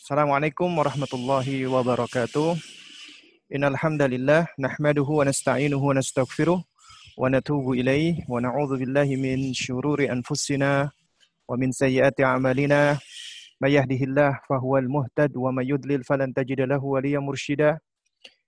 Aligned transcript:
Assalamualaikum 0.00 0.80
warahmatullahi 0.80 1.68
wabarakatuh. 1.68 2.56
Innal 3.52 3.76
hamdalillah 3.76 4.48
nahmaduhu 4.56 5.20
wa 5.20 5.28
nasta'inuhu 5.28 5.92
wa 5.92 5.92
nastaghfiruh 5.92 6.56
wa 6.56 7.28
natubu 7.28 7.76
ilaih 7.76 8.16
wa 8.24 8.40
na'udzu 8.40 8.80
billahi 8.80 9.20
min 9.20 9.52
syururi 9.52 10.08
anfusina 10.08 10.88
wa 10.88 11.52
min 11.52 11.68
sayyiati 11.68 12.24
a'malina 12.24 12.96
may 13.60 13.76
yahdihillah 13.76 14.40
fahuwal 14.48 14.88
muhtad 14.88 15.36
wa 15.36 15.52
may 15.52 15.68
yudlil 15.68 16.00
falan 16.00 16.32
tajida 16.32 16.64
lahu 16.64 16.96
waliyyan 16.96 17.20
mursyida. 17.20 17.76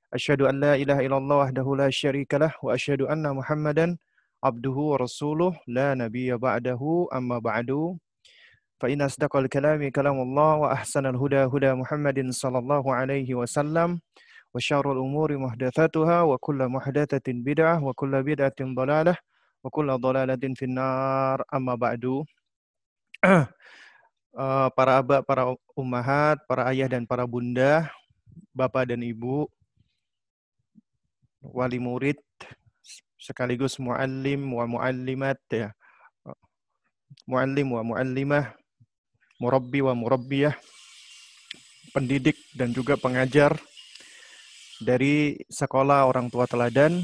Asyhadu 0.08 0.48
an 0.48 0.56
la 0.56 0.80
ilaha 0.80 1.04
illallah 1.04 1.52
wahdahu 1.52 1.76
la 1.76 1.92
syarikalah 1.92 2.56
wa 2.64 2.72
asyhadu 2.72 3.12
anna 3.12 3.36
Muhammadan 3.36 4.00
abduhu 4.40 4.96
wa 4.96 5.04
rasuluh 5.04 5.52
la 5.68 5.92
nabiyya 5.92 6.40
ba'dahu 6.40 7.12
amma 7.12 7.44
ba'du. 7.44 8.00
فإن 8.81 9.01
أصدق 9.01 9.35
الكلام 9.35 9.89
كلام 9.89 10.17
الله 10.21 10.51
وأحسن 10.55 11.05
الهدى 11.05 11.49
هدى 11.49 11.71
محمد 11.73 12.29
صلى 12.29 12.57
الله 12.57 12.85
عليه 12.95 13.29
وسلم 13.35 13.99
وشر 14.53 14.85
الأمور 14.91 15.37
محدثاتها 15.37 16.21
وكل 16.21 16.59
محدثة 16.67 17.27
بدعة 17.27 17.83
وكل 17.83 18.13
بدعة 18.23 18.59
ضلالة 18.61 19.15
وكل 19.63 19.87
ضلالة 19.97 20.43
في 20.55 20.65
النار 20.65 21.43
أما 21.53 21.75
بعد 21.75 22.25
para 24.77 25.01
abah, 25.01 25.25
para 25.25 25.57
ummahat, 25.73 26.37
para 26.45 26.69
ayah 26.69 26.85
dan 26.85 27.09
para 27.09 27.25
bunda, 27.25 27.89
bapak 28.53 28.93
dan 28.93 29.01
ibu, 29.01 29.49
wali 31.41 31.81
murid, 31.81 32.21
sekaligus 33.17 33.81
muallim 33.81 34.53
wa 34.53 34.69
muallimat 34.69 35.41
ya. 35.49 35.73
Muallim 37.25 37.73
wa 37.73 37.81
muallimah 37.81 38.53
murabbi 39.42 39.82
wa 39.82 39.90
murabbiyah, 39.98 40.54
pendidik 41.90 42.38
dan 42.54 42.70
juga 42.70 42.94
pengajar 42.94 43.58
dari 44.78 45.34
sekolah 45.50 46.06
orang 46.06 46.30
tua 46.30 46.46
teladan. 46.46 47.02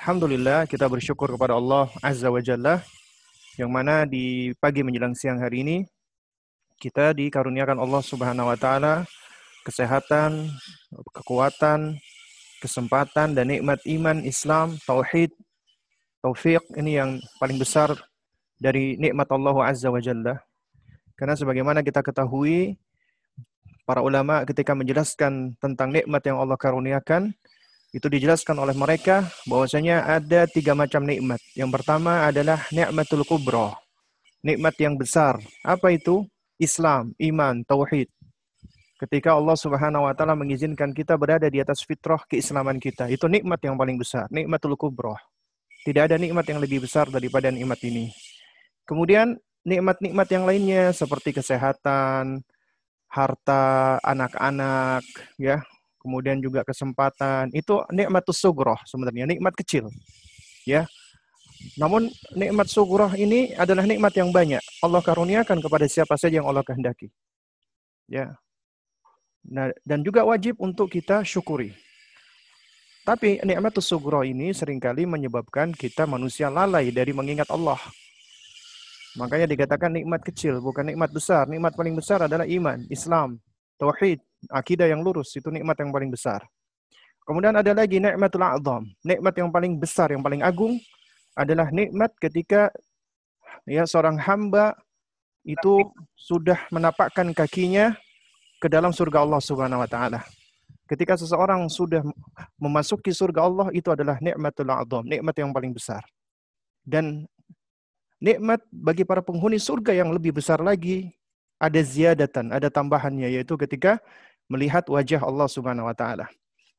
Alhamdulillah 0.00 0.64
kita 0.64 0.88
bersyukur 0.88 1.36
kepada 1.36 1.52
Allah 1.52 1.92
Azza 2.00 2.32
wa 2.32 2.40
Jalla 2.40 2.80
yang 3.60 3.68
mana 3.68 4.08
di 4.08 4.56
pagi 4.56 4.80
menjelang 4.80 5.12
siang 5.12 5.40
hari 5.44 5.60
ini 5.60 5.76
kita 6.80 7.12
dikaruniakan 7.16 7.80
Allah 7.80 8.00
Subhanahu 8.04 8.52
wa 8.52 8.56
taala 8.56 9.04
kesehatan, 9.66 10.46
kekuatan, 11.10 11.98
kesempatan 12.62 13.34
dan 13.34 13.50
nikmat 13.50 13.82
iman, 13.82 14.22
Islam, 14.22 14.78
tauhid, 14.86 15.34
taufik 16.22 16.62
ini 16.78 17.02
yang 17.02 17.18
paling 17.42 17.58
besar 17.58 17.90
dari 18.62 18.94
nikmat 18.94 19.26
Allah 19.34 19.56
Azza 19.66 19.90
wa 19.90 19.98
Jalla. 19.98 20.38
Karena 21.16 21.32
sebagaimana 21.32 21.80
kita 21.80 22.04
ketahui, 22.04 22.76
para 23.88 24.04
ulama 24.04 24.44
ketika 24.44 24.76
menjelaskan 24.76 25.56
tentang 25.56 25.88
nikmat 25.88 26.20
yang 26.28 26.36
Allah 26.36 26.60
karuniakan, 26.60 27.32
itu 27.96 28.06
dijelaskan 28.12 28.60
oleh 28.60 28.76
mereka 28.76 29.24
bahwasanya 29.48 30.04
ada 30.04 30.44
tiga 30.44 30.76
macam 30.76 31.00
nikmat. 31.08 31.40
Yang 31.56 31.70
pertama 31.80 32.28
adalah 32.28 32.60
nikmatul 32.68 33.24
kubro, 33.24 33.72
nikmat 34.44 34.76
yang 34.76 35.00
besar. 35.00 35.40
Apa 35.64 35.96
itu? 35.96 36.28
Islam, 36.60 37.12
iman, 37.20 37.64
tauhid. 37.64 38.08
Ketika 38.96 39.36
Allah 39.36 39.56
Subhanahu 39.60 40.08
wa 40.08 40.12
taala 40.16 40.32
mengizinkan 40.32 40.96
kita 40.96 41.20
berada 41.20 41.52
di 41.52 41.60
atas 41.60 41.84
fitrah 41.84 42.20
keislaman 42.24 42.80
kita, 42.80 43.12
itu 43.12 43.28
nikmat 43.28 43.60
yang 43.60 43.76
paling 43.76 44.00
besar, 44.00 44.24
nikmatul 44.32 44.72
kubro. 44.72 45.16
Tidak 45.84 46.00
ada 46.08 46.16
nikmat 46.16 46.48
yang 46.48 46.60
lebih 46.64 46.88
besar 46.88 47.12
daripada 47.12 47.52
nikmat 47.52 47.76
ini. 47.84 48.08
Kemudian 48.88 49.36
nikmat-nikmat 49.66 50.28
yang 50.30 50.46
lainnya 50.46 50.94
seperti 50.94 51.34
kesehatan, 51.34 52.46
harta 53.10 53.98
anak-anak, 54.06 55.02
ya, 55.34 55.66
kemudian 55.98 56.38
juga 56.38 56.62
kesempatan. 56.62 57.50
Itu 57.50 57.82
nikmat 57.90 58.22
sugroh 58.30 58.78
sebenarnya, 58.86 59.26
nikmat 59.26 59.58
kecil. 59.58 59.90
Ya. 60.62 60.86
Namun 61.74 62.14
nikmat 62.36 62.70
sugroh 62.70 63.10
ini 63.18 63.58
adalah 63.58 63.82
nikmat 63.82 64.14
yang 64.14 64.30
banyak. 64.30 64.62
Allah 64.78 65.02
karuniakan 65.02 65.58
kepada 65.58 65.90
siapa 65.90 66.14
saja 66.14 66.38
yang 66.38 66.46
Allah 66.46 66.62
kehendaki. 66.62 67.10
Ya. 68.06 68.38
Nah, 69.46 69.74
dan 69.82 70.06
juga 70.06 70.22
wajib 70.22 70.62
untuk 70.62 70.94
kita 70.94 71.26
syukuri. 71.26 71.74
Tapi 73.06 73.38
nikmat 73.46 73.78
sugroh 73.78 74.26
ini 74.26 74.50
sering 74.50 74.82
kali 74.82 75.06
menyebabkan 75.06 75.70
kita 75.70 76.06
manusia 76.10 76.50
lalai 76.50 76.90
dari 76.90 77.14
mengingat 77.14 77.46
Allah. 77.50 77.78
Makanya 79.16 79.48
dikatakan 79.48 79.90
nikmat 79.96 80.20
kecil, 80.20 80.60
bukan 80.60 80.92
nikmat 80.92 81.08
besar. 81.08 81.48
Nikmat 81.48 81.72
paling 81.72 81.96
besar 81.96 82.28
adalah 82.28 82.44
iman, 82.44 82.84
Islam, 82.92 83.40
tauhid, 83.80 84.20
akidah 84.52 84.84
yang 84.84 85.00
lurus. 85.00 85.32
Itu 85.32 85.48
nikmat 85.48 85.80
yang 85.80 85.88
paling 85.88 86.12
besar. 86.12 86.44
Kemudian 87.26 87.56
ada 87.56 87.72
lagi 87.74 87.98
nikmatul 87.98 88.44
a'zam. 88.44 88.86
Nikmat 89.02 89.34
yang 89.34 89.50
paling 89.50 89.72
besar, 89.80 90.14
yang 90.14 90.22
paling 90.22 90.44
agung 90.44 90.78
adalah 91.34 91.72
nikmat 91.72 92.14
ketika 92.22 92.70
ya 93.66 93.82
seorang 93.82 94.14
hamba 94.20 94.76
itu 95.42 95.82
sudah 96.14 96.60
menapakkan 96.70 97.26
kakinya 97.34 97.96
ke 98.62 98.70
dalam 98.70 98.94
surga 98.94 99.26
Allah 99.26 99.42
Subhanahu 99.42 99.82
wa 99.82 99.90
taala. 99.90 100.20
Ketika 100.86 101.18
seseorang 101.18 101.66
sudah 101.66 102.04
memasuki 102.62 103.10
surga 103.10 103.42
Allah 103.42 103.68
itu 103.74 103.90
adalah 103.90 104.22
nikmatul 104.22 104.70
a'zam, 104.70 105.02
nikmat 105.02 105.34
yang 105.34 105.50
paling 105.50 105.74
besar. 105.74 106.04
Dan 106.86 107.26
nikmat 108.22 108.64
bagi 108.72 109.04
para 109.04 109.20
penghuni 109.20 109.60
surga 109.60 109.92
yang 109.92 110.12
lebih 110.12 110.36
besar 110.36 110.60
lagi 110.60 111.12
ada 111.56 111.80
ziyadatan, 111.80 112.52
ada 112.52 112.68
tambahannya 112.68 113.32
yaitu 113.32 113.56
ketika 113.56 114.00
melihat 114.46 114.84
wajah 114.86 115.20
Allah 115.24 115.48
Subhanahu 115.48 115.88
wa 115.88 115.96
taala. 115.96 116.28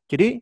Jadi 0.08 0.40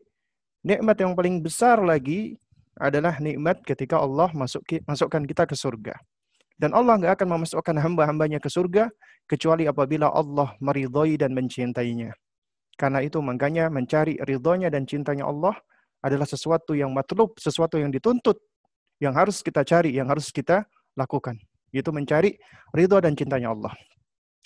nikmat 0.62 0.96
yang 1.00 1.12
paling 1.16 1.42
besar 1.42 1.80
lagi 1.82 2.38
adalah 2.76 3.16
nikmat 3.18 3.64
ketika 3.64 3.96
Allah 3.96 4.28
masuk 4.36 4.62
masukkan 4.84 5.24
kita 5.24 5.48
ke 5.48 5.56
surga. 5.56 5.96
Dan 6.56 6.72
Allah 6.72 6.96
nggak 6.96 7.20
akan 7.20 7.28
memasukkan 7.36 7.76
hamba-hambanya 7.76 8.40
ke 8.40 8.48
surga 8.48 8.88
kecuali 9.28 9.68
apabila 9.68 10.08
Allah 10.08 10.56
meridhoi 10.60 11.20
dan 11.20 11.36
mencintainya. 11.36 12.16
Karena 12.76 13.00
itu 13.04 13.20
makanya 13.20 13.72
mencari 13.72 14.20
ridhonya 14.20 14.68
dan 14.68 14.84
cintanya 14.84 15.28
Allah 15.28 15.56
adalah 16.04 16.28
sesuatu 16.28 16.76
yang 16.76 16.92
matlub, 16.92 17.36
sesuatu 17.40 17.80
yang 17.80 17.88
dituntut, 17.88 18.36
yang 19.00 19.16
harus 19.16 19.40
kita 19.40 19.64
cari, 19.64 19.96
yang 19.96 20.08
harus 20.08 20.28
kita 20.28 20.64
lakukan. 20.96 21.36
Yaitu 21.70 21.92
mencari 21.92 22.34
ridho 22.72 22.98
dan 22.98 23.12
cintanya 23.14 23.52
Allah. 23.52 23.72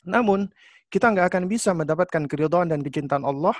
Namun, 0.05 0.51
kita 0.91 1.15
nggak 1.15 1.31
akan 1.31 1.45
bisa 1.47 1.71
mendapatkan 1.71 2.27
keridhaan 2.27 2.69
dan 2.75 2.83
kecintaan 2.83 3.23
Allah 3.23 3.55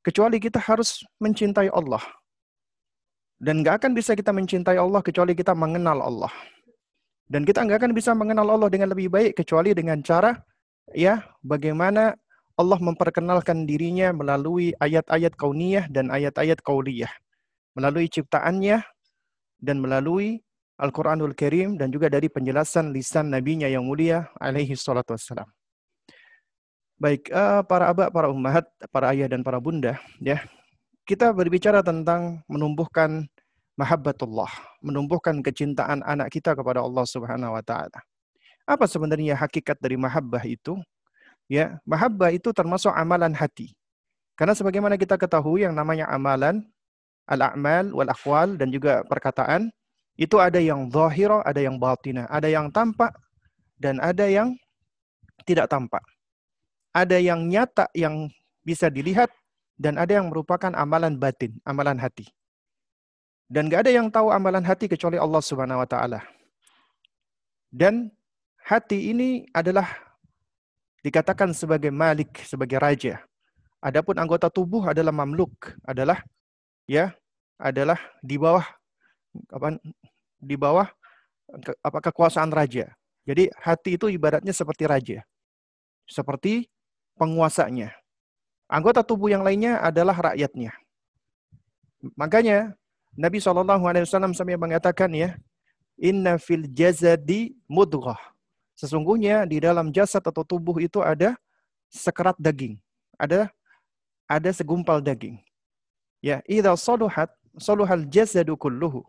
kecuali 0.00 0.40
kita 0.40 0.56
harus 0.56 1.04
mencintai 1.20 1.68
Allah. 1.68 2.00
Dan 3.36 3.60
nggak 3.60 3.84
akan 3.84 3.92
bisa 3.92 4.16
kita 4.16 4.32
mencintai 4.32 4.80
Allah 4.80 5.04
kecuali 5.04 5.36
kita 5.36 5.52
mengenal 5.52 6.00
Allah. 6.00 6.32
Dan 7.30 7.44
kita 7.44 7.62
nggak 7.62 7.84
akan 7.84 7.92
bisa 7.92 8.16
mengenal 8.16 8.48
Allah 8.48 8.68
dengan 8.72 8.90
lebih 8.90 9.12
baik 9.12 9.38
kecuali 9.38 9.70
dengan 9.76 10.02
cara 10.02 10.34
ya 10.96 11.22
bagaimana 11.44 12.16
Allah 12.58 12.78
memperkenalkan 12.82 13.64
dirinya 13.64 14.12
melalui 14.12 14.76
ayat-ayat 14.76 15.32
kauniyah 15.38 15.88
dan 15.88 16.12
ayat-ayat 16.12 16.60
kauliyah. 16.60 17.08
Melalui 17.72 18.10
ciptaannya 18.10 18.84
dan 19.62 19.76
melalui 19.80 20.44
Al-Quranul 20.80 21.36
Karim 21.36 21.76
dan 21.76 21.92
juga 21.92 22.08
dari 22.08 22.32
penjelasan 22.32 22.88
lisan 22.96 23.28
nabinya 23.28 23.68
yang 23.68 23.84
mulia 23.84 24.32
alaihi 24.40 24.72
salatu 24.72 25.12
wassalam. 25.12 25.44
Baik, 26.96 27.28
uh, 27.32 27.60
para 27.64 27.92
abah, 27.92 28.08
para 28.08 28.28
ummahat, 28.32 28.64
para 28.88 29.12
ayah 29.12 29.28
dan 29.28 29.44
para 29.44 29.60
bunda, 29.60 30.00
ya. 30.20 30.40
Kita 31.04 31.32
berbicara 31.32 31.80
tentang 31.84 32.44
menumbuhkan 32.48 33.28
mahabbatullah, 33.76 34.52
menumbuhkan 34.84 35.40
kecintaan 35.40 36.04
anak 36.04 36.28
kita 36.28 36.52
kepada 36.52 36.84
Allah 36.84 37.04
Subhanahu 37.08 37.56
wa 37.56 37.64
taala. 37.64 38.00
Apa 38.68 38.84
sebenarnya 38.84 39.36
hakikat 39.36 39.80
dari 39.80 39.96
mahabbah 39.96 40.44
itu? 40.44 40.76
Ya, 41.48 41.80
mahabbah 41.88 42.30
itu 42.36 42.52
termasuk 42.52 42.92
amalan 42.92 43.32
hati. 43.32 43.72
Karena 44.36 44.52
sebagaimana 44.52 45.00
kita 45.00 45.16
ketahui 45.16 45.64
yang 45.64 45.72
namanya 45.72 46.06
amalan, 46.12 46.62
al-a'mal 47.26 47.90
wal 47.96 48.12
aqwal 48.12 48.60
dan 48.60 48.68
juga 48.68 49.02
perkataan 49.08 49.72
itu 50.20 50.36
ada 50.36 50.60
yang 50.60 50.92
zahira, 50.92 51.40
ada 51.48 51.64
yang 51.64 51.80
batina, 51.80 52.28
ada 52.28 52.44
yang 52.44 52.68
tampak 52.68 53.08
dan 53.80 53.96
ada 54.04 54.28
yang 54.28 54.52
tidak 55.48 55.72
tampak. 55.72 56.04
Ada 56.92 57.16
yang 57.16 57.48
nyata 57.48 57.88
yang 57.96 58.28
bisa 58.60 58.92
dilihat 58.92 59.32
dan 59.80 59.96
ada 59.96 60.20
yang 60.20 60.28
merupakan 60.28 60.68
amalan 60.76 61.16
batin, 61.16 61.56
amalan 61.64 61.96
hati. 61.96 62.28
Dan 63.48 63.72
gak 63.72 63.88
ada 63.88 63.96
yang 63.96 64.12
tahu 64.12 64.28
amalan 64.28 64.60
hati 64.60 64.92
kecuali 64.92 65.16
Allah 65.16 65.40
Subhanahu 65.40 65.80
wa 65.80 65.88
taala. 65.88 66.20
Dan 67.72 68.12
hati 68.60 69.16
ini 69.16 69.48
adalah 69.56 69.88
dikatakan 71.00 71.56
sebagai 71.56 71.88
malik, 71.88 72.44
sebagai 72.44 72.76
raja. 72.76 73.24
Adapun 73.80 74.20
anggota 74.20 74.52
tubuh 74.52 74.84
adalah 74.84 75.16
mamluk, 75.16 75.72
adalah 75.88 76.20
ya, 76.84 77.16
adalah 77.56 77.96
di 78.20 78.36
bawah 78.36 78.66
apa 79.50 79.78
di 80.40 80.56
bawah 80.56 80.88
ke, 81.62 81.72
apa 81.82 81.98
kekuasaan 82.10 82.50
raja. 82.50 82.90
Jadi 83.28 83.52
hati 83.58 83.94
itu 83.94 84.10
ibaratnya 84.10 84.50
seperti 84.54 84.84
raja. 84.88 85.18
Seperti 86.08 86.66
penguasanya. 87.14 87.94
Anggota 88.70 89.02
tubuh 89.02 89.30
yang 89.30 89.42
lainnya 89.42 89.78
adalah 89.82 90.14
rakyatnya. 90.32 90.74
Makanya 92.16 92.74
Nabi 93.18 93.42
SAW 93.42 94.06
sampai 94.32 94.56
mengatakan 94.56 95.10
ya, 95.12 95.36
Inna 96.00 96.40
fil 96.40 96.64
jazadi 96.70 97.52
mudghah. 97.68 98.18
Sesungguhnya 98.72 99.44
di 99.44 99.60
dalam 99.60 99.92
jasad 99.92 100.24
atau 100.24 100.40
tubuh 100.40 100.80
itu 100.80 101.04
ada 101.04 101.36
sekerat 101.92 102.38
daging. 102.40 102.80
Ada 103.20 103.52
ada 104.24 104.50
segumpal 104.56 105.04
daging. 105.04 105.36
Ya, 106.24 106.40
idza 106.48 106.72
saluhat 106.80 107.28
saluhal 107.60 108.08
jazadu 108.08 108.56
kulluhu. 108.56 109.04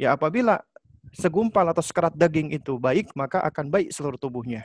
Ya, 0.00 0.16
apabila 0.16 0.64
segumpal 1.12 1.68
atau 1.68 1.84
sekerat 1.84 2.16
daging 2.16 2.56
itu 2.56 2.80
baik, 2.80 3.12
maka 3.12 3.44
akan 3.44 3.68
baik 3.68 3.92
seluruh 3.92 4.16
tubuhnya. 4.16 4.64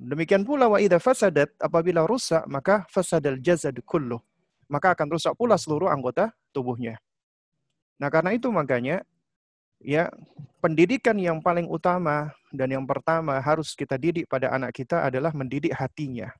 Demikian 0.00 0.48
pula 0.48 0.64
wa 0.64 0.80
idza 0.80 0.96
fasadat 0.96 1.52
apabila 1.60 2.08
rusak 2.08 2.44
maka 2.48 2.88
fasadal 2.88 3.36
jazad 3.36 3.76
kullu. 3.84 4.16
Maka 4.64 4.96
akan 4.96 5.12
rusak 5.12 5.36
pula 5.36 5.60
seluruh 5.60 5.92
anggota 5.92 6.32
tubuhnya. 6.56 6.96
Nah, 8.00 8.08
karena 8.08 8.32
itu 8.32 8.48
makanya 8.48 9.04
ya 9.80 10.08
pendidikan 10.64 11.16
yang 11.20 11.44
paling 11.44 11.68
utama 11.68 12.32
dan 12.56 12.72
yang 12.72 12.84
pertama 12.88 13.36
harus 13.44 13.76
kita 13.76 14.00
didik 14.00 14.24
pada 14.24 14.56
anak 14.56 14.72
kita 14.72 15.04
adalah 15.04 15.36
mendidik 15.36 15.76
hatinya. 15.76 16.32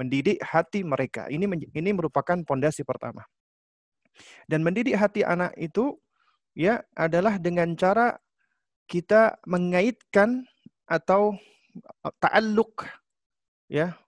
Mendidik 0.00 0.40
hati 0.40 0.80
mereka. 0.80 1.28
Ini 1.28 1.44
ini 1.76 1.90
merupakan 1.92 2.40
pondasi 2.40 2.88
pertama. 2.88 3.20
Dan 4.48 4.64
mendidik 4.64 4.96
hati 4.96 5.24
anak 5.24 5.52
itu 5.60 6.00
ya 6.54 6.80
adalah 6.94 7.36
dengan 7.36 7.74
cara 7.74 8.16
kita 8.86 9.36
mengaitkan 9.44 10.46
atau 10.86 11.34
ta'alluq 12.22 12.86
ya. 13.68 13.98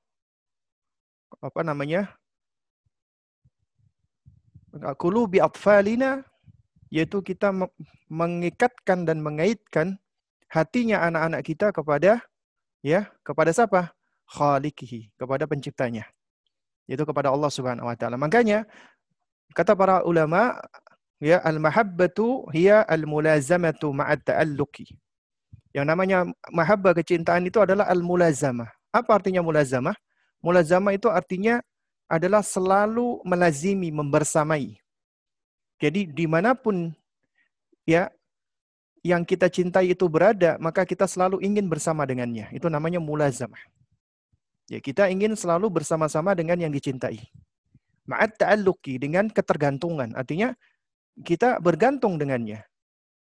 Apa 1.43 1.61
namanya? 1.67 2.15
Kulu 4.97 5.37
bi 5.37 5.39
atfalina 5.43 6.23
yaitu 6.93 7.21
kita 7.25 7.51
mengikatkan 8.07 9.03
dan 9.09 9.19
mengaitkan 9.19 9.99
hatinya 10.47 11.03
anak-anak 11.03 11.43
kita 11.43 11.67
kepada 11.75 12.23
ya 12.85 13.11
kepada 13.27 13.51
siapa? 13.51 13.91
Khaliqihi 14.27 15.17
kepada 15.19 15.49
penciptanya. 15.49 16.07
Yaitu 16.87 17.03
kepada 17.03 17.35
Allah 17.35 17.51
Subhanahu 17.51 17.89
wa 17.89 17.97
taala. 17.99 18.15
Makanya 18.21 18.69
kata 19.57 19.75
para 19.75 20.05
ulama 20.07 20.61
ya 21.21 21.41
al 21.41 21.59
mahabbatu 21.59 22.49
hiya 22.53 22.85
al 22.85 23.05
mulazamatu 23.09 23.93
ma'at 23.93 24.25
ta'alluqi 24.25 24.97
yang 25.77 25.85
namanya 25.85 26.25
mahabbah 26.49 26.97
kecintaan 26.97 27.45
itu 27.45 27.61
adalah 27.61 27.85
al-mulazamah. 27.93 28.73
Apa 28.89 29.21
artinya 29.21 29.45
mulazamah? 29.45 29.93
Mulazamah 30.41 30.97
itu 30.97 31.13
artinya 31.13 31.61
adalah 32.09 32.41
selalu 32.41 33.21
melazimi, 33.29 33.93
membersamai. 33.93 34.81
Jadi 35.77 36.09
di 36.09 36.25
mana 36.25 36.57
pun 36.57 36.97
ya 37.85 38.09
yang 39.05 39.21
kita 39.21 39.53
cintai 39.53 39.93
itu 39.93 40.09
berada, 40.09 40.57
maka 40.57 40.89
kita 40.89 41.05
selalu 41.05 41.45
ingin 41.45 41.69
bersama 41.69 42.09
dengannya. 42.09 42.49
Itu 42.57 42.73
namanya 42.73 42.97
mulazamah. 42.97 43.61
Ya, 44.73 44.81
kita 44.81 45.13
ingin 45.13 45.37
selalu 45.37 45.69
bersama-sama 45.69 46.33
dengan 46.33 46.57
yang 46.57 46.73
dicintai. 46.73 47.21
Ma'at 48.09 48.41
ta'alluqi 48.41 48.97
dengan 48.97 49.29
ketergantungan. 49.29 50.17
Artinya 50.17 50.57
kita 51.25 51.61
bergantung 51.63 52.21
dengannya. 52.21 52.65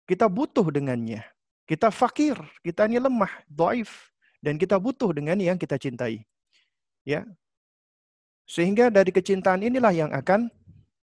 Kita 0.07 0.27
butuh 0.27 0.67
dengannya. 0.71 1.23
Kita 1.63 1.91
fakir, 1.91 2.35
kita 2.59 2.91
ini 2.91 2.99
lemah, 2.99 3.31
doif, 3.47 4.11
dan 4.43 4.59
kita 4.59 4.75
butuh 4.75 5.15
dengan 5.15 5.39
yang 5.39 5.55
kita 5.55 5.79
cintai. 5.79 6.27
Ya, 7.07 7.23
sehingga 8.43 8.91
dari 8.91 9.11
kecintaan 9.11 9.63
inilah 9.63 9.93
yang 9.95 10.11
akan 10.11 10.51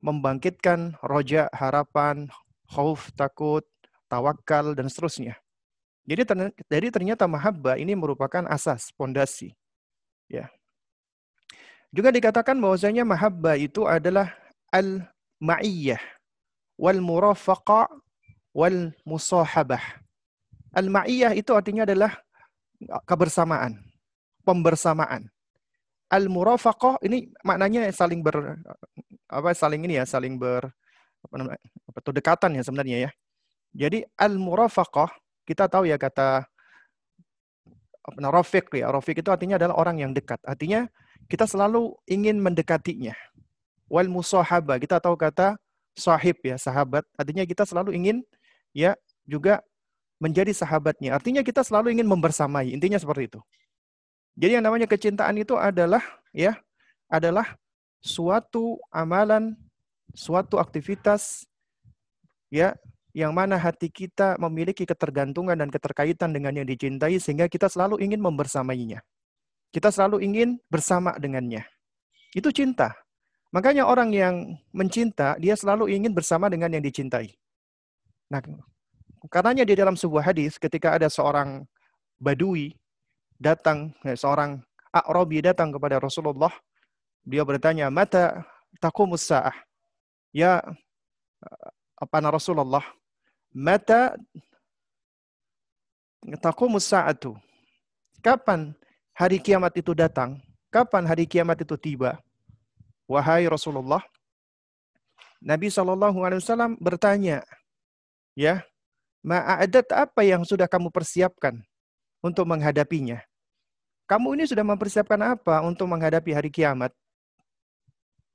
membangkitkan 0.05 1.01
roja, 1.01 1.49
harapan, 1.55 2.29
khauf, 2.69 3.09
takut, 3.17 3.65
tawakal, 4.11 4.77
dan 4.77 4.93
seterusnya. 4.93 5.39
Jadi, 6.05 6.27
jadi 6.67 6.87
ternyata 6.91 7.25
mahabbah 7.31 7.79
ini 7.79 7.95
merupakan 7.95 8.43
asas, 8.51 8.91
pondasi. 8.99 9.55
Ya. 10.27 10.51
Juga 11.95 12.11
dikatakan 12.11 12.59
bahwasanya 12.59 13.07
mahabbah 13.07 13.55
itu 13.55 13.87
adalah 13.87 14.35
al-ma'iyyah 14.75 16.01
wal 16.83 16.99
murafaqa 16.99 17.87
wal 18.51 18.91
musahabah. 19.07 20.03
Al-ma'iyah 20.75 21.39
itu 21.39 21.55
artinya 21.55 21.87
adalah 21.87 22.19
kebersamaan, 23.07 23.79
pembersamaan. 24.43 25.31
Al-murafaqah 26.11 27.01
ini 27.07 27.31
maknanya 27.47 27.89
saling 27.95 28.21
ber 28.21 28.59
apa 29.31 29.55
saling 29.55 29.81
ini 29.87 29.97
ya, 29.97 30.05
saling 30.05 30.37
ber 30.37 30.69
apa 31.23 31.35
namanya? 31.39 31.63
apa 31.89 31.99
tuh 32.03 32.13
dekatan 32.19 32.51
ya 32.59 32.63
sebenarnya 32.67 32.97
ya. 33.09 33.11
Jadi 33.73 34.05
al-murafaqah 34.19 35.09
kita 35.49 35.71
tahu 35.71 35.89
ya 35.89 35.97
kata 35.97 36.45
apa 38.03 38.19
rafiq 38.29 38.69
ya. 38.75 38.91
Rafiq 38.91 39.23
itu 39.23 39.31
artinya 39.31 39.57
adalah 39.57 39.79
orang 39.79 40.03
yang 40.03 40.13
dekat. 40.13 40.43
Artinya 40.45 40.91
kita 41.31 41.47
selalu 41.47 41.95
ingin 42.11 42.43
mendekatinya. 42.43 43.15
Wal 43.89 44.09
musahabah 44.11 44.81
kita 44.83 45.01
tahu 45.01 45.17
kata 45.17 45.62
sahib 45.97 46.41
ya, 46.45 46.57
sahabat. 46.57 47.05
Artinya 47.17 47.45
kita 47.45 47.65
selalu 47.69 47.97
ingin 47.97 48.17
ya 48.73 48.97
juga 49.29 49.61
menjadi 50.23 50.55
sahabatnya. 50.55 51.19
Artinya 51.19 51.43
kita 51.43 51.67
selalu 51.67 51.99
ingin 51.99 52.07
membersamai. 52.07 52.71
Intinya 52.71 52.97
seperti 52.97 53.33
itu. 53.33 53.41
Jadi 54.39 54.61
yang 54.61 54.65
namanya 54.65 54.89
kecintaan 54.89 55.37
itu 55.37 55.59
adalah 55.59 56.01
ya 56.33 56.57
adalah 57.11 57.59
suatu 58.01 58.81
amalan, 58.89 59.53
suatu 60.17 60.57
aktivitas 60.57 61.45
ya 62.49 62.73
yang 63.13 63.37
mana 63.37 63.61
hati 63.61 63.93
kita 63.93 64.41
memiliki 64.41 64.89
ketergantungan 64.89 65.53
dan 65.53 65.69
keterkaitan 65.69 66.33
dengan 66.33 66.57
yang 66.57 66.65
dicintai 66.65 67.21
sehingga 67.21 67.45
kita 67.45 67.69
selalu 67.69 68.01
ingin 68.01 68.25
membersamainya. 68.25 69.05
Kita 69.73 69.93
selalu 69.93 70.25
ingin 70.25 70.57
bersama 70.69 71.13
dengannya. 71.17 71.65
Itu 72.33 72.49
cinta. 72.53 72.97
Makanya 73.53 73.85
orang 73.85 74.11
yang 74.17 74.57
mencinta, 74.73 75.37
dia 75.37 75.53
selalu 75.53 75.93
ingin 75.93 76.17
bersama 76.17 76.49
dengan 76.49 76.73
yang 76.73 76.81
dicintai. 76.81 77.37
Nah, 78.33 78.41
Karenanya 79.31 79.63
di 79.63 79.79
dalam 79.79 79.95
sebuah 79.95 80.35
hadis 80.35 80.59
ketika 80.59 80.99
ada 80.99 81.07
seorang 81.07 81.63
badui 82.19 82.75
datang, 83.39 83.95
eh, 84.03 84.19
seorang 84.19 84.59
A'rabi 84.91 85.39
datang 85.39 85.71
kepada 85.71 86.03
Rasulullah, 86.03 86.51
dia 87.23 87.47
bertanya, 87.47 87.87
"Mata 87.87 88.43
taqumus 88.83 89.23
sa'ah?" 89.31 89.55
Ya 90.35 90.59
apa 91.95 92.19
Rasulullah, 92.19 92.83
"Mata 93.55 94.19
taqumus 96.43 96.91
sa'atu?" 96.91 97.39
Kapan 98.27 98.75
hari 99.15 99.39
kiamat 99.39 99.71
itu 99.79 99.95
datang? 99.95 100.43
Kapan 100.67 101.07
hari 101.07 101.31
kiamat 101.31 101.63
itu 101.63 101.79
tiba? 101.79 102.19
Wahai 103.13 103.45
Rasulullah, 103.45 104.01
Nabi 105.45 105.69
Shallallahu 105.69 106.25
Alaihi 106.25 106.41
Wasallam 106.41 106.81
bertanya, 106.81 107.45
ya 108.33 108.65
Ma'adat 109.23 109.87
apa 109.95 110.27
yang 110.27 110.43
sudah 110.43 110.67
kamu 110.67 110.91
persiapkan 110.91 111.63
untuk 112.19 112.43
menghadapinya? 112.43 113.23
Kamu 114.11 114.35
ini 114.35 114.51
sudah 114.51 114.67
mempersiapkan 114.67 115.39
apa 115.39 115.63
untuk 115.63 115.87
menghadapi 115.87 116.35
hari 116.35 116.51
kiamat? 116.51 116.91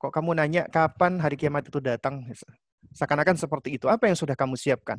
Kok 0.00 0.08
kamu 0.08 0.40
nanya 0.40 0.64
kapan 0.72 1.20
hari 1.20 1.36
kiamat 1.36 1.68
itu 1.68 1.76
datang? 1.76 2.24
Seakan-akan 2.96 3.36
seperti 3.36 3.76
itu. 3.76 3.84
Apa 3.84 4.08
yang 4.08 4.16
sudah 4.16 4.32
kamu 4.32 4.56
siapkan? 4.56 4.96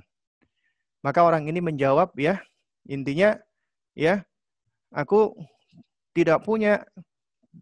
Maka 1.01 1.25
orang 1.25 1.49
ini 1.49 1.57
menjawab 1.57 2.13
ya, 2.13 2.37
intinya 2.85 3.41
ya, 3.97 4.21
aku 4.93 5.33
tidak 6.13 6.45
punya 6.45 6.85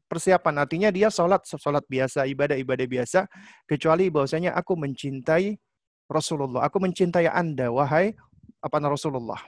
persiapan. 0.07 0.63
Artinya 0.63 0.89
dia 0.91 1.07
sholat, 1.11 1.43
sholat 1.47 1.83
biasa, 1.87 2.27
ibadah-ibadah 2.27 2.87
biasa, 2.87 3.19
kecuali 3.67 4.11
bahwasanya 4.11 4.55
aku 4.55 4.75
mencintai 4.75 5.57
Rasulullah. 6.07 6.67
Aku 6.67 6.79
mencintai 6.79 7.27
Anda, 7.27 7.71
wahai 7.71 8.15
apa 8.63 8.77
Rasulullah. 8.83 9.39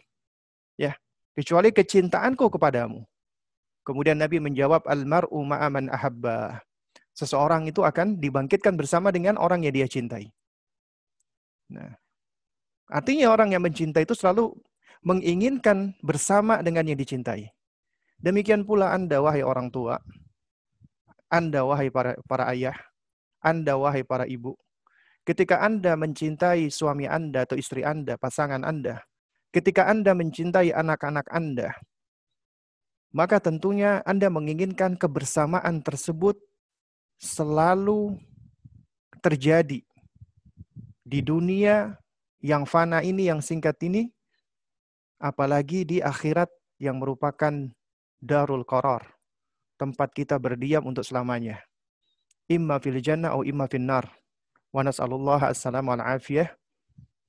Ya, 0.79 0.96
kecuali 1.36 1.72
kecintaanku 1.72 2.48
kepadamu. 2.51 3.03
Kemudian 3.84 4.19
Nabi 4.19 4.38
menjawab, 4.43 4.86
Al-mar'u 4.86 5.39
ma'aman 5.43 5.89
ahabba. 5.89 6.62
Seseorang 7.15 7.67
itu 7.67 7.84
akan 7.84 8.22
dibangkitkan 8.22 8.77
bersama 8.79 9.12
dengan 9.12 9.36
orang 9.36 9.65
yang 9.65 9.75
dia 9.75 9.88
cintai. 9.89 10.31
Nah, 11.74 11.98
artinya 12.88 13.34
orang 13.34 13.51
yang 13.51 13.63
mencintai 13.65 14.08
itu 14.08 14.15
selalu 14.15 14.55
menginginkan 15.03 15.96
bersama 16.03 16.60
dengan 16.60 16.88
yang 16.88 17.00
dicintai. 17.00 17.51
Demikian 18.19 18.67
pula 18.67 18.91
Anda, 18.91 19.24
wahai 19.24 19.43
orang 19.43 19.72
tua. 19.72 20.00
Anda, 21.30 21.64
wahai 21.64 21.94
para, 21.94 22.18
para 22.26 22.50
ayah. 22.52 22.76
Anda, 23.40 23.80
wahai 23.80 24.04
para 24.04 24.28
ibu 24.28 24.60
Ketika 25.30 25.62
Anda 25.62 25.94
mencintai 25.94 26.74
suami 26.74 27.06
Anda 27.06 27.46
atau 27.46 27.54
istri 27.54 27.86
Anda, 27.86 28.18
pasangan 28.18 28.66
Anda, 28.66 29.06
ketika 29.54 29.86
Anda 29.86 30.18
mencintai 30.18 30.74
anak-anak 30.74 31.30
Anda, 31.30 31.78
maka 33.14 33.38
tentunya 33.38 34.02
Anda 34.10 34.34
menginginkan 34.34 34.98
kebersamaan 34.98 35.86
tersebut 35.86 36.34
selalu 37.22 38.18
terjadi 39.22 39.86
di 41.06 41.20
dunia 41.22 42.02
yang 42.42 42.66
fana 42.66 43.06
ini, 43.06 43.30
yang 43.30 43.46
singkat 43.46 43.78
ini, 43.86 44.10
apalagi 45.22 45.86
di 45.86 46.02
akhirat 46.02 46.50
yang 46.82 46.98
merupakan 46.98 47.70
darul 48.18 48.66
qarar, 48.66 49.06
tempat 49.80 50.12
kita 50.12 50.36
berdiam 50.36 50.84
untuk 50.84 51.08
selamanya. 51.08 51.64
Imma 52.52 52.78
fil 52.84 53.00
jannah 53.00 53.32
atau 53.32 53.48
imma 53.48 53.72
fil 53.72 53.88
nar. 53.88 54.12
Wa 54.76 54.84
nas'alullah 54.84 55.50
assalamu 55.50 55.96
afiyah. 55.96 56.52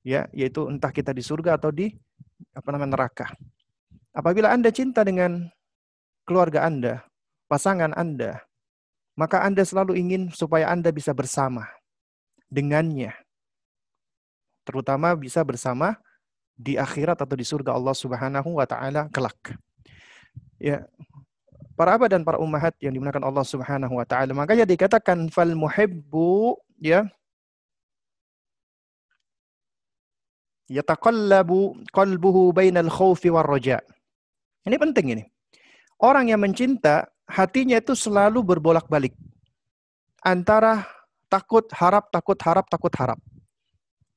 Ya, 0.03 0.27
yaitu 0.35 0.67
entah 0.67 0.91
kita 0.91 1.15
di 1.15 1.23
surga 1.23 1.55
atau 1.55 1.71
di 1.71 1.93
apa 2.51 2.67
namanya 2.73 2.97
neraka. 2.99 3.31
Apabila 4.11 4.51
Anda 4.51 4.73
cinta 4.73 5.05
dengan 5.05 5.47
keluarga 6.25 6.65
Anda, 6.65 7.05
pasangan 7.45 7.93
Anda, 7.93 8.41
maka 9.13 9.45
Anda 9.45 9.61
selalu 9.61 9.95
ingin 10.01 10.33
supaya 10.33 10.73
Anda 10.73 10.89
bisa 10.89 11.13
bersama 11.13 11.69
dengannya. 12.49 13.15
Terutama 14.65 15.13
bisa 15.13 15.45
bersama 15.45 16.01
di 16.57 16.77
akhirat 16.77 17.17
atau 17.21 17.33
di 17.33 17.45
surga 17.45 17.73
Allah 17.73 17.95
Subhanahu 17.95 18.59
wa 18.59 18.65
taala 18.65 19.07
kelak. 19.09 19.57
Ya. 20.61 20.85
Para 21.75 21.95
abad 21.97 22.11
dan 22.11 22.21
para 22.21 22.37
ummahat 22.37 22.75
yang 22.83 22.93
dimuliakan 22.93 23.25
Allah 23.25 23.45
Subhanahu 23.47 23.97
wa 23.97 24.05
taala, 24.05 24.35
makanya 24.35 24.67
dikatakan 24.67 25.31
fal 25.31 25.55
muhibbu 25.55 26.59
ya 26.77 27.07
yataqallabu 30.71 31.79
qalbuhu 31.91 32.51
bainal 32.55 32.91
khaufi 32.91 33.31
war 33.31 33.47
raja. 33.47 33.79
Ini 34.67 34.77
penting 34.77 35.07
ini. 35.17 35.23
Orang 36.01 36.29
yang 36.29 36.41
mencinta 36.41 37.09
hatinya 37.29 37.77
itu 37.77 37.93
selalu 37.93 38.41
berbolak-balik 38.41 39.13
antara 40.21 40.85
takut 41.29 41.65
harap 41.73 42.09
takut 42.13 42.37
harap 42.41 42.65
takut 42.69 42.93
harap. 42.97 43.19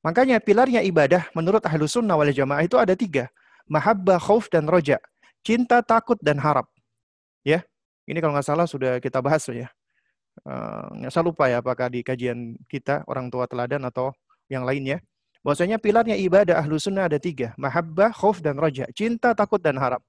Makanya 0.05 0.37
pilarnya 0.37 0.85
ibadah 0.85 1.25
menurut 1.33 1.65
ahlu 1.65 1.89
sunnah 1.89 2.13
wal 2.13 2.29
jamaah 2.29 2.61
itu 2.61 2.77
ada 2.77 2.93
tiga. 2.93 3.25
Mahabbah, 3.65 4.21
khauf, 4.21 4.45
dan 4.53 4.69
roja. 4.69 5.01
Cinta, 5.41 5.81
takut, 5.81 6.21
dan 6.21 6.37
harap. 6.37 6.69
Ya, 7.45 7.61
Ini 8.09 8.17
kalau 8.21 8.33
nggak 8.37 8.47
salah 8.49 8.65
sudah 8.65 8.97
kita 8.97 9.21
bahas 9.21 9.45
ya. 9.49 9.69
Uh, 10.45 10.89
nggak 11.01 11.11
salah 11.13 11.27
lupa 11.31 11.45
ya 11.47 11.61
apakah 11.61 11.89
di 11.89 12.01
kajian 12.01 12.57
kita, 12.69 13.05
orang 13.05 13.29
tua 13.29 13.45
teladan 13.45 13.85
atau 13.85 14.13
yang 14.49 14.65
lainnya. 14.65 15.01
Bahwasanya 15.45 15.77
pilarnya 15.77 16.17
ibadah 16.17 16.57
ahlu 16.57 16.81
sunnah 16.81 17.05
ada 17.05 17.21
tiga. 17.21 17.53
Mahabbah, 17.57 18.09
khauf, 18.13 18.41
dan 18.41 18.57
roja. 18.57 18.89
Cinta, 18.97 19.37
takut, 19.37 19.61
dan 19.61 19.77
harap. 19.77 20.01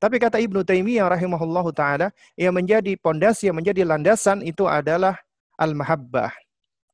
Tapi 0.00 0.16
kata 0.16 0.40
Ibnu 0.40 0.64
Taimiyah 0.64 1.12
rahimahullahu 1.12 1.76
taala, 1.76 2.08
yang 2.40 2.56
menjadi 2.56 2.96
pondasi, 2.96 3.52
yang 3.52 3.60
menjadi 3.60 3.84
landasan 3.84 4.40
itu 4.40 4.64
adalah 4.64 5.16
al-mahabbah 5.60 6.32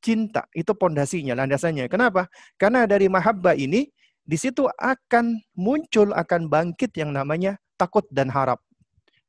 cinta. 0.04 0.44
Itu 0.52 0.76
pondasinya, 0.76 1.32
landasannya. 1.38 1.88
Kenapa? 1.88 2.28
Karena 2.60 2.84
dari 2.84 3.08
mahabbah 3.08 3.56
ini, 3.56 3.88
di 4.24 4.36
situ 4.36 4.68
akan 4.76 5.40
muncul, 5.56 6.12
akan 6.12 6.52
bangkit 6.52 6.92
yang 6.96 7.12
namanya 7.12 7.56
takut 7.80 8.04
dan 8.12 8.28
harap. 8.28 8.60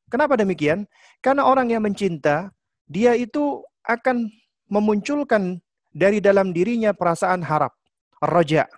Kenapa 0.10 0.38
demikian? 0.38 0.86
Karena 1.20 1.50
orang 1.50 1.74
yang 1.74 1.82
mencinta, 1.82 2.54
dia 2.86 3.18
itu 3.18 3.66
akan 3.86 4.30
memunculkan 4.70 5.62
dari 5.96 6.22
dalam 6.22 6.54
dirinya 6.54 6.94
perasaan 6.94 7.42
harap. 7.42 7.74
Roja. 8.22 8.70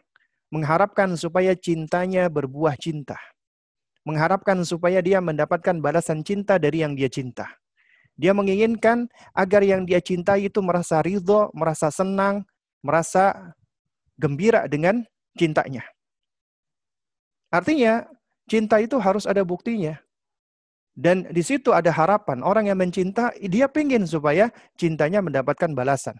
Mengharapkan 0.48 1.20
supaya 1.20 1.52
cintanya 1.60 2.32
berbuah 2.32 2.80
cinta. 2.80 3.20
Mengharapkan 4.08 4.64
supaya 4.64 5.04
dia 5.04 5.20
mendapatkan 5.20 5.84
balasan 5.84 6.24
cinta 6.24 6.56
dari 6.56 6.80
yang 6.80 6.96
dia 6.96 7.12
cinta. 7.12 7.52
Dia 8.16 8.32
menginginkan 8.32 9.12
agar 9.36 9.62
yang 9.68 9.84
dia 9.84 10.00
cintai 10.00 10.48
itu 10.48 10.64
merasa 10.64 11.04
ridho, 11.04 11.52
merasa 11.52 11.92
senang, 11.92 12.48
merasa 12.80 13.54
gembira 14.16 14.66
dengan 14.72 15.04
cintanya. 15.36 15.84
Artinya, 17.52 18.08
cinta 18.48 18.80
itu 18.80 18.96
harus 18.98 19.28
ada 19.28 19.44
buktinya. 19.44 20.00
Dan 20.98 21.30
di 21.30 21.46
situ 21.46 21.70
ada 21.78 21.94
harapan. 21.94 22.42
Orang 22.42 22.66
yang 22.66 22.82
mencinta, 22.82 23.30
dia 23.38 23.70
ingin 23.70 24.10
supaya 24.10 24.50
cintanya 24.74 25.22
mendapatkan 25.22 25.70
balasan. 25.78 26.18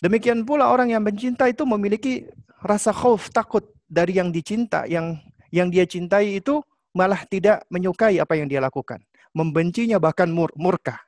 Demikian 0.00 0.48
pula 0.48 0.72
orang 0.72 0.88
yang 0.88 1.04
mencinta 1.04 1.44
itu 1.44 1.68
memiliki 1.68 2.24
rasa 2.64 2.96
khauf, 2.96 3.28
takut 3.28 3.68
dari 3.84 4.16
yang 4.16 4.32
dicinta. 4.32 4.88
Yang 4.88 5.20
yang 5.52 5.68
dia 5.68 5.84
cintai 5.84 6.40
itu 6.40 6.64
malah 6.96 7.28
tidak 7.28 7.68
menyukai 7.68 8.16
apa 8.16 8.40
yang 8.40 8.48
dia 8.48 8.64
lakukan 8.64 9.04
membencinya 9.34 9.98
bahkan 9.98 10.30
mur 10.30 10.54
murka. 10.54 11.02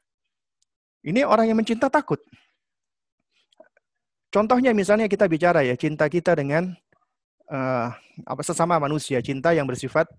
Ini 1.06 1.22
orang 1.22 1.46
yang 1.46 1.58
mencinta 1.62 1.86
takut. 1.86 2.18
Contohnya 4.34 4.74
misalnya 4.74 5.06
kita 5.06 5.30
bicara 5.30 5.62
ya 5.62 5.78
cinta 5.78 6.10
kita 6.10 6.34
dengan 6.34 6.74
uh, 7.46 7.88
apa 8.26 8.42
sesama 8.42 8.76
manusia, 8.82 9.22
cinta 9.22 9.54
yang 9.54 9.64
bersifat 9.64 10.10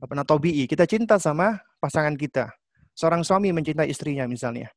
apa 0.00 0.24
tobi'i. 0.24 0.64
Kita 0.66 0.88
cinta 0.88 1.20
sama 1.20 1.58
pasangan 1.78 2.14
kita. 2.14 2.50
Seorang 2.94 3.26
suami 3.26 3.50
mencintai 3.50 3.90
istrinya 3.90 4.24
misalnya. 4.24 4.70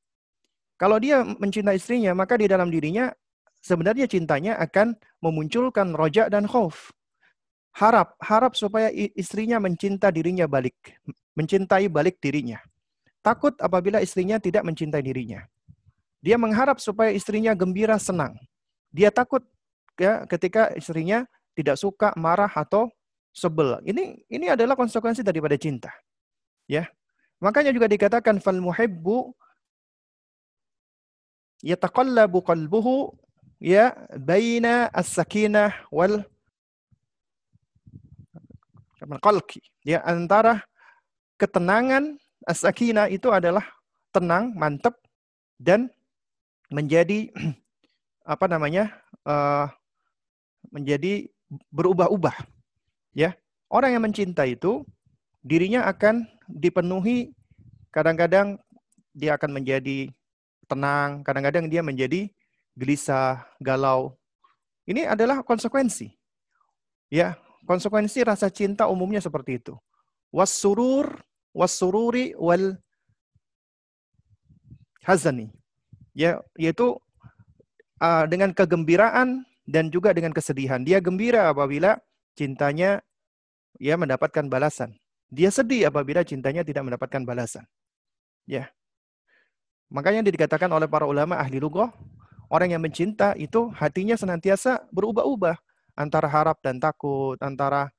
Kalau 0.78 0.98
dia 1.02 1.26
mencintai 1.26 1.78
istrinya, 1.78 2.14
maka 2.14 2.38
di 2.38 2.46
dalam 2.46 2.70
dirinya 2.70 3.10
sebenarnya 3.62 4.06
cintanya 4.06 4.58
akan 4.62 4.94
memunculkan 5.22 5.94
rojak 5.94 6.30
dan 6.30 6.46
khauf. 6.46 6.94
Harap, 7.78 8.18
harap 8.22 8.58
supaya 8.58 8.90
istrinya 8.94 9.62
mencinta 9.62 10.10
dirinya 10.10 10.50
balik 10.50 10.98
mencintai 11.38 11.86
balik 11.94 12.18
dirinya. 12.18 12.58
Takut 13.22 13.54
apabila 13.62 14.02
istrinya 14.02 14.42
tidak 14.42 14.66
mencintai 14.66 15.06
dirinya. 15.06 15.46
Dia 16.26 16.42
mengharap 16.42 16.82
supaya 16.82 17.14
istrinya 17.14 17.54
gembira, 17.54 18.02
senang. 18.02 18.34
Dia 18.90 19.14
takut 19.14 19.46
ya 20.02 20.26
ketika 20.26 20.74
istrinya 20.74 21.30
tidak 21.54 21.78
suka, 21.78 22.18
marah 22.18 22.50
atau 22.50 22.90
sebel. 23.38 23.78
Ini 23.86 24.26
ini 24.34 24.46
adalah 24.50 24.74
konsekuensi 24.74 25.22
daripada 25.22 25.54
cinta. 25.62 25.94
Ya. 26.66 26.90
Makanya 27.38 27.70
juga 27.70 27.86
dikatakan 27.86 28.42
fal 28.42 28.58
muhibbu 28.58 29.30
yataqallabu 31.62 32.42
qalbuhu 32.42 33.14
ya 33.62 33.94
baina 34.18 34.90
as-sakinah 34.90 35.86
wal 35.94 36.26
qalqi. 39.22 39.62
Ya 39.86 40.02
antara 40.02 40.66
ketenangan 41.38 42.18
as-sakinah 42.50 43.14
itu 43.14 43.30
adalah 43.30 43.62
tenang, 44.10 44.58
mantap 44.58 44.98
dan 45.62 45.94
menjadi 46.74 47.30
apa 48.34 48.50
namanya? 48.50 48.90
Uh, 49.22 49.70
menjadi 50.74 51.30
berubah-ubah. 51.70 52.57
Ya. 53.18 53.34
Orang 53.68 53.98
yang 53.98 54.06
mencinta 54.06 54.46
itu 54.46 54.86
dirinya 55.42 55.90
akan 55.90 56.30
dipenuhi 56.46 57.34
kadang-kadang 57.90 58.62
dia 59.18 59.34
akan 59.34 59.58
menjadi 59.58 60.14
tenang, 60.70 61.26
kadang-kadang 61.26 61.66
dia 61.66 61.82
menjadi 61.82 62.30
gelisah, 62.78 63.42
galau. 63.58 64.14
Ini 64.86 65.10
adalah 65.10 65.42
konsekuensi. 65.42 66.14
Ya, 67.10 67.36
konsekuensi 67.66 68.22
rasa 68.22 68.54
cinta 68.54 68.86
umumnya 68.86 69.20
seperti 69.20 69.58
itu. 69.58 69.74
Was 70.30 70.54
surur 70.54 71.18
wasururi 71.58 72.38
wal 72.38 72.78
hazani. 75.02 75.50
Ya, 76.14 76.38
yaitu 76.54 77.02
uh, 77.98 78.26
dengan 78.30 78.54
kegembiraan 78.54 79.42
dan 79.66 79.90
juga 79.90 80.14
dengan 80.14 80.32
kesedihan. 80.32 80.86
Dia 80.86 81.02
gembira 81.02 81.50
apabila 81.50 81.98
cintanya 82.38 83.02
ya 83.78 83.96
mendapatkan 83.98 84.46
balasan. 84.50 84.94
Dia 85.28 85.52
sedih 85.52 85.90
apabila 85.90 86.24
cintanya 86.24 86.64
tidak 86.64 86.88
mendapatkan 86.88 87.24
balasan. 87.24 87.66
Ya. 88.48 88.72
Makanya 89.92 90.24
dikatakan 90.28 90.68
oleh 90.72 90.88
para 90.88 91.08
ulama 91.08 91.40
ahli 91.40 91.60
lughah, 91.60 91.92
orang 92.52 92.76
yang 92.76 92.84
mencinta 92.84 93.36
itu 93.40 93.72
hatinya 93.76 94.16
senantiasa 94.20 94.88
berubah-ubah 94.92 95.56
antara 95.96 96.28
harap 96.28 96.60
dan 96.64 96.80
takut, 96.80 97.36
antara 97.40 97.92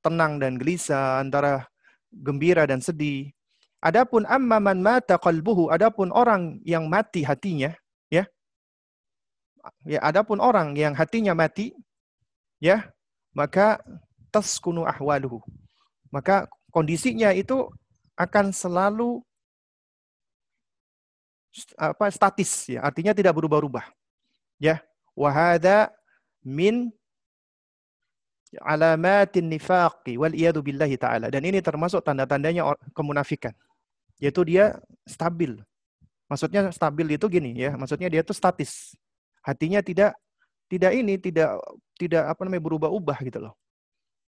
tenang 0.00 0.38
dan 0.38 0.56
gelisah, 0.56 1.20
antara 1.20 1.66
gembira 2.10 2.64
dan 2.64 2.78
sedih. 2.78 3.30
Adapun 3.84 4.24
amma 4.24 4.62
man 4.62 4.80
mata 4.80 5.20
qalbuhu, 5.20 5.68
adapun 5.68 6.08
orang 6.14 6.56
yang 6.64 6.88
mati 6.88 7.20
hatinya, 7.20 7.76
ya. 8.08 8.24
Ya, 9.84 10.00
adapun 10.00 10.40
orang 10.40 10.72
yang 10.72 10.96
hatinya 10.96 11.36
mati, 11.36 11.76
ya, 12.64 12.88
maka 13.36 13.80
taskunu 14.34 14.82
ahwaluhu. 14.82 15.38
Maka 16.10 16.50
kondisinya 16.74 17.30
itu 17.30 17.70
akan 18.18 18.50
selalu 18.50 19.22
apa 21.78 22.10
statis 22.10 22.66
ya, 22.66 22.82
artinya 22.82 23.14
tidak 23.14 23.38
berubah-ubah. 23.38 23.86
Ya, 24.58 24.82
wahada 25.14 25.94
min 26.42 26.90
alamatin 28.58 29.46
nifaqi 29.46 30.18
wal 30.18 30.34
iyadu 30.34 30.62
billahi 30.62 30.98
ta'ala. 30.98 31.30
Dan 31.30 31.46
ini 31.46 31.62
termasuk 31.62 32.02
tanda-tandanya 32.02 32.66
kemunafikan. 32.94 33.54
Yaitu 34.18 34.42
dia 34.46 34.78
stabil. 35.06 35.58
Maksudnya 36.26 36.70
stabil 36.74 37.14
itu 37.14 37.26
gini 37.30 37.54
ya, 37.54 37.74
maksudnya 37.78 38.10
dia 38.10 38.22
itu 38.22 38.34
statis. 38.34 38.98
Hatinya 39.42 39.78
tidak 39.78 40.18
tidak 40.66 40.92
ini 40.96 41.14
tidak 41.20 41.60
tidak 41.94 42.34
apa 42.34 42.40
namanya 42.46 42.62
berubah-ubah 42.66 43.18
gitu 43.26 43.38
loh. 43.38 43.54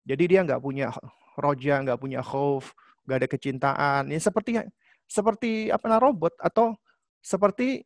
Jadi 0.07 0.23
dia 0.31 0.39
nggak 0.47 0.63
punya 0.63 0.95
roja, 1.35 1.83
nggak 1.83 1.99
punya 1.99 2.23
khauf, 2.23 2.71
nggak 3.03 3.17
ada 3.19 3.27
kecintaan. 3.27 4.03
Ya 4.07 4.19
seperti 4.23 4.63
seperti 5.03 5.67
apa 5.67 5.99
robot 5.99 6.31
atau 6.39 6.79
seperti 7.19 7.83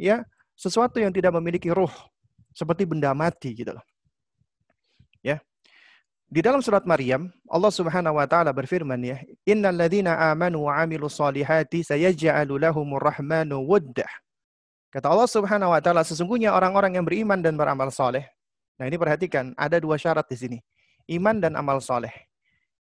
ya 0.00 0.24
sesuatu 0.56 0.96
yang 0.96 1.12
tidak 1.12 1.36
memiliki 1.36 1.68
ruh, 1.68 1.92
seperti 2.56 2.88
benda 2.88 3.12
mati 3.12 3.52
gitu 3.52 3.76
loh. 3.76 3.84
Ya. 5.20 5.44
Di 6.32 6.40
dalam 6.40 6.64
surat 6.64 6.88
Maryam, 6.88 7.28
Allah 7.44 7.68
Subhanahu 7.68 8.16
wa 8.16 8.24
taala 8.24 8.56
berfirman 8.56 8.96
ya, 9.04 9.20
"Innal 9.44 9.76
ladzina 9.76 10.32
amanu 10.32 10.64
wa 10.64 10.80
'amilus 10.80 11.20
solihati 11.20 11.84
sayaj'alu 11.84 12.56
lahumur 12.56 13.04
rahmanu 13.04 13.60
wuddah." 13.60 14.08
Kata 14.88 15.12
Allah 15.12 15.28
Subhanahu 15.28 15.72
wa 15.72 15.80
taala, 15.84 16.00
sesungguhnya 16.04 16.52
orang-orang 16.56 16.96
yang 16.96 17.04
beriman 17.04 17.40
dan 17.44 17.56
beramal 17.56 17.92
soleh. 17.92 18.24
Nah, 18.80 18.88
ini 18.88 18.96
perhatikan, 18.96 19.52
ada 19.56 19.76
dua 19.76 20.00
syarat 20.00 20.24
di 20.28 20.36
sini. 20.36 20.58
Iman 21.10 21.42
dan 21.42 21.58
amal 21.58 21.82
soleh. 21.82 22.12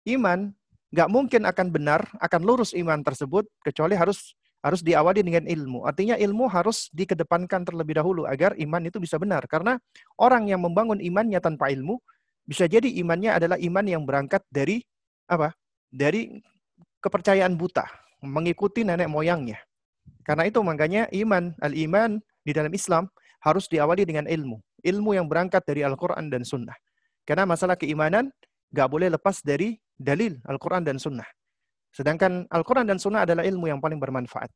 Iman 0.06 0.54
nggak 0.92 1.10
mungkin 1.10 1.48
akan 1.48 1.68
benar, 1.72 2.06
akan 2.20 2.42
lurus 2.44 2.76
iman 2.76 3.00
tersebut 3.02 3.48
kecuali 3.64 3.96
harus 3.96 4.36
harus 4.62 4.86
diawali 4.86 5.26
dengan 5.26 5.46
ilmu. 5.50 5.90
Artinya 5.90 6.16
ilmu 6.18 6.46
harus 6.46 6.94
dikedepankan 6.94 7.66
terlebih 7.66 7.98
dahulu 7.98 8.30
agar 8.30 8.54
iman 8.62 8.82
itu 8.86 9.02
bisa 9.02 9.18
benar. 9.18 9.46
Karena 9.50 9.82
orang 10.22 10.48
yang 10.48 10.62
membangun 10.62 11.02
imannya 11.02 11.42
tanpa 11.42 11.74
ilmu, 11.74 11.98
bisa 12.46 12.70
jadi 12.70 12.86
imannya 13.02 13.42
adalah 13.42 13.58
iman 13.58 13.86
yang 13.86 14.06
berangkat 14.06 14.46
dari 14.54 14.86
apa? 15.26 15.54
Dari 15.90 16.38
kepercayaan 17.02 17.58
buta, 17.58 17.90
mengikuti 18.22 18.86
nenek 18.86 19.10
moyangnya. 19.10 19.58
Karena 20.22 20.46
itu 20.46 20.62
makanya 20.62 21.10
iman, 21.10 21.58
al-iman 21.58 22.22
di 22.46 22.54
dalam 22.54 22.70
Islam 22.72 23.10
harus 23.42 23.66
diawali 23.66 24.06
dengan 24.06 24.30
ilmu. 24.30 24.62
Ilmu 24.86 25.18
yang 25.18 25.26
berangkat 25.26 25.66
dari 25.66 25.82
Al-Quran 25.82 26.30
dan 26.30 26.46
Sunnah. 26.46 26.78
Karena 27.28 27.46
masalah 27.46 27.78
keimanan 27.78 28.30
nggak 28.72 28.88
boleh 28.88 29.08
lepas 29.12 29.44
dari 29.44 29.78
dalil 30.00 30.40
Al-Quran 30.48 30.82
dan 30.82 30.98
Sunnah. 30.98 31.28
Sedangkan 31.92 32.48
Al-Quran 32.48 32.88
dan 32.88 32.98
Sunnah 32.98 33.28
adalah 33.28 33.44
ilmu 33.44 33.68
yang 33.68 33.84
paling 33.84 34.00
bermanfaat. 34.00 34.50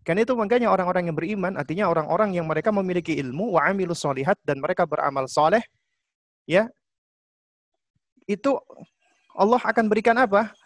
Karena 0.00 0.24
itu 0.24 0.32
makanya 0.32 0.72
orang-orang 0.72 1.12
yang 1.12 1.16
beriman, 1.16 1.52
artinya 1.60 1.92
orang-orang 1.92 2.32
yang 2.32 2.48
mereka 2.48 2.72
memiliki 2.72 3.20
ilmu, 3.20 3.52
wa 3.52 3.68
solihat, 3.92 4.40
dan 4.40 4.56
mereka 4.56 4.88
beramal 4.88 5.28
soleh, 5.28 5.60
ya, 6.48 6.72
itu 8.24 8.56
Allah 9.36 9.60
akan 9.60 9.92
berikan 9.92 10.16
apa? 10.16 10.56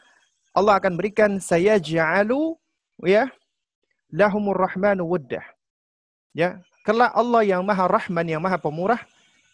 Allah 0.54 0.78
akan 0.78 0.94
berikan 0.94 1.42
saya 1.42 1.82
ja'alu 1.82 2.54
ya 3.02 3.26
lahumur 4.14 4.54
rahmanu 4.54 5.02
wuddah. 5.02 5.42
Ya, 6.30 6.62
kelak 6.86 7.10
Allah 7.10 7.42
yang 7.42 7.66
Maha 7.66 7.90
Rahman, 7.90 8.26
yang 8.30 8.38
Maha 8.38 8.58
Pemurah 8.58 9.02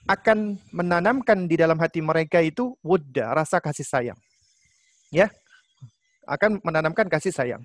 akan 0.09 0.57
menanamkan 0.73 1.45
di 1.45 1.61
dalam 1.61 1.77
hati 1.77 2.01
mereka 2.01 2.41
itu 2.41 2.77
wudda, 2.81 3.37
rasa 3.37 3.61
kasih 3.61 3.85
sayang. 3.85 4.19
Ya. 5.13 5.29
Akan 6.25 6.63
menanamkan 6.63 7.11
kasih 7.11 7.35
sayang. 7.35 7.63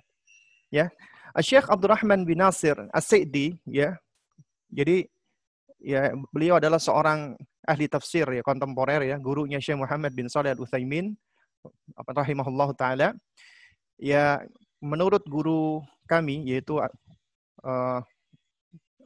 Ya. 0.73 0.91
Syekh 1.39 1.67
Abdurrahman 1.67 2.23
bin 2.23 2.39
Nasir 2.39 2.75
As-Sa'di 2.95 3.59
ya. 3.67 3.99
Jadi 4.71 5.07
ya 5.83 6.15
beliau 6.31 6.57
adalah 6.57 6.79
seorang 6.79 7.35
ahli 7.67 7.85
tafsir 7.91 8.25
ya 8.29 8.41
kontemporer 8.41 9.03
ya, 9.03 9.19
gurunya 9.19 9.59
Syekh 9.59 9.79
Muhammad 9.79 10.15
bin 10.15 10.31
Shalih 10.31 10.55
Al-Utsaimin 10.55 11.15
rahimahullah 12.07 12.69
taala. 12.75 13.09
Ya 13.99 14.43
menurut 14.83 15.23
guru 15.27 15.83
kami 16.07 16.45
yaitu 16.47 16.79
uh, 16.79 17.99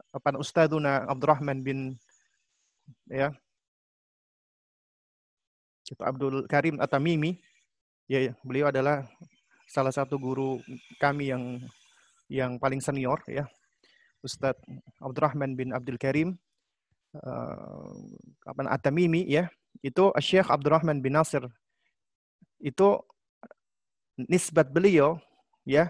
apa 0.10 0.30
Ustadzuna 0.38 1.06
Abdurrahman 1.06 1.62
bin 1.62 1.98
ya. 3.10 3.34
Itu 5.84 6.00
Abdul 6.00 6.46
Karim 6.46 6.78
Atamimi. 6.78 7.42
Ya 8.10 8.34
beliau 8.42 8.70
adalah 8.70 9.06
salah 9.70 9.94
satu 9.94 10.18
guru 10.18 10.62
kami 10.98 11.30
yang 11.30 11.62
yang 12.30 12.62
paling 12.62 12.82
senior 12.82 13.22
ya. 13.26 13.50
Ustadz 14.22 14.62
Abdurrahman 15.00 15.56
bin 15.56 15.72
Abdul 15.72 15.98
Karim 15.98 16.36
uh, 17.16 17.94
apa 18.46 18.62
At-Tamimi 18.70 19.26
ya, 19.26 19.48
itu 19.80 20.12
Syekh 20.20 20.50
Abdurrahman 20.52 21.00
bin 21.00 21.16
Nasir. 21.16 21.46
Itu 22.60 23.02
nisbat 24.20 24.68
beliau 24.70 25.16
ya, 25.64 25.88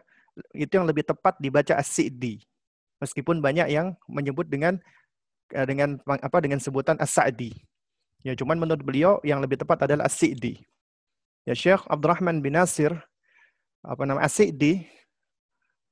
itu 0.54 0.78
yang 0.78 0.86
lebih 0.86 1.08
tepat 1.08 1.42
dibaca 1.42 1.74
As-Sa'di. 1.74 2.46
Meskipun 3.02 3.40
banyak 3.40 3.72
yang 3.72 3.96
menyebut 4.06 4.46
dengan 4.46 4.78
dengan 5.50 5.98
apa 6.06 6.38
dengan 6.40 6.62
sebutan 6.62 6.96
As-Sa'di. 7.02 7.54
Ya, 8.22 8.36
cuman 8.36 8.60
menurut 8.60 8.84
beliau 8.84 9.18
yang 9.24 9.40
lebih 9.40 9.60
tepat 9.60 9.86
adalah 9.88 10.06
As-Sa'di. 10.06 10.62
Ya 11.48 11.56
Syekh 11.56 11.82
Abdurrahman 11.90 12.44
bin 12.44 12.54
Nasir 12.54 12.94
apa 13.82 14.04
nama 14.04 14.22
As-Sa'di 14.22 14.86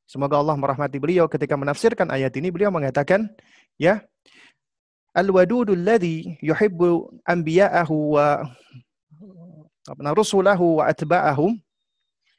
Semoga 0.08 0.39
Allah 0.39 0.56
merahmati 0.56 1.04
beliau 1.04 1.28
ketika 1.28 1.60
menafsirkan 1.60 2.08
ayat 2.08 2.32
ini 2.39 2.48
beliau 2.48 2.72
mengatakan 2.72 3.28
ya 3.76 4.00
al-wadudul 5.12 5.76
ladzi 5.76 6.39
yuhibbu 6.39 7.12
anbiya'ahu 7.28 8.15
wa 8.15 8.48
apa 9.84 10.02
rusulahu 10.15 10.80
wa 10.80 10.88
atba'ahum 10.88 11.60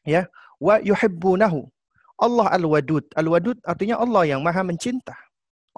ya 0.08 0.32
wa 0.56 0.80
yuhibbunahu. 0.80 1.68
Allah 2.16 2.56
al-wadud. 2.56 3.04
Al-wadud 3.12 3.60
artinya 3.68 4.00
Allah 4.00 4.24
yang 4.24 4.40
maha 4.40 4.64
mencinta. 4.64 5.12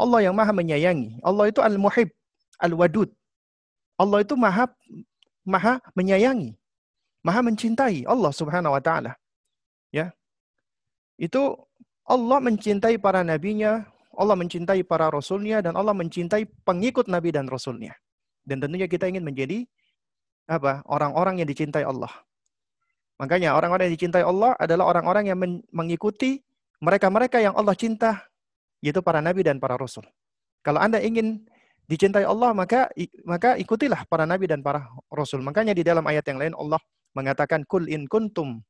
Allah 0.01 0.25
yang 0.25 0.35
maha 0.35 0.53
menyayangi. 0.57 1.21
Allah 1.21 1.53
itu 1.53 1.61
al-muhib, 1.61 2.09
al-wadud. 2.57 3.13
Allah 4.01 4.25
itu 4.25 4.33
maha 4.33 4.65
maha 5.45 5.77
menyayangi, 5.93 6.57
maha 7.21 7.41
mencintai 7.45 8.09
Allah 8.09 8.33
Subhanahu 8.33 8.73
wa 8.73 8.81
taala. 8.81 9.13
Ya. 9.93 10.17
Itu 11.21 11.69
Allah 12.09 12.39
mencintai 12.41 12.97
para 12.97 13.21
nabinya, 13.21 13.85
Allah 14.17 14.37
mencintai 14.41 14.81
para 14.89 15.13
rasulnya 15.13 15.61
dan 15.61 15.77
Allah 15.77 15.93
mencintai 15.93 16.49
pengikut 16.65 17.13
nabi 17.13 17.31
dan 17.31 17.45
rasulnya. 17.45 17.93
Dan 18.41 18.65
tentunya 18.65 18.89
kita 18.89 19.05
ingin 19.05 19.23
menjadi 19.23 19.69
apa? 20.49 20.81
Orang-orang 20.89 21.45
yang 21.45 21.49
dicintai 21.49 21.85
Allah. 21.85 22.11
Makanya 23.21 23.53
orang-orang 23.53 23.93
yang 23.93 23.95
dicintai 24.01 24.25
Allah 24.25 24.57
adalah 24.57 24.89
orang-orang 24.89 25.29
yang 25.29 25.39
mengikuti 25.77 26.41
mereka-mereka 26.81 27.37
yang 27.37 27.53
Allah 27.53 27.77
cinta, 27.77 28.25
yaitu 28.85 29.01
para 29.05 29.21
nabi 29.21 29.45
dan 29.45 29.61
para 29.61 29.77
rasul. 29.77 30.05
Kalau 30.61 30.81
Anda 30.81 31.01
ingin 31.01 31.45
dicintai 31.89 32.25
Allah, 32.25 32.53
maka 32.53 32.93
maka 33.25 33.57
ikutilah 33.57 34.05
para 34.09 34.29
nabi 34.29 34.49
dan 34.49 34.61
para 34.61 34.89
rasul. 35.09 35.41
Makanya 35.41 35.73
di 35.73 35.85
dalam 35.85 36.05
ayat 36.05 36.25
yang 36.29 36.39
lain 36.41 36.55
Allah 36.57 36.81
mengatakan 37.17 37.65
kul 37.65 37.89
in 37.89 38.07
kuntum 38.07 38.61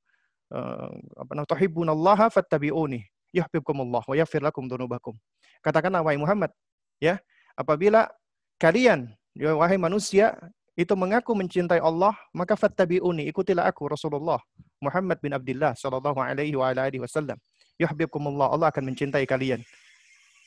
uh, 0.55 0.91
apa 1.19 1.31
namanya 1.37 1.51
tuhibbunallaha 1.53 2.33
fattabi'uni 2.33 3.05
yuhibbukumullah 3.35 4.03
wa 4.03 4.15
yaghfir 4.17 4.43
lakum 4.43 4.67
dzunubakum. 4.67 5.15
Katakanlah 5.61 6.01
wahai 6.01 6.17
Muhammad, 6.17 6.51
ya, 6.99 7.21
apabila 7.53 8.09
kalian 8.57 9.13
ya 9.37 9.53
wahai 9.55 9.77
manusia 9.77 10.35
itu 10.79 10.97
mengaku 10.97 11.37
mencintai 11.37 11.83
Allah, 11.83 12.17
maka 12.33 12.57
fattabi'uni, 12.57 13.29
ikutilah 13.29 13.69
aku 13.69 13.85
Rasulullah 13.91 14.41
Muhammad 14.81 15.21
bin 15.21 15.37
Abdullah 15.37 15.77
sallallahu 15.77 16.17
alaihi 16.17 16.57
wa 16.57 16.73
alihi 16.73 17.05
wasallam. 17.05 17.37
Yuhibbukumullah, 17.77 18.49
Allah 18.49 18.73
akan 18.73 18.93
mencintai 18.93 19.29
kalian. 19.29 19.61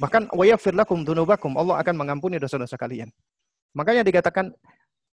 Bahkan 0.03 0.35
wa 0.35 0.43
yaghfir 0.43 0.75
lakum 0.75 1.07
dzunubakum, 1.07 1.55
Allah 1.55 1.79
akan 1.79 1.95
mengampuni 1.95 2.35
dosa-dosa 2.35 2.75
kalian. 2.75 3.07
Makanya 3.71 4.03
dikatakan 4.03 4.51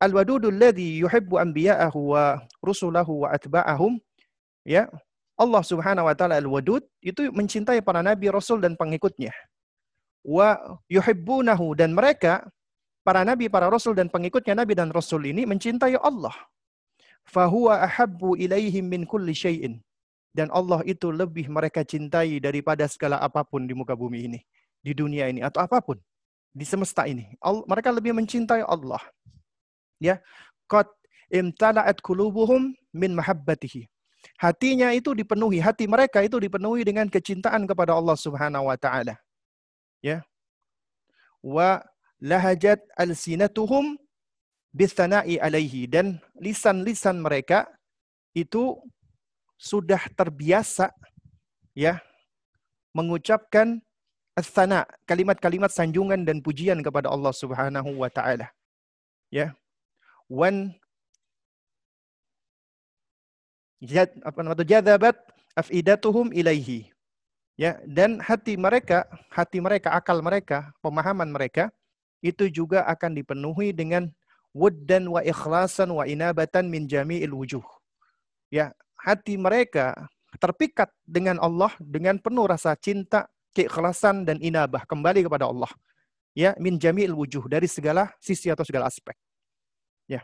al-wadudul 0.02 0.58
ladzi 0.58 1.06
yuhibbu 1.06 1.38
anbiya'ahu 1.38 1.99
wa 2.17 2.41
rusulahu 2.65 3.30
wa 3.30 3.38
atba'ahum 3.38 4.02
ya 4.65 4.89
Allah 5.39 5.63
Subhanahu 5.63 6.04
wa 6.04 6.15
taala 6.19 6.36
Al-Wadud 6.36 6.84
itu 6.99 7.32
mencintai 7.32 7.80
para 7.80 8.04
nabi, 8.04 8.28
rasul 8.28 8.60
dan 8.60 8.75
pengikutnya. 8.75 9.32
Wa 10.19 10.60
yuhibbunahu 10.91 11.80
dan 11.80 11.95
mereka 11.95 12.43
para 13.08 13.23
nabi, 13.23 13.47
para 13.47 13.71
rasul 13.71 13.95
dan 13.95 14.12
pengikutnya 14.12 14.60
nabi 14.60 14.75
dan 14.75 14.91
rasul 14.91 15.23
ini 15.23 15.47
mencintai 15.47 15.95
Allah. 15.95 16.36
Fahuwa 17.23 17.80
ahabbu 17.88 18.36
ilaihim 18.36 18.84
min 18.91 19.08
kulli 19.08 19.32
syai'in. 19.32 19.80
Dan 20.36 20.52
Allah 20.52 20.84
itu 20.84 21.08
lebih 21.10 21.47
mereka 21.47 21.88
cintai 21.88 22.38
daripada 22.43 22.84
segala 22.91 23.17
apa 23.23 23.41
pun 23.47 23.65
di 23.65 23.73
muka 23.73 23.97
bumi 23.97 24.30
ini, 24.30 24.39
di 24.79 24.95
dunia 24.95 25.27
ini 25.27 25.43
atau 25.43 25.63
apa 25.63 25.79
pun 25.83 25.99
di 26.55 26.65
semesta 26.65 27.05
ini. 27.05 27.35
Allah, 27.43 27.63
mereka 27.67 27.89
lebih 27.93 28.15
mencintai 28.15 28.63
Allah. 28.65 29.01
Ya, 29.99 30.23
qad 30.71 30.87
imtala'at 31.29 31.99
qulubuhum 31.99 32.73
min 32.95 33.11
mahabbatihi 33.13 33.87
hatinya 34.39 34.91
itu 34.95 35.11
dipenuhi, 35.11 35.59
hati 35.59 35.87
mereka 35.87 36.23
itu 36.23 36.39
dipenuhi 36.39 36.87
dengan 36.87 37.07
kecintaan 37.11 37.67
kepada 37.67 37.95
Allah 37.95 38.15
Subhanahu 38.15 38.71
wa 38.71 38.77
taala. 38.79 39.19
Ya. 39.99 40.23
Wa 41.43 41.83
lahajat 42.19 42.83
alsinatuhum 42.95 43.99
bisana'i 44.71 45.39
alaihi 45.39 45.87
dan 45.87 46.19
lisan-lisan 46.39 47.19
mereka 47.19 47.67
itu 48.35 48.79
sudah 49.59 49.99
terbiasa 50.15 50.91
ya 51.75 51.99
mengucapkan 52.95 53.83
as-sana, 54.39 54.88
kalimat-kalimat 55.04 55.69
sanjungan 55.69 56.23
dan 56.23 56.39
pujian 56.39 56.80
kepada 56.80 57.12
Allah 57.12 57.36
Subhanahu 57.36 57.99
wa 57.99 58.08
taala. 58.08 58.47
Ya. 59.28 59.54
Wan 60.32 60.73
jad, 63.84 64.15
apa 64.23 64.39
namanya 64.39 64.63
jadabat 64.63 65.15
afidatuhum 65.56 66.32
ilaihi. 66.32 66.88
Ya, 67.60 67.75
dan 67.84 68.23
hati 68.23 68.56
mereka, 68.56 69.04
hati 69.28 69.60
mereka, 69.60 69.91
akal 69.91 70.23
mereka, 70.23 70.71
pemahaman 70.80 71.28
mereka 71.28 71.67
itu 72.23 72.47
juga 72.47 72.88
akan 72.88 73.19
dipenuhi 73.19 73.75
dengan 73.75 74.08
wuddan 74.56 75.12
wa 75.12 75.19
ikhlasan 75.19 75.91
wa 75.91 76.08
inabatan 76.08 76.71
min 76.71 76.88
jami'il 76.88 77.36
wujuh. 77.36 77.63
Ya, 78.47 78.71
hati 79.04 79.36
mereka 79.36 80.08
terpikat 80.39 80.88
dengan 81.04 81.36
Allah 81.43 81.75
dengan 81.84 82.15
penuh 82.15 82.47
rasa 82.47 82.80
cinta, 82.80 83.28
keikhlasan 83.53 84.25
dan 84.25 84.38
inabah 84.39 84.85
kembali 84.85 85.25
kepada 85.25 85.49
Allah. 85.49 85.69
Ya, 86.38 86.53
min 86.62 86.77
jami'il 86.77 87.12
wujuh 87.12 87.49
dari 87.49 87.65
segala 87.65 88.13
sisi 88.21 88.47
atau 88.53 88.63
segala 88.63 88.88
aspek. 88.88 89.17
Ya. 90.05 90.23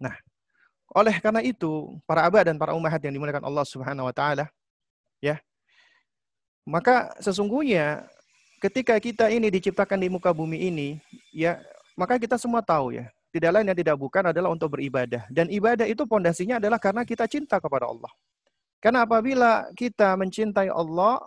Nah, 0.00 0.16
oleh 0.90 1.14
karena 1.22 1.44
itu, 1.44 2.00
para 2.08 2.26
abah 2.26 2.42
dan 2.42 2.56
para 2.58 2.74
ummahat 2.74 2.98
yang 3.04 3.14
dimuliakan 3.14 3.44
Allah 3.46 3.62
Subhanahu 3.68 4.08
wa 4.08 4.14
taala, 4.16 4.48
ya, 5.22 5.38
maka 6.66 7.14
sesungguhnya 7.22 8.08
ketika 8.58 8.98
kita 8.98 9.30
ini 9.30 9.48
diciptakan 9.48 10.00
di 10.02 10.08
muka 10.10 10.34
bumi 10.34 10.66
ini, 10.66 10.88
ya, 11.30 11.62
maka 11.94 12.18
kita 12.18 12.40
semua 12.40 12.64
tahu 12.64 12.96
ya, 12.96 13.06
tidak 13.30 13.50
lain 13.54 13.70
yang 13.70 13.78
tidak 13.78 13.96
bukan 13.96 14.34
adalah 14.34 14.50
untuk 14.50 14.74
beribadah. 14.74 15.22
Dan 15.30 15.46
ibadah 15.46 15.86
itu 15.86 16.02
pondasinya 16.08 16.58
adalah 16.58 16.82
karena 16.82 17.06
kita 17.06 17.30
cinta 17.30 17.62
kepada 17.62 17.86
Allah. 17.86 18.10
Karena 18.82 19.04
apabila 19.04 19.70
kita 19.76 20.16
mencintai 20.16 20.72
Allah, 20.72 21.22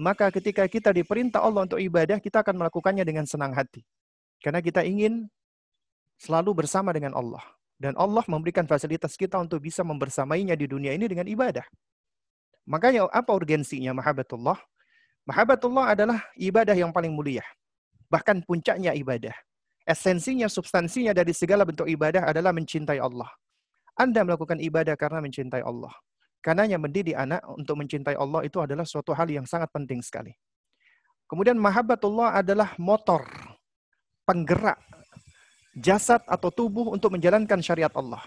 maka 0.00 0.32
ketika 0.32 0.64
kita 0.64 0.88
diperintah 0.94 1.44
Allah 1.44 1.68
untuk 1.68 1.76
ibadah, 1.76 2.16
kita 2.16 2.40
akan 2.40 2.64
melakukannya 2.64 3.04
dengan 3.04 3.28
senang 3.28 3.52
hati. 3.52 3.84
Karena 4.40 4.64
kita 4.64 4.82
ingin 4.82 5.28
selalu 6.16 6.64
bersama 6.64 6.94
dengan 6.96 7.12
Allah. 7.12 7.42
Dan 7.76 7.98
Allah 7.98 8.22
memberikan 8.30 8.62
fasilitas 8.62 9.18
kita 9.18 9.42
untuk 9.42 9.58
bisa 9.58 9.82
membersamainya 9.82 10.54
di 10.54 10.70
dunia 10.70 10.94
ini 10.94 11.10
dengan 11.10 11.26
ibadah. 11.26 11.66
Makanya 12.62 13.10
apa 13.10 13.34
urgensinya 13.34 13.90
mahabbatullah? 13.90 14.54
Mahabbatullah 15.26 15.90
adalah 15.90 16.18
ibadah 16.38 16.78
yang 16.78 16.94
paling 16.94 17.10
mulia. 17.10 17.42
Bahkan 18.06 18.46
puncaknya 18.46 18.94
ibadah. 18.94 19.34
Esensinya, 19.82 20.46
substansinya 20.46 21.10
dari 21.10 21.34
segala 21.34 21.66
bentuk 21.66 21.90
ibadah 21.90 22.30
adalah 22.30 22.54
mencintai 22.54 23.02
Allah. 23.02 23.26
Anda 23.98 24.22
melakukan 24.22 24.62
ibadah 24.62 24.94
karena 24.94 25.18
mencintai 25.18 25.66
Allah. 25.66 25.90
Karenanya 26.42 26.74
mendidik 26.76 27.14
anak 27.14 27.40
untuk 27.46 27.78
mencintai 27.78 28.18
Allah 28.18 28.42
itu 28.42 28.58
adalah 28.58 28.82
suatu 28.82 29.14
hal 29.14 29.30
yang 29.30 29.46
sangat 29.46 29.70
penting 29.70 30.02
sekali. 30.02 30.34
Kemudian 31.30 31.54
mahabbatullah 31.56 32.42
adalah 32.42 32.74
motor, 32.82 33.24
penggerak 34.26 34.76
jasad 35.78 36.20
atau 36.28 36.50
tubuh 36.52 36.92
untuk 36.92 37.14
menjalankan 37.14 37.62
syariat 37.62 37.94
Allah. 37.94 38.20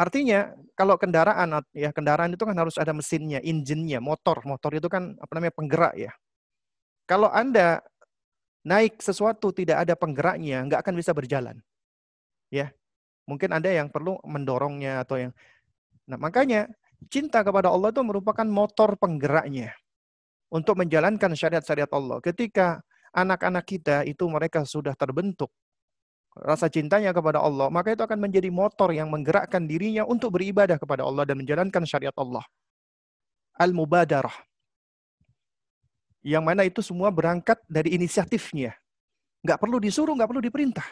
Artinya 0.00 0.56
kalau 0.72 0.96
kendaraan 0.96 1.60
ya 1.76 1.92
kendaraan 1.92 2.32
itu 2.32 2.46
kan 2.46 2.56
harus 2.56 2.80
ada 2.80 2.96
mesinnya, 2.96 3.42
injinnya, 3.44 4.00
motor. 4.00 4.40
Motor 4.48 4.80
itu 4.80 4.88
kan 4.88 5.18
apa 5.20 5.32
namanya 5.36 5.52
penggerak 5.52 5.94
ya. 5.98 6.14
Kalau 7.04 7.28
Anda 7.28 7.84
naik 8.64 9.02
sesuatu 9.02 9.52
tidak 9.52 9.84
ada 9.84 9.98
penggeraknya, 9.98 10.64
nggak 10.64 10.80
akan 10.80 10.94
bisa 10.96 11.12
berjalan. 11.12 11.58
Ya. 12.48 12.72
Mungkin 13.28 13.52
Anda 13.52 13.76
yang 13.76 13.92
perlu 13.92 14.16
mendorongnya 14.24 15.04
atau 15.04 15.20
yang 15.20 15.32
Nah, 16.10 16.18
makanya 16.18 16.66
cinta 17.08 17.40
kepada 17.40 17.72
Allah 17.72 17.94
itu 17.94 18.02
merupakan 18.04 18.44
motor 18.44 19.00
penggeraknya 19.00 19.72
untuk 20.52 20.76
menjalankan 20.76 21.32
syariat-syariat 21.32 21.88
Allah. 21.94 22.18
Ketika 22.20 22.82
anak-anak 23.14 23.64
kita 23.64 23.96
itu 24.04 24.26
mereka 24.26 24.66
sudah 24.66 24.92
terbentuk 24.98 25.48
rasa 26.36 26.70
cintanya 26.70 27.10
kepada 27.10 27.42
Allah, 27.42 27.72
maka 27.72 27.94
itu 27.94 28.02
akan 28.06 28.18
menjadi 28.18 28.50
motor 28.52 28.94
yang 28.94 29.10
menggerakkan 29.10 29.66
dirinya 29.66 30.06
untuk 30.06 30.38
beribadah 30.38 30.78
kepada 30.78 31.02
Allah 31.02 31.26
dan 31.26 31.40
menjalankan 31.40 31.82
syariat 31.86 32.14
Allah. 32.14 32.44
Al-mubadarah. 33.58 34.34
Yang 36.20 36.44
mana 36.44 36.62
itu 36.68 36.80
semua 36.84 37.08
berangkat 37.08 37.58
dari 37.64 37.96
inisiatifnya. 37.96 38.76
Nggak 39.40 39.58
perlu 39.58 39.80
disuruh, 39.80 40.12
nggak 40.12 40.28
perlu 40.28 40.42
diperintah. 40.44 40.84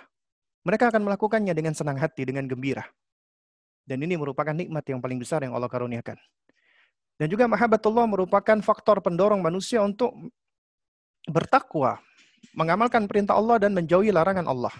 Mereka 0.64 0.90
akan 0.90 1.04
melakukannya 1.04 1.52
dengan 1.52 1.76
senang 1.76 2.00
hati, 2.00 2.28
dengan 2.28 2.48
gembira. 2.48 2.84
Dan 3.88 4.04
ini 4.04 4.20
merupakan 4.20 4.52
nikmat 4.52 4.84
yang 4.84 5.00
paling 5.00 5.16
besar 5.16 5.40
yang 5.40 5.56
Allah 5.56 5.72
karuniakan. 5.72 6.20
Dan 7.16 7.26
juga 7.32 7.48
mahabbatullah 7.48 8.04
merupakan 8.04 8.60
faktor 8.60 9.00
pendorong 9.00 9.40
manusia 9.40 9.80
untuk 9.80 10.12
bertakwa, 11.24 11.96
mengamalkan 12.52 13.08
perintah 13.08 13.32
Allah 13.32 13.56
dan 13.56 13.72
menjauhi 13.72 14.12
larangan 14.12 14.44
Allah. 14.44 14.76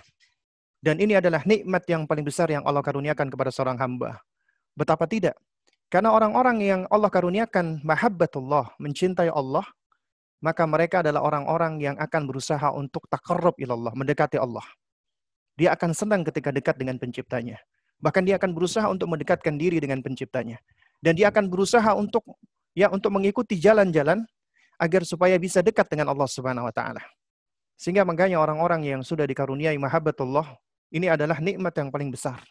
Dan 0.78 1.00
ini 1.00 1.16
adalah 1.16 1.40
nikmat 1.42 1.88
yang 1.88 2.04
paling 2.04 2.22
besar 2.22 2.52
yang 2.52 2.62
Allah 2.68 2.84
karuniakan 2.84 3.32
kepada 3.32 3.48
seorang 3.48 3.80
hamba. 3.80 4.20
Betapa 4.76 5.08
tidak? 5.08 5.34
Karena 5.88 6.12
orang-orang 6.12 6.60
yang 6.60 6.80
Allah 6.92 7.08
karuniakan 7.08 7.80
mahabbatullah, 7.80 8.76
mencintai 8.76 9.32
Allah, 9.32 9.64
maka 10.38 10.62
mereka 10.68 11.02
adalah 11.02 11.24
orang-orang 11.24 11.82
yang 11.82 11.96
akan 11.98 12.28
berusaha 12.28 12.70
untuk 12.76 13.08
takarrub 13.10 13.58
ilallah, 13.58 13.90
mendekati 13.96 14.38
Allah. 14.38 14.62
Dia 15.58 15.74
akan 15.74 15.90
senang 15.90 16.22
ketika 16.22 16.54
dekat 16.54 16.78
dengan 16.78 17.00
penciptanya. 17.02 17.58
Bahkan 17.98 18.22
dia 18.26 18.38
akan 18.38 18.54
berusaha 18.54 18.86
untuk 18.86 19.10
mendekatkan 19.10 19.58
diri 19.58 19.82
dengan 19.82 19.98
penciptanya. 20.02 20.58
Dan 20.98 21.14
dia 21.18 21.30
akan 21.30 21.50
berusaha 21.50 21.94
untuk 21.94 22.22
ya 22.74 22.90
untuk 22.90 23.10
mengikuti 23.14 23.58
jalan-jalan 23.58 24.22
agar 24.78 25.02
supaya 25.02 25.34
bisa 25.38 25.58
dekat 25.58 25.90
dengan 25.90 26.14
Allah 26.14 26.26
Subhanahu 26.30 26.70
wa 26.70 26.74
taala. 26.74 27.02
Sehingga 27.78 28.02
makanya 28.06 28.42
orang-orang 28.42 28.86
yang 28.86 29.02
sudah 29.02 29.26
dikaruniai 29.26 29.78
mahabbatullah 29.78 30.58
ini 30.94 31.10
adalah 31.10 31.38
nikmat 31.38 31.74
yang 31.78 31.90
paling 31.90 32.10
besar. 32.10 32.42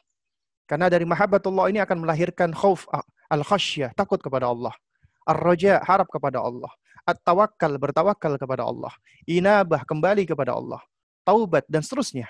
Karena 0.68 0.92
dari 0.92 1.08
mahabbatullah 1.08 1.72
ini 1.72 1.80
akan 1.80 2.04
melahirkan 2.04 2.52
khauf, 2.52 2.88
al-khasyah, 3.32 3.96
takut 3.96 4.20
kepada 4.20 4.52
Allah. 4.52 4.76
Ar-raja, 5.24 5.80
harap 5.84 6.08
kepada 6.12 6.44
Allah. 6.44 6.72
At-tawakkal, 7.08 7.80
bertawakal 7.80 8.36
kepada 8.36 8.68
Allah. 8.68 8.92
Inabah, 9.24 9.88
kembali 9.88 10.28
kepada 10.28 10.56
Allah. 10.56 10.84
Taubat, 11.24 11.64
dan 11.72 11.84
seterusnya. 11.84 12.28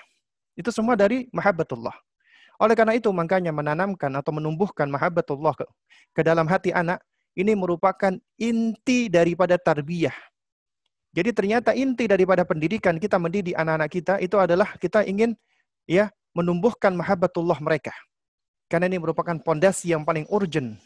Itu 0.54 0.70
semua 0.70 0.94
dari 0.94 1.26
mahabbatullah. 1.34 1.94
Oleh 2.58 2.74
karena 2.74 2.98
itu, 2.98 3.10
makanya 3.14 3.54
menanamkan 3.54 4.10
atau 4.18 4.34
menumbuhkan 4.34 4.90
mahabbatullah 4.90 5.54
ke, 5.54 5.64
ke 6.10 6.22
dalam 6.26 6.50
hati 6.50 6.74
anak, 6.74 6.98
ini 7.38 7.54
merupakan 7.54 8.18
inti 8.34 9.06
daripada 9.06 9.54
tarbiyah. 9.54 10.14
Jadi 11.14 11.30
ternyata 11.32 11.70
inti 11.72 12.04
daripada 12.10 12.42
pendidikan 12.42 12.98
kita 12.98 13.16
mendidik 13.16 13.54
anak-anak 13.54 13.90
kita 13.90 14.14
itu 14.20 14.36
adalah 14.36 14.74
kita 14.76 15.06
ingin 15.06 15.32
ya 15.88 16.10
menumbuhkan 16.36 16.92
mahabbatullah 16.92 17.58
mereka. 17.62 17.94
Karena 18.68 18.90
ini 18.90 19.00
merupakan 19.00 19.38
pondasi 19.40 19.96
yang 19.96 20.04
paling 20.04 20.28
urgent 20.28 20.76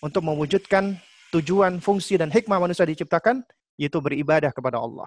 untuk 0.00 0.24
mewujudkan 0.24 0.96
tujuan, 1.34 1.82
fungsi, 1.82 2.16
dan 2.16 2.32
hikmah 2.32 2.56
manusia 2.56 2.88
diciptakan, 2.88 3.44
yaitu 3.76 4.00
beribadah 4.00 4.48
kepada 4.48 4.80
Allah. 4.80 5.06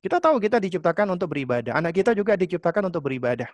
Kita 0.00 0.18
tahu 0.18 0.40
kita 0.42 0.58
diciptakan 0.58 1.14
untuk 1.14 1.30
beribadah. 1.30 1.76
Anak 1.76 2.00
kita 2.00 2.16
juga 2.16 2.34
diciptakan 2.34 2.88
untuk 2.88 3.06
beribadah. 3.06 3.52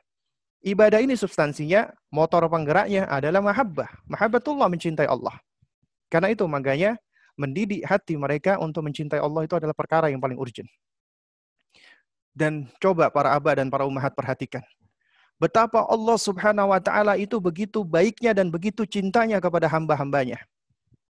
Ibadah 0.58 0.98
ini 0.98 1.14
substansinya, 1.14 1.94
motor 2.10 2.46
penggeraknya 2.50 3.06
adalah 3.06 3.38
mahabbah. 3.38 3.88
Mahabbatullah 4.10 4.66
mencintai 4.66 5.06
Allah. 5.06 5.38
Karena 6.10 6.34
itu 6.34 6.42
makanya 6.50 6.98
mendidik 7.38 7.86
hati 7.86 8.18
mereka 8.18 8.58
untuk 8.58 8.82
mencintai 8.82 9.22
Allah 9.22 9.46
itu 9.46 9.54
adalah 9.54 9.76
perkara 9.76 10.10
yang 10.10 10.18
paling 10.18 10.34
urgent. 10.34 10.66
Dan 12.34 12.66
coba 12.82 13.10
para 13.10 13.34
abah 13.34 13.62
dan 13.62 13.70
para 13.70 13.86
umahat 13.86 14.14
perhatikan 14.14 14.62
betapa 15.38 15.86
Allah 15.86 16.18
Subhanahu 16.18 16.74
wa 16.74 16.82
taala 16.82 17.14
itu 17.14 17.38
begitu 17.38 17.86
baiknya 17.86 18.34
dan 18.34 18.50
begitu 18.50 18.82
cintanya 18.84 19.38
kepada 19.38 19.70
hamba-hambanya. 19.70 20.42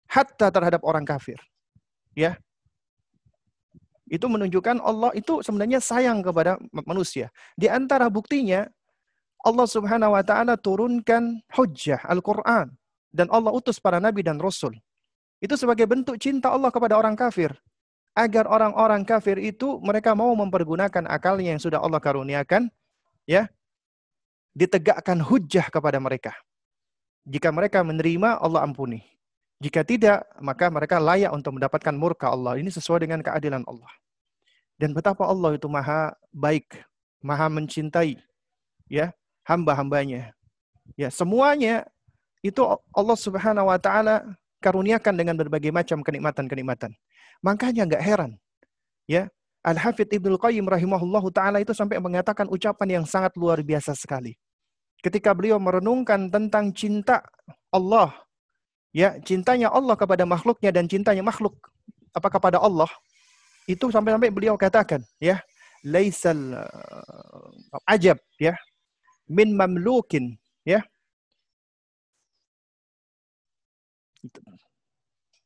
Hatta 0.10 0.50
terhadap 0.50 0.82
orang 0.82 1.06
kafir. 1.06 1.38
Ya. 2.18 2.38
Itu 4.06 4.30
menunjukkan 4.30 4.82
Allah 4.86 5.14
itu 5.18 5.42
sebenarnya 5.42 5.82
sayang 5.82 6.22
kepada 6.22 6.62
manusia. 6.86 7.34
Di 7.58 7.66
antara 7.66 8.06
buktinya 8.06 8.70
Allah 9.46 9.70
Subhanahu 9.70 10.18
wa 10.18 10.24
taala 10.26 10.58
turunkan 10.58 11.46
hujjah 11.54 12.02
Al-Qur'an 12.10 12.74
dan 13.14 13.30
Allah 13.30 13.54
utus 13.54 13.78
para 13.78 14.02
nabi 14.02 14.26
dan 14.26 14.42
rasul. 14.42 14.74
Itu 15.38 15.54
sebagai 15.54 15.86
bentuk 15.86 16.18
cinta 16.18 16.50
Allah 16.50 16.74
kepada 16.74 16.98
orang 16.98 17.14
kafir. 17.14 17.54
Agar 18.18 18.48
orang-orang 18.50 19.06
kafir 19.06 19.38
itu 19.38 19.78
mereka 19.84 20.18
mau 20.18 20.32
mempergunakan 20.34 21.06
akalnya 21.06 21.54
yang 21.54 21.62
sudah 21.62 21.84
Allah 21.84 22.00
karuniakan 22.00 22.72
ya 23.28 23.52
ditegakkan 24.56 25.20
hujah 25.20 25.68
kepada 25.68 26.00
mereka. 26.00 26.32
Jika 27.28 27.52
mereka 27.52 27.84
menerima, 27.84 28.40
Allah 28.40 28.64
ampuni. 28.64 29.04
Jika 29.60 29.84
tidak, 29.84 30.24
maka 30.40 30.72
mereka 30.72 30.96
layak 30.96 31.36
untuk 31.36 31.60
mendapatkan 31.60 31.92
murka 31.92 32.32
Allah. 32.32 32.56
Ini 32.56 32.72
sesuai 32.72 33.04
dengan 33.04 33.20
keadilan 33.20 33.68
Allah. 33.68 33.92
Dan 34.80 34.96
betapa 34.96 35.28
Allah 35.28 35.60
itu 35.60 35.68
maha 35.68 36.16
baik, 36.32 36.72
maha 37.20 37.52
mencintai. 37.52 38.16
ya 38.88 39.12
hamba-hambanya. 39.46 40.34
Ya, 41.00 41.10
semuanya 41.14 41.88
itu 42.44 42.62
Allah 42.94 43.18
Subhanahu 43.18 43.70
wa 43.70 43.80
taala 43.80 44.26
karuniakan 44.62 45.14
dengan 45.14 45.36
berbagai 45.38 45.70
macam 45.70 46.02
kenikmatan-kenikmatan. 46.02 46.94
Makanya 47.42 47.86
nggak 47.86 48.04
heran 48.04 48.38
ya 49.10 49.30
Al-Hafidh 49.66 50.14
Ibnu 50.14 50.38
Qayyim 50.38 50.66
rahimahullahu 50.70 51.34
taala 51.34 51.58
itu 51.58 51.74
sampai 51.74 51.98
mengatakan 51.98 52.46
ucapan 52.46 53.02
yang 53.02 53.06
sangat 53.10 53.34
luar 53.34 53.66
biasa 53.66 53.98
sekali. 53.98 54.38
Ketika 55.02 55.34
beliau 55.34 55.58
merenungkan 55.58 56.30
tentang 56.30 56.70
cinta 56.70 57.26
Allah, 57.74 58.14
ya, 58.94 59.18
cintanya 59.26 59.74
Allah 59.74 59.98
kepada 59.98 60.22
makhluknya 60.22 60.70
dan 60.70 60.86
cintanya 60.86 61.26
makhluk 61.26 61.58
apa 62.14 62.30
kepada 62.30 62.62
Allah, 62.62 62.90
itu 63.66 63.90
sampai-sampai 63.90 64.30
beliau 64.30 64.54
katakan, 64.54 65.02
ya, 65.18 65.42
laisal 65.82 66.38
uh, 66.38 67.90
ajab, 67.90 68.22
ya, 68.38 68.54
min 69.28 69.58
mamlukin, 69.58 70.38
ya. 70.66 70.82
Itu, 74.26 74.42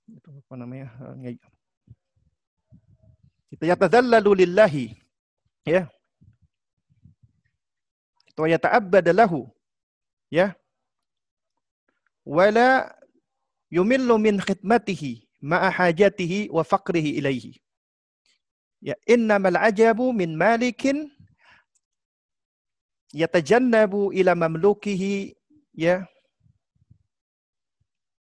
itu 0.08 0.30
apa 0.32 0.54
namanya? 0.56 0.88
Itu 3.52 3.64
yatadhallalu 3.66 4.46
lillahi. 4.46 4.96
Ya. 5.68 5.92
Itu 8.30 8.48
yata'abbada 8.48 9.12
lahu. 9.12 9.52
Ya. 10.32 10.56
Wala 12.24 12.94
yumillu 13.74 14.16
min 14.22 14.38
khidmatihi 14.38 15.28
ma'a 15.42 15.70
hajatihi 15.74 16.54
wa 16.54 16.64
faqrihi 16.64 17.20
ilaihi. 17.20 17.58
Ya, 18.80 18.96
innamal 19.04 19.60
ajabu 19.60 20.16
min 20.16 20.40
malikin 20.40 21.12
yatajannabu 23.14 24.14
ila 24.14 24.36
mamlukihi 24.36 25.36
ya. 25.74 26.06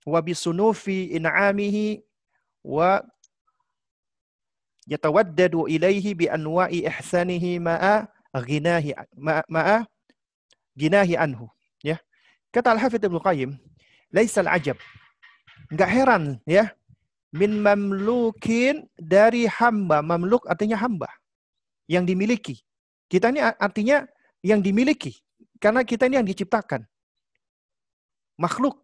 Wa 0.05 0.21
bisunufi 0.21 1.13
in'amihi 1.13 2.01
wa 2.65 3.05
yatawaddadu 4.89 5.69
ilaihi 5.69 6.17
bi 6.17 6.25
anwa'i 6.25 6.89
ihsanihi 6.89 7.61
ma'a 7.61 8.09
ghinahi 8.33 8.97
ma'a 9.47 9.85
ginahi 10.73 11.13
anhu 11.13 11.45
ya. 11.85 12.01
Kata 12.49 12.73
al-hafidz 12.73 13.05
Ibnu 13.05 13.21
Qayyim 13.21 13.61
laisal 14.09 14.49
ajab. 14.49 14.81
Enggak 15.69 15.89
heran 15.93 16.23
ya. 16.49 16.73
Min 17.31 17.63
mamlukin 17.63 18.89
dari 18.99 19.47
hamba. 19.47 20.03
Mamluk 20.03 20.43
artinya 20.51 20.75
hamba 20.75 21.07
yang 21.87 22.03
dimiliki. 22.03 22.59
Kita 23.07 23.31
ini 23.31 23.39
artinya 23.39 24.03
yang 24.41 24.61
dimiliki 24.61 25.17
karena 25.61 25.85
kita 25.85 26.09
ini 26.09 26.17
yang 26.21 26.27
diciptakan 26.27 26.85
makhluk 28.37 28.81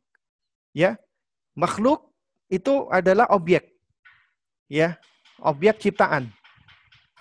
ya 0.73 0.97
makhluk 1.57 2.09
itu 2.47 2.87
adalah 2.93 3.27
objek 3.33 3.73
ya 4.69 4.97
objek 5.41 5.81
ciptaan. 5.81 6.33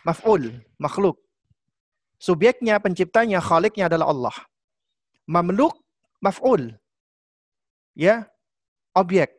Maf'ul, 0.07 0.63
makhluk. 0.79 1.19
Subjeknya, 2.17 2.81
penciptanya, 2.81 3.43
khaliknya 3.43 3.91
adalah 3.91 4.09
Allah. 4.09 4.37
Mamluk, 5.27 5.77
maf'ul. 6.23 6.79
Ya, 7.93 8.31
objek. 8.95 9.35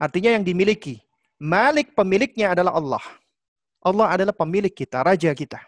Artinya 0.00 0.34
yang 0.34 0.42
dimiliki. 0.46 1.04
Malik 1.38 1.94
pemiliknya 1.94 2.56
adalah 2.56 2.74
Allah. 2.74 3.04
Allah 3.78 4.06
adalah 4.10 4.34
pemilik 4.34 4.72
kita, 4.72 5.06
raja 5.06 5.30
kita, 5.30 5.62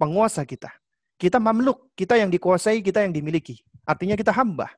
penguasa 0.00 0.40
kita. 0.48 0.72
Kita 1.14 1.38
mamluk, 1.38 1.94
kita 1.94 2.18
yang 2.18 2.28
dikuasai, 2.28 2.82
kita 2.82 3.06
yang 3.06 3.14
dimiliki. 3.14 3.62
Artinya 3.86 4.18
kita 4.18 4.34
hamba. 4.34 4.72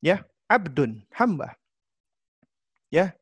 Ya, 0.00 0.24
abdun, 0.48 1.04
hamba. 1.12 1.56
Ya, 2.88 3.16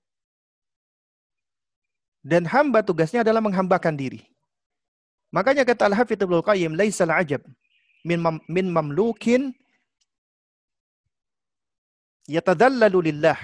dan 2.22 2.46
hamba 2.46 2.86
tugasnya 2.86 3.26
adalah 3.26 3.42
menghambakan 3.42 3.98
diri. 3.98 4.22
Makanya 5.34 5.66
kata 5.66 5.90
Al-Hafidh 5.90 6.22
Ibnu 6.22 6.38
Qayyim, 6.38 6.78
"Laisal 6.78 7.10
ajab 7.10 7.42
min 8.06 8.22
mam, 8.22 8.38
min 8.46 8.70
mamlukin 8.70 9.50
yatadallalu 12.30 13.10
lillah." 13.10 13.38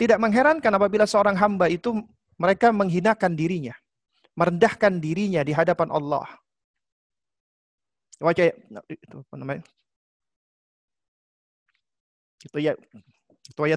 Tidak 0.00 0.16
mengherankan 0.16 0.72
apabila 0.72 1.04
seorang 1.04 1.36
hamba 1.36 1.68
itu 1.68 1.92
mereka 2.40 2.72
menghinakan 2.72 3.36
dirinya, 3.36 3.76
merendahkan 4.32 4.96
dirinya 4.96 5.44
di 5.44 5.52
hadapan 5.52 5.92
Allah. 5.92 6.24
Itu 8.86 9.16
apa 9.24 9.34
namanya? 9.40 9.62
Itu 12.44 12.58
ya 12.60 12.76
itu 13.50 13.60
ya. 13.66 13.76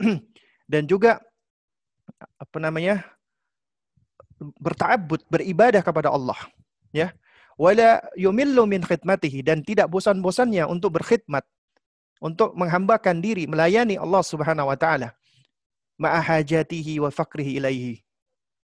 Dan 0.72 0.82
juga 0.88 1.20
apa 2.40 2.58
namanya? 2.58 3.04
berta'abbud, 4.60 5.30
beribadah 5.30 5.80
kepada 5.80 6.10
Allah. 6.10 6.36
Ya. 6.90 7.14
Wala 7.54 8.02
yumillu 8.18 8.66
min 8.66 8.82
khidmatihi 8.82 9.46
dan 9.46 9.62
tidak 9.62 9.86
bosan-bosannya 9.86 10.66
untuk 10.66 10.98
berkhidmat, 10.98 11.46
untuk 12.18 12.50
menghambakan 12.58 13.22
diri, 13.22 13.46
melayani 13.46 13.94
Allah 13.94 14.26
Subhanahu 14.26 14.68
wa 14.68 14.76
taala. 14.76 15.14
Ma'ahajatihi 16.02 16.98
wa 16.98 17.14
fakrihi 17.14 17.62
ilaihi. 17.62 18.02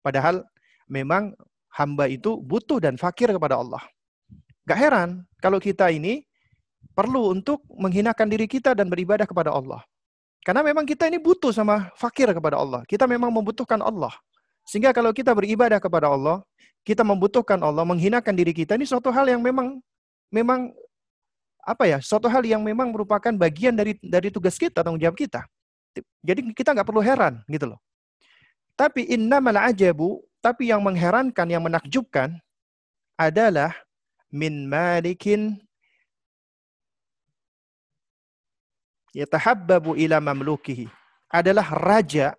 Padahal 0.01 0.41
memang 0.89 1.37
hamba 1.69 2.09
itu 2.09 2.41
butuh 2.41 2.81
dan 2.81 2.97
fakir 2.97 3.29
kepada 3.29 3.61
Allah. 3.61 3.85
Gak 4.69 4.77
heran 4.79 5.25
kalau 5.41 5.57
kita 5.57 5.89
ini 5.89 6.29
perlu 6.93 7.33
untuk 7.33 7.65
menghinakan 7.73 8.29
diri 8.29 8.45
kita 8.45 8.77
dan 8.77 8.93
beribadah 8.93 9.25
kepada 9.25 9.49
Allah. 9.49 9.81
Karena 10.45 10.61
memang 10.61 10.85
kita 10.85 11.09
ini 11.09 11.17
butuh 11.17 11.57
sama 11.57 11.89
fakir 11.97 12.29
kepada 12.37 12.61
Allah. 12.61 12.85
Kita 12.85 13.09
memang 13.09 13.33
membutuhkan 13.33 13.81
Allah. 13.81 14.13
Sehingga 14.69 14.93
kalau 14.93 15.17
kita 15.17 15.33
beribadah 15.33 15.81
kepada 15.81 16.13
Allah, 16.13 16.45
kita 16.85 17.01
membutuhkan 17.01 17.57
Allah, 17.65 17.85
menghinakan 17.89 18.37
diri 18.37 18.53
kita, 18.53 18.77
ini 18.77 18.85
suatu 18.85 19.09
hal 19.09 19.25
yang 19.25 19.41
memang 19.41 19.81
memang 20.29 20.73
apa 21.65 21.85
ya, 21.89 21.99
suatu 22.05 22.29
hal 22.29 22.45
yang 22.45 22.61
memang 22.61 22.93
merupakan 22.93 23.33
bagian 23.33 23.73
dari 23.73 23.97
dari 24.01 24.29
tugas 24.29 24.61
kita, 24.61 24.85
tanggung 24.85 25.01
jawab 25.01 25.17
kita. 25.17 25.49
Jadi 26.21 26.53
kita 26.53 26.77
nggak 26.77 26.85
perlu 26.85 27.01
heran 27.01 27.41
gitu 27.49 27.73
loh. 27.73 27.81
Tapi 28.77 29.09
innamal 29.09 29.57
ajabu, 29.69 30.21
tapi 30.45 30.71
yang 30.71 30.85
mengherankan, 30.85 31.49
yang 31.49 31.65
menakjubkan 31.65 32.37
adalah 33.19 33.75
min 34.29 34.69
malikin 34.69 35.57
yatahabbabu 39.17 39.97
ila 39.97 40.21
mamlukihi. 40.21 40.89
Adalah 41.29 41.69
raja 41.77 42.33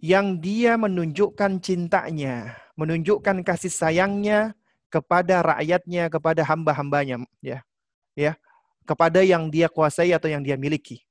yang 0.00 0.40
dia 0.40 0.80
menunjukkan 0.80 1.60
cintanya, 1.60 2.56
menunjukkan 2.72 3.44
kasih 3.44 3.68
sayangnya 3.68 4.56
kepada 4.88 5.44
rakyatnya, 5.44 6.08
kepada 6.08 6.40
hamba-hambanya, 6.40 7.20
ya, 7.44 7.60
ya, 8.16 8.32
kepada 8.88 9.20
yang 9.20 9.52
dia 9.52 9.68
kuasai 9.68 10.16
atau 10.16 10.32
yang 10.32 10.40
dia 10.40 10.56
miliki. 10.56 11.04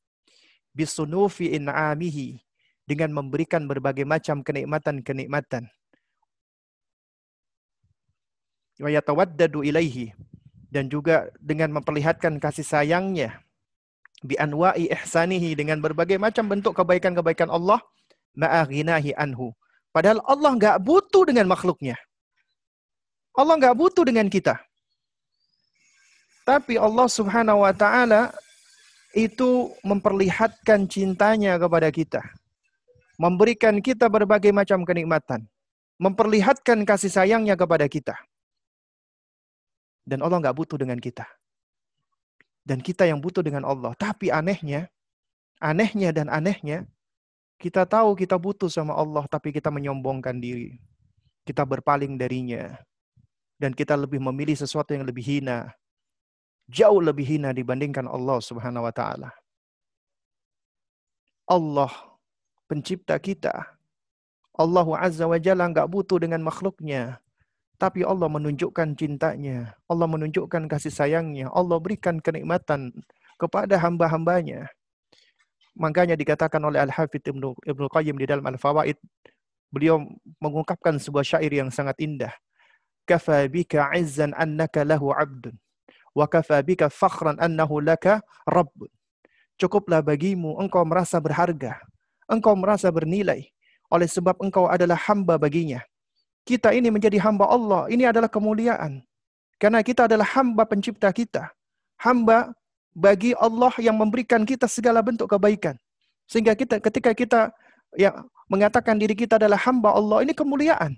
Bisunufi 0.74 1.54
in'amihi 1.54 2.42
dengan 2.90 3.14
memberikan 3.14 3.70
berbagai 3.70 4.10
macam 4.10 4.42
kenikmatan-kenikmatan. 4.42 5.70
Wa 8.80 8.88
yatawaddadu 8.88 9.62
ilaihi 9.68 10.16
dan 10.72 10.88
juga 10.88 11.28
dengan 11.44 11.76
memperlihatkan 11.76 12.40
kasih 12.40 12.64
sayangnya 12.64 13.44
bi 14.24 14.36
anwa'i 14.36 14.92
ihsanihi 14.92 15.56
dengan 15.56 15.80
berbagai 15.80 16.20
macam 16.20 16.48
bentuk 16.48 16.76
kebaikan-kebaikan 16.76 17.48
Allah 17.52 17.80
ma'aghinahi 18.36 19.16
anhu. 19.16 19.56
Padahal 19.90 20.22
Allah 20.28 20.52
nggak 20.56 20.78
butuh 20.84 21.24
dengan 21.26 21.50
makhluknya. 21.50 21.98
Allah 23.34 23.56
nggak 23.58 23.76
butuh 23.76 24.04
dengan 24.06 24.28
kita. 24.28 24.60
Tapi 26.44 26.76
Allah 26.82 27.08
subhanahu 27.08 27.62
wa 27.62 27.74
ta'ala 27.74 28.34
itu 29.14 29.74
memperlihatkan 29.86 30.86
cintanya 30.90 31.58
kepada 31.58 31.90
kita. 31.90 32.22
Memberikan 33.20 33.82
kita 33.82 34.08
berbagai 34.08 34.50
macam 34.54 34.86
kenikmatan. 34.86 35.46
Memperlihatkan 36.00 36.88
kasih 36.88 37.12
sayangnya 37.12 37.60
kepada 37.60 37.86
kita. 37.86 38.16
Dan 40.10 40.26
Allah 40.26 40.42
nggak 40.42 40.58
butuh 40.58 40.82
dengan 40.82 40.98
kita. 40.98 41.30
Dan 42.66 42.82
kita 42.82 43.06
yang 43.06 43.22
butuh 43.22 43.46
dengan 43.46 43.62
Allah. 43.62 43.94
Tapi 43.94 44.34
anehnya, 44.34 44.90
anehnya 45.62 46.10
dan 46.10 46.34
anehnya, 46.34 46.90
kita 47.62 47.86
tahu 47.86 48.18
kita 48.18 48.34
butuh 48.42 48.74
sama 48.74 48.98
Allah, 48.98 49.30
tapi 49.30 49.54
kita 49.54 49.70
menyombongkan 49.70 50.34
diri. 50.42 50.82
Kita 51.46 51.62
berpaling 51.62 52.18
darinya. 52.18 52.74
Dan 53.62 53.78
kita 53.78 53.94
lebih 53.94 54.18
memilih 54.18 54.58
sesuatu 54.58 54.98
yang 54.98 55.06
lebih 55.06 55.22
hina. 55.22 55.70
Jauh 56.66 56.98
lebih 56.98 57.30
hina 57.30 57.54
dibandingkan 57.54 58.10
Allah 58.10 58.42
subhanahu 58.42 58.90
wa 58.90 58.94
ta'ala. 58.94 59.30
Allah 61.46 61.94
pencipta 62.66 63.18
kita. 63.18 63.78
Allah 64.54 64.88
Azza 65.02 65.26
wa 65.26 65.38
Jalla 65.38 65.66
nggak 65.70 65.90
butuh 65.90 66.18
dengan 66.22 66.42
makhluknya. 66.46 67.18
Tapi 67.80 68.04
Allah 68.04 68.28
menunjukkan 68.28 69.00
cintanya. 69.00 69.72
Allah 69.88 70.04
menunjukkan 70.12 70.68
kasih 70.68 70.92
sayangnya. 70.92 71.48
Allah 71.56 71.80
berikan 71.80 72.20
kenikmatan 72.20 72.92
kepada 73.40 73.80
hamba-hambanya. 73.80 74.68
Makanya 75.80 76.20
dikatakan 76.20 76.60
oleh 76.60 76.84
Al-Hafidh 76.84 77.24
Ibnu, 77.32 77.56
Ibnu 77.64 77.88
Qayyim 77.88 78.20
di 78.20 78.28
dalam 78.28 78.44
Al-Fawaid, 78.44 79.00
beliau 79.72 80.04
mengungkapkan 80.44 81.00
sebuah 81.00 81.24
syair 81.24 81.56
yang 81.56 81.72
sangat 81.72 81.96
indah. 82.04 82.36
Kafa 83.08 83.48
bika 83.48 83.96
izzan 83.96 84.36
annaka 84.36 84.84
lahu 84.84 85.16
abdun. 85.16 85.56
Wa 86.12 86.28
kafa 86.28 86.60
bika 86.60 86.92
fakhran 86.92 87.40
annahu 87.40 87.80
laka 87.80 88.20
rabbun. 88.44 88.92
Cukuplah 89.56 90.04
bagimu 90.04 90.60
engkau 90.60 90.84
merasa 90.84 91.16
berharga. 91.24 91.80
Engkau 92.28 92.60
merasa 92.60 92.92
bernilai. 92.92 93.48
Oleh 93.88 94.12
sebab 94.12 94.36
engkau 94.44 94.68
adalah 94.68 95.00
hamba 95.00 95.40
baginya 95.40 95.80
kita 96.50 96.74
ini 96.74 96.90
menjadi 96.90 97.22
hamba 97.22 97.46
Allah, 97.46 97.86
ini 97.94 98.10
adalah 98.10 98.26
kemuliaan. 98.26 99.06
Karena 99.62 99.86
kita 99.86 100.10
adalah 100.10 100.26
hamba 100.34 100.66
pencipta 100.66 101.14
kita. 101.14 101.54
Hamba 102.02 102.50
bagi 102.98 103.38
Allah 103.38 103.70
yang 103.78 103.94
memberikan 103.94 104.42
kita 104.42 104.66
segala 104.66 105.06
bentuk 105.06 105.30
kebaikan. 105.30 105.78
Sehingga 106.26 106.58
kita 106.58 106.82
ketika 106.82 107.14
kita 107.14 107.42
ya 107.94 108.18
mengatakan 108.50 108.98
diri 108.98 109.14
kita 109.14 109.38
adalah 109.38 109.62
hamba 109.62 109.94
Allah, 109.94 110.26
ini 110.26 110.34
kemuliaan. 110.34 110.98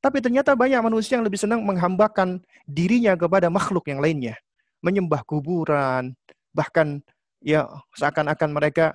Tapi 0.00 0.24
ternyata 0.24 0.56
banyak 0.56 0.80
manusia 0.80 1.20
yang 1.20 1.26
lebih 1.26 1.36
senang 1.36 1.60
menghambakan 1.68 2.40
dirinya 2.64 3.12
kepada 3.12 3.52
makhluk 3.52 3.84
yang 3.92 4.00
lainnya. 4.00 4.40
Menyembah 4.80 5.26
kuburan, 5.26 6.14
bahkan 6.54 7.02
ya 7.44 7.66
seakan-akan 7.98 8.50
mereka 8.54 8.94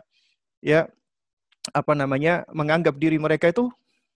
ya 0.63 0.87
apa 1.75 1.91
namanya 1.91 2.47
menganggap 2.55 2.95
diri 2.95 3.19
mereka 3.19 3.51
itu 3.51 3.67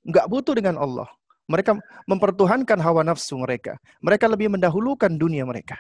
nggak 0.08 0.26
butuh 0.32 0.56
dengan 0.56 0.80
Allah. 0.80 1.12
Mereka 1.48 1.80
mempertuhankan 2.06 2.76
hawa 2.84 3.08
nafsu 3.08 3.40
mereka. 3.40 3.80
Mereka 4.04 4.28
lebih 4.28 4.52
mendahulukan 4.52 5.12
dunia 5.16 5.48
mereka. 5.48 5.80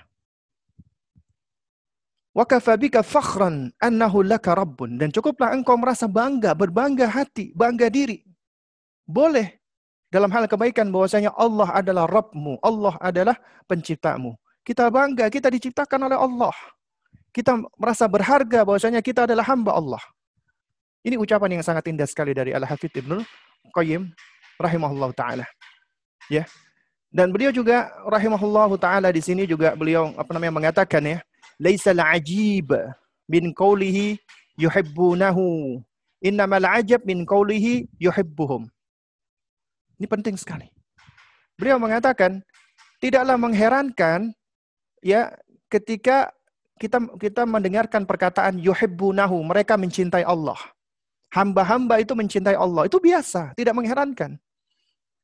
Wa 2.31 2.47
kafabika 2.47 3.03
fakhran 3.03 3.75
annahu 3.83 4.23
laka 4.23 4.55
rabbun. 4.55 4.95
Dan 4.95 5.11
cukuplah 5.11 5.51
engkau 5.51 5.75
merasa 5.75 6.07
bangga, 6.07 6.55
berbangga 6.55 7.11
hati, 7.11 7.51
bangga 7.51 7.91
diri. 7.91 8.23
Boleh 9.03 9.59
dalam 10.07 10.31
hal 10.31 10.47
kebaikan 10.47 10.87
bahwasanya 10.87 11.35
Allah 11.35 11.67
adalah 11.75 12.07
Rabbmu, 12.07 12.63
Allah 12.63 12.95
adalah 13.03 13.35
penciptamu. 13.67 14.39
Kita 14.63 14.87
bangga, 14.87 15.27
kita 15.27 15.51
diciptakan 15.51 16.07
oleh 16.07 16.15
Allah. 16.15 16.55
Kita 17.35 17.59
merasa 17.75 18.07
berharga 18.07 18.63
bahwasanya 18.63 19.03
kita 19.03 19.27
adalah 19.27 19.43
hamba 19.47 19.75
Allah. 19.75 20.03
Ini 21.03 21.19
ucapan 21.19 21.59
yang 21.59 21.63
sangat 21.63 21.87
indah 21.91 22.07
sekali 22.07 22.31
dari 22.35 22.51
Al-Hafidh 22.51 22.99
Ibnu 22.99 23.23
Qayyim 23.71 24.11
rahimahullah 24.59 25.09
taala. 25.13 25.45
Ya. 26.27 26.43
Dan 27.07 27.31
beliau 27.31 27.55
juga 27.55 27.87
rahimahullah 28.03 28.69
taala 28.77 29.09
di 29.15 29.23
sini 29.23 29.47
juga 29.47 29.73
beliau 29.73 30.11
apa 30.19 30.29
namanya 30.35 30.53
mengatakan 30.53 31.01
ya, 31.01 31.17
laisal 31.57 31.97
ajib 31.97 32.75
min 33.29 33.55
qawlihi 33.55 34.19
yuhibbunahu. 34.59 35.79
Innamal 36.17 36.65
ajab 36.65 37.05
min 37.05 37.23
qawlihi 37.23 37.87
yuhibbuhum. 38.01 38.65
Ini 39.97 40.07
penting 40.09 40.35
sekali. 40.37 40.69
Beliau 41.57 41.77
mengatakan 41.77 42.41
tidaklah 43.01 43.37
mengherankan 43.37 44.33
ya 45.01 45.33
ketika 45.69 46.33
kita 46.77 47.01
kita 47.17 47.41
mendengarkan 47.43 48.05
perkataan 48.05 48.61
yuhibbunahu, 48.61 49.41
mereka 49.41 49.73
mencintai 49.75 50.21
Allah. 50.21 50.57
Hamba-hamba 51.33 51.99
itu 51.99 52.13
mencintai 52.13 52.55
Allah. 52.55 52.85
Itu 52.87 53.01
biasa, 53.01 53.57
tidak 53.57 53.73
mengherankan. 53.75 54.37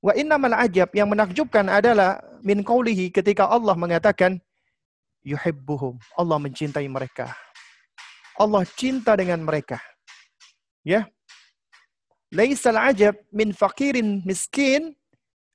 Wa 0.04 0.12
innamal 0.20 0.52
ajab 0.52 0.92
yang 0.92 1.08
menakjubkan 1.08 1.72
adalah 1.72 2.20
min 2.44 2.60
qawlihi 2.60 3.08
ketika 3.08 3.48
Allah 3.48 3.72
mengatakan 3.80 4.36
yuhibbuhum. 5.24 5.96
Allah 6.20 6.38
mencintai 6.44 6.84
mereka. 6.92 7.32
Allah 8.36 8.68
cinta 8.76 9.16
dengan 9.16 9.40
mereka. 9.40 9.80
Ya. 10.84 11.08
Laisal 12.36 12.76
ajab 12.76 13.16
min 13.32 13.56
fakirin 13.56 14.20
miskin 14.28 14.92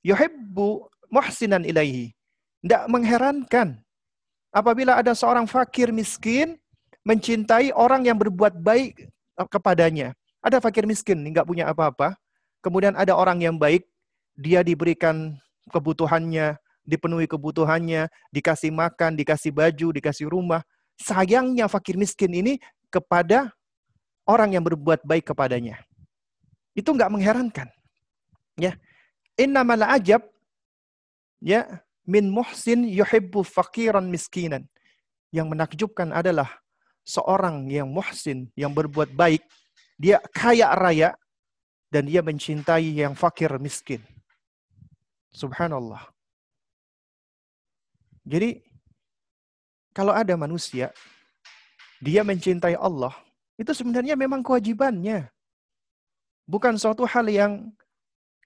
yuhibbu 0.01 0.89
muhsinan 1.13 1.61
ilaihi. 1.61 2.17
Tidak 2.65 2.89
mengherankan 2.89 3.77
apabila 4.49 4.97
ada 4.97 5.13
seorang 5.13 5.45
fakir 5.45 5.93
miskin 5.93 6.57
mencintai 7.05 7.69
orang 7.77 8.09
yang 8.09 8.17
berbuat 8.17 8.57
baik 8.59 9.07
kepadanya. 9.47 10.17
Ada 10.39 10.63
fakir 10.63 10.87
miskin, 10.87 11.19
nggak 11.19 11.47
punya 11.47 11.67
apa-apa. 11.67 12.15
Kemudian 12.63 12.95
ada 12.95 13.15
orang 13.15 13.39
yang 13.43 13.55
baik, 13.55 13.87
dia 14.39 14.63
diberikan 14.63 15.35
kebutuhannya, 15.67 16.55
dipenuhi 16.87 17.27
kebutuhannya, 17.27 18.07
dikasih 18.31 18.71
makan, 18.71 19.19
dikasih 19.19 19.51
baju, 19.51 19.91
dikasih 19.91 20.31
rumah. 20.31 20.63
Sayangnya 20.95 21.67
fakir 21.67 21.99
miskin 21.99 22.31
ini 22.31 22.53
kepada 22.87 23.51
orang 24.23 24.55
yang 24.55 24.63
berbuat 24.63 25.03
baik 25.03 25.35
kepadanya. 25.35 25.83
Itu 26.71 26.95
nggak 26.95 27.11
mengherankan. 27.11 27.67
Ya. 28.55 28.79
Innamal 29.35 29.83
ajab 29.83 30.23
ya 31.39 31.83
min 32.07 32.31
muhsin 32.31 32.87
yuhibbu 32.87 33.43
fakiran 33.43 34.07
miskinan. 34.07 34.63
Yang 35.29 35.47
menakjubkan 35.53 36.09
adalah 36.09 36.49
seorang 37.05 37.69
yang 37.69 37.91
muhsin, 37.91 38.49
yang 38.57 38.73
berbuat 38.73 39.13
baik, 39.13 39.45
dia 39.99 40.17
kaya 40.33 40.73
raya, 40.73 41.13
dan 41.93 42.05
dia 42.09 42.21
mencintai 42.25 42.97
yang 42.97 43.13
fakir 43.13 43.49
miskin. 43.61 44.01
Subhanallah. 45.33 46.09
Jadi 48.25 48.61
kalau 49.93 50.13
ada 50.13 50.33
manusia 50.37 50.93
dia 51.99 52.23
mencintai 52.23 52.77
Allah, 52.79 53.11
itu 53.59 53.73
sebenarnya 53.73 54.15
memang 54.15 54.39
kewajibannya. 54.39 55.27
Bukan 56.49 56.79
suatu 56.79 57.05
hal 57.05 57.29
yang 57.29 57.69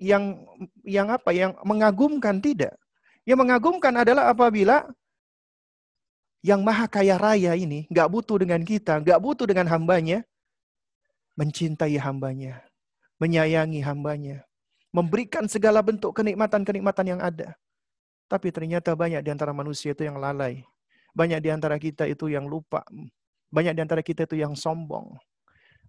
yang 0.01 0.43
yang 0.83 1.07
apa? 1.11 1.31
Yang 1.31 1.55
mengagumkan 1.63 2.41
tidak. 2.43 2.75
Yang 3.23 3.39
mengagumkan 3.47 3.93
adalah 3.95 4.33
apabila 4.33 4.83
yang 6.43 6.59
maha 6.59 6.91
kaya 6.91 7.15
raya 7.15 7.55
ini 7.55 7.87
nggak 7.87 8.09
butuh 8.11 8.35
dengan 8.35 8.59
kita, 8.67 8.99
nggak 8.99 9.19
butuh 9.23 9.47
dengan 9.47 9.63
hambanya, 9.71 10.27
mencintai 11.39 11.95
hambanya, 11.95 12.59
menyayangi 13.23 13.79
hambanya, 13.79 14.43
memberikan 14.93 15.49
segala 15.49 15.81
bentuk 15.81 16.13
kenikmatan-kenikmatan 16.13 17.17
yang 17.17 17.19
ada. 17.19 17.57
Tapi 18.29 18.53
ternyata 18.53 18.93
banyak 18.93 19.25
di 19.25 19.29
antara 19.33 19.51
manusia 19.51 19.91
itu 19.91 20.05
yang 20.05 20.21
lalai. 20.21 20.61
Banyak 21.17 21.41
di 21.41 21.49
antara 21.49 21.81
kita 21.81 22.05
itu 22.05 22.29
yang 22.29 22.45
lupa. 22.45 22.85
Banyak 23.49 23.73
di 23.73 23.81
antara 23.81 24.05
kita 24.05 24.29
itu 24.29 24.37
yang 24.37 24.53
sombong. 24.53 25.17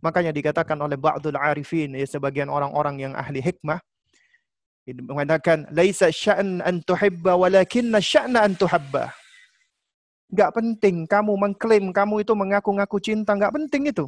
Makanya 0.05 0.33
dikatakan 0.37 0.77
oleh 0.77 1.01
Ba'dul 1.01 1.37
Arifin, 1.37 1.97
ya, 1.97 2.05
sebagian 2.05 2.53
orang-orang 2.53 3.01
yang 3.01 3.13
ahli 3.17 3.41
hikmah, 3.41 3.81
mengatakan, 4.85 5.65
Laisa 5.73 6.13
sya'an 6.13 6.61
an 6.61 6.85
tuhibba 6.85 7.41
walakinna 7.41 8.05
sya'na 8.05 8.45
an 8.45 8.53
tuhabba. 8.53 9.17
Gak 10.29 10.53
penting 10.53 11.09
kamu 11.09 11.33
mengklaim 11.41 11.89
kamu 11.89 12.21
itu 12.21 12.37
mengaku-ngaku 12.37 13.01
cinta, 13.01 13.33
gak 13.33 13.57
penting 13.57 13.89
itu. 13.89 14.05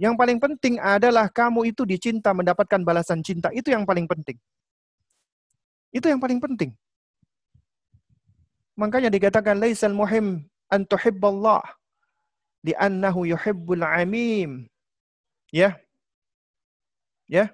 Yang 0.00 0.14
paling 0.16 0.38
penting 0.40 0.74
adalah 0.80 1.28
kamu 1.28 1.72
itu 1.72 1.84
dicinta 1.84 2.32
mendapatkan 2.32 2.80
balasan 2.80 3.20
cinta. 3.20 3.52
Itu 3.52 3.70
yang 3.70 3.84
paling 3.84 4.08
penting. 4.08 4.40
Itu 5.92 6.08
yang 6.08 6.18
paling 6.18 6.40
penting. 6.40 6.72
Makanya 8.72 9.12
dikatakan 9.12 9.60
laisal 9.60 9.92
muhim 9.92 10.48
an 10.72 10.88
tuhibballah 10.88 11.60
li'annahu 12.64 13.28
yuhibbul 13.28 13.84
amim. 13.84 14.64
Ya. 15.52 15.76
Ya. 17.28 17.52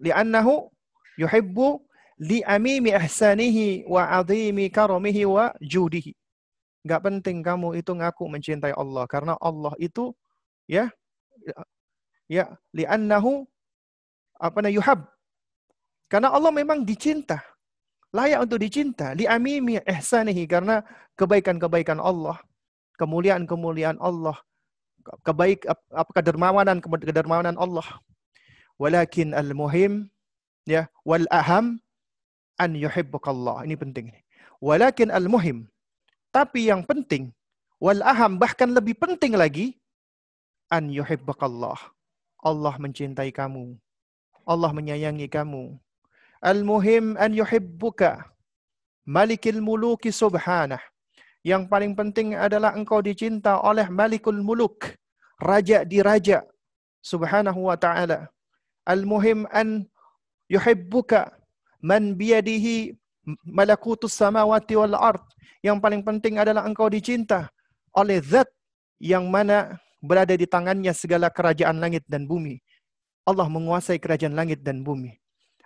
Li'annahu 0.00 0.72
yuhibbu 1.20 1.84
li'amimi 2.16 2.96
ihsanihi 2.96 3.84
wa 3.84 4.08
azimi 4.16 4.72
karamihi 4.72 5.28
wa 5.28 5.52
judihi. 5.60 6.16
Gak 6.84 7.00
penting 7.04 7.40
kamu 7.44 7.80
itu 7.80 7.92
ngaku 7.96 8.24
mencintai 8.28 8.72
Allah 8.76 9.04
karena 9.08 9.36
Allah 9.40 9.72
itu 9.80 10.12
ya. 10.68 10.90
Ya 12.24 12.56
li'annahu 12.72 13.44
apa 14.40 14.58
namanya 14.64 14.76
yuhab. 14.80 15.00
Karena 16.08 16.32
Allah 16.32 16.52
memang 16.52 16.84
dicinta 16.88 17.42
layak 18.14 18.46
untuk 18.46 18.62
dicinta. 18.62 19.12
Li 19.12 19.26
amimi 19.26 19.82
ihsanihi 19.82 20.46
karena 20.46 20.80
kebaikan-kebaikan 21.18 21.98
Allah 21.98 22.38
kemuliaan-kemuliaan 22.96 23.98
Allah 23.98 24.38
kebaik 25.26 25.66
apa 25.68 26.10
kedermawanan 26.16 26.78
kedermawanan 26.80 27.58
Allah. 27.60 27.84
Walakin 28.80 29.36
al 29.36 29.52
muhim 29.52 30.08
ya 30.64 30.88
wal 31.04 31.26
aham 31.28 31.82
an 32.56 32.72
yuhibbukallah. 32.72 33.68
Ini 33.68 33.76
penting 33.76 34.06
walakin 34.64 35.12
al 35.12 35.28
muhim 35.28 35.68
tapi 36.32 36.72
yang 36.72 36.82
penting 36.88 37.30
wal 37.84 38.00
aham 38.00 38.40
bahkan 38.40 38.72
lebih 38.72 38.96
penting 38.96 39.36
lagi 39.36 39.76
an 40.70 40.88
yuhibbakallah. 40.88 41.76
Allah 42.44 42.74
mencintai 42.76 43.32
kamu. 43.32 43.76
Allah 44.44 44.70
menyayangi 44.76 45.28
kamu. 45.32 45.80
Al-muhim 46.44 47.16
an 47.16 47.32
yuhibbuka 47.32 48.28
Malikil 49.04 49.60
muluki 49.60 50.08
subhanah. 50.08 50.80
Yang 51.44 51.68
paling 51.68 51.92
penting 51.92 52.32
adalah 52.40 52.72
engkau 52.72 53.04
dicinta 53.04 53.60
oleh 53.60 53.84
Malikul 53.92 54.40
Muluk, 54.40 54.96
raja 55.36 55.84
di 55.84 56.00
raja 56.00 56.40
subhanahu 57.04 57.68
wa 57.68 57.76
ta'ala. 57.76 58.32
Al-muhim 58.88 59.44
an 59.52 59.84
yuhibbuka 60.48 61.36
man 61.84 62.16
biyadihi 62.16 62.96
malakutus 63.44 64.16
samawati 64.16 64.72
wal 64.72 64.96
ard. 64.96 65.20
Yang 65.60 65.84
paling 65.84 66.00
penting 66.00 66.40
adalah 66.40 66.64
engkau 66.64 66.88
dicinta 66.88 67.52
oleh 67.92 68.24
zat 68.24 68.48
yang 68.96 69.28
mana 69.28 69.76
berada 70.04 70.36
di 70.36 70.44
tangannya 70.44 70.92
segala 70.92 71.32
kerajaan 71.32 71.80
langit 71.80 72.04
dan 72.04 72.28
bumi. 72.28 72.60
Allah 73.24 73.48
menguasai 73.48 73.96
kerajaan 73.96 74.36
langit 74.36 74.60
dan 74.60 74.84
bumi. 74.84 75.16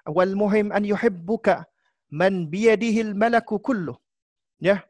Wal 0.07 0.39
muhim 0.39 0.71
an 0.71 0.87
yuhibbuka 0.87 1.67
man 2.09 2.47
biyadihil 2.47 3.19
malaku 3.19 3.59
kullu. 3.59 3.99
Ya. 4.63 4.87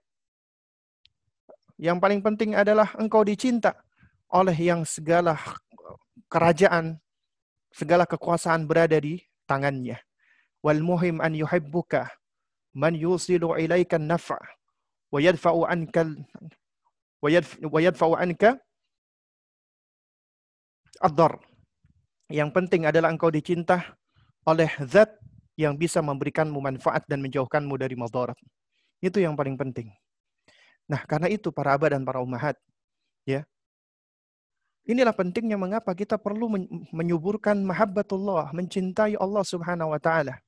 Yang 1.80 1.98
paling 2.04 2.20
penting 2.20 2.52
adalah 2.52 2.92
engkau 3.00 3.24
dicinta 3.24 3.72
oleh 4.28 4.54
yang 4.54 4.84
segala 4.84 5.40
kerajaan, 6.28 7.00
segala 7.72 8.04
kekuasaan 8.04 8.68
berada 8.68 9.00
di 9.00 9.24
tangannya. 9.48 9.96
Wal 10.60 10.84
muhim 10.84 11.24
an 11.24 11.32
yuhibbuka 11.32 12.12
man 12.76 12.92
yusilu 12.92 13.56
ilaika 13.56 13.96
nafa 13.96 14.36
wa 15.08 15.18
yadfa'u 15.18 15.64
anka 15.64 16.04
wa 17.24 17.78
yadfa'u 17.80 18.14
anka 18.18 18.60
ad-dar. 21.00 21.38
Yang 22.28 22.50
penting 22.52 22.84
adalah 22.84 23.08
engkau 23.08 23.32
dicinta 23.32 23.96
oleh 24.44 24.68
zat 24.84 25.16
yang 25.58 25.74
bisa 25.74 25.98
memberikanmu 26.04 26.60
manfaat 26.60 27.02
dan 27.08 27.18
menjauhkanmu 27.24 27.74
dari 27.80 27.98
madarat. 27.98 28.36
Itu 29.02 29.18
yang 29.18 29.34
paling 29.34 29.58
penting. 29.58 29.90
Nah, 30.88 31.02
karena 31.04 31.28
itu 31.28 31.50
para 31.52 31.74
abad 31.76 31.98
dan 31.98 32.02
para 32.06 32.22
umahat, 32.22 32.56
ya. 33.28 33.44
Inilah 34.88 35.12
pentingnya 35.12 35.60
mengapa 35.60 35.92
kita 35.92 36.16
perlu 36.16 36.48
menyuburkan 36.94 37.60
mahabbatullah, 37.60 38.56
mencintai 38.56 39.20
Allah 39.20 39.44
Subhanahu 39.44 39.92
wa 39.92 40.00
taala. 40.00 40.40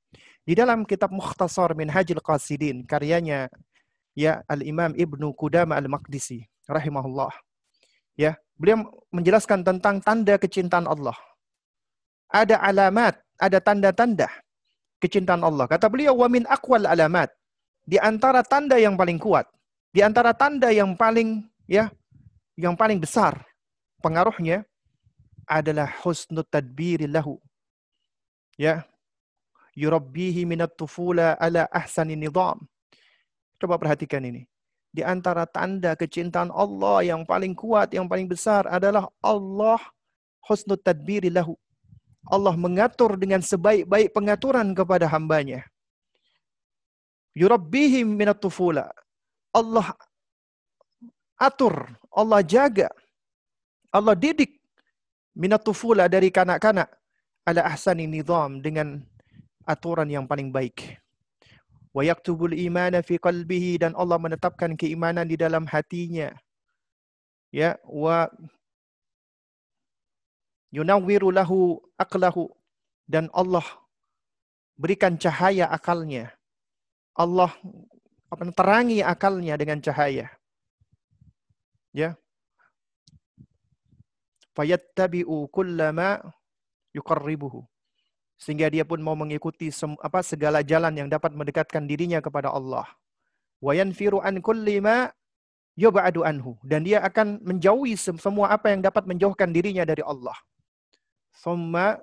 Di 0.49 0.57
dalam 0.57 0.89
kitab 0.89 1.13
Mukhtasar 1.13 1.77
Minhajul 1.77 2.25
Qasidin, 2.25 2.89
karyanya 2.89 3.53
ya 4.17 4.41
Al-Imam 4.49 4.97
Ibnu 4.97 5.37
Qudamah 5.37 5.77
Al-Maqdisi 5.77 6.49
rahimahullah. 6.65 7.29
Ya, 8.19 8.39
beliau 8.59 8.87
menjelaskan 9.11 9.67
tentang 9.67 10.03
tanda 10.03 10.39
kecintaan 10.39 10.87
Allah. 10.87 11.17
Ada 12.31 12.63
alamat, 12.63 13.19
ada 13.39 13.59
tanda-tanda 13.59 14.29
kecintaan 15.03 15.43
Allah. 15.43 15.67
Kata 15.67 15.91
beliau, 15.91 16.15
wa 16.21 16.29
min 16.31 16.47
akwal 16.47 16.87
alamat. 16.87 17.33
Di 17.87 17.97
antara 17.99 18.45
tanda 18.45 18.77
yang 18.77 18.95
paling 18.95 19.19
kuat, 19.19 19.49
di 19.91 20.05
antara 20.05 20.31
tanda 20.37 20.71
yang 20.71 20.95
paling 20.95 21.43
ya, 21.67 21.91
yang 22.55 22.79
paling 22.79 23.01
besar 23.03 23.41
pengaruhnya 24.05 24.63
adalah 25.49 25.91
husnul 26.03 26.47
tadbiri 26.47 27.11
lahu. 27.11 27.39
Ya. 28.59 28.87
Yurabbihi 29.79 30.45
minat 30.45 30.75
tufula 30.75 31.39
ala 31.39 31.65
ahsani 31.71 32.19
nizam. 32.19 32.67
Coba 33.57 33.79
perhatikan 33.79 34.21
ini. 34.27 34.50
Di 34.91 35.07
antara 35.07 35.47
tanda 35.47 35.95
kecintaan 35.95 36.51
Allah 36.51 37.15
yang 37.15 37.23
paling 37.23 37.55
kuat, 37.55 37.95
yang 37.95 38.11
paling 38.11 38.27
besar 38.27 38.67
adalah 38.67 39.07
Allah 39.23 39.79
husnul 40.51 40.83
tadbiri 40.83 41.31
lahu. 41.31 41.55
Allah 42.27 42.55
mengatur 42.59 43.15
dengan 43.15 43.39
sebaik-baik 43.41 44.11
pengaturan 44.11 44.75
kepada 44.75 45.07
hambanya. 45.07 45.63
Yurabbihim 47.39 48.19
minat 48.19 48.43
tufula. 48.43 48.91
Allah 49.55 49.95
atur, 51.39 51.87
Allah 52.11 52.43
jaga, 52.43 52.91
Allah 53.91 54.15
didik 54.15 54.59
minat 55.35 55.63
tufula 55.63 56.07
dari 56.11 56.31
kanak-kanak 56.31 56.91
ala 57.47 57.63
ahsani 57.67 58.07
nizam 58.07 58.63
dengan 58.63 59.03
aturan 59.67 60.07
yang 60.11 60.27
paling 60.27 60.51
baik. 60.51 60.99
Wa 61.91 62.07
yaktubul 62.07 62.55
imana 62.55 63.03
fi 63.03 63.19
qalbihi 63.19 63.83
dan 63.83 63.99
Allah 63.99 64.19
menetapkan 64.23 64.79
keimanan 64.79 65.27
di 65.27 65.35
dalam 65.35 65.67
hatinya. 65.67 66.31
Ya, 67.51 67.83
wa 67.83 68.31
yunawwiru 70.71 71.35
lahu 71.35 71.83
aqlahu 71.99 72.47
dan 73.11 73.27
Allah 73.35 73.67
berikan 74.79 75.19
cahaya 75.19 75.67
akalnya. 75.67 76.31
Allah 77.19 77.51
apa 78.31 78.47
terangi 78.55 79.03
akalnya 79.03 79.59
dengan 79.59 79.83
cahaya. 79.83 80.31
Ya. 81.91 82.15
Fayattabi'u 84.55 85.51
kullama 85.51 86.23
yuqarribuhu. 86.95 87.67
Sehingga 88.41 88.73
dia 88.73 88.89
pun 88.89 89.05
mau 89.05 89.13
mengikuti 89.13 89.69
apa 90.01 90.25
segala 90.25 90.65
jalan 90.65 90.97
yang 90.97 91.09
dapat 91.13 91.37
mendekatkan 91.37 91.85
dirinya 91.85 92.25
kepada 92.25 92.49
Allah. 92.49 92.89
Wa 93.61 93.77
yanfiru 93.77 94.25
an 94.25 94.41
kulli 94.41 94.81
ma 94.81 95.13
yub'adu 95.77 96.25
anhu 96.25 96.57
dan 96.65 96.81
dia 96.81 97.05
akan 97.05 97.41
menjauhi 97.45 98.01
semua 98.01 98.53
apa 98.57 98.73
yang 98.73 98.81
dapat 98.81 99.05
menjauhkan 99.05 99.53
dirinya 99.53 99.85
dari 99.85 100.01
Allah. 100.01 100.35
Thumma 101.37 102.01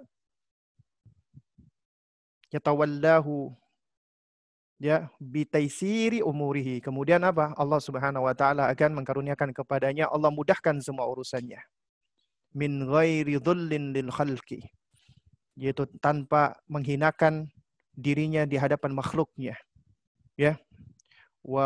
yatawallahu 2.54 3.58
ya 4.78 5.10
bitaisiri 5.18 6.22
umurihi. 6.22 6.80
Kemudian 6.86 7.22
apa? 7.26 7.54
Allah 7.58 7.82
Subhanahu 7.82 8.30
wa 8.30 8.34
taala 8.38 8.70
akan 8.72 9.02
mengkaruniakan 9.02 9.52
kepadanya 9.52 10.10
Allah 10.10 10.30
mudahkan 10.30 10.80
semua 10.86 11.10
urusannya. 11.10 11.60
Min 12.54 12.86
ghairi 12.86 13.42
dhullin 13.42 13.94
lil 13.94 14.10
khalqi. 14.14 14.64
Yaitu 15.58 15.90
tanpa 15.98 16.54
menghinakan 16.70 17.50
dirinya 17.98 18.46
di 18.46 18.62
hadapan 18.62 18.94
makhluknya. 18.94 19.58
Ya. 20.38 20.62
Wa 21.42 21.66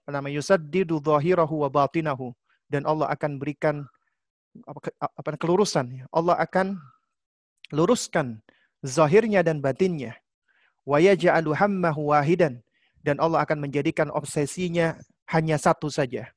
apa 0.00 0.08
namanya 0.08 0.40
yusaddidu 0.40 0.98
dhahirahu 1.04 1.66
wa 1.66 1.68
batinahu 1.68 2.32
dan 2.72 2.88
Allah 2.88 3.12
akan 3.12 3.36
berikan 3.36 3.84
apa, 4.64 4.88
apa 4.96 5.28
kelurusan. 5.36 6.08
Allah 6.08 6.40
akan 6.40 6.80
luruskan 7.74 8.40
zahirnya 8.80 9.44
dan 9.44 9.60
batinnya. 9.60 10.16
Wa 10.86 11.02
yaj'alu 11.02 11.52
hammahu 11.52 12.14
wahidan 12.14 12.62
dan 13.02 13.18
Allah 13.18 13.42
akan 13.42 13.66
menjadikan 13.66 14.08
obsesinya 14.08 14.96
hanya 15.28 15.58
satu 15.58 15.90
saja. 15.90 16.30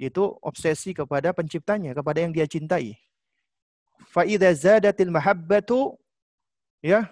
Itu 0.00 0.36
obsesi 0.42 0.96
kepada 0.96 1.30
penciptanya, 1.30 1.94
kepada 1.94 2.24
yang 2.24 2.34
dia 2.34 2.48
cintai. 2.48 2.98
Fa 4.10 4.24
idza 4.26 4.50
zadatil 4.56 5.12
mahabbatu 5.12 5.99
ya 6.80 7.08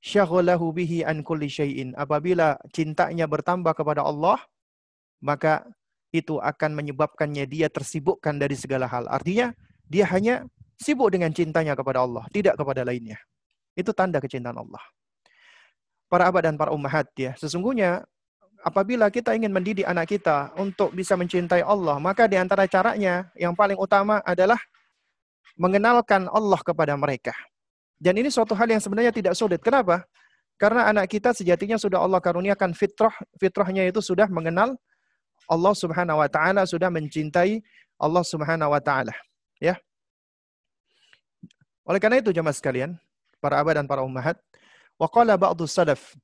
syaghalahu 0.00 0.72
bihi 0.72 1.02
an 1.02 1.26
kulli 1.26 1.50
syai'in. 1.50 1.92
Apabila 1.98 2.60
cintanya 2.70 3.26
bertambah 3.26 3.74
kepada 3.74 4.06
Allah, 4.06 4.38
maka 5.20 5.66
itu 6.14 6.38
akan 6.38 6.78
menyebabkannya 6.78 7.44
dia 7.50 7.66
tersibukkan 7.68 8.38
dari 8.38 8.54
segala 8.54 8.86
hal. 8.86 9.10
Artinya, 9.10 9.52
dia 9.86 10.06
hanya 10.08 10.46
Sibuk 10.76 11.08
dengan 11.08 11.32
cintanya 11.32 11.72
kepada 11.72 12.04
Allah, 12.04 12.28
tidak 12.28 12.60
kepada 12.60 12.84
lainnya. 12.84 13.16
Itu 13.72 13.96
tanda 13.96 14.20
kecintaan 14.20 14.60
Allah. 14.60 14.84
Para 16.06 16.28
abad 16.28 16.52
dan 16.52 16.60
para 16.60 16.68
ummahat 16.68 17.08
ya, 17.16 17.32
sesungguhnya 17.40 18.04
apabila 18.60 19.08
kita 19.08 19.32
ingin 19.32 19.50
mendidik 19.56 19.88
anak 19.88 20.12
kita 20.12 20.52
untuk 20.60 20.92
bisa 20.92 21.16
mencintai 21.16 21.64
Allah, 21.64 21.96
maka 21.96 22.28
di 22.28 22.36
antara 22.36 22.68
caranya 22.68 23.32
yang 23.40 23.56
paling 23.56 23.80
utama 23.80 24.20
adalah 24.20 24.60
mengenalkan 25.56 26.28
Allah 26.28 26.60
kepada 26.60 26.92
mereka. 26.92 27.32
Dan 27.96 28.20
ini 28.20 28.28
suatu 28.28 28.52
hal 28.52 28.68
yang 28.68 28.82
sebenarnya 28.82 29.12
tidak 29.12 29.32
sulit. 29.32 29.60
Kenapa? 29.64 30.04
Karena 30.56 30.88
anak 30.88 31.12
kita 31.12 31.36
sejatinya 31.36 31.76
sudah 31.76 32.00
Allah 32.00 32.20
karuniakan 32.20 32.72
fitrah, 32.72 33.12
fitrahnya 33.36 33.84
itu 33.88 34.00
sudah 34.00 34.28
mengenal 34.28 34.76
Allah 35.48 35.74
Subhanahu 35.76 36.20
wa 36.20 36.28
taala, 36.28 36.64
sudah 36.64 36.88
mencintai 36.88 37.60
Allah 38.00 38.24
Subhanahu 38.24 38.72
wa 38.72 38.80
taala. 38.80 39.12
Ya. 39.60 39.76
Oleh 41.84 42.00
karena 42.00 42.20
itu 42.24 42.32
jemaah 42.32 42.56
sekalian, 42.56 42.96
para 43.38 43.60
abad 43.60 43.80
dan 43.80 43.86
para 43.86 44.00
ummahat, 44.00 44.40
waqala 44.96 45.36
ba'du 45.36 45.68
salaf. 45.68 46.16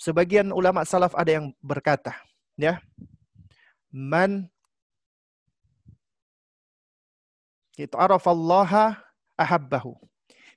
Sebagian 0.00 0.50
ulama 0.50 0.82
salaf 0.82 1.12
ada 1.14 1.30
yang 1.40 1.52
berkata, 1.60 2.16
ya. 2.56 2.80
Man 3.94 4.50
itu 7.78 7.94
arafallaha 7.94 8.98
ahabbahu. 9.38 9.94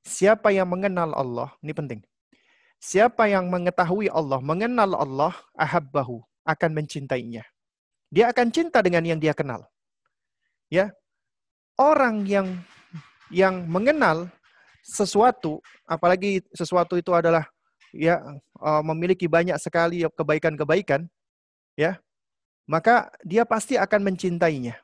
Siapa 0.08 0.56
yang 0.56 0.72
mengenal 0.72 1.12
Allah, 1.12 1.52
ini 1.60 1.76
penting. 1.76 2.00
Siapa 2.80 3.28
yang 3.28 3.52
mengetahui 3.52 4.08
Allah, 4.08 4.40
mengenal 4.40 4.96
Allah, 4.96 5.36
ahabbahu, 5.60 6.24
akan 6.48 6.72
mencintainya. 6.72 7.44
Dia 8.08 8.32
akan 8.32 8.48
cinta 8.56 8.80
dengan 8.80 9.04
yang 9.04 9.20
dia 9.20 9.36
kenal. 9.36 9.68
Ya. 10.72 10.96
Orang 11.76 12.24
yang 12.24 12.64
yang 13.28 13.68
mengenal 13.68 14.32
sesuatu, 14.80 15.60
apalagi 15.84 16.40
sesuatu 16.56 16.96
itu 16.96 17.12
adalah 17.12 17.44
ya 17.92 18.24
uh, 18.64 18.82
memiliki 18.88 19.28
banyak 19.28 19.60
sekali 19.60 20.08
kebaikan-kebaikan, 20.16 21.12
ya, 21.76 22.00
maka 22.64 23.12
dia 23.28 23.44
pasti 23.44 23.76
akan 23.76 24.08
mencintainya. 24.08 24.80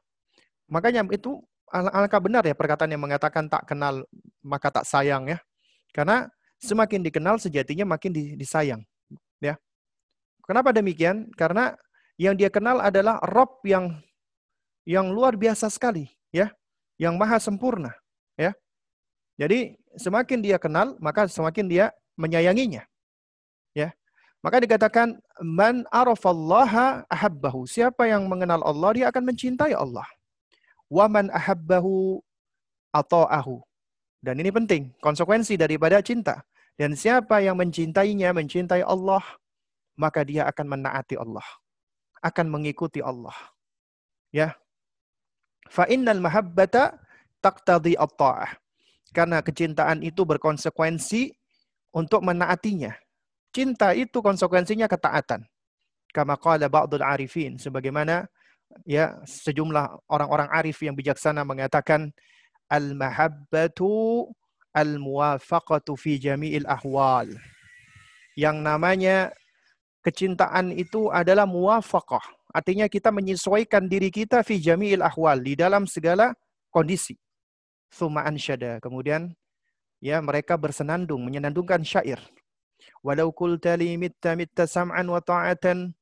Makanya 0.68 1.08
itu 1.16 1.40
alangkah 1.74 2.22
benar 2.22 2.46
ya 2.46 2.54
perkataan 2.54 2.94
yang 2.94 3.02
mengatakan 3.02 3.50
tak 3.50 3.66
kenal 3.66 4.06
maka 4.46 4.70
tak 4.70 4.86
sayang 4.86 5.26
ya. 5.26 5.42
Karena 5.90 6.30
semakin 6.62 7.02
dikenal 7.04 7.38
sejatinya 7.42 7.84
makin 7.84 8.14
disayang, 8.38 8.82
ya. 9.44 9.60
Kenapa 10.48 10.72
demikian? 10.72 11.30
Karena 11.36 11.76
yang 12.18 12.38
dia 12.38 12.50
kenal 12.50 12.80
adalah 12.80 13.20
Rob 13.26 13.62
yang 13.68 14.00
yang 14.88 15.12
luar 15.12 15.38
biasa 15.38 15.70
sekali, 15.70 16.10
ya, 16.34 16.50
yang 16.98 17.20
maha 17.20 17.38
sempurna, 17.38 17.94
ya. 18.40 18.56
Jadi 19.38 19.78
semakin 19.98 20.40
dia 20.42 20.58
kenal, 20.62 20.98
maka 20.98 21.26
semakin 21.30 21.66
dia 21.70 21.86
menyayanginya. 22.18 22.86
Ya. 23.74 23.94
Maka 24.46 24.62
dikatakan 24.62 25.18
man 25.42 25.88
arafallaha 25.90 27.08
ahabbahu. 27.10 27.66
Siapa 27.66 28.06
yang 28.06 28.30
mengenal 28.30 28.62
Allah, 28.62 28.90
dia 28.94 29.06
akan 29.10 29.34
mencintai 29.34 29.74
Allah. 29.74 30.06
Wa 30.94 31.10
man 31.10 31.34
ahabbahu 31.34 32.22
ata'ahu. 32.94 33.58
Dan 34.22 34.38
ini 34.38 34.54
penting, 34.54 34.94
konsekuensi 35.02 35.58
daripada 35.58 35.98
cinta. 36.06 36.46
Dan 36.78 36.94
siapa 36.94 37.42
yang 37.42 37.58
mencintainya, 37.58 38.30
mencintai 38.30 38.86
Allah, 38.86 39.26
maka 39.98 40.22
dia 40.22 40.46
akan 40.46 40.78
menaati 40.78 41.18
Allah. 41.18 41.46
Akan 42.22 42.46
mengikuti 42.48 43.02
Allah. 43.02 43.34
Ya. 44.30 44.54
Fa 45.66 45.90
innal 45.90 46.22
mahabbata 46.22 47.02
taqtadi 47.42 47.98
at-ta'ah. 47.98 48.54
Karena 49.14 49.42
kecintaan 49.42 50.02
itu 50.02 50.26
berkonsekuensi 50.26 51.34
untuk 51.94 52.22
menaatinya. 52.26 52.94
Cinta 53.54 53.94
itu 53.94 54.22
konsekuensinya 54.22 54.90
ketaatan. 54.90 55.46
Kama 56.10 56.38
qala 56.42 56.66
ba'dul 56.70 57.06
arifin. 57.06 57.62
Sebagaimana 57.62 58.26
ya 58.86 59.18
sejumlah 59.24 60.10
orang-orang 60.10 60.50
arif 60.52 60.82
yang 60.82 60.98
bijaksana 60.98 61.46
mengatakan 61.46 62.12
al-mahabbatu 62.68 64.28
al-muwafaqatu 64.74 65.94
fi 65.94 66.18
jami'il 66.18 66.66
ahwal. 66.66 67.30
Yang 68.34 68.58
namanya 68.66 69.18
kecintaan 70.02 70.74
itu 70.74 71.14
adalah 71.14 71.46
muwafaqah. 71.46 72.26
Artinya 72.54 72.90
kita 72.90 73.10
menyesuaikan 73.10 73.86
diri 73.86 74.10
kita 74.10 74.42
fi 74.42 74.58
jami'il 74.58 75.02
ahwal 75.02 75.42
di 75.42 75.54
dalam 75.54 75.86
segala 75.86 76.34
kondisi. 76.74 77.18
Thumma 77.94 78.26
ansyada. 78.26 78.82
Kemudian 78.82 79.34
ya 80.02 80.18
mereka 80.20 80.58
bersenandung, 80.58 81.22
menyenandungkan 81.22 81.86
syair. 81.86 82.18
Walau 83.06 83.32
qulta 83.32 83.78
li 83.78 83.96
mitta 83.96 84.34
mitta 84.34 84.66
sam'an 84.66 85.06
wa 85.08 85.22
ta'atan 85.22 85.94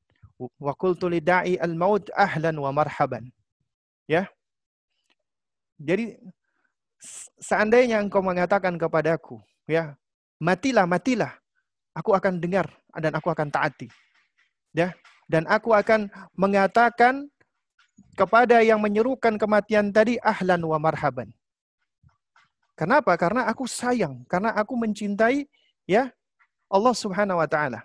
wa 0.56 0.72
qultu 0.78 1.10
li 1.10 1.20
da'i 1.20 1.58
al-maut 1.60 2.08
ahlan 2.16 2.56
wa 2.56 2.70
marhaban. 2.72 3.28
Ya. 4.08 4.30
Jadi 5.82 6.16
seandainya 7.42 7.98
engkau 7.98 8.22
mengatakan 8.22 8.78
kepadaku, 8.78 9.42
ya, 9.66 9.98
matilah, 10.38 10.86
matilah, 10.86 11.34
aku 11.92 12.14
akan 12.14 12.38
dengar 12.38 12.70
dan 12.94 13.12
aku 13.18 13.28
akan 13.28 13.50
taati. 13.50 13.90
Ya, 14.72 14.96
dan 15.28 15.44
aku 15.50 15.76
akan 15.76 16.08
mengatakan 16.32 17.28
kepada 18.16 18.64
yang 18.64 18.80
menyerukan 18.80 19.36
kematian 19.36 19.92
tadi 19.92 20.16
ahlan 20.22 20.62
wa 20.64 20.78
marhaban. 20.80 21.28
Kenapa? 22.72 23.12
Karena 23.20 23.44
aku 23.48 23.68
sayang, 23.68 24.24
karena 24.24 24.56
aku 24.56 24.72
mencintai 24.80 25.44
ya 25.84 26.08
Allah 26.72 26.94
Subhanahu 26.96 27.36
wa 27.36 27.48
taala. 27.48 27.84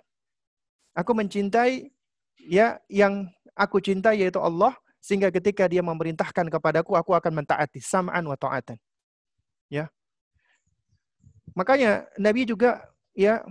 Aku 0.96 1.12
mencintai 1.12 1.92
ya 2.48 2.80
yang 2.88 3.28
aku 3.54 3.84
cintai 3.84 4.24
yaitu 4.24 4.40
Allah 4.40 4.72
sehingga 5.04 5.30
ketika 5.30 5.68
dia 5.68 5.84
memerintahkan 5.84 6.48
kepadaku 6.48 6.96
aku 6.96 7.12
akan 7.14 7.44
mentaati 7.44 7.84
sam'an 7.84 8.24
wa 8.24 8.36
ta'atan. 8.40 8.80
Ya. 9.68 9.92
Makanya 11.54 12.08
Nabi 12.16 12.48
juga 12.48 12.88
ya 13.12 13.44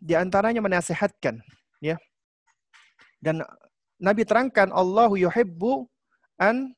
di 0.00 0.16
antaranya 0.16 0.64
menasihatkan 0.64 1.40
ya. 1.84 1.96
Dan 3.18 3.42
Nabi 3.98 4.22
terangkan 4.22 4.70
Allahu 4.70 5.18
yuhibbu 5.18 5.88
an 6.38 6.70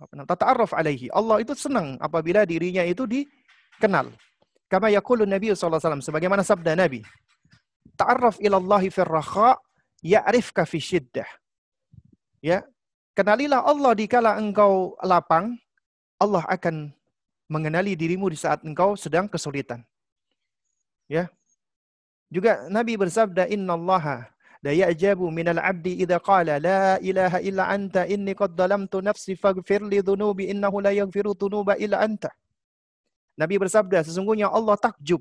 tata'arraf 0.00 0.72
alaihi. 0.72 1.12
Allah 1.12 1.44
itu 1.44 1.52
senang 1.52 2.00
apabila 2.00 2.48
dirinya 2.48 2.80
itu 2.84 3.04
dikenal. 3.04 4.12
Kama 4.66 4.90
yaqulu 4.90 5.28
Nabi 5.28 5.54
SAW. 5.54 6.02
Sebagaimana 6.02 6.42
sabda 6.42 6.74
Nabi. 6.74 7.04
Ta'arraf 7.96 8.40
ilallahi 8.42 8.92
raha 8.92 9.56
ya'rifka 10.06 10.62
fi 10.62 10.78
syiddah. 10.78 11.26
Ya. 12.38 12.62
Kenalilah 13.16 13.64
Allah 13.64 13.96
di 13.96 14.06
kala 14.06 14.36
engkau 14.36 14.94
lapang, 15.00 15.56
Allah 16.20 16.44
akan 16.46 16.92
mengenali 17.48 17.96
dirimu 17.96 18.28
di 18.28 18.36
saat 18.36 18.60
engkau 18.62 18.94
sedang 18.94 19.26
kesulitan. 19.26 19.82
Ya. 21.08 21.32
Juga 22.28 22.68
Nabi 22.68 22.94
bersabda, 23.00 23.48
Inna 23.48 23.74
Allaha 23.74 24.28
la 24.66 24.72
ya'jabu 24.74 25.30
minal 25.30 25.62
abdi 25.62 26.02
idza 26.02 26.18
qala 26.18 26.58
la 26.58 26.98
ilaha 26.98 27.38
illa 27.38 27.70
anta 27.70 28.02
inni 28.08 28.34
qad 28.34 28.56
dalamtu 28.58 28.98
nafsi 28.98 29.38
faghfir 29.38 29.84
li 29.86 30.02
dhunubi 30.02 30.50
innahu 30.50 30.82
la 30.82 30.90
yaghfiru 30.90 31.38
dhunuba 31.38 31.78
illa 31.78 32.02
anta. 32.02 32.34
Nabi 33.36 33.60
bersabda, 33.60 34.00
sesungguhnya 34.02 34.48
Allah 34.48 34.74
takjub 34.80 35.20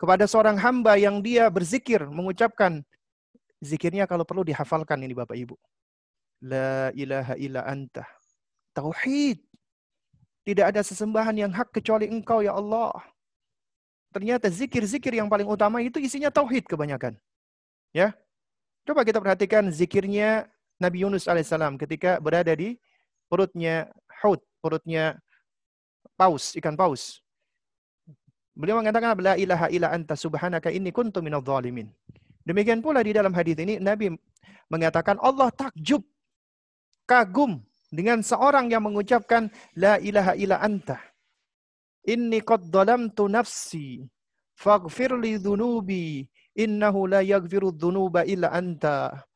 kepada 0.00 0.24
seorang 0.24 0.56
hamba 0.58 0.96
yang 0.96 1.20
dia 1.20 1.46
berzikir, 1.52 2.02
mengucapkan 2.08 2.82
zikirnya 3.64 4.04
kalau 4.04 4.22
perlu 4.28 4.44
dihafalkan 4.44 5.00
ini 5.00 5.16
Bapak 5.16 5.34
Ibu. 5.34 5.56
La 6.44 6.92
ilaha 6.92 7.34
illa 7.40 7.64
anta. 7.64 8.04
Tauhid. 8.76 9.40
Tidak 10.44 10.66
ada 10.68 10.84
sesembahan 10.84 11.32
yang 11.40 11.52
hak 11.56 11.72
kecuali 11.72 12.06
engkau 12.12 12.44
ya 12.44 12.52
Allah. 12.52 12.92
Ternyata 14.12 14.52
zikir-zikir 14.52 15.16
yang 15.16 15.26
paling 15.26 15.48
utama 15.48 15.80
itu 15.80 15.96
isinya 15.96 16.28
tauhid 16.28 16.68
kebanyakan. 16.68 17.16
Ya, 17.96 18.12
Coba 18.84 19.00
kita 19.00 19.16
perhatikan 19.16 19.72
zikirnya 19.72 20.44
Nabi 20.76 21.08
Yunus 21.08 21.24
alaihissalam 21.24 21.80
ketika 21.80 22.20
berada 22.20 22.52
di 22.52 22.76
perutnya 23.32 23.88
haut, 24.20 24.44
perutnya 24.60 25.16
paus, 26.20 26.52
ikan 26.60 26.76
paus. 26.76 27.24
Beliau 28.52 28.76
mengatakan 28.76 29.16
la 29.24 29.40
ilaha 29.40 29.72
illa 29.72 29.88
anta 29.88 30.12
subhanaka 30.12 30.68
inni 30.68 30.92
kuntu 30.92 31.24
minadh 31.24 31.40
dhalimin. 31.40 31.88
Demikian 32.44 32.84
pula 32.84 33.00
di 33.00 33.16
dalam 33.16 33.32
hadis 33.32 33.56
ini 33.56 33.80
Nabi 33.80 34.12
mengatakan 34.68 35.16
Allah 35.20 35.48
takjub 35.48 36.04
kagum 37.08 37.64
dengan 37.88 38.20
seorang 38.20 38.68
yang 38.68 38.84
mengucapkan 38.84 39.48
la 39.76 39.96
ilaha 40.00 40.32
illa 40.36 40.60
anta. 40.60 41.00
Inni 42.04 42.44
qad 42.44 42.68
dhalamtu 42.68 43.32
nafsi 43.32 44.04
faghfir 44.60 45.16
li 45.16 45.40
dhunubi 45.40 46.28
Innahu 46.54 47.10
la 47.10 47.20
yaghfiru 47.26 47.74
dhunuba 47.74 48.22
illa 48.30 48.54
anta. 48.54 49.26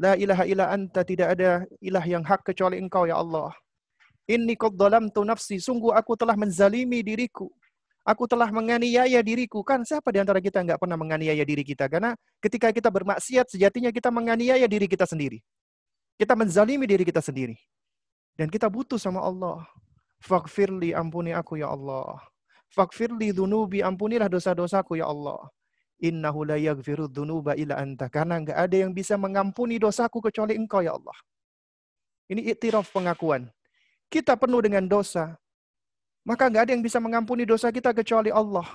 La 0.00 0.16
ilaha 0.16 0.48
illa 0.48 0.72
anta. 0.72 1.04
Tidak 1.04 1.28
ada 1.28 1.68
ilah 1.84 2.04
yang 2.08 2.24
hak 2.24 2.48
kecuali 2.48 2.80
engkau 2.80 3.04
ya 3.04 3.20
Allah. 3.20 3.52
Inni 4.24 4.56
qad 4.56 4.72
dhalamtu 4.72 5.20
nafsi. 5.28 5.60
Sungguh 5.60 5.92
aku 5.92 6.16
telah 6.16 6.32
menzalimi 6.32 7.04
diriku. 7.04 7.52
Aku 8.02 8.26
telah 8.26 8.50
menganiaya 8.50 9.22
diriku. 9.22 9.62
Kan 9.62 9.86
siapa 9.86 10.10
di 10.10 10.18
antara 10.18 10.42
kita 10.42 10.58
nggak 10.58 10.78
pernah 10.82 10.98
menganiaya 10.98 11.46
diri 11.46 11.62
kita? 11.62 11.86
Karena 11.86 12.18
ketika 12.42 12.74
kita 12.74 12.90
bermaksiat, 12.90 13.46
sejatinya 13.46 13.94
kita 13.94 14.10
menganiaya 14.10 14.66
diri 14.66 14.90
kita 14.90 15.06
sendiri. 15.06 15.38
Kita 16.18 16.34
menzalimi 16.34 16.82
diri 16.86 17.06
kita 17.06 17.22
sendiri. 17.22 17.54
Dan 18.34 18.50
kita 18.50 18.66
butuh 18.66 18.98
sama 18.98 19.22
Allah. 19.22 19.62
Faghfirli 20.18 20.94
ampuni 20.94 21.30
aku 21.30 21.62
ya 21.62 21.70
Allah. 21.70 22.18
Faghfirli 22.74 23.30
dhunubi 23.30 23.86
ampunilah 23.86 24.26
dosa-dosaku 24.26 24.98
ya 24.98 25.06
Allah. 25.06 25.38
Innahu 26.02 26.42
la 26.42 26.58
yaghfiru 26.58 27.06
dzunuba 27.06 27.54
illa 27.54 27.78
anta. 27.78 28.10
Karena 28.10 28.42
enggak 28.42 28.58
ada 28.58 28.76
yang 28.76 28.90
bisa 28.90 29.14
mengampuni 29.14 29.78
dosaku 29.78 30.18
kecuali 30.18 30.58
engkau 30.58 30.82
ya 30.82 30.98
Allah. 30.98 31.14
Ini 32.26 32.50
iktiraf 32.54 32.90
pengakuan. 32.90 33.46
Kita 34.10 34.34
penuh 34.34 34.58
dengan 34.58 34.90
dosa. 34.90 35.38
Maka 36.22 36.46
enggak 36.46 36.70
ada 36.70 36.72
yang 36.74 36.84
bisa 36.86 37.02
mengampuni 37.02 37.42
dosa 37.42 37.70
kita 37.74 37.90
kecuali 37.90 38.30
Allah. 38.30 38.66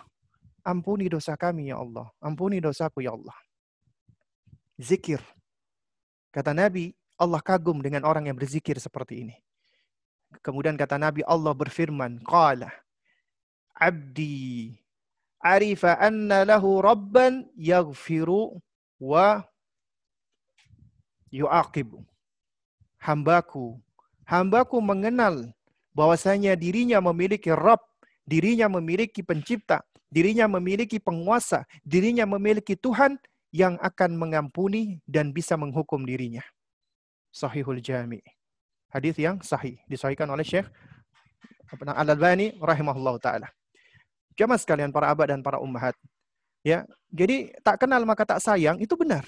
Ampuni 0.67 1.07
dosa 1.07 1.39
kami 1.39 1.71
ya 1.71 1.79
Allah. 1.79 2.11
Ampuni 2.19 2.59
dosaku 2.59 2.99
ya 3.03 3.15
Allah. 3.15 3.35
Zikir. 4.75 5.23
Kata 6.29 6.51
Nabi, 6.51 6.91
Allah 7.17 7.39
kagum 7.41 7.79
dengan 7.79 8.03
orang 8.03 8.27
yang 8.27 8.35
berzikir 8.37 8.77
seperti 8.77 9.25
ini. 9.25 9.35
Kemudian 10.43 10.75
kata 10.75 10.99
Nabi, 10.99 11.23
Allah 11.23 11.55
berfirman, 11.55 12.19
Qala, 12.27 12.69
Abdi 13.73 14.75
arifa 15.41 15.95
anna 16.01 16.43
lahu 16.43 16.83
rabban 16.83 17.47
yaghfiru 17.55 18.59
wa 18.99 19.45
yu'aqibu. 21.31 22.03
Hambaku, 22.97 23.79
hambaku 24.25 24.77
mengenal 24.81 25.53
bahwasanya 25.97 26.53
dirinya 26.53 27.01
memiliki 27.01 27.49
Rabb, 27.49 27.81
dirinya 28.29 28.69
memiliki 28.69 29.25
pencipta 29.25 29.81
dirinya 30.07 30.47
memiliki 30.47 30.97
penguasa, 30.99 31.67
dirinya 31.83 32.23
memiliki 32.23 32.79
Tuhan 32.79 33.19
yang 33.51 33.79
akan 33.79 34.15
mengampuni 34.15 34.99
dan 35.07 35.31
bisa 35.31 35.55
menghukum 35.59 36.03
dirinya. 36.03 36.43
Sahihul 37.31 37.83
Jami. 37.83 38.23
Hadis 38.87 39.19
yang 39.19 39.43
sahih 39.43 39.75
disahihkan 39.91 40.31
oleh 40.31 40.47
Syekh 40.47 40.67
Al-Albani 41.75 42.55
rahimahullah 42.55 43.19
taala. 43.19 43.47
Jamaah 44.39 44.59
sekalian 44.61 44.95
para 44.95 45.11
abad 45.11 45.35
dan 45.35 45.43
para 45.43 45.59
ummahat. 45.59 45.91
Ya, 46.63 46.87
jadi 47.11 47.51
tak 47.63 47.83
kenal 47.83 48.07
maka 48.07 48.23
tak 48.23 48.39
sayang 48.39 48.79
itu 48.79 48.95
benar. 48.95 49.27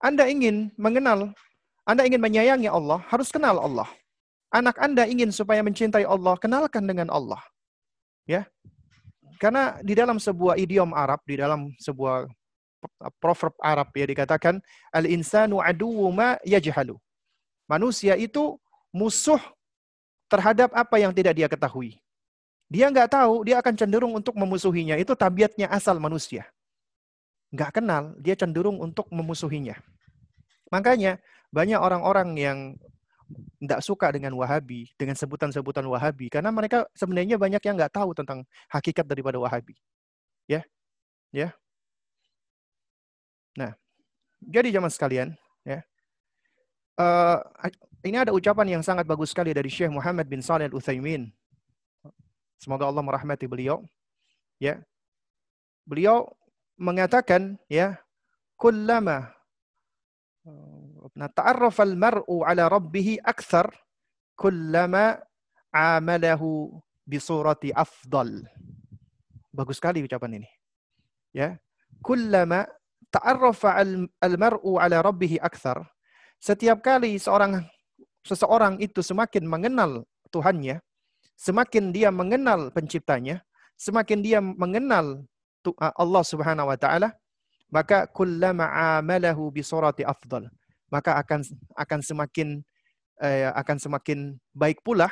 Anda 0.00 0.24
ingin 0.32 0.72
mengenal, 0.80 1.36
Anda 1.84 2.08
ingin 2.08 2.24
menyayangi 2.24 2.72
Allah, 2.72 3.04
harus 3.12 3.28
kenal 3.28 3.60
Allah. 3.60 3.88
Anak 4.50 4.82
Anda 4.82 5.06
ingin 5.06 5.30
supaya 5.30 5.62
mencintai 5.62 6.02
Allah, 6.02 6.34
kenalkan 6.34 6.82
dengan 6.82 7.06
Allah. 7.10 7.38
Ya. 8.26 8.50
Karena 9.38 9.78
di 9.80 9.94
dalam 9.94 10.18
sebuah 10.18 10.58
idiom 10.58 10.90
Arab, 10.90 11.22
di 11.24 11.38
dalam 11.38 11.70
sebuah 11.78 12.26
proverb 13.22 13.54
Arab 13.62 13.88
ya 13.92 14.06
dikatakan 14.08 14.58
al-insanu 14.92 15.62
aduwwu 15.62 16.10
ma 16.12 16.36
yajhalu. 16.42 16.98
Manusia 17.70 18.18
itu 18.18 18.58
musuh 18.90 19.38
terhadap 20.26 20.74
apa 20.74 20.98
yang 20.98 21.14
tidak 21.14 21.38
dia 21.38 21.46
ketahui. 21.46 22.02
Dia 22.70 22.86
nggak 22.90 23.10
tahu, 23.10 23.46
dia 23.46 23.58
akan 23.58 23.74
cenderung 23.74 24.14
untuk 24.14 24.34
memusuhinya. 24.38 24.94
Itu 24.98 25.14
tabiatnya 25.18 25.70
asal 25.70 25.98
manusia. 25.98 26.46
Nggak 27.50 27.82
kenal, 27.82 28.14
dia 28.18 28.38
cenderung 28.38 28.78
untuk 28.78 29.10
memusuhinya. 29.10 29.74
Makanya 30.70 31.18
banyak 31.50 31.78
orang-orang 31.82 32.28
yang 32.38 32.58
tidak 33.60 33.80
suka 33.84 34.10
dengan 34.10 34.34
Wahabi, 34.34 34.90
dengan 34.98 35.14
sebutan-sebutan 35.14 35.84
Wahabi, 35.86 36.32
karena 36.32 36.50
mereka 36.50 36.88
sebenarnya 36.96 37.36
banyak 37.38 37.62
yang 37.62 37.76
nggak 37.78 37.94
tahu 37.94 38.10
tentang 38.16 38.42
hakikat 38.72 39.06
daripada 39.06 39.38
Wahabi. 39.38 39.76
Ya, 40.50 40.66
ya. 41.30 41.54
Nah, 43.54 43.74
jadi 44.42 44.74
zaman 44.74 44.90
sekalian, 44.90 45.28
ya. 45.62 45.84
Uh, 46.98 47.40
ini 48.04 48.16
ada 48.16 48.32
ucapan 48.32 48.80
yang 48.80 48.82
sangat 48.84 49.04
bagus 49.08 49.32
sekali 49.32 49.52
dari 49.52 49.68
Syekh 49.68 49.92
Muhammad 49.92 50.28
bin 50.28 50.40
Saleh 50.40 50.68
Al 50.68 50.76
Utsaimin. 50.76 51.32
Semoga 52.60 52.88
Allah 52.88 53.04
merahmati 53.04 53.48
beliau. 53.48 53.84
Ya, 54.60 54.84
beliau 55.88 56.28
mengatakan, 56.76 57.56
ya, 57.68 57.96
kullama 58.56 59.32
Nah, 61.16 61.28
ta'arrafal 61.30 61.98
mar'u 61.98 62.46
ala 62.46 62.70
rabbih 62.70 63.18
akthar 63.26 63.70
kullama 64.38 65.18
amalahu 65.74 66.78
bisurati 67.06 67.74
afdal. 67.74 68.46
Bagus 69.50 69.82
sekali 69.82 70.06
ucapan 70.06 70.42
ini. 70.42 70.48
Ya. 71.34 71.58
Kullama 72.00 72.66
ta'arraf 73.10 73.66
al-mar'u 74.22 74.78
ala 74.78 75.02
rabbih 75.02 75.42
akthar. 75.42 75.82
Setiap 76.40 76.80
kali 76.80 77.18
seorang 77.18 77.66
seseorang 78.24 78.78
itu 78.80 79.02
semakin 79.04 79.44
mengenal 79.44 80.06
Tuhannya, 80.30 80.78
semakin 81.34 81.90
dia 81.90 82.14
mengenal 82.14 82.70
penciptanya, 82.70 83.42
semakin 83.74 84.22
dia 84.22 84.38
mengenal 84.38 85.26
Allah 85.98 86.24
Subhanahu 86.24 86.70
wa 86.70 86.78
taala, 86.78 87.12
maka 87.68 88.06
kullama 88.08 88.70
amalahu 88.70 89.50
bisurati 89.50 90.06
afdal 90.06 90.48
maka 90.90 91.16
akan 91.16 91.40
akan 91.78 92.00
semakin 92.02 92.48
eh, 93.22 93.48
akan 93.54 93.76
semakin 93.78 94.36
baik 94.52 94.82
pula 94.82 95.08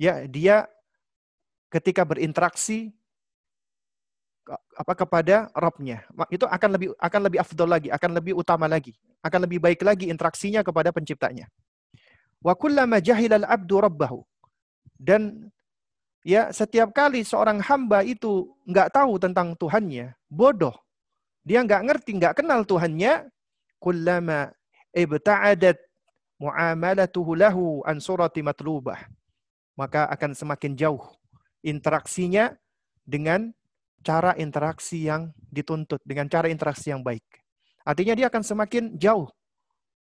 ya 0.00 0.24
dia 0.26 0.66
ketika 1.72 2.04
berinteraksi 2.04 2.92
apa 4.74 4.92
kepada 4.98 5.48
Robnya. 5.54 6.02
Itu 6.28 6.50
akan 6.50 6.70
lebih 6.74 6.88
akan 6.98 7.20
lebih 7.30 7.38
afdol 7.38 7.68
lagi 7.70 7.88
akan 7.94 8.10
lebih 8.18 8.34
utama 8.34 8.66
lagi 8.66 8.92
akan 9.22 9.46
lebih 9.46 9.62
baik 9.62 9.80
lagi 9.86 10.10
interaksinya 10.10 10.66
kepada 10.66 10.90
penciptanya. 10.90 11.46
Wa 12.42 12.58
kullama 12.58 12.98
jahilal 12.98 13.46
abdu 13.46 13.78
rabbahu. 13.78 14.26
Dan 14.98 15.50
ya 16.26 16.50
setiap 16.50 16.90
kali 16.90 17.22
seorang 17.22 17.62
hamba 17.62 18.02
itu 18.02 18.50
nggak 18.66 18.90
tahu 18.94 19.22
tentang 19.22 19.54
Tuhannya 19.54 20.18
bodoh. 20.26 20.74
Dia 21.46 21.62
nggak 21.62 21.82
ngerti 21.86 22.10
nggak 22.18 22.42
kenal 22.42 22.66
Tuhannya 22.66 23.30
kullama 23.78 24.50
ibta'adat 24.92 25.80
muamalatuhu 26.40 27.36
lahu 27.36 27.80
an 27.88 27.98
surati 27.98 28.44
matlubah. 28.44 29.00
Maka 29.76 30.04
akan 30.12 30.36
semakin 30.36 30.76
jauh 30.76 31.00
interaksinya 31.64 32.52
dengan 33.02 33.50
cara 34.02 34.34
interaksi 34.36 35.06
yang 35.08 35.30
dituntut, 35.48 36.02
dengan 36.04 36.28
cara 36.28 36.50
interaksi 36.50 36.90
yang 36.92 37.00
baik. 37.00 37.24
Artinya 37.82 38.14
dia 38.14 38.26
akan 38.28 38.42
semakin 38.42 38.94
jauh. 38.98 39.30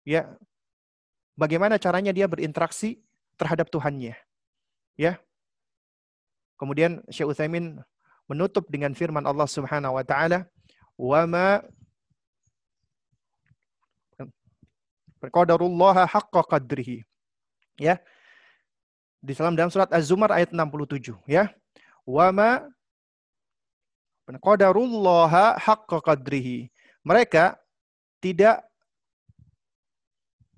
Ya. 0.08 0.38
Bagaimana 1.38 1.78
caranya 1.78 2.16
dia 2.16 2.26
berinteraksi 2.26 3.02
terhadap 3.38 3.70
Tuhannya. 3.70 4.18
Ya. 4.98 5.22
Kemudian 6.58 7.06
Syekh 7.14 7.30
Utsaimin 7.30 7.78
menutup 8.26 8.66
dengan 8.72 8.98
firman 8.98 9.26
Allah 9.30 9.46
Subhanahu 9.46 9.94
wa 9.94 10.02
taala, 10.02 10.50
"Wa 10.98 11.30
ma 11.30 11.62
Qadarullah 15.30 16.08
haqqa 16.08 16.42
qadrihi. 16.46 17.04
Ya. 17.78 18.02
Di 19.22 19.34
dalam 19.34 19.58
dalam 19.58 19.74
surat 19.74 19.90
Az-Zumar 19.92 20.32
ayat 20.34 20.54
67 20.54 21.18
ya. 21.26 21.52
Wa 22.08 22.32
ma 22.32 22.64
qadarullah 24.36 25.56
haqqa 25.56 26.04
qadrihi. 26.04 26.68
Mereka 27.08 27.56
tidak 28.20 28.68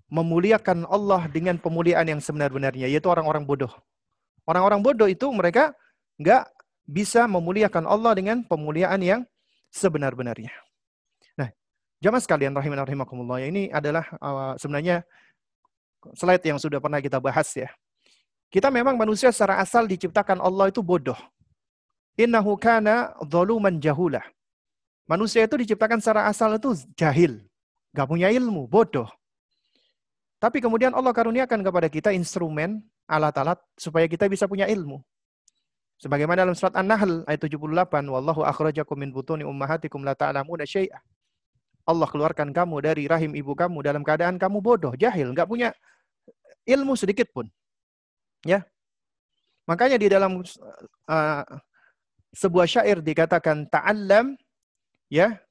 memuliakan 0.10 0.90
Allah 0.90 1.30
dengan 1.30 1.62
pemuliaan 1.62 2.10
yang 2.10 2.18
sebenar-benarnya, 2.18 2.90
yaitu 2.90 3.06
orang-orang 3.06 3.46
bodoh. 3.46 3.70
Orang-orang 4.50 4.82
bodoh 4.82 5.06
itu 5.06 5.30
mereka 5.30 5.78
nggak 6.18 6.50
bisa 6.90 7.30
memuliakan 7.30 7.86
Allah 7.86 8.18
dengan 8.18 8.42
pemuliaan 8.42 8.98
yang 9.06 9.22
sebenar-benarnya. 9.70 10.50
Jamaah 12.00 12.24
sekalian 12.24 12.56
rahiman 12.56 12.80
rahimakumullah. 12.88 13.44
Ini 13.44 13.76
adalah 13.76 14.08
uh, 14.24 14.56
sebenarnya 14.56 15.04
slide 16.16 16.44
yang 16.48 16.56
sudah 16.56 16.80
pernah 16.80 17.04
kita 17.04 17.20
bahas 17.20 17.52
ya. 17.52 17.68
Kita 18.50 18.72
memang 18.72 18.96
manusia 18.96 19.30
secara 19.30 19.60
asal 19.60 19.86
diciptakan 19.86 20.40
Allah 20.40 20.72
itu 20.72 20.80
bodoh. 20.80 21.20
Innahu 22.16 22.56
kana 22.56 23.14
zaluman 23.28 23.78
jahulah. 23.78 24.24
Manusia 25.06 25.44
itu 25.44 25.60
diciptakan 25.60 26.00
secara 26.00 26.26
asal 26.32 26.56
itu 26.56 26.74
jahil. 26.96 27.44
Gak 27.94 28.08
punya 28.08 28.32
ilmu, 28.32 28.66
bodoh. 28.70 29.10
Tapi 30.40 30.64
kemudian 30.64 30.96
Allah 30.96 31.12
karuniakan 31.12 31.60
kepada 31.66 31.92
kita 31.92 32.10
instrumen, 32.16 32.80
alat-alat 33.10 33.60
supaya 33.76 34.08
kita 34.08 34.30
bisa 34.32 34.48
punya 34.48 34.72
ilmu. 34.72 35.04
Sebagaimana 36.00 36.48
dalam 36.48 36.56
surat 36.56 36.72
An-Nahl 36.80 37.28
ayat 37.28 37.44
78, 37.44 38.08
Wallahu 38.08 38.48
akhrajakum 38.48 38.96
min 38.96 39.12
butuni 39.12 39.44
ummahatikum 39.44 40.00
la 40.00 40.16
ta'lamuna 40.16 40.64
syai'ah. 40.64 41.04
Allah 41.90 42.06
keluarkan 42.06 42.54
kamu 42.54 42.86
dari 42.86 43.10
rahim 43.10 43.34
ibu 43.34 43.58
kamu 43.58 43.82
dalam 43.82 44.06
keadaan 44.06 44.38
kamu 44.38 44.62
bodoh, 44.62 44.94
jahil, 44.94 45.34
nggak 45.34 45.50
punya 45.50 45.74
ilmu 46.70 46.94
sedikit 46.94 47.26
pun. 47.34 47.50
Ya. 48.46 48.62
Makanya 49.66 49.98
di 49.98 50.06
dalam 50.06 50.42
uh, 50.42 51.44
sebuah 52.34 52.70
syair 52.70 53.02
dikatakan 53.02 53.66
ta'allam 53.70 54.38
ya 55.10 55.42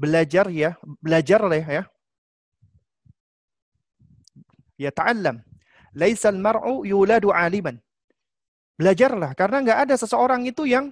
belajar 0.00 0.48
ya 0.48 0.74
belajar 1.00 1.40
belajarlah 1.44 1.64
ya 1.68 1.82
ya 4.80 4.90
ta'allam 4.90 5.44
laisal 5.92 6.36
mar'u 6.40 6.82
yuladu 6.88 7.28
aliman 7.30 7.76
belajarlah 8.80 9.36
karena 9.36 9.60
nggak 9.60 9.78
ada 9.88 9.94
seseorang 10.00 10.48
itu 10.48 10.64
yang 10.64 10.90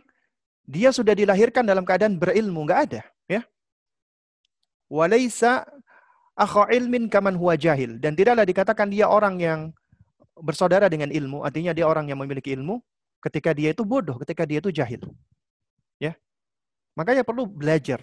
dia 0.68 0.92
sudah 0.92 1.16
dilahirkan 1.16 1.64
dalam 1.64 1.82
keadaan 1.82 2.20
berilmu 2.20 2.68
nggak 2.68 2.80
ada 2.92 3.00
Walaisa 4.91 5.64
akha 6.34 6.66
ilmin 6.74 7.07
kaman 7.07 7.38
huwa 7.38 7.55
jahil. 7.55 8.03
Dan 8.03 8.18
tidaklah 8.18 8.43
dikatakan 8.43 8.91
dia 8.91 9.07
orang 9.07 9.38
yang 9.38 9.61
bersaudara 10.34 10.91
dengan 10.91 11.14
ilmu, 11.14 11.47
artinya 11.47 11.70
dia 11.70 11.86
orang 11.86 12.11
yang 12.11 12.18
memiliki 12.18 12.53
ilmu 12.59 12.82
ketika 13.22 13.55
dia 13.55 13.70
itu 13.70 13.86
bodoh, 13.86 14.18
ketika 14.24 14.43
dia 14.43 14.59
itu 14.59 14.74
jahil. 14.74 14.99
Ya. 16.03 16.18
Makanya 16.99 17.22
perlu 17.22 17.47
belajar. 17.47 18.03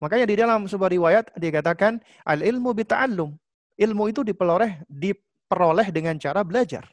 Makanya 0.00 0.26
di 0.26 0.34
dalam 0.34 0.64
sebuah 0.64 0.90
riwayat 0.90 1.24
dikatakan 1.36 2.00
al 2.24 2.40
ilmu 2.40 2.72
bita'allum. 2.72 3.36
Ilmu 3.80 4.02
itu 4.12 4.20
diperoleh 4.24 4.84
diperoleh 4.88 5.88
dengan 5.92 6.16
cara 6.16 6.40
belajar. 6.40 6.88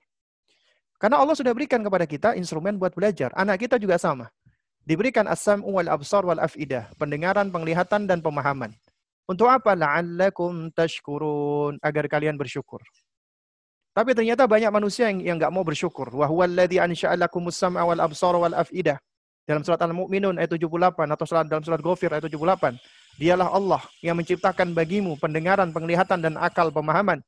Karena 0.99 1.21
Allah 1.21 1.35
sudah 1.37 1.53
berikan 1.53 1.79
kepada 1.85 2.09
kita 2.09 2.35
instrumen 2.35 2.75
buat 2.75 2.91
belajar. 2.91 3.31
Anak 3.37 3.63
kita 3.63 3.79
juga 3.79 3.95
sama. 4.01 4.27
Diberikan 4.87 5.27
asam 5.27 5.61
wal 5.67 5.87
absar 5.87 6.23
wal 6.23 6.39
afidah, 6.39 6.89
pendengaran, 6.95 7.51
penglihatan 7.51 8.07
dan 8.07 8.23
pemahaman. 8.23 8.71
Untuk 9.27 9.51
apa? 9.51 9.75
La'allakum 9.75 10.71
tashkurun. 10.71 11.83
Agar 11.83 12.07
kalian 12.07 12.39
bersyukur. 12.39 12.79
Tapi 13.91 14.13
ternyata 14.15 14.47
banyak 14.47 14.71
manusia 14.71 15.11
yang 15.11 15.19
yang 15.19 15.35
nggak 15.41 15.51
mau 15.51 15.67
bersyukur. 15.67 16.07
Wa 16.13 16.31
huwa 16.31 16.47
alladhi 16.47 16.79
ansha'alakumus 16.79 17.59
sam'a 17.59 17.83
wal 17.83 17.99
absara 17.99 18.39
wal 18.39 18.55
af'idah. 18.55 18.95
Dalam 19.47 19.63
surat 19.63 19.79
Al-Mu'minun 19.79 20.35
ayat 20.37 20.59
78 20.59 21.07
atau 21.07 21.25
dalam 21.47 21.63
surat 21.63 21.79
Ghafir 21.79 22.11
ayat 22.11 22.27
78. 22.27 22.77
Dialah 23.17 23.49
Allah 23.49 23.81
yang 24.05 24.19
menciptakan 24.19 24.75
bagimu 24.77 25.17
pendengaran, 25.17 25.73
penglihatan 25.73 26.21
dan 26.21 26.37
akal 26.37 26.69
pemahaman. 26.69 27.23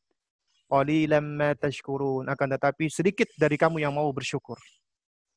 Qalilam 0.70 1.26
ma 1.36 1.58
tashkurun. 1.58 2.30
Akan 2.30 2.54
tetapi 2.54 2.91
sedikit 2.91 3.28
dari 3.34 3.58
kamu 3.58 3.82
yang 3.82 3.95
mau 3.95 4.08
bersyukur. 4.14 4.62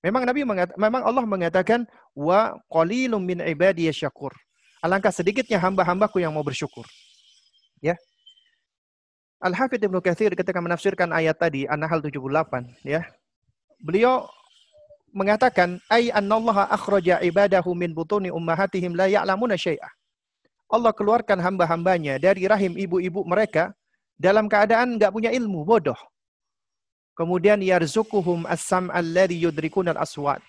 Memang 0.05 0.27
Nabi 0.27 0.43
mengatakan, 0.45 0.77
memang 0.77 1.03
Allah 1.07 1.25
mengatakan 1.25 1.81
wa 2.13 2.59
qalilum 2.69 3.23
min 3.23 3.41
ibadiy 3.41 3.89
syakur. 3.95 4.35
Alangkah 4.83 5.15
sedikitnya 5.15 5.63
hamba-hambaku 5.63 6.19
yang 6.19 6.35
mau 6.35 6.43
bersyukur. 6.43 6.83
Ya. 7.79 7.95
Al-Hafidh 9.39 9.87
Ibnu 9.87 10.03
Katsir 10.03 10.35
ketika 10.35 10.59
menafsirkan 10.59 11.15
ayat 11.15 11.39
tadi 11.39 11.71
An-Nahl 11.71 12.03
78 12.03 12.83
ya. 12.83 13.07
Beliau 13.79 14.27
mengatakan 15.15 15.79
ay 15.87 16.11
annallaha 16.11 16.67
akhraja 16.67 17.23
ibadahu 17.23 17.79
min 17.79 17.95
butuni 17.95 18.35
ummahatihim 18.35 18.99
la 18.99 19.07
ya'lamuna 19.07 19.55
syai'a. 19.55 19.87
Allah 20.73 20.91
keluarkan 20.91 21.39
hamba-hambanya 21.39 22.19
dari 22.19 22.49
rahim 22.51 22.75
ibu-ibu 22.75 23.23
mereka 23.23 23.71
dalam 24.19 24.49
keadaan 24.51 24.99
enggak 24.99 25.13
punya 25.13 25.31
ilmu, 25.31 25.63
bodoh. 25.63 25.99
Kemudian 27.13 27.61
yarzukuhum 27.61 28.49
as-sam 28.49 28.89
alladhi 28.89 29.47
yudrikun 29.47 29.93
al-aswat. 29.93 30.41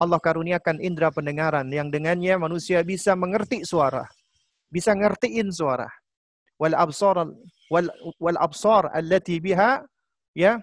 Allah 0.00 0.16
karuniakan 0.16 0.80
indera 0.80 1.12
pendengaran 1.12 1.68
yang 1.68 1.92
dengannya 1.92 2.40
manusia 2.40 2.80
bisa 2.80 3.12
mengerti 3.12 3.68
suara, 3.68 4.08
bisa 4.72 4.96
ngertiin 4.96 5.52
suara. 5.52 5.86
Wal 6.56 6.76
absar 6.76 7.28
wal, 7.68 7.86
wal 8.20 8.38
absar 8.40 8.88
allati 8.92 9.40
biha 9.40 9.80
ya 10.36 10.60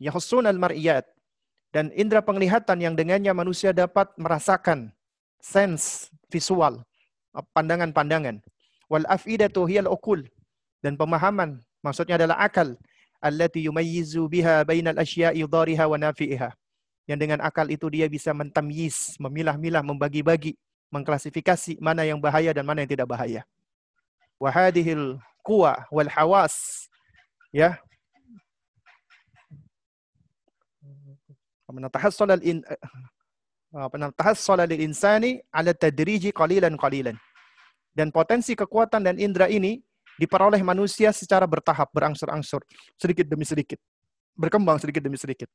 yahussun 0.00 0.48
al-mar'iyat 0.48 1.08
dan 1.72 1.88
indera 1.96 2.20
penglihatan 2.20 2.76
yang 2.80 2.92
dengannya 2.92 3.32
manusia 3.32 3.72
dapat 3.72 4.12
merasakan 4.20 4.92
sense 5.40 6.12
visual 6.28 6.84
pandangan-pandangan 7.56 8.44
wal 8.92 9.08
afidatu 9.08 9.64
hiyal 9.64 9.88
ukul 9.88 10.20
dan 10.84 11.00
pemahaman 11.00 11.56
Maksudnya 11.82 12.14
adalah 12.14 12.38
akal. 12.38 12.78
Allati 13.22 13.66
yumayyizu 13.66 14.26
biha 14.30 14.62
bainal 14.66 14.98
asya'i 14.98 15.42
dhariha 15.42 15.84
wa 15.86 15.98
nafi'iha 15.98 16.54
yang 17.06 17.18
dengan 17.18 17.42
akal 17.42 17.66
itu 17.66 17.90
dia 17.90 18.06
bisa 18.06 18.30
mentamyiz, 18.30 19.18
memilah-milah, 19.18 19.82
membagi-bagi, 19.82 20.54
mengklasifikasi 20.92 21.80
mana 21.82 22.06
yang 22.06 22.20
bahaya 22.22 22.54
dan 22.54 22.62
mana 22.62 22.86
yang 22.86 22.90
tidak 22.94 23.08
bahaya. 23.10 23.42
Wahadihil 24.38 25.18
kuwa 25.42 25.82
wal 25.90 26.10
hawas. 26.10 26.86
Ya. 27.50 27.78
Menatahassal 31.72 32.28
al 32.28 32.44
in 32.44 32.60
penatahassal 33.72 34.60
eh, 34.60 34.68
lil 34.76 34.84
insani 34.84 35.40
ala 35.48 35.72
tadriji 35.72 36.30
qalilan 36.30 36.76
qalilan. 36.76 37.16
Dan 37.92 38.12
potensi 38.12 38.52
kekuatan 38.52 39.04
dan 39.04 39.16
indera 39.16 39.48
ini 39.48 39.80
diperoleh 40.20 40.60
manusia 40.60 41.12
secara 41.12 41.44
bertahap, 41.48 41.88
berangsur-angsur, 41.92 42.60
sedikit 43.00 43.24
demi 43.28 43.44
sedikit, 43.48 43.80
berkembang 44.36 44.80
sedikit 44.80 45.00
demi 45.00 45.16
sedikit. 45.16 45.48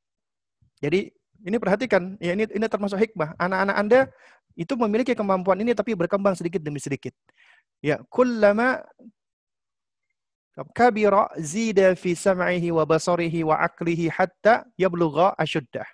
Jadi 0.81 1.09
ini 1.45 1.57
perhatikan, 1.61 2.17
ya 2.17 2.33
ini 2.33 2.49
ini 2.49 2.65
termasuk 2.65 2.97
hikmah. 2.97 3.37
Anak-anak 3.37 3.75
Anda 3.77 3.99
itu 4.57 4.73
memiliki 4.73 5.13
kemampuan 5.13 5.61
ini 5.61 5.77
tapi 5.77 5.93
berkembang 5.93 6.33
sedikit 6.33 6.61
demi 6.63 6.81
sedikit. 6.81 7.13
Ya, 7.83 8.01
kullama 8.09 8.81
kabira 10.73 11.29
zida 11.37 11.93
fi 11.93 12.17
sam'ihi 12.17 12.73
wa 12.73 12.81
basarihi 12.81 13.45
wa 13.45 13.61
aqlihi 13.61 14.09
hatta 14.09 14.65
yablugha 14.73 15.37
ashuddah. 15.37 15.85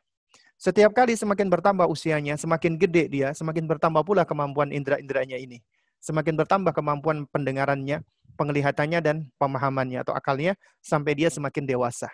Setiap 0.55 0.95
kali 0.95 1.19
semakin 1.19 1.51
bertambah 1.51 1.83
usianya, 1.91 2.39
semakin 2.39 2.79
gede 2.79 3.11
dia, 3.11 3.35
semakin 3.35 3.67
bertambah 3.67 3.99
pula 4.07 4.23
kemampuan 4.23 4.71
indera-inderanya 4.71 5.35
ini. 5.35 5.59
Semakin 5.99 6.39
bertambah 6.39 6.71
kemampuan 6.71 7.27
pendengarannya, 7.27 7.99
penglihatannya 8.39 8.99
dan 9.03 9.15
pemahamannya 9.35 10.07
atau 10.07 10.15
akalnya 10.15 10.55
sampai 10.79 11.19
dia 11.19 11.27
semakin 11.27 11.67
dewasa. 11.67 12.07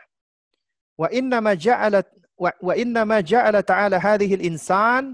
Wa 0.97 1.13
inna 1.13 1.45
ma 1.45 1.53
ja'ala 1.53 2.01
wa 2.39 2.73
inna 2.73 3.03
ma 3.03 3.19
ja'ala 3.19 3.59
ta'ala 3.59 3.99
hadhihi 3.99 4.39
al-insan 4.39 5.13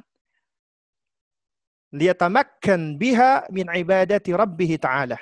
liyatamakkan 1.89 3.01
biha 3.01 3.49
min 3.49 3.65
ibadati 3.73 4.29
rabbih 4.29 4.77
ta'ala. 4.77 5.17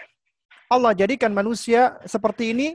Allah 0.67 0.91
jadikan 0.91 1.31
manusia 1.31 1.95
seperti 2.03 2.51
ini 2.51 2.67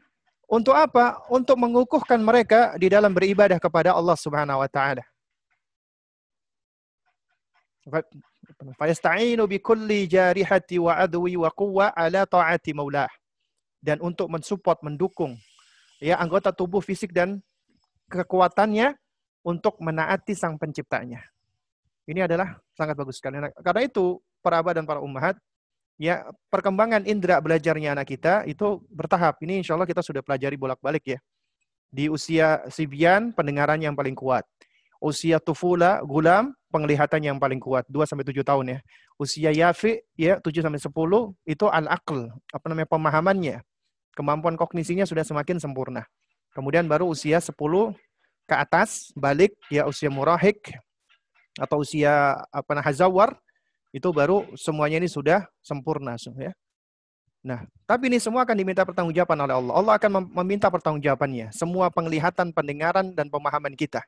untuk 0.49 0.73
apa? 0.73 1.21
Untuk 1.29 1.61
mengukuhkan 1.61 2.17
mereka 2.23 2.73
di 2.81 2.89
dalam 2.89 3.13
beribadah 3.13 3.61
kepada 3.61 3.93
Allah 3.93 4.17
Subhanahu 4.17 4.65
wa 4.65 4.71
taala. 4.71 5.05
Fayasta'inu 8.81 9.45
bi 9.45 9.61
kulli 9.61 10.09
jarihati 10.09 10.81
wa 10.81 10.97
adwi 10.97 11.37
wa 11.37 11.53
quwwa 11.53 11.93
ala 11.93 12.25
ta'ati 12.25 12.73
maulah. 12.73 13.11
Dan 13.79 14.01
untuk 14.03 14.27
mensupport, 14.33 14.81
mendukung 14.83 15.37
ya 16.03 16.19
anggota 16.19 16.55
tubuh 16.55 16.83
fisik 16.83 17.11
dan 17.11 17.43
kekuatannya 18.11 18.95
untuk 19.45 19.79
menaati 19.79 20.35
sang 20.35 20.57
penciptanya. 20.57 21.23
Ini 22.09 22.25
adalah 22.25 22.57
sangat 22.73 22.97
bagus 22.97 23.21
sekali. 23.21 23.39
Nah, 23.39 23.53
karena 23.61 23.85
itu 23.85 24.19
para 24.41 24.65
abah 24.65 24.73
dan 24.77 24.89
para 24.89 24.99
ummahat, 25.05 25.37
ya 26.01 26.25
perkembangan 26.49 27.05
indera 27.05 27.39
belajarnya 27.43 27.93
anak 27.99 28.09
kita 28.09 28.49
itu 28.49 28.81
bertahap. 28.89 29.37
Ini 29.45 29.61
insya 29.61 29.77
Allah 29.77 29.89
kita 29.89 30.01
sudah 30.01 30.25
pelajari 30.25 30.57
bolak-balik 30.57 31.05
ya. 31.05 31.19
Di 31.89 32.09
usia 32.09 32.65
Sibian, 32.69 33.33
pendengaran 33.33 33.81
yang 33.81 33.97
paling 33.97 34.17
kuat 34.17 34.45
usia 34.99 35.39
tufula, 35.39 36.03
gulam, 36.03 36.55
penglihatan 36.75 37.23
yang 37.23 37.39
paling 37.39 37.63
kuat, 37.63 37.87
2 37.87 38.05
sampai 38.05 38.27
7 38.27 38.43
tahun 38.43 38.65
ya. 38.77 38.79
Usia 39.19 39.51
yafi 39.51 40.03
ya 40.15 40.39
7 40.43 40.63
sampai 40.63 40.79
10 40.83 41.35
itu 41.47 41.67
al-aql, 41.67 42.31
apa 42.55 42.67
namanya 42.71 42.89
pemahamannya. 42.91 43.57
Kemampuan 44.15 44.59
kognisinya 44.59 45.07
sudah 45.07 45.23
semakin 45.23 45.63
sempurna. 45.63 46.03
Kemudian 46.51 46.91
baru 46.91 47.07
usia 47.07 47.39
10 47.39 47.55
ke 48.49 48.55
atas, 48.57 49.13
balik 49.13 49.53
ya 49.69 49.85
usia 49.85 50.09
murahik 50.09 50.73
atau 51.61 51.85
usia 51.85 52.41
apa 52.49 52.71
namanya 52.73 52.89
hazawar 52.89 53.31
itu 53.93 54.09
baru 54.09 54.49
semuanya 54.57 54.97
ini 55.05 55.09
sudah 55.11 55.45
sempurna 55.61 56.17
ya. 56.17 56.57
Nah, 57.45 57.63
tapi 57.87 58.11
ini 58.11 58.19
semua 58.19 58.43
akan 58.43 58.57
diminta 58.57 58.83
pertanggungjawaban 58.83 59.39
oleh 59.47 59.55
Allah. 59.55 59.75
Allah 59.79 59.95
akan 59.95 60.11
meminta 60.43 60.67
pertanggungjawabannya. 60.69 61.55
Semua 61.55 61.87
penglihatan, 61.89 62.51
pendengaran, 62.51 63.15
dan 63.15 63.31
pemahaman 63.31 63.79
kita. 63.79 64.03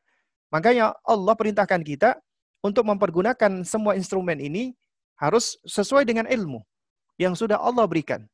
Makanya 0.50 0.98
Allah 1.06 1.34
perintahkan 1.38 1.80
kita 1.86 2.18
untuk 2.60 2.84
mempergunakan 2.84 3.62
semua 3.62 3.94
instrumen 3.94 4.36
ini 4.42 4.74
harus 5.14 5.56
sesuai 5.62 6.02
dengan 6.04 6.26
ilmu 6.26 6.60
yang 7.16 7.38
sudah 7.38 7.56
Allah 7.56 7.86
berikan. 7.86 8.26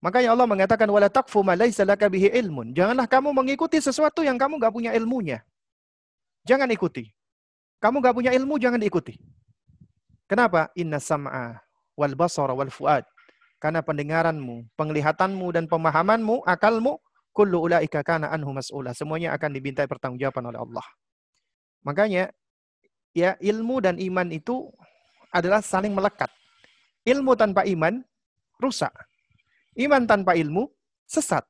Makanya 0.00 0.32
Allah 0.32 0.48
mengatakan 0.48 0.88
wala 0.88 1.12
taqfu 1.12 1.44
ma 1.44 1.52
laisa 1.52 1.84
laka 1.84 2.08
bihi 2.08 2.32
ilmun. 2.32 2.72
Janganlah 2.72 3.04
kamu 3.04 3.36
mengikuti 3.36 3.76
sesuatu 3.84 4.24
yang 4.24 4.40
kamu 4.40 4.56
nggak 4.56 4.72
punya 4.72 4.90
ilmunya. 4.96 5.44
Jangan 6.48 6.72
ikuti. 6.72 7.12
Kamu 7.84 8.00
nggak 8.00 8.16
punya 8.16 8.32
ilmu 8.32 8.56
jangan 8.56 8.80
ikuti. 8.80 9.20
Kenapa? 10.24 10.72
Inna 10.72 10.96
sam'a 10.96 11.60
wal 12.00 12.16
basara 12.16 12.56
wal 12.56 12.72
fuad. 12.72 13.04
Karena 13.60 13.84
pendengaranmu, 13.84 14.72
penglihatanmu 14.72 15.46
dan 15.52 15.68
pemahamanmu, 15.68 16.48
akalmu, 16.48 16.96
kullu 17.36 17.68
ulaika 17.68 18.00
kana 18.00 18.32
anhu 18.32 18.56
mas'ula. 18.56 18.96
Semuanya 18.96 19.36
akan 19.36 19.52
dimintai 19.52 19.84
pertanggungjawaban 19.84 20.48
oleh 20.48 20.60
Allah. 20.64 20.86
Makanya 21.84 22.32
ya 23.12 23.36
ilmu 23.36 23.84
dan 23.84 24.00
iman 24.00 24.32
itu 24.32 24.72
adalah 25.28 25.60
saling 25.60 25.92
melekat. 25.92 26.32
Ilmu 27.04 27.36
tanpa 27.36 27.68
iman 27.68 28.00
rusak. 28.56 28.92
Iman 29.78 30.06
tanpa 30.06 30.34
ilmu 30.34 30.70
sesat. 31.06 31.46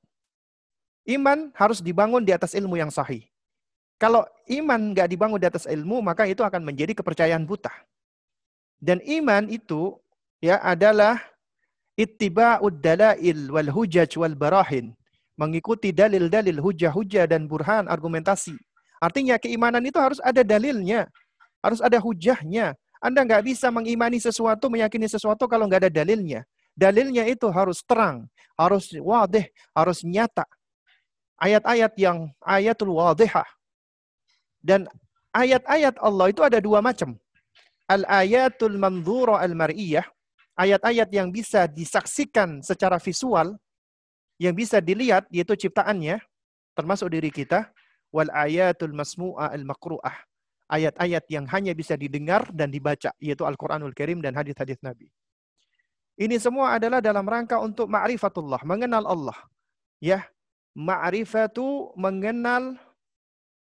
Iman 1.09 1.53
harus 1.57 1.81
dibangun 1.81 2.23
di 2.25 2.33
atas 2.35 2.53
ilmu 2.53 2.77
yang 2.77 2.93
sahih. 2.93 3.25
Kalau 4.01 4.25
iman 4.49 4.97
nggak 4.97 5.09
dibangun 5.12 5.41
di 5.41 5.49
atas 5.49 5.68
ilmu, 5.68 6.01
maka 6.01 6.25
itu 6.25 6.41
akan 6.41 6.64
menjadi 6.64 6.97
kepercayaan 6.97 7.45
buta. 7.45 7.73
Dan 8.81 9.01
iman 9.05 9.45
itu 9.49 9.97
ya 10.41 10.57
adalah 10.64 11.21
ittiba'ud 12.01 12.81
dalail 12.81 13.53
wal 13.53 13.71
hujaj 13.73 14.12
wal 14.16 14.33
barahin. 14.33 14.97
Mengikuti 15.37 15.93
dalil-dalil 15.93 16.61
hujah-hujah 16.61 17.25
dan 17.25 17.49
burhan 17.49 17.89
argumentasi 17.89 18.57
Artinya 19.01 19.41
keimanan 19.41 19.81
itu 19.81 19.97
harus 19.97 20.21
ada 20.21 20.45
dalilnya, 20.45 21.09
harus 21.64 21.81
ada 21.81 21.97
hujahnya. 21.97 22.77
Anda 23.01 23.25
nggak 23.25 23.49
bisa 23.49 23.73
mengimani 23.73 24.21
sesuatu, 24.21 24.68
meyakini 24.68 25.09
sesuatu 25.09 25.49
kalau 25.49 25.64
nggak 25.64 25.89
ada 25.89 25.93
dalilnya. 26.05 26.45
Dalilnya 26.75 27.27
itu 27.29 27.51
harus 27.51 27.85
terang, 27.85 28.31
harus 28.57 28.93
wadih, 28.97 29.47
harus 29.77 30.01
nyata. 30.07 30.47
Ayat-ayat 31.41 31.93
yang 31.97 32.31
ayatul 32.45 32.97
wadihah. 32.97 33.49
Dan 34.61 34.85
ayat-ayat 35.33 35.97
Allah 36.01 36.27
itu 36.29 36.45
ada 36.45 36.61
dua 36.61 36.85
macam. 36.85 37.16
Al-ayatul 37.91 38.77
manzura 38.79 39.43
al-mar'iyah, 39.43 40.05
ayat-ayat 40.55 41.09
yang 41.11 41.33
bisa 41.33 41.66
disaksikan 41.66 42.62
secara 42.62 43.01
visual, 43.03 43.57
yang 44.39 44.55
bisa 44.55 44.79
dilihat, 44.79 45.27
yaitu 45.33 45.57
ciptaannya, 45.57 46.23
termasuk 46.77 47.11
diri 47.11 47.33
kita 47.35 47.73
wal 48.14 48.31
ayatul 48.31 48.95
masmu'ah 48.95 49.51
al 49.53 49.64
makru'ah. 49.66 50.16
ayat-ayat 50.71 51.27
yang 51.27 51.51
hanya 51.51 51.75
bisa 51.75 51.99
didengar 51.99 52.47
dan 52.55 52.71
dibaca, 52.71 53.11
yaitu 53.18 53.43
Al-Quranul 53.43 53.91
Karim 53.91 54.23
dan 54.23 54.39
hadis-hadis 54.39 54.79
Nabi. 54.87 55.11
Ini 56.21 56.37
semua 56.37 56.77
adalah 56.77 57.01
dalam 57.01 57.25
rangka 57.25 57.57
untuk 57.64 57.89
ma'rifatullah, 57.89 58.61
mengenal 58.68 59.09
Allah. 59.09 59.39
Ya, 60.05 60.29
ma'rifatu 60.77 61.97
mengenal 61.97 62.77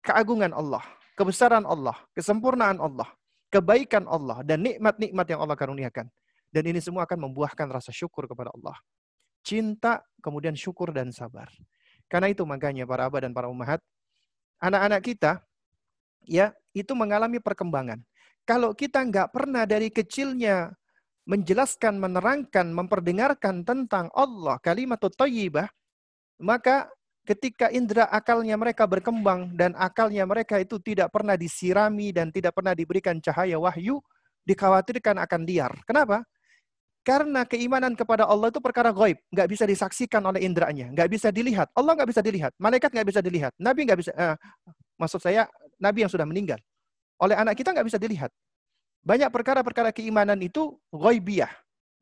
keagungan 0.01 0.57
Allah, 0.57 0.81
kebesaran 1.13 1.69
Allah, 1.69 1.93
kesempurnaan 2.17 2.81
Allah, 2.81 3.05
kebaikan 3.53 4.09
Allah, 4.09 4.41
dan 4.49 4.65
nikmat-nikmat 4.65 5.29
yang 5.29 5.45
Allah 5.45 5.61
karuniakan. 5.61 6.09
Dan 6.49 6.65
ini 6.73 6.81
semua 6.81 7.05
akan 7.05 7.29
membuahkan 7.29 7.69
rasa 7.69 7.93
syukur 7.93 8.25
kepada 8.25 8.49
Allah. 8.57 8.81
Cinta, 9.45 10.01
kemudian 10.25 10.57
syukur 10.57 10.89
dan 10.97 11.13
sabar. 11.13 11.53
Karena 12.09 12.33
itu 12.33 12.49
makanya 12.49 12.89
para 12.89 13.05
abah 13.05 13.29
dan 13.29 13.37
para 13.37 13.53
umahat, 13.53 13.85
anak-anak 14.57 15.05
kita 15.05 15.45
ya 16.25 16.57
itu 16.73 16.97
mengalami 16.97 17.37
perkembangan. 17.45 18.01
Kalau 18.49 18.73
kita 18.73 19.05
nggak 19.05 19.29
pernah 19.37 19.69
dari 19.69 19.93
kecilnya 19.93 20.73
menjelaskan, 21.29 22.01
menerangkan, 22.01 22.73
memperdengarkan 22.73 23.61
tentang 23.61 24.09
Allah, 24.17 24.57
kalimat 24.65 24.97
thayyibah, 24.97 25.69
maka 26.41 26.89
ketika 27.29 27.69
indera 27.69 28.09
akalnya 28.09 28.57
mereka 28.57 28.89
berkembang 28.89 29.53
dan 29.53 29.77
akalnya 29.77 30.25
mereka 30.25 30.57
itu 30.57 30.81
tidak 30.81 31.13
pernah 31.13 31.37
disirami 31.37 32.09
dan 32.17 32.33
tidak 32.33 32.57
pernah 32.57 32.73
diberikan 32.73 33.21
cahaya 33.21 33.61
wahyu, 33.61 34.01
dikhawatirkan 34.49 35.21
akan 35.21 35.45
liar. 35.45 35.77
Kenapa? 35.85 36.25
Karena 37.05 37.45
keimanan 37.45 37.93
kepada 37.93 38.25
Allah 38.25 38.49
itu 38.49 38.61
perkara 38.65 38.89
gaib, 38.89 39.21
nggak 39.29 39.49
bisa 39.53 39.65
disaksikan 39.69 40.25
oleh 40.25 40.41
inderanya, 40.49 40.89
nggak 40.97 41.09
bisa 41.13 41.29
dilihat. 41.29 41.69
Allah 41.77 41.93
nggak 41.93 42.09
bisa 42.09 42.25
dilihat, 42.25 42.53
malaikat 42.57 42.89
nggak 42.89 43.09
bisa 43.09 43.21
dilihat, 43.21 43.53
Nabi 43.61 43.85
nggak 43.85 43.99
bisa. 44.01 44.13
Uh, 44.17 44.37
maksud 44.97 45.21
saya 45.21 45.45
nabi 45.77 46.05
yang 46.05 46.13
sudah 46.13 46.25
meninggal. 46.25 46.59
Oleh 47.21 47.37
anak 47.37 47.55
kita 47.61 47.77
nggak 47.77 47.87
bisa 47.87 48.01
dilihat. 48.01 48.33
Banyak 49.09 49.33
perkara-perkara 49.33 49.89
keimanan 49.89 50.37
itu 50.45 50.77
ghaibiyah. 50.93 51.49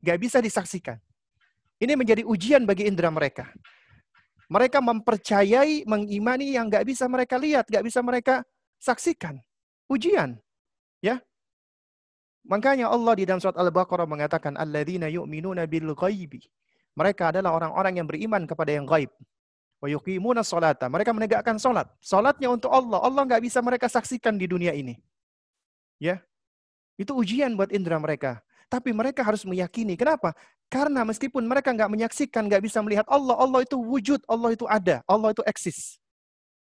Nggak 0.03 0.19
bisa 0.19 0.37
disaksikan. 0.43 0.99
Ini 1.79 1.95
menjadi 1.95 2.27
ujian 2.27 2.67
bagi 2.67 2.83
indera 2.83 3.07
mereka. 3.07 3.47
Mereka 4.51 4.83
mempercayai, 4.83 5.87
mengimani 5.87 6.59
yang 6.59 6.67
nggak 6.67 6.83
bisa 6.83 7.07
mereka 7.07 7.39
lihat, 7.39 7.63
nggak 7.71 7.85
bisa 7.87 8.03
mereka 8.03 8.43
saksikan. 8.75 9.39
Ujian. 9.87 10.35
Ya. 10.99 11.23
Makanya 12.43 12.91
Allah 12.91 13.15
di 13.15 13.23
dalam 13.23 13.39
surat 13.39 13.55
Al-Baqarah 13.55 14.07
mengatakan 14.07 14.59
alladzina 14.59 15.07
yu'minuna 15.07 15.63
bil 15.63 15.95
ghaibi. 15.95 16.43
Mereka 16.97 17.31
adalah 17.31 17.55
orang-orang 17.55 18.03
yang 18.03 18.07
beriman 18.07 18.43
kepada 18.43 18.75
yang 18.75 18.83
gaib. 18.83 19.11
Mereka 19.79 21.11
menegakkan 21.15 21.55
salat. 21.55 21.87
Salatnya 22.03 22.49
untuk 22.51 22.73
Allah. 22.73 22.99
Allah 22.99 23.21
nggak 23.23 23.43
bisa 23.47 23.63
mereka 23.63 23.85
saksikan 23.87 24.35
di 24.35 24.49
dunia 24.49 24.75
ini. 24.75 24.97
Ya. 26.01 26.19
Itu 26.97 27.13
ujian 27.13 27.53
buat 27.53 27.69
indera 27.69 28.01
mereka. 28.01 28.41
Tapi 28.67 28.91
mereka 28.91 29.23
harus 29.23 29.47
meyakini. 29.47 29.95
Kenapa? 29.95 30.35
Karena 30.67 31.07
meskipun 31.07 31.47
mereka 31.47 31.71
nggak 31.71 31.87
menyaksikan, 31.87 32.43
nggak 32.51 32.59
bisa 32.67 32.83
melihat 32.83 33.07
Allah, 33.07 33.39
Allah 33.39 33.63
itu 33.63 33.79
wujud, 33.79 34.19
Allah 34.27 34.51
itu 34.51 34.67
ada, 34.67 34.99
Allah 35.07 35.31
itu 35.31 35.39
eksis. 35.47 35.95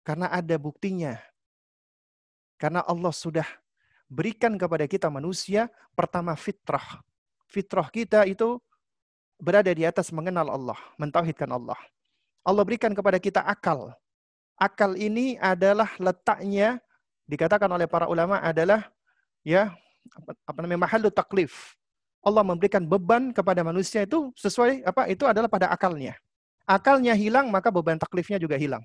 Karena 0.00 0.32
ada 0.32 0.56
buktinya. 0.56 1.20
Karena 2.56 2.80
Allah 2.88 3.12
sudah 3.12 3.44
berikan 4.08 4.56
kepada 4.56 4.88
kita 4.88 5.12
manusia 5.12 5.68
pertama 5.92 6.32
fitrah. 6.32 7.04
Fitrah 7.44 7.92
kita 7.92 8.24
itu 8.24 8.56
berada 9.36 9.68
di 9.68 9.84
atas 9.84 10.08
mengenal 10.08 10.48
Allah, 10.48 10.80
mentauhidkan 10.96 11.48
Allah. 11.52 11.76
Allah 12.40 12.64
berikan 12.64 12.96
kepada 12.96 13.20
kita 13.20 13.44
akal. 13.44 13.92
Akal 14.56 14.96
ini 14.96 15.36
adalah 15.40 15.92
letaknya 16.00 16.80
dikatakan 17.28 17.68
oleh 17.68 17.88
para 17.88 18.08
ulama 18.08 18.40
adalah 18.40 18.88
ya 19.44 19.72
apa, 20.08 20.30
apa 20.46 20.58
namanya 20.64 20.86
mahalu 20.88 21.08
taklif. 21.12 21.76
Allah 22.20 22.44
memberikan 22.44 22.84
beban 22.84 23.32
kepada 23.32 23.64
manusia 23.64 24.04
itu 24.04 24.28
sesuai 24.36 24.84
apa 24.84 25.08
itu 25.08 25.24
adalah 25.24 25.48
pada 25.48 25.72
akalnya. 25.72 26.16
Akalnya 26.68 27.16
hilang 27.16 27.48
maka 27.48 27.72
beban 27.72 27.96
taklifnya 27.96 28.36
juga 28.36 28.60
hilang. 28.60 28.84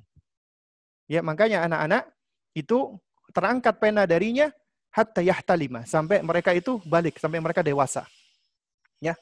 Ya 1.06 1.20
makanya 1.22 1.68
anak-anak 1.68 2.04
itu 2.56 2.98
terangkat 3.36 3.76
pena 3.78 4.08
darinya 4.08 4.50
hatta 4.90 5.20
yahtalima 5.20 5.84
sampai 5.84 6.24
mereka 6.24 6.56
itu 6.56 6.80
balik 6.88 7.20
sampai 7.20 7.44
mereka 7.44 7.60
dewasa. 7.60 8.08
Ya, 9.04 9.14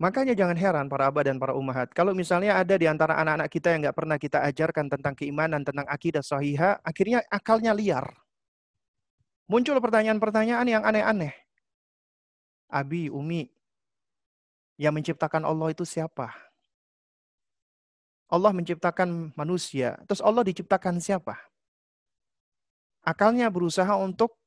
Makanya 0.00 0.32
jangan 0.32 0.56
heran 0.56 0.86
para 0.88 1.12
abah 1.12 1.28
dan 1.28 1.36
para 1.36 1.52
umahat. 1.52 1.92
Kalau 1.92 2.16
misalnya 2.16 2.56
ada 2.56 2.72
di 2.80 2.88
antara 2.88 3.20
anak-anak 3.20 3.52
kita 3.52 3.68
yang 3.76 3.80
nggak 3.84 3.96
pernah 4.00 4.16
kita 4.16 4.40
ajarkan 4.48 4.88
tentang 4.88 5.12
keimanan, 5.12 5.60
tentang 5.60 5.84
akidah 5.84 6.24
sahiha, 6.24 6.80
akhirnya 6.80 7.20
akalnya 7.28 7.76
liar. 7.76 8.08
Muncul 9.50 9.82
pertanyaan-pertanyaan 9.82 10.66
yang 10.70 10.86
aneh-aneh. 10.86 11.34
Abi, 12.70 13.10
Umi, 13.10 13.50
yang 14.78 14.94
menciptakan 14.94 15.42
Allah 15.42 15.74
itu 15.74 15.82
siapa? 15.82 16.30
Allah 18.30 18.54
menciptakan 18.54 19.34
manusia, 19.34 19.98
terus 20.06 20.22
Allah 20.22 20.46
diciptakan 20.46 21.02
siapa? 21.02 21.34
Akalnya 23.02 23.50
berusaha 23.50 23.90
untuk 23.98 24.38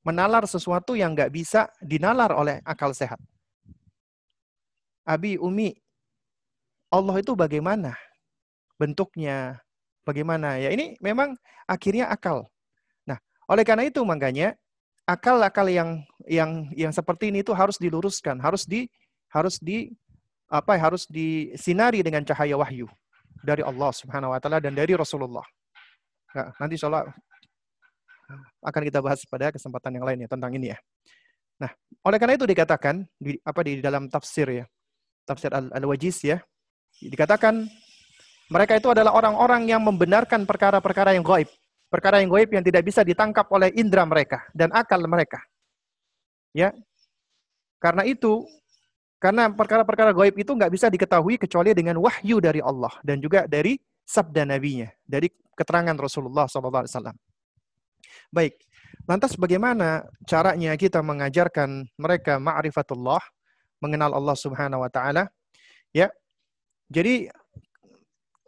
menalar 0.00 0.48
sesuatu 0.48 0.96
yang 0.96 1.12
nggak 1.12 1.28
bisa 1.28 1.68
dinalar 1.84 2.32
oleh 2.32 2.64
akal 2.64 2.96
sehat. 2.96 3.20
Abi, 5.04 5.36
Umi, 5.36 5.76
Allah 6.88 7.20
itu 7.20 7.36
bagaimana? 7.36 7.92
Bentuknya, 8.80 9.60
bagaimana? 10.08 10.56
Ya 10.56 10.72
ini 10.72 10.96
memang 11.04 11.36
akhirnya 11.68 12.08
akal. 12.08 12.51
Oleh 13.50 13.64
karena 13.66 13.86
itu 13.86 14.02
makanya 14.06 14.54
akal-akal 15.06 15.66
yang 15.66 16.02
yang 16.28 16.70
yang 16.74 16.92
seperti 16.94 17.34
ini 17.34 17.42
itu 17.42 17.50
harus 17.56 17.76
diluruskan, 17.78 18.38
harus 18.38 18.66
di 18.66 18.86
harus 19.32 19.58
di 19.58 19.90
apa 20.52 20.76
harus 20.76 21.08
disinari 21.08 22.04
dengan 22.04 22.22
cahaya 22.22 22.54
wahyu 22.60 22.86
dari 23.40 23.64
Allah 23.64 23.90
Subhanahu 23.90 24.36
wa 24.36 24.38
taala 24.38 24.60
dan 24.60 24.76
dari 24.76 24.92
Rasulullah. 24.92 25.44
Nah, 26.32 26.52
nanti 26.60 26.76
insyaallah 26.76 27.08
akan 28.64 28.82
kita 28.88 29.00
bahas 29.04 29.20
pada 29.28 29.52
kesempatan 29.52 29.96
yang 30.00 30.04
lain 30.06 30.24
ya 30.24 30.28
tentang 30.28 30.52
ini 30.54 30.72
ya. 30.72 30.78
Nah, 31.60 31.70
oleh 32.06 32.18
karena 32.20 32.34
itu 32.36 32.46
dikatakan 32.48 33.04
di 33.16 33.36
apa 33.42 33.60
di 33.64 33.80
dalam 33.80 34.08
tafsir 34.08 34.48
ya 34.48 34.64
tafsir 35.26 35.50
Al-Wajiz 35.52 36.26
ya. 36.26 36.38
Dikatakan 37.00 37.66
mereka 38.52 38.76
itu 38.76 38.92
adalah 38.92 39.16
orang-orang 39.16 39.70
yang 39.70 39.80
membenarkan 39.80 40.44
perkara-perkara 40.44 41.16
yang 41.16 41.24
gaib. 41.24 41.48
Perkara 41.92 42.24
yang 42.24 42.32
gaib 42.32 42.48
yang 42.48 42.64
tidak 42.64 42.88
bisa 42.88 43.04
ditangkap 43.04 43.44
oleh 43.52 43.68
indera 43.76 44.08
mereka 44.08 44.48
dan 44.56 44.72
akal 44.72 45.04
mereka. 45.04 45.44
Ya. 46.56 46.72
Karena 47.76 48.08
itu, 48.08 48.48
karena 49.20 49.52
perkara-perkara 49.52 50.16
gaib 50.16 50.40
itu 50.40 50.56
nggak 50.56 50.72
bisa 50.72 50.88
diketahui 50.88 51.36
kecuali 51.36 51.76
dengan 51.76 52.00
wahyu 52.00 52.40
dari 52.40 52.64
Allah 52.64 52.96
dan 53.04 53.20
juga 53.20 53.44
dari 53.44 53.76
sabda 54.08 54.48
nabinya, 54.48 54.88
dari 55.04 55.28
keterangan 55.52 55.92
Rasulullah 56.00 56.48
SAW. 56.48 57.12
Baik, 58.32 58.56
lantas 59.04 59.36
bagaimana 59.36 60.08
caranya 60.24 60.72
kita 60.80 61.04
mengajarkan 61.04 61.84
mereka 62.00 62.40
ma'rifatullah 62.40 63.20
mengenal 63.84 64.16
Allah 64.16 64.36
Subhanahu 64.38 64.80
wa 64.80 64.88
taala. 64.88 65.28
Ya. 65.92 66.08
Jadi 66.88 67.28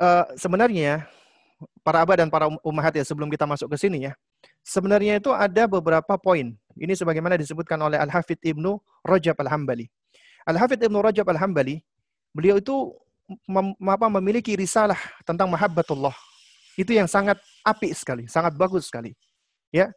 uh, 0.01 0.25
sebenarnya 0.37 1.09
para 1.85 2.01
abah 2.01 2.17
dan 2.17 2.33
para 2.33 2.49
um-, 2.49 2.59
ummahat 2.65 2.97
ya 2.97 3.05
sebelum 3.05 3.29
kita 3.29 3.45
masuk 3.45 3.69
ke 3.69 3.77
sini 3.77 4.09
ya. 4.11 4.13
Sebenarnya 4.65 5.21
itu 5.21 5.31
ada 5.31 5.69
beberapa 5.69 6.17
poin. 6.17 6.57
Ini 6.75 6.97
sebagaimana 6.97 7.37
disebutkan 7.37 7.77
oleh 7.79 8.01
Al-Hafidh 8.01 8.41
Ibnu 8.41 8.81
Rajab 9.05 9.37
Al-Hambali. 9.45 9.87
Al-Hafidh 10.49 10.89
Ibnu 10.89 10.99
Rajab 11.05 11.29
Al-Hambali, 11.29 11.85
beliau 12.33 12.57
itu 12.57 12.97
mem, 13.45 13.77
apa, 13.85 14.09
memiliki 14.09 14.57
risalah 14.57 14.99
tentang 15.29 15.53
mahabbatullah. 15.53 16.17
Itu 16.75 16.91
yang 16.91 17.07
sangat 17.07 17.39
api 17.63 17.93
sekali, 17.95 18.25
sangat 18.27 18.57
bagus 18.59 18.91
sekali. 18.91 19.15
Ya, 19.71 19.93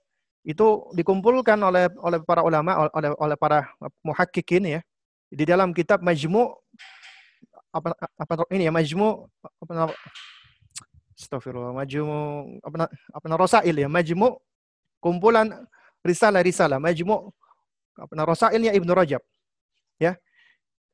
itu 0.46 0.68
dikumpulkan 0.94 1.58
oleh 1.58 1.90
oleh 2.00 2.20
para 2.24 2.46
ulama 2.46 2.88
oleh 2.94 3.12
oleh 3.20 3.38
para 3.40 3.68
muhakkikin 4.00 4.80
ya 4.80 4.82
di 5.28 5.44
dalam 5.44 5.76
kitab 5.76 6.00
Majmu 6.00 6.56
apa 7.76 7.92
apa 8.16 8.34
ini 8.56 8.70
ya 8.70 8.72
Majmu 8.72 9.28
Astagfirullah, 11.18 11.74
Majmu 11.74 12.20
apa 12.62 12.94
apa 12.94 13.26
Rasail 13.34 13.74
ya, 13.74 13.90
Majmu 13.90 14.38
kumpulan 15.02 15.50
risalah-risalah, 16.06 16.78
Majmu 16.78 17.34
apa 17.98 18.14
Rasailnya 18.22 18.78
Ibnu 18.78 18.94
Rajab. 18.94 19.26
Ya. 19.98 20.14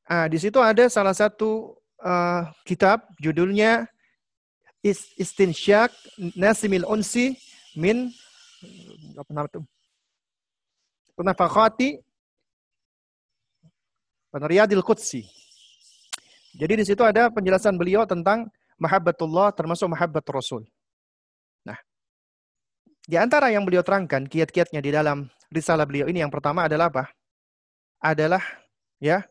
Ah, 0.08 0.32
di 0.32 0.40
situ 0.40 0.60
ada 0.64 0.88
salah 0.88 1.12
satu 1.12 1.76
uh, 2.00 2.48
kitab 2.64 3.04
judulnya 3.20 3.88
Istinsyak 5.16 5.96
Nasimil 6.36 6.84
Unsi 6.84 7.40
min 7.76 8.12
apa 9.16 9.32
nama 9.32 9.48
itu? 9.48 9.64
Penafakati 11.16 12.04
Riyadil 14.34 14.84
Qudsi. 14.84 15.24
Jadi 16.58 16.74
di 16.82 16.86
situ 16.86 17.02
ada 17.06 17.30
penjelasan 17.30 17.78
beliau 17.78 18.04
tentang 18.04 18.50
mahabbatullah 18.84 19.56
termasuk 19.56 19.88
mahabbat 19.88 20.26
Rasul. 20.28 20.68
Nah, 21.64 21.80
Di 23.08 23.16
antara 23.16 23.48
yang 23.52 23.64
beliau 23.64 23.84
terangkan 23.84 24.28
kiat-kiatnya 24.28 24.84
di 24.84 24.92
dalam 24.92 25.32
risalah 25.52 25.88
beliau 25.88 26.08
ini 26.12 26.20
yang 26.20 26.32
pertama 26.32 26.68
adalah 26.68 26.92
apa? 26.92 27.08
Adalah 28.04 28.44
ya 29.00 29.24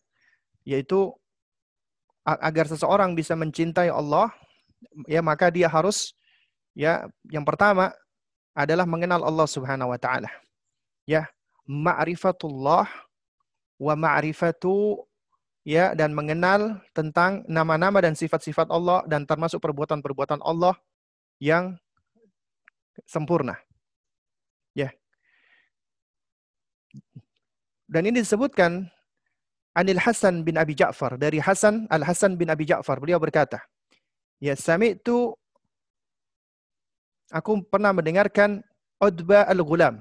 yaitu 0.64 1.12
agar 2.22 2.70
seseorang 2.70 3.18
bisa 3.18 3.34
mencintai 3.34 3.90
Allah 3.90 4.30
ya 5.10 5.18
maka 5.18 5.50
dia 5.50 5.66
harus 5.66 6.14
ya 6.72 7.10
yang 7.26 7.42
pertama 7.42 7.90
adalah 8.52 8.84
mengenal 8.84 9.24
Allah 9.24 9.48
Subhanahu 9.48 9.92
wa 9.92 9.98
taala. 9.98 10.28
Ya, 11.08 11.26
ma'rifatullah 11.66 12.86
wa 13.80 13.94
ma'rifatu 13.98 15.02
ya 15.62 15.94
dan 15.94 16.14
mengenal 16.14 16.82
tentang 16.94 17.46
nama-nama 17.46 18.02
dan 18.02 18.18
sifat-sifat 18.18 18.70
Allah 18.70 19.06
dan 19.06 19.26
termasuk 19.26 19.62
perbuatan-perbuatan 19.62 20.42
Allah 20.42 20.74
yang 21.38 21.78
sempurna. 23.06 23.58
Ya. 24.74 24.90
Dan 27.86 28.08
ini 28.08 28.22
disebutkan 28.22 28.88
Anil 29.72 30.00
Hasan 30.00 30.44
bin 30.44 30.60
Abi 30.60 30.76
Ja'far 30.76 31.16
dari 31.16 31.40
Hasan 31.40 31.88
Al 31.88 32.04
Hasan 32.04 32.36
bin 32.36 32.52
Abi 32.52 32.68
Ja'far 32.68 33.00
beliau 33.00 33.16
berkata, 33.16 33.64
"Ya 34.36 34.52
sami'tu 34.52 35.32
aku 37.32 37.64
pernah 37.64 37.96
mendengarkan 37.96 38.60
Udba 39.00 39.48
Al-Ghulam. 39.48 39.98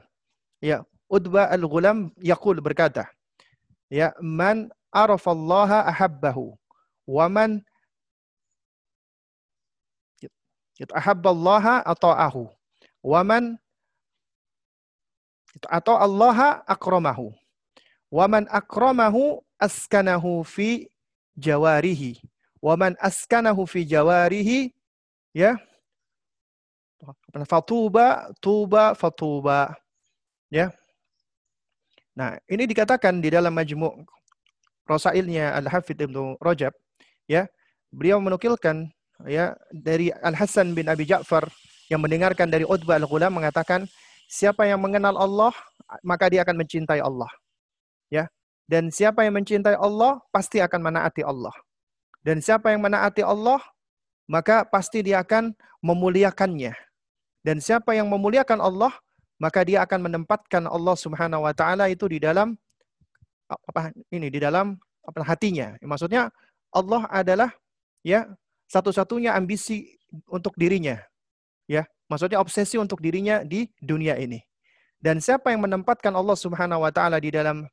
Ya, 0.61 0.83
Udba 1.07 1.49
Al-Ghulam 1.49 2.13
yaqul 2.21 2.59
berkata, 2.61 3.09
ya 3.89 4.13
man 4.21 4.69
arafallaha 4.91 5.87
ahabbahu. 5.87 6.55
Wa 7.07 7.25
man 7.31 7.63
ahabballaha 10.91 11.83
ata'ahu. 11.87 12.51
Wa 13.01 13.21
man 13.25 13.57
atau 15.67 15.97
Allah 15.99 16.63
akramahu. 16.67 17.33
Wa 18.11 18.27
man 18.27 18.47
akramahu 18.51 19.43
askanahu 19.59 20.43
fi 20.47 20.87
jawarihi. 21.35 22.21
Wa 22.61 22.77
man 22.77 22.95
askanahu 23.01 23.65
fi 23.67 23.83
jawarihi 23.83 24.71
ya. 25.33 25.57
Fatuba 27.49 28.29
tuba 28.37 28.93
fatuba 28.93 29.73
ya. 30.53 30.69
Nah 32.13 32.37
ini 32.45 32.69
dikatakan 32.69 33.17
di 33.23 33.33
dalam 33.33 33.55
majmu' 33.55 34.05
Rasailnya 34.91 35.55
Al-Hafidh 35.55 36.03
Ibnu 36.03 36.35
Rajab 36.43 36.75
ya 37.31 37.47
beliau 37.95 38.19
menukilkan 38.19 38.91
ya 39.27 39.55
dari 39.71 40.11
Al 40.11 40.35
Hasan 40.35 40.75
bin 40.75 40.91
Abi 40.91 41.07
Ja'far 41.07 41.47
yang 41.91 42.03
mendengarkan 42.03 42.47
dari 42.47 42.63
Utbah 42.67 42.99
Al-Ghulam 42.99 43.39
mengatakan 43.39 43.87
siapa 44.31 44.63
yang 44.67 44.79
mengenal 44.79 45.15
Allah 45.19 45.51
maka 46.03 46.31
dia 46.31 46.47
akan 46.47 46.63
mencintai 46.63 47.03
Allah. 47.03 47.27
Ya. 48.07 48.31
Dan 48.71 48.87
siapa 48.87 49.27
yang 49.27 49.35
mencintai 49.35 49.75
Allah 49.75 50.23
pasti 50.31 50.63
akan 50.63 50.79
menaati 50.79 51.27
Allah. 51.27 51.51
Dan 52.23 52.39
siapa 52.39 52.71
yang 52.71 52.79
menaati 52.79 53.19
Allah 53.19 53.59
maka 54.31 54.63
pasti 54.63 55.03
dia 55.03 55.19
akan 55.19 55.51
memuliakannya. 55.83 56.71
Dan 57.43 57.59
siapa 57.59 57.91
yang 57.91 58.07
memuliakan 58.07 58.63
Allah 58.63 58.95
maka 59.41 59.67
dia 59.67 59.83
akan 59.83 60.07
menempatkan 60.07 60.63
Allah 60.69 60.95
Subhanahu 60.95 61.43
wa 61.43 61.51
taala 61.51 61.91
itu 61.91 62.07
di 62.07 62.23
dalam 62.23 62.55
apa 63.51 63.91
ini 64.11 64.31
di 64.31 64.39
dalam 64.39 64.79
apa 65.03 65.25
hatinya. 65.25 65.75
Maksudnya 65.83 66.31
Allah 66.71 67.03
adalah 67.11 67.49
ya 68.05 68.29
satu-satunya 68.71 69.35
ambisi 69.35 69.99
untuk 70.31 70.55
dirinya. 70.55 70.99
Ya 71.67 71.87
maksudnya 72.07 72.39
obsesi 72.39 72.79
untuk 72.79 73.03
dirinya 73.03 73.43
di 73.43 73.67
dunia 73.83 74.15
ini. 74.15 74.39
Dan 75.01 75.17
siapa 75.17 75.49
yang 75.49 75.65
menempatkan 75.65 76.13
Allah 76.13 76.37
Subhanahu 76.37 76.85
wa 76.85 76.91
taala 76.93 77.17
di 77.17 77.33
dalam 77.33 77.65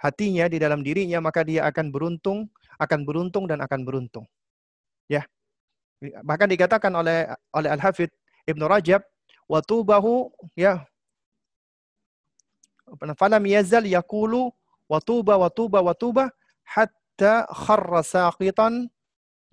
hatinya 0.00 0.48
di 0.48 0.56
dalam 0.56 0.80
dirinya 0.80 1.20
maka 1.20 1.44
dia 1.44 1.68
akan 1.68 1.92
beruntung 1.92 2.48
akan 2.80 3.00
beruntung 3.04 3.44
dan 3.44 3.60
akan 3.60 3.84
beruntung. 3.84 4.24
Ya. 5.06 5.28
Bahkan 6.00 6.48
dikatakan 6.48 6.88
oleh 6.96 7.28
oleh 7.52 7.68
Al 7.68 7.80
Hafidh 7.80 8.08
Ibnu 8.48 8.64
Rajab 8.64 9.04
wa 9.44 9.60
tubahu 9.60 10.32
ya 10.56 10.80
falam 13.18 13.44
yazal 13.46 13.84
yaqulu 13.84 14.48
wa 14.90 14.98
tuba 14.98 15.38
wa 15.38 15.46
tuba 15.46 15.78
wa 15.78 15.94
tuba 15.94 16.34
hatta 16.66 17.46
kharra 17.46 18.02
saqitan 18.02 18.90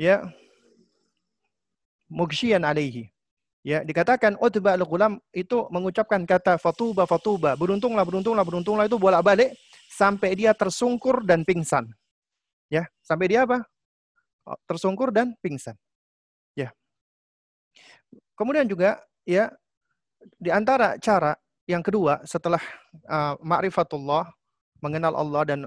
ya 0.02 0.26
mugshiyan 2.10 2.66
alaihi 2.66 3.14
Ya, 3.68 3.84
dikatakan 3.84 4.40
Utbah 4.40 4.80
al-Ghulam 4.80 5.20
itu 5.36 5.68
mengucapkan 5.68 6.24
kata 6.24 6.56
fatuba 6.56 7.04
fatuba, 7.04 7.52
beruntunglah 7.60 8.08
beruntunglah 8.08 8.48
beruntunglah 8.48 8.88
itu 8.88 8.96
bolak-balik 8.96 9.60
sampai 9.92 10.40
dia 10.40 10.56
tersungkur 10.56 11.28
dan 11.28 11.44
pingsan. 11.44 11.92
Ya, 12.72 12.88
sampai 13.04 13.28
dia 13.28 13.44
apa? 13.44 13.68
Oh, 14.48 14.56
tersungkur 14.72 15.12
dan 15.12 15.36
pingsan. 15.44 15.76
Ya. 16.56 16.72
Kemudian 18.40 18.72
juga 18.72 19.04
ya 19.28 19.52
di 20.40 20.48
antara 20.48 20.96
cara 21.04 21.36
yang 21.68 21.84
kedua 21.84 22.24
setelah 22.24 22.64
uh, 23.04 23.36
ma'rifatullah 23.44 24.32
mengenal 24.84 25.14
Allah 25.18 25.42
dan 25.48 25.60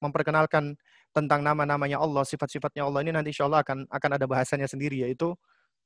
memperkenalkan 0.00 0.76
tentang 1.14 1.40
nama-namanya 1.40 2.02
Allah, 2.02 2.26
sifat-sifatnya 2.26 2.84
Allah 2.84 3.00
ini 3.06 3.12
nanti 3.14 3.30
insya 3.30 3.46
Allah 3.46 3.62
akan 3.62 3.86
akan 3.88 4.10
ada 4.18 4.26
bahasanya 4.26 4.66
sendiri 4.66 5.06
yaitu 5.06 5.32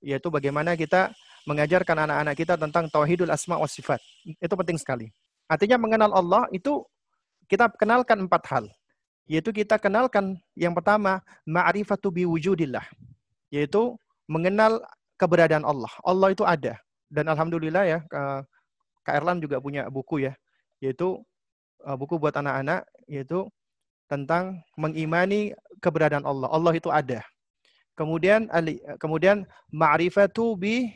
yaitu 0.03 0.31
bagaimana 0.31 0.79
kita 0.79 1.11
mengajarkan 1.47 2.07
anak-anak 2.07 2.35
kita 2.39 2.55
tentang 2.55 2.87
tauhidul 2.91 3.31
asma 3.31 3.59
wa 3.59 3.67
sifat. 3.67 3.99
Itu 4.39 4.55
penting 4.55 4.79
sekali. 4.79 5.11
Artinya 5.51 5.81
mengenal 5.81 6.13
Allah 6.15 6.47
itu 6.55 6.85
kita 7.51 7.73
kenalkan 7.75 8.29
empat 8.29 8.43
hal. 8.53 8.65
Yaitu 9.29 9.53
kita 9.53 9.77
kenalkan 9.77 10.41
yang 10.57 10.73
pertama 10.73 11.21
ma'rifatu 11.45 12.09
biwujudillah. 12.09 12.85
Yaitu 13.53 13.97
mengenal 14.29 14.81
keberadaan 15.21 15.65
Allah. 15.67 15.91
Allah 16.05 16.33
itu 16.33 16.45
ada. 16.45 16.79
Dan 17.09 17.29
alhamdulillah 17.29 17.85
ya 17.89 17.99
Kak 19.03 19.15
Erlan 19.17 19.41
juga 19.41 19.59
punya 19.59 19.89
buku 19.89 20.29
ya. 20.29 20.33
Yaitu 20.79 21.21
eh, 21.87 21.97
buku 21.99 22.18
buat 22.18 22.35
anak-anak 22.35 22.87
yaitu 23.07 23.47
tentang 24.09 24.64
mengimani 24.74 25.53
keberadaan 25.85 26.24
Allah. 26.24 26.49
Allah 26.49 26.72
itu 26.74 26.89
ada. 26.89 27.20
Kemudian 27.99 28.47
kemudian 29.03 29.45
ma'rifatu 29.74 30.55
bi 30.55 30.95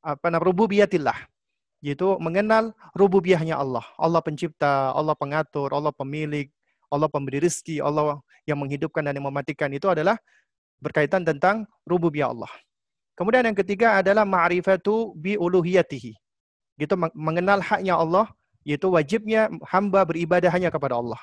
apa 0.00 0.32
namanya 0.32 0.48
rububiyatillah 0.48 1.18
yaitu 1.84 2.16
mengenal 2.18 2.72
rububiyahnya 2.96 3.54
Allah. 3.54 3.84
Allah 4.00 4.20
pencipta, 4.24 4.90
Allah 4.96 5.14
pengatur, 5.14 5.70
Allah 5.70 5.92
pemilik, 5.92 6.48
Allah 6.90 7.06
pemberi 7.06 7.38
rezeki, 7.44 7.84
Allah 7.84 8.18
yang 8.48 8.58
menghidupkan 8.58 9.04
dan 9.04 9.14
yang 9.14 9.28
mematikan 9.28 9.70
itu 9.70 9.86
adalah 9.86 10.16
berkaitan 10.80 11.22
tentang 11.22 11.68
rububiyah 11.84 12.32
Allah. 12.32 12.50
Kemudian 13.16 13.48
yang 13.48 13.56
ketiga 13.56 14.00
adalah 14.00 14.28
ma'rifatu 14.28 15.16
bi 15.16 15.40
uluhiyatihi. 15.40 16.12
Gitu 16.76 16.94
mengenal 17.16 17.64
haknya 17.64 17.96
Allah 17.96 18.28
yaitu 18.66 18.90
wajibnya 18.90 19.46
hamba 19.70 20.02
beribadah 20.02 20.50
hanya 20.50 20.74
kepada 20.74 20.98
Allah. 20.98 21.20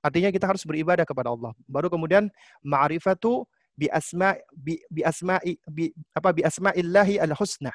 Artinya 0.00 0.32
kita 0.32 0.48
harus 0.48 0.64
beribadah 0.64 1.04
kepada 1.04 1.28
Allah. 1.28 1.52
Baru 1.68 1.92
kemudian 1.92 2.32
ma'rifatu 2.64 3.44
bi 3.76 3.92
asma 3.92 4.32
bi, 4.56 4.80
bi 4.88 5.04
asma 5.04 5.36
bi 5.68 5.92
apa 6.16 6.32
bi 6.32 6.40
asmaillahi 6.40 7.20
al 7.20 7.36
husna. 7.36 7.74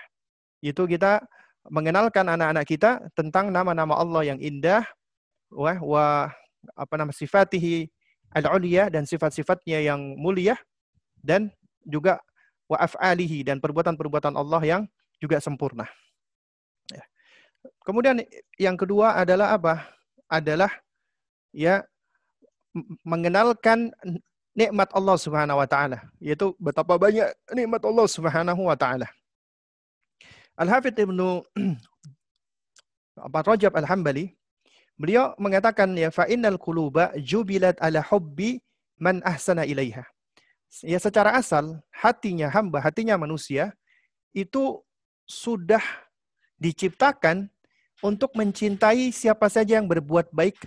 Itu 0.57 0.89
kita 0.89 1.21
mengenalkan 1.69 2.25
anak-anak 2.25 2.65
kita 2.65 2.91
tentang 3.13 3.53
nama-nama 3.53 3.93
Allah 3.93 4.33
yang 4.33 4.39
indah 4.41 4.81
wa, 5.53 5.77
wa 5.77 6.05
apa 6.73 6.93
nama 6.97 7.13
sifatihi 7.13 7.85
al-ulya 8.33 8.89
dan 8.89 9.05
sifat-sifatnya 9.05 9.83
yang 9.85 10.17
mulia 10.17 10.57
dan 11.21 11.53
juga 11.85 12.17
wa 12.65 12.79
af'alihi 12.81 13.45
dan 13.45 13.61
perbuatan-perbuatan 13.61 14.33
Allah 14.33 14.61
yang 14.65 14.81
juga 15.21 15.37
sempurna. 15.37 15.85
Kemudian 17.85 18.21
yang 18.57 18.77
kedua 18.77 19.17
adalah 19.17 19.57
apa? 19.57 19.85
Adalah 20.31 20.71
ya 21.51 21.83
mengenalkan 23.03 23.91
nikmat 24.55 24.91
Allah 24.95 25.17
Subhanahu 25.19 25.59
wa 25.59 25.67
taala, 25.67 26.03
yaitu 26.19 26.55
betapa 26.59 26.95
banyak 26.95 27.27
nikmat 27.51 27.83
Allah 27.83 28.07
Subhanahu 28.07 28.61
wa 28.67 28.75
taala. 28.75 29.07
Al-Hafidz 30.59 30.99
Ibnu 30.99 31.41
Rajab 33.17 33.73
Al-Hambali 33.75 34.35
beliau 34.99 35.33
mengatakan 35.41 35.97
ya 35.97 36.13
fa 36.13 36.29
innal 36.29 36.59
quluba 36.61 37.11
jubilat 37.17 37.79
ala 37.81 38.03
hubbi 38.05 38.61
man 39.01 39.23
ahsana 39.25 39.65
ilaiha. 39.65 40.05
Ya 40.85 40.99
secara 41.03 41.35
asal 41.35 41.83
hatinya 41.91 42.47
hamba, 42.47 42.79
hatinya 42.79 43.19
manusia 43.19 43.75
itu 44.31 44.79
sudah 45.27 45.83
diciptakan 46.61 47.49
untuk 48.05 48.37
mencintai 48.37 49.09
siapa 49.09 49.49
saja 49.49 49.81
yang 49.81 49.89
berbuat 49.89 50.29
baik 50.29 50.61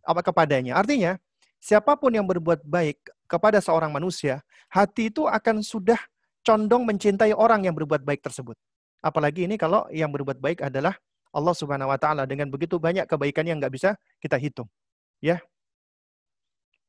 apa 0.00 0.24
kepadanya. 0.24 0.80
Artinya, 0.80 1.20
siapa 1.60 1.92
pun 2.00 2.12
yang 2.16 2.24
berbuat 2.24 2.64
baik 2.64 3.12
kepada 3.28 3.60
seorang 3.60 3.92
manusia, 3.92 4.40
hati 4.72 5.12
itu 5.12 5.28
akan 5.28 5.60
sudah 5.60 6.00
condong 6.44 6.88
mencintai 6.88 7.36
orang 7.36 7.68
yang 7.68 7.76
berbuat 7.76 8.04
baik 8.04 8.24
tersebut. 8.24 8.56
Apalagi 9.04 9.44
ini 9.44 9.60
kalau 9.60 9.84
yang 9.92 10.08
berbuat 10.08 10.40
baik 10.40 10.64
adalah 10.64 10.96
Allah 11.34 11.52
Subhanahu 11.56 11.92
wa 11.92 11.98
taala 12.00 12.24
dengan 12.24 12.48
begitu 12.48 12.80
banyak 12.80 13.04
kebaikan 13.04 13.44
yang 13.44 13.60
nggak 13.60 13.74
bisa 13.76 13.96
kita 14.20 14.40
hitung. 14.40 14.68
Ya. 15.20 15.44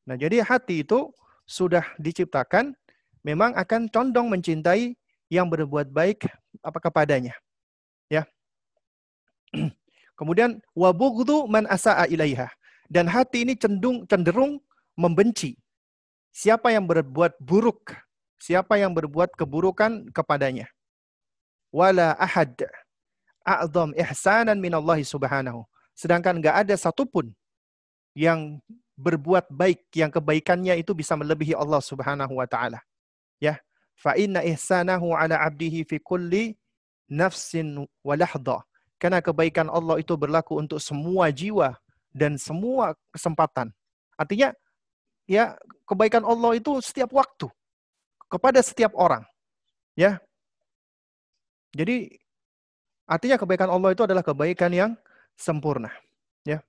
Nah, 0.07 0.15
jadi 0.15 0.45
hati 0.45 0.85
itu 0.85 1.11
sudah 1.49 1.83
diciptakan 1.97 2.77
memang 3.25 3.57
akan 3.57 3.89
condong 3.89 4.29
mencintai 4.29 4.93
yang 5.33 5.49
berbuat 5.49 5.89
baik 5.89 6.29
apa 6.61 6.77
kepadanya. 6.77 7.33
Kemudian 10.19 10.59
wabughdhu 10.75 11.47
man 11.47 11.67
asaa 11.67 12.07
ilaiha. 12.07 12.47
Dan 12.85 13.09
hati 13.09 13.41
ini 13.43 13.57
cenderung 13.57 14.05
cenderung 14.05 14.61
membenci 14.93 15.57
siapa 16.35 16.69
yang 16.69 16.85
berbuat 16.85 17.39
buruk, 17.41 17.95
siapa 18.37 18.77
yang 18.77 18.93
berbuat 18.93 19.33
keburukan 19.33 20.11
kepadanya. 20.11 20.67
Wala 21.73 22.13
ahad 22.19 22.55
a'zam 23.43 23.95
ihsanan 23.95 24.59
minallahi 24.59 25.03
subhanahu. 25.07 25.63
Sedangkan 25.95 26.37
nggak 26.43 26.67
ada 26.67 26.75
satupun 26.75 27.31
yang 28.15 28.59
berbuat 28.95 29.51
baik, 29.51 29.87
yang 29.95 30.11
kebaikannya 30.11 30.79
itu 30.79 30.95
bisa 30.95 31.15
melebihi 31.19 31.55
Allah 31.55 31.79
subhanahu 31.83 32.39
wa 32.39 32.47
ta'ala. 32.47 32.79
Ya. 33.39 33.59
Fa 33.95 34.15
inna 34.19 34.43
ihsanahu 34.43 35.15
ala 35.15 35.39
abdihi 35.39 35.87
fi 35.87 35.99
kulli 36.03 36.59
nafsin 37.07 37.87
wa 38.03 38.15
lahdha. 38.15 38.59
Karena 38.95 39.19
kebaikan 39.19 39.67
Allah 39.67 39.99
itu 39.99 40.15
berlaku 40.15 40.59
untuk 40.59 40.79
semua 40.79 41.27
jiwa 41.29 41.75
dan 42.15 42.39
semua 42.39 42.95
kesempatan. 43.11 43.75
Artinya 44.15 44.55
ya 45.27 45.59
kebaikan 45.83 46.23
Allah 46.23 46.55
itu 46.55 46.79
setiap 46.79 47.11
waktu 47.11 47.51
kepada 48.31 48.63
setiap 48.63 48.95
orang. 48.95 49.27
Ya. 49.99 50.23
Jadi 51.75 52.15
artinya 53.03 53.35
kebaikan 53.35 53.67
Allah 53.67 53.91
itu 53.91 54.07
adalah 54.07 54.23
kebaikan 54.23 54.71
yang 54.71 54.91
sempurna. 55.35 55.91
Ya. 56.47 56.63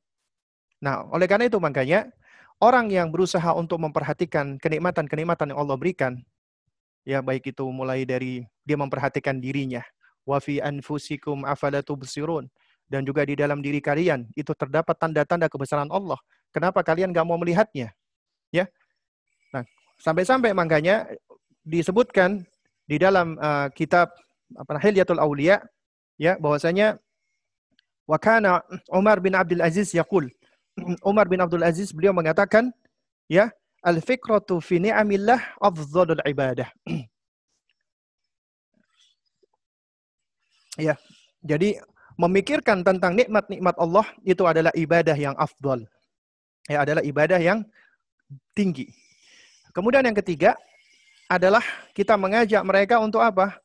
Nah, 0.82 1.06
oleh 1.14 1.30
karena 1.30 1.46
itu 1.46 1.62
makanya 1.62 2.10
orang 2.58 2.90
yang 2.90 3.14
berusaha 3.14 3.54
untuk 3.54 3.78
memperhatikan 3.78 4.58
kenikmatan-kenikmatan 4.58 5.54
yang 5.54 5.60
Allah 5.62 5.78
berikan, 5.78 6.20
ya 7.06 7.22
baik 7.22 7.54
itu 7.54 7.64
mulai 7.70 8.02
dari 8.02 8.42
dia 8.66 8.74
memperhatikan 8.74 9.38
dirinya, 9.38 9.86
wa 10.26 10.42
fi 10.42 10.58
anfusikum 10.58 11.46
afala 11.46 11.80
tubsirun 11.80 12.50
dan 12.90 13.02
juga 13.06 13.22
di 13.22 13.38
dalam 13.38 13.62
diri 13.62 13.78
kalian 13.78 14.26
itu 14.34 14.50
terdapat 14.54 14.94
tanda-tanda 14.98 15.46
kebesaran 15.46 15.90
Allah. 15.90 16.18
Kenapa 16.50 16.82
kalian 16.82 17.10
nggak 17.14 17.26
mau 17.26 17.38
melihatnya? 17.38 17.94
Ya. 18.50 18.70
Nah, 19.54 19.66
sampai-sampai 20.02 20.54
makanya 20.54 21.06
disebutkan 21.66 22.46
di 22.86 22.96
dalam 22.98 23.34
uh, 23.42 23.66
kitab 23.74 24.14
apa 24.54 24.78
Hilyatul 24.78 25.18
Aulia 25.18 25.58
ya 26.14 26.38
bahwasanya 26.38 27.02
wa 28.06 28.18
kana 28.22 28.62
Umar 28.94 29.18
bin 29.18 29.34
Abdul 29.34 29.58
Aziz 29.58 29.90
yaqul 29.90 30.30
Umar 31.10 31.26
bin 31.26 31.42
Abdul 31.42 31.66
Aziz 31.66 31.90
beliau 31.90 32.14
mengatakan 32.14 32.70
ya 33.26 33.50
al 33.82 33.98
fikratu 33.98 34.62
fi 34.62 34.78
ni'amillah 34.78 35.58
afdhalul 35.58 36.22
ibadah 36.22 36.70
Ya. 40.76 40.94
Jadi 41.40 41.80
memikirkan 42.16 42.80
tentang 42.84 43.16
nikmat-nikmat 43.16 43.76
Allah 43.76 44.06
itu 44.24 44.44
adalah 44.44 44.72
ibadah 44.72 45.16
yang 45.16 45.36
afdol. 45.36 45.84
Ya, 46.68 46.82
adalah 46.82 47.04
ibadah 47.04 47.40
yang 47.40 47.64
tinggi. 48.56 48.90
Kemudian 49.70 50.04
yang 50.04 50.16
ketiga 50.16 50.56
adalah 51.28 51.62
kita 51.92 52.16
mengajak 52.16 52.62
mereka 52.64 52.98
untuk 52.98 53.20
apa? 53.20 53.60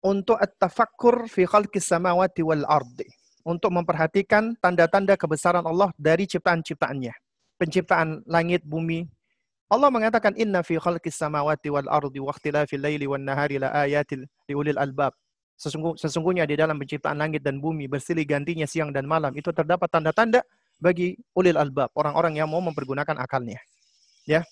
Untuk 0.00 0.38
at-tafakkur 0.38 1.26
fi 1.26 1.44
khalqis 1.44 1.90
samawati 1.90 2.42
wal 2.42 2.64
ardi. 2.64 3.06
Untuk 3.44 3.72
memperhatikan 3.72 4.56
tanda-tanda 4.60 5.16
kebesaran 5.16 5.64
Allah 5.64 5.92
dari 5.96 6.28
ciptaan-ciptaannya. 6.28 7.14
Penciptaan 7.58 8.22
langit, 8.28 8.62
bumi. 8.62 9.08
Allah 9.68 9.92
mengatakan 9.92 10.32
inna 10.40 10.64
fi 10.64 10.80
khalqis 10.80 11.18
samawati 11.20 11.68
wal 11.68 11.88
ardi 11.92 12.24
wa 12.24 12.32
ikhtilafil 12.32 12.80
laili 12.80 13.04
wan 13.04 13.20
nahari 13.20 13.60
la 13.60 13.68
ayatil 13.84 14.24
liulil 14.48 14.80
albab. 14.80 15.12
Sesungguh, 15.58 15.98
sesungguhnya 15.98 16.46
di 16.46 16.54
dalam 16.54 16.78
penciptaan 16.78 17.18
langit 17.18 17.42
dan 17.42 17.58
bumi 17.58 17.90
bersilih 17.90 18.22
gantinya 18.22 18.62
siang 18.62 18.94
dan 18.94 19.10
malam 19.10 19.34
itu 19.34 19.50
terdapat 19.50 19.90
tanda-tanda 19.90 20.46
bagi 20.78 21.18
ulil 21.34 21.58
albab, 21.58 21.90
orang-orang 21.98 22.38
yang 22.38 22.46
mau 22.46 22.62
mempergunakan 22.62 23.18
akalnya. 23.18 23.58
Ya. 24.22 24.46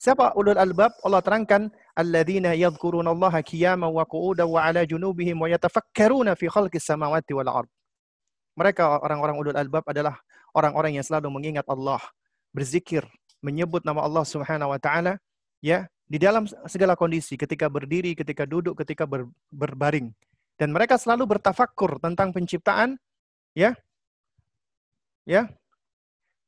Siapa 0.00 0.34
ulul 0.34 0.58
albab? 0.58 0.96
Allah 1.04 1.20
terangkan 1.22 1.68
alladzina 1.94 2.56
yadhkurunallaha 2.56 3.44
qiyaman 3.44 3.92
wa 3.92 4.02
qu'udan 4.08 4.48
wa 4.48 4.64
'ala 4.64 4.82
junubihim 4.82 5.36
wa 5.36 5.46
yatafakkaruna 5.46 6.34
fi 6.34 6.48
khalqis 6.50 6.82
samawati 6.88 7.36
wal 7.36 7.62
ard. 7.62 7.70
Mereka 8.56 8.82
orang-orang 9.04 9.36
ulul 9.38 9.56
albab 9.60 9.84
adalah 9.86 10.18
orang-orang 10.56 10.98
yang 10.98 11.04
selalu 11.06 11.28
mengingat 11.30 11.68
Allah, 11.68 12.02
berzikir, 12.50 13.06
menyebut 13.44 13.84
nama 13.86 14.02
Allah 14.02 14.24
Subhanahu 14.26 14.74
wa 14.74 14.80
taala, 14.80 15.22
ya, 15.62 15.86
di 16.12 16.20
dalam 16.20 16.44
segala 16.68 16.92
kondisi, 16.92 17.40
ketika 17.40 17.72
berdiri, 17.72 18.12
ketika 18.12 18.44
duduk, 18.44 18.76
ketika 18.84 19.08
ber, 19.08 19.32
berbaring. 19.48 20.12
Dan 20.60 20.68
mereka 20.68 21.00
selalu 21.00 21.24
bertafakur 21.24 21.96
tentang 22.04 22.36
penciptaan, 22.36 23.00
ya, 23.56 23.72
ya, 25.24 25.48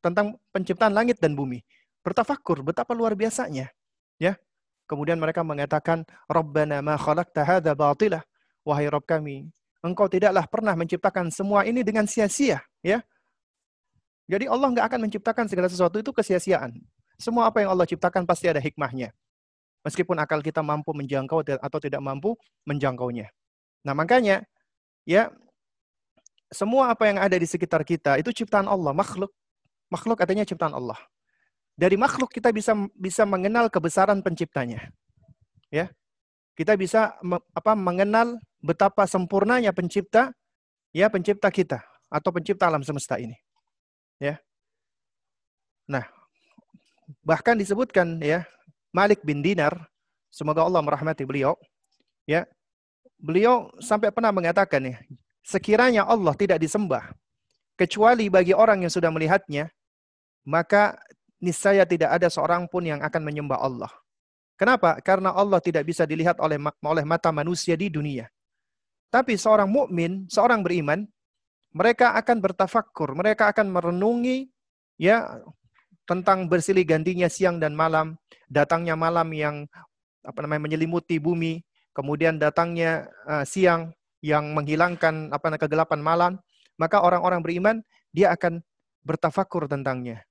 tentang 0.04 0.36
penciptaan 0.52 0.92
langit 0.92 1.16
dan 1.16 1.32
bumi. 1.32 1.64
Bertafakur, 2.04 2.60
betapa 2.60 2.92
luar 2.92 3.16
biasanya, 3.16 3.72
ya. 4.20 4.36
Kemudian 4.84 5.16
mereka 5.16 5.40
mengatakan, 5.40 6.04
Rabbana 6.28 6.84
ma 6.84 7.00
khalaqta 7.00 7.40
hadha 7.40 7.72
batilah. 7.72 8.20
Wahai 8.68 8.92
Rabb 8.92 9.08
kami, 9.08 9.48
engkau 9.80 10.12
tidaklah 10.12 10.44
pernah 10.44 10.76
menciptakan 10.76 11.32
semua 11.32 11.64
ini 11.64 11.80
dengan 11.80 12.04
sia-sia, 12.04 12.60
ya. 12.84 13.00
Jadi 14.28 14.44
Allah 14.44 14.68
nggak 14.76 14.86
akan 14.92 15.00
menciptakan 15.08 15.48
segala 15.48 15.72
sesuatu 15.72 15.96
itu 16.04 16.12
kesia-siaan. 16.12 16.76
Semua 17.16 17.48
apa 17.48 17.64
yang 17.64 17.72
Allah 17.72 17.88
ciptakan 17.88 18.28
pasti 18.28 18.44
ada 18.52 18.60
hikmahnya 18.60 19.08
meskipun 19.84 20.16
akal 20.18 20.40
kita 20.40 20.64
mampu 20.64 20.96
menjangkau 20.96 21.44
atau 21.44 21.78
tidak 21.78 22.00
mampu 22.00 22.34
menjangkaunya. 22.64 23.28
Nah, 23.84 23.92
makanya 23.92 24.42
ya 25.04 25.28
semua 26.48 26.90
apa 26.90 27.04
yang 27.06 27.20
ada 27.20 27.36
di 27.36 27.44
sekitar 27.44 27.84
kita 27.84 28.16
itu 28.16 28.32
ciptaan 28.32 28.64
Allah, 28.64 28.96
makhluk. 28.96 29.30
Makhluk 29.92 30.16
artinya 30.18 30.42
ciptaan 30.42 30.72
Allah. 30.72 30.96
Dari 31.76 31.94
makhluk 32.00 32.32
kita 32.32 32.50
bisa 32.50 32.72
bisa 32.96 33.28
mengenal 33.28 33.68
kebesaran 33.68 34.24
penciptanya. 34.24 34.88
Ya. 35.68 35.92
Kita 36.54 36.78
bisa 36.78 37.18
apa 37.50 37.74
mengenal 37.74 38.38
betapa 38.62 39.10
sempurnanya 39.10 39.74
pencipta 39.74 40.30
ya 40.94 41.10
pencipta 41.10 41.50
kita 41.50 41.82
atau 42.06 42.30
pencipta 42.30 42.70
alam 42.70 42.86
semesta 42.86 43.18
ini. 43.18 43.34
Ya. 44.22 44.38
Nah, 45.90 46.06
bahkan 47.26 47.58
disebutkan 47.58 48.22
ya 48.22 48.46
Malik 48.94 49.26
bin 49.26 49.42
Dinar, 49.42 49.74
semoga 50.30 50.62
Allah 50.62 50.78
merahmati 50.78 51.26
beliau, 51.26 51.58
ya. 52.30 52.46
Beliau 53.18 53.74
sampai 53.82 54.14
pernah 54.14 54.30
mengatakan 54.30 54.84
ya, 54.84 54.96
sekiranya 55.42 56.06
Allah 56.06 56.34
tidak 56.38 56.62
disembah 56.62 57.10
kecuali 57.74 58.30
bagi 58.30 58.54
orang 58.54 58.86
yang 58.86 58.92
sudah 58.92 59.10
melihatnya, 59.10 59.70
maka 60.46 60.94
niscaya 61.42 61.82
tidak 61.82 62.14
ada 62.14 62.30
seorang 62.30 62.70
pun 62.70 62.86
yang 62.86 63.02
akan 63.02 63.22
menyembah 63.22 63.58
Allah. 63.58 63.92
Kenapa? 64.54 65.02
Karena 65.02 65.34
Allah 65.34 65.58
tidak 65.58 65.82
bisa 65.82 66.06
dilihat 66.06 66.38
oleh 66.38 66.56
oleh 66.86 67.04
mata 67.04 67.34
manusia 67.34 67.74
di 67.74 67.90
dunia. 67.90 68.30
Tapi 69.10 69.34
seorang 69.34 69.66
mukmin, 69.66 70.30
seorang 70.30 70.62
beriman, 70.62 71.06
mereka 71.74 72.14
akan 72.14 72.38
bertafakur, 72.38 73.18
mereka 73.18 73.50
akan 73.50 73.66
merenungi 73.70 74.46
ya 74.94 75.42
tentang 76.04 76.48
bersilih 76.48 76.84
gantinya 76.84 77.28
siang 77.28 77.56
dan 77.60 77.72
malam, 77.72 78.16
datangnya 78.48 78.96
malam 78.96 79.28
yang 79.32 79.64
apa 80.24 80.38
namanya 80.44 80.68
menyelimuti 80.68 81.20
bumi, 81.20 81.64
kemudian 81.92 82.40
datangnya 82.40 83.08
uh, 83.28 83.44
siang 83.44 83.92
yang 84.24 84.56
menghilangkan 84.56 85.32
apa 85.32 85.44
namanya 85.48 85.62
kegelapan 85.68 86.00
malam, 86.00 86.32
maka 86.80 87.00
orang-orang 87.00 87.40
beriman 87.44 87.76
dia 88.12 88.32
akan 88.32 88.64
bertafakur 89.04 89.68
tentangnya. 89.68 90.24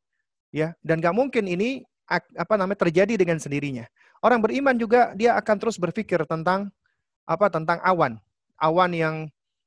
Ya, 0.54 0.78
dan 0.86 1.02
gak 1.02 1.18
mungkin 1.18 1.50
ini 1.50 1.82
apa 2.10 2.54
namanya 2.58 2.86
terjadi 2.86 3.18
dengan 3.18 3.42
sendirinya. 3.42 3.90
Orang 4.22 4.42
beriman 4.46 4.78
juga 4.78 5.12
dia 5.18 5.34
akan 5.34 5.56
terus 5.58 5.82
berpikir 5.82 6.22
tentang 6.30 6.70
apa 7.26 7.50
tentang 7.50 7.82
awan, 7.82 8.22
awan 8.62 8.92
yang 8.94 9.16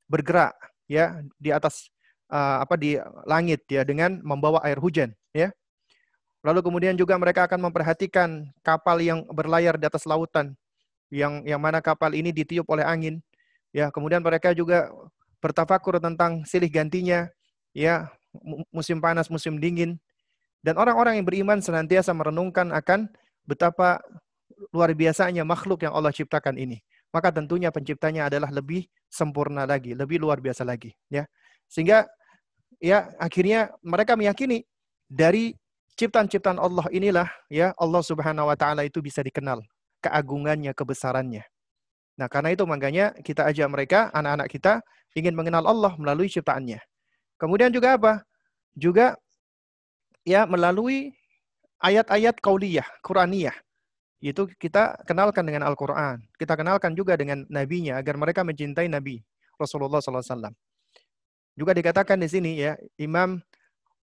bergerak 0.06 0.54
ya 0.86 1.18
di 1.42 1.50
atas 1.50 1.90
uh, 2.30 2.62
apa 2.62 2.78
di 2.78 2.94
langit 3.26 3.66
ya 3.66 3.82
dengan 3.82 4.22
membawa 4.22 4.62
air 4.62 4.78
hujan 4.78 5.10
ya. 5.34 5.50
Lalu 6.46 6.62
kemudian 6.62 6.94
juga 6.94 7.18
mereka 7.18 7.50
akan 7.50 7.58
memperhatikan 7.58 8.46
kapal 8.62 9.02
yang 9.02 9.26
berlayar 9.34 9.74
di 9.74 9.82
atas 9.90 10.06
lautan, 10.06 10.54
yang 11.10 11.42
yang 11.42 11.58
mana 11.58 11.82
kapal 11.82 12.14
ini 12.14 12.30
ditiup 12.30 12.70
oleh 12.70 12.86
angin. 12.86 13.18
Ya, 13.74 13.90
kemudian 13.90 14.22
mereka 14.22 14.54
juga 14.54 14.86
bertafakur 15.42 15.98
tentang 15.98 16.46
silih 16.46 16.70
gantinya, 16.70 17.26
ya 17.74 18.14
musim 18.70 19.02
panas, 19.02 19.26
musim 19.26 19.58
dingin. 19.58 19.98
Dan 20.62 20.78
orang-orang 20.78 21.18
yang 21.18 21.26
beriman 21.26 21.58
senantiasa 21.58 22.14
merenungkan 22.14 22.70
akan 22.70 23.10
betapa 23.42 23.98
luar 24.70 24.94
biasanya 24.94 25.42
makhluk 25.42 25.82
yang 25.82 25.98
Allah 25.98 26.14
ciptakan 26.14 26.54
ini. 26.62 26.78
Maka 27.10 27.34
tentunya 27.34 27.74
penciptanya 27.74 28.30
adalah 28.30 28.54
lebih 28.54 28.86
sempurna 29.10 29.66
lagi, 29.66 29.98
lebih 29.98 30.22
luar 30.22 30.38
biasa 30.38 30.62
lagi. 30.62 30.94
Ya. 31.10 31.26
Sehingga 31.66 32.06
ya 32.78 33.10
akhirnya 33.18 33.74
mereka 33.82 34.14
meyakini 34.14 34.62
dari 35.10 35.58
ciptaan-ciptaan 35.96 36.60
Allah 36.60 36.86
inilah 36.92 37.28
ya 37.48 37.72
Allah 37.80 38.02
Subhanahu 38.04 38.52
wa 38.52 38.56
taala 38.56 38.84
itu 38.84 39.00
bisa 39.00 39.24
dikenal 39.24 39.64
keagungannya, 40.04 40.76
kebesarannya. 40.76 41.42
Nah, 42.16 42.28
karena 42.32 42.52
itu 42.52 42.64
makanya 42.64 43.12
kita 43.20 43.44
ajak 43.48 43.68
mereka, 43.68 43.98
anak-anak 44.12 44.48
kita 44.48 44.72
ingin 45.16 45.36
mengenal 45.36 45.64
Allah 45.68 45.92
melalui 46.00 46.28
ciptaannya. 46.28 46.80
Kemudian 47.36 47.68
juga 47.72 47.96
apa? 47.96 48.12
Juga 48.72 49.16
ya 50.24 50.48
melalui 50.48 51.12
ayat-ayat 51.80 52.40
kauliyah, 52.40 52.88
Quraniyah. 53.04 53.56
Itu 54.20 54.48
kita 54.56 54.96
kenalkan 55.04 55.44
dengan 55.44 55.68
Al-Quran. 55.68 56.24
Kita 56.40 56.56
kenalkan 56.56 56.96
juga 56.96 57.20
dengan 57.20 57.44
nabinya 57.52 58.00
agar 58.00 58.16
mereka 58.16 58.40
mencintai 58.40 58.88
Nabi 58.88 59.20
Rasulullah 59.60 60.00
SAW. 60.00 60.56
Juga 61.56 61.72
dikatakan 61.76 62.16
di 62.20 62.28
sini 62.28 62.60
ya, 62.60 62.80
Imam 62.96 63.40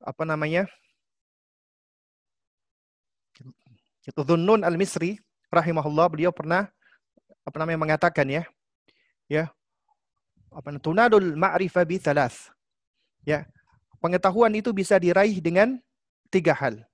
apa 0.03 0.23
namanya? 0.23 0.71
Itu 4.07 4.23
Dhunnun 4.23 4.63
Al-Misri 4.63 5.19
rahimahullah 5.51 6.07
beliau 6.07 6.31
pernah 6.31 6.71
apa 7.43 7.57
namanya 7.59 7.79
mengatakan 7.83 8.27
ya. 8.31 8.43
Ya. 9.27 9.51
Apa 10.55 10.73
tunadul 10.79 11.35
ma'rifah 11.35 11.85
bi 11.85 11.99
thalath. 11.99 12.55
Ya. 13.27 13.45
Pengetahuan 13.99 14.55
itu 14.55 14.71
bisa 14.71 14.97
diraih 15.03 15.43
dengan 15.43 15.83
tiga 16.31 16.55
hal 16.55 16.85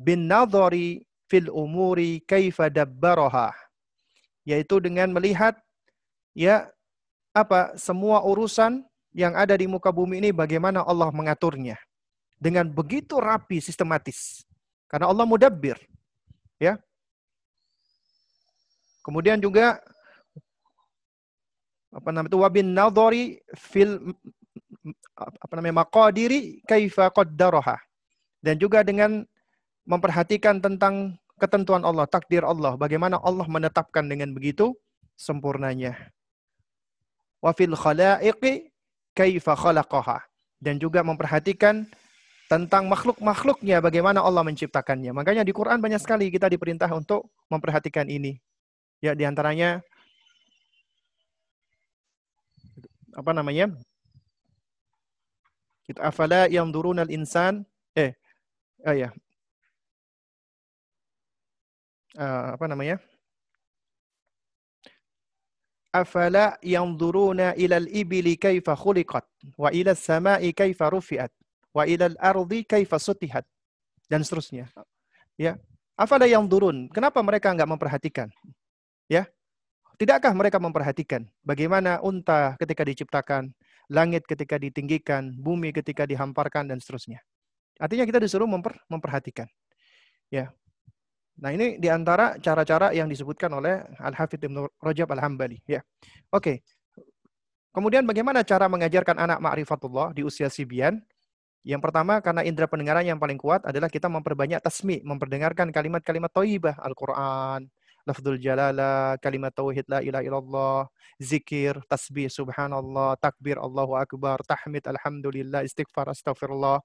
bin 0.00 0.24
nadhari 0.24 1.04
fil 1.28 1.52
umuri 1.52 2.24
kaifa 2.24 2.72
dabbaraha 2.72 3.52
yaitu 4.48 4.80
dengan 4.80 5.12
melihat 5.12 5.60
ya 6.32 6.72
apa 7.36 7.76
semua 7.76 8.24
urusan 8.24 8.82
yang 9.12 9.36
ada 9.36 9.54
di 9.54 9.68
muka 9.68 9.92
bumi 9.92 10.18
ini 10.24 10.30
bagaimana 10.32 10.80
Allah 10.82 11.12
mengaturnya 11.12 11.76
dengan 12.40 12.66
begitu 12.66 13.20
rapi 13.20 13.60
sistematis 13.60 14.42
karena 14.88 15.12
Allah 15.12 15.28
mudabbir 15.28 15.76
ya. 16.60 16.76
Kemudian 19.00 19.40
juga 19.40 19.80
apa 21.90 22.14
namanya 22.14 22.30
itu 22.30 22.38
wabin 22.38 22.70
nadhari 22.70 23.42
fil 23.58 24.14
apa 25.18 25.52
namanya 25.58 25.82
maqadiri 25.82 26.62
kaifa 26.68 27.10
qaddaraha. 27.10 27.80
Dan 28.40 28.56
juga 28.56 28.80
dengan 28.80 29.24
memperhatikan 29.84 30.60
tentang 30.64 31.16
ketentuan 31.36 31.84
Allah, 31.84 32.08
takdir 32.08 32.44
Allah, 32.44 32.76
bagaimana 32.76 33.20
Allah 33.20 33.44
menetapkan 33.48 34.04
dengan 34.04 34.32
begitu 34.32 34.76
sempurnanya. 35.16 35.96
Wa 37.40 37.52
fil 37.56 37.76
khalaiqi 37.76 38.72
kaifa 39.16 39.56
khalaqaha. 39.56 40.24
Dan 40.60 40.76
juga 40.76 41.00
memperhatikan 41.00 41.88
tentang 42.50 42.90
makhluk-makhluknya 42.90 43.78
bagaimana 43.78 44.26
Allah 44.26 44.42
menciptakannya. 44.42 45.14
Makanya 45.14 45.46
di 45.46 45.54
Quran 45.54 45.78
banyak 45.78 46.02
sekali 46.02 46.34
kita 46.34 46.50
diperintah 46.50 46.90
untuk 46.90 47.30
memperhatikan 47.46 48.10
ini. 48.10 48.42
Ya, 48.98 49.14
di 49.14 49.22
antaranya 49.22 49.78
apa 53.14 53.30
namanya? 53.30 53.70
Kita 55.86 56.02
afala 56.10 56.50
yang 56.50 56.74
durunal 56.74 57.06
insan 57.06 57.62
eh 57.94 58.18
oh 58.86 58.94
ya 58.94 59.10
uh, 62.18 62.58
apa 62.58 62.66
namanya? 62.66 62.98
Afala 65.90 66.54
yanzuruna 66.62 67.58
ila 67.58 67.76
al-ibili 67.82 68.38
kaifa 68.38 68.78
khuliqat 68.78 69.26
wa 69.58 69.74
ila 69.74 69.90
as-sama'i 69.90 70.54
kaifa 70.54 70.86
rufi'at 70.86 71.34
wa 71.70 71.86
ila 71.86 72.10
al-ardi 72.10 72.66
kaifa 72.66 72.98
sutihat 72.98 73.46
dan 74.10 74.26
seterusnya. 74.26 74.70
Ya. 75.38 75.56
Afala 75.94 76.24
yanzurun? 76.24 76.88
Kenapa 76.90 77.20
mereka 77.20 77.52
enggak 77.52 77.70
memperhatikan? 77.70 78.28
Ya. 79.06 79.28
Tidakkah 80.00 80.32
mereka 80.32 80.56
memperhatikan 80.56 81.28
bagaimana 81.44 82.00
unta 82.00 82.56
ketika 82.56 82.88
diciptakan, 82.88 83.52
langit 83.92 84.24
ketika 84.24 84.56
ditinggikan, 84.56 85.36
bumi 85.36 85.76
ketika 85.76 86.08
dihamparkan 86.08 86.72
dan 86.72 86.80
seterusnya. 86.80 87.20
Artinya 87.76 88.08
kita 88.08 88.16
disuruh 88.16 88.48
memper, 88.48 88.80
memperhatikan. 88.88 89.44
Ya. 90.32 90.56
Nah, 91.40 91.52
ini 91.56 91.80
di 91.80 91.88
antara 91.88 92.36
cara-cara 92.36 92.92
yang 92.92 93.08
disebutkan 93.08 93.48
oleh 93.52 93.80
Al-Hafidh 93.96 94.44
Ibn 94.44 94.68
Rajab 94.80 95.08
Al-Hambali. 95.16 95.60
Ya. 95.64 95.80
Oke. 96.32 96.60
Kemudian 97.72 98.04
bagaimana 98.04 98.44
cara 98.44 98.68
mengajarkan 98.68 99.16
anak 99.16 99.38
ma'rifatullah 99.40 100.12
di 100.12 100.20
usia 100.24 100.52
sibian? 100.52 101.00
Yang 101.60 101.80
pertama, 101.84 102.24
karena 102.24 102.40
indera 102.40 102.64
pendengaran 102.64 103.04
yang 103.04 103.20
paling 103.20 103.36
kuat 103.36 103.60
adalah 103.68 103.92
kita 103.92 104.08
memperbanyak 104.08 104.64
tasmi, 104.64 105.04
memperdengarkan 105.04 105.68
kalimat-kalimat 105.68 106.32
thayyibah, 106.32 106.80
Al-Quran, 106.80 107.68
lafzul 108.08 108.40
jalala, 108.40 109.20
kalimat 109.20 109.52
tauhid 109.52 109.84
la 109.84 110.00
ilaha 110.00 110.24
illallah, 110.24 110.80
zikir, 111.20 111.76
tasbih, 111.84 112.32
subhanallah, 112.32 113.20
takbir, 113.20 113.60
Allahu 113.60 113.92
akbar, 113.92 114.40
tahmid, 114.48 114.88
alhamdulillah, 114.88 115.60
istighfar, 115.68 116.08
astagfirullah. 116.08 116.80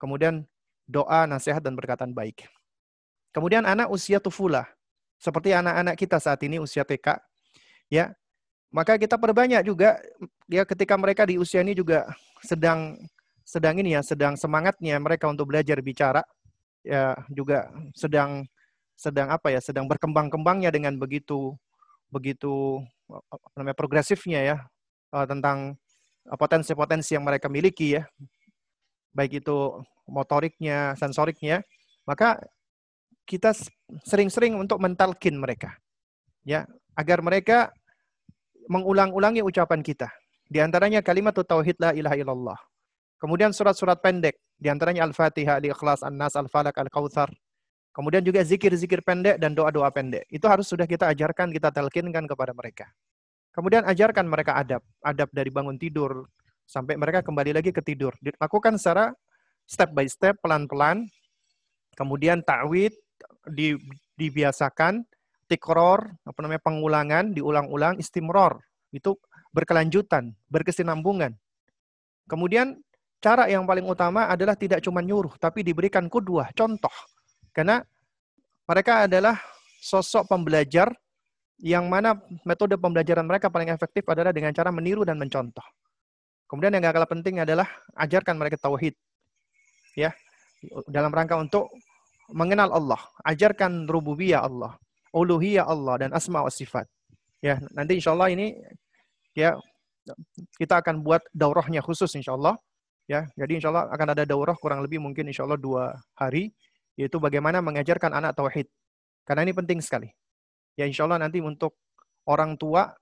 Kemudian 0.00 0.48
doa, 0.88 1.28
nasihat, 1.28 1.60
dan 1.60 1.76
perkataan 1.76 2.16
baik. 2.16 2.48
Kemudian 3.36 3.68
anak 3.68 3.92
usia 3.92 4.24
tufula, 4.24 4.64
seperti 5.20 5.52
anak-anak 5.52 6.00
kita 6.00 6.16
saat 6.16 6.40
ini 6.48 6.56
usia 6.56 6.80
TK, 6.80 7.20
ya, 7.92 8.16
maka 8.72 8.96
kita 8.96 9.20
perbanyak 9.20 9.64
juga 9.68 10.00
ya 10.48 10.64
ketika 10.64 10.96
mereka 10.96 11.28
di 11.28 11.40
usia 11.40 11.60
ini 11.60 11.72
juga 11.72 12.08
sedang 12.44 12.96
sedang 13.48 13.80
ini 13.80 13.96
ya, 13.96 14.04
sedang 14.04 14.36
semangatnya 14.36 15.00
mereka 15.00 15.24
untuk 15.32 15.48
belajar 15.48 15.80
bicara, 15.80 16.20
ya 16.84 17.16
juga 17.32 17.72
sedang 17.96 18.44
sedang 18.92 19.32
apa 19.32 19.48
ya, 19.48 19.60
sedang 19.64 19.88
berkembang-kembangnya 19.88 20.68
dengan 20.68 21.00
begitu 21.00 21.56
begitu 22.12 22.84
apa 23.08 23.56
namanya 23.56 23.76
progresifnya 23.76 24.40
ya 24.44 24.56
eh, 25.16 25.26
tentang 25.28 25.80
potensi-potensi 26.28 27.16
yang 27.16 27.24
mereka 27.24 27.48
miliki 27.48 27.96
ya, 27.96 28.04
baik 29.16 29.40
itu 29.40 29.80
motoriknya, 30.04 30.92
sensoriknya, 31.00 31.64
maka 32.04 32.36
kita 33.28 33.52
sering-sering 34.04 34.56
untuk 34.56 34.80
mentalkin 34.80 35.36
mereka. 35.36 35.76
Ya, 36.44 36.64
agar 36.96 37.20
mereka 37.20 37.72
mengulang-ulangi 38.68 39.44
ucapan 39.44 39.84
kita. 39.84 40.08
Di 40.48 40.64
antaranya 40.64 41.04
kalimat 41.04 41.36
tauhid 41.36 41.76
la 41.76 41.92
ilaha 41.92 42.16
illallah. 42.16 42.58
Kemudian 43.18 43.50
surat-surat 43.50 43.98
pendek, 43.98 44.38
di 44.54 44.70
antaranya 44.70 45.02
Al-Fatihah, 45.02 45.58
Al-Ikhlas, 45.58 46.06
An-Nas, 46.06 46.38
Al-Falak, 46.38 46.78
Al-Kautsar. 46.78 47.30
Kemudian 47.90 48.22
juga 48.22 48.46
zikir-zikir 48.46 49.02
pendek 49.02 49.42
dan 49.42 49.58
doa-doa 49.58 49.90
pendek. 49.90 50.22
Itu 50.30 50.46
harus 50.46 50.70
sudah 50.70 50.86
kita 50.86 51.10
ajarkan, 51.10 51.50
kita 51.50 51.74
telkinkan 51.74 52.30
kepada 52.30 52.54
mereka. 52.54 52.86
Kemudian 53.50 53.82
ajarkan 53.82 54.22
mereka 54.30 54.54
adab. 54.54 54.86
Adab 55.02 55.34
dari 55.34 55.50
bangun 55.50 55.74
tidur 55.74 56.30
sampai 56.62 56.94
mereka 56.94 57.26
kembali 57.26 57.58
lagi 57.58 57.74
ke 57.74 57.82
tidur. 57.82 58.14
Dilakukan 58.22 58.78
secara 58.78 59.10
step 59.66 59.90
by 59.90 60.06
step, 60.06 60.38
pelan-pelan. 60.38 61.10
Kemudian 61.98 62.46
ta'wid, 62.46 62.94
di, 63.50 63.74
dibiasakan, 64.14 65.02
tikror, 65.50 66.06
apa 66.22 66.38
namanya 66.38 66.62
pengulangan, 66.62 67.34
diulang-ulang, 67.34 67.98
istimror. 67.98 68.62
Itu 68.94 69.18
berkelanjutan, 69.50 70.38
berkesinambungan. 70.46 71.34
Kemudian 72.30 72.78
cara 73.18 73.50
yang 73.50 73.66
paling 73.66 73.86
utama 73.86 74.30
adalah 74.30 74.54
tidak 74.54 74.82
cuma 74.82 75.02
nyuruh, 75.02 75.34
tapi 75.38 75.66
diberikan 75.66 76.06
kudua, 76.06 76.50
contoh. 76.54 76.92
Karena 77.50 77.82
mereka 78.66 79.10
adalah 79.10 79.38
sosok 79.82 80.30
pembelajar 80.30 80.90
yang 81.58 81.90
mana 81.90 82.14
metode 82.46 82.78
pembelajaran 82.78 83.26
mereka 83.26 83.50
paling 83.50 83.70
efektif 83.74 84.06
adalah 84.06 84.30
dengan 84.30 84.54
cara 84.54 84.70
meniru 84.70 85.02
dan 85.02 85.18
mencontoh. 85.18 85.64
Kemudian 86.46 86.72
yang 86.72 86.82
gak 86.86 86.96
kalah 86.96 87.10
penting 87.10 87.42
adalah 87.42 87.68
ajarkan 87.98 88.38
mereka 88.38 88.56
tauhid. 88.56 88.94
Ya, 89.98 90.14
dalam 90.86 91.10
rangka 91.10 91.34
untuk 91.34 91.68
mengenal 92.30 92.70
Allah, 92.70 93.00
ajarkan 93.26 93.90
rububiyah 93.90 94.46
Allah, 94.46 94.78
uluhiyah 95.10 95.66
Allah 95.66 96.06
dan 96.06 96.10
asma 96.14 96.46
wa 96.46 96.52
sifat. 96.52 96.86
Ya, 97.42 97.58
nanti 97.74 97.98
insya 97.98 98.14
Allah 98.14 98.30
ini 98.30 98.54
ya 99.34 99.58
kita 100.56 100.80
akan 100.80 101.02
buat 101.02 101.22
daurahnya 101.34 101.82
khusus 101.82 102.08
insya 102.14 102.38
Allah. 102.38 102.54
Ya, 103.08 103.24
jadi 103.40 103.56
insya 103.56 103.72
Allah 103.72 103.88
akan 103.88 104.08
ada 104.12 104.28
daurah 104.28 104.52
kurang 104.52 104.84
lebih 104.84 105.00
mungkin 105.00 105.24
insya 105.32 105.48
Allah 105.48 105.56
dua 105.56 105.96
hari, 106.12 106.52
yaitu 106.92 107.16
bagaimana 107.16 107.64
mengajarkan 107.64 108.12
anak 108.12 108.36
tauhid. 108.36 108.68
Karena 109.24 109.48
ini 109.48 109.56
penting 109.56 109.80
sekali. 109.80 110.12
Ya 110.76 110.84
insya 110.84 111.08
Allah 111.08 111.16
nanti 111.16 111.40
untuk 111.40 111.72
orang 112.28 112.60
tua 112.60 112.92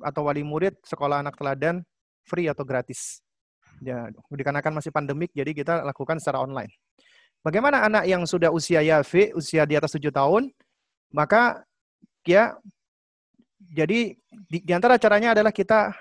atau 0.00 0.24
wali 0.24 0.40
murid 0.40 0.80
sekolah 0.80 1.20
anak 1.20 1.36
teladan 1.36 1.84
free 2.24 2.48
atau 2.48 2.64
gratis. 2.64 3.20
Ya, 3.84 4.08
dikarenakan 4.32 4.80
masih 4.80 4.92
pandemik, 4.92 5.32
jadi 5.36 5.52
kita 5.52 5.84
lakukan 5.84 6.16
secara 6.20 6.40
online. 6.40 6.72
Bagaimana 7.40 7.84
anak 7.84 8.04
yang 8.04 8.24
sudah 8.28 8.52
usia 8.52 8.80
yafi, 8.80 9.32
usia 9.32 9.64
di 9.64 9.76
atas 9.76 9.96
tujuh 9.96 10.12
tahun, 10.12 10.52
maka 11.12 11.64
ya 12.24 12.56
jadi 13.60 14.16
di, 14.48 14.58
di 14.60 14.72
antara 14.72 14.96
caranya 15.00 15.32
adalah 15.32 15.52
kita 15.52 15.92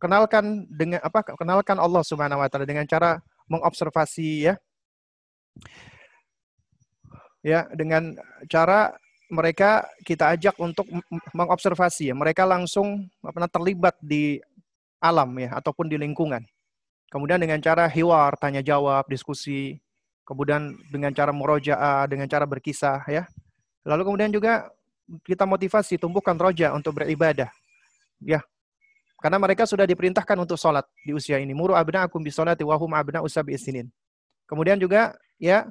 kenalkan 0.00 0.66
dengan 0.70 1.00
apa 1.02 1.24
kenalkan 1.36 1.76
Allah 1.80 2.02
Subhanahu 2.04 2.40
wa 2.40 2.48
taala 2.48 2.68
dengan 2.68 2.86
cara 2.88 3.20
mengobservasi 3.48 4.52
ya. 4.52 4.54
Ya, 7.42 7.70
dengan 7.72 8.18
cara 8.50 8.98
mereka 9.30 9.86
kita 10.02 10.34
ajak 10.34 10.56
untuk 10.58 10.88
mengobservasi 11.32 12.12
ya. 12.12 12.14
Mereka 12.16 12.44
langsung 12.48 13.08
apa 13.20 13.46
terlibat 13.48 13.94
di 14.00 14.40
alam 14.98 15.30
ya 15.38 15.54
ataupun 15.56 15.86
di 15.86 15.96
lingkungan. 16.00 16.42
Kemudian 17.08 17.40
dengan 17.40 17.56
cara 17.64 17.88
hiwar, 17.88 18.36
tanya 18.36 18.60
jawab, 18.60 19.08
diskusi, 19.08 19.80
kemudian 20.28 20.76
dengan 20.92 21.08
cara 21.16 21.32
murojaah, 21.32 22.04
dengan 22.04 22.28
cara 22.28 22.44
berkisah 22.44 23.00
ya. 23.08 23.24
Lalu 23.88 24.02
kemudian 24.04 24.28
juga 24.28 24.68
kita 25.24 25.48
motivasi 25.48 25.96
tumbuhkan 25.96 26.36
roja 26.36 26.76
untuk 26.76 27.00
beribadah. 27.00 27.48
Ya. 28.20 28.44
Karena 29.18 29.38
mereka 29.42 29.66
sudah 29.66 29.82
diperintahkan 29.82 30.38
untuk 30.38 30.54
sholat 30.54 30.86
di 31.02 31.10
usia 31.10 31.42
ini. 31.42 31.50
Muru 31.50 31.74
akum 31.74 32.22
bi 32.22 32.30
sholati 32.30 32.62
wa 32.62 32.78
hum 32.78 32.94
abna 32.94 33.18
usabi 33.18 33.58
isinin. 33.58 33.90
Kemudian 34.46 34.78
juga 34.78 35.18
ya 35.42 35.66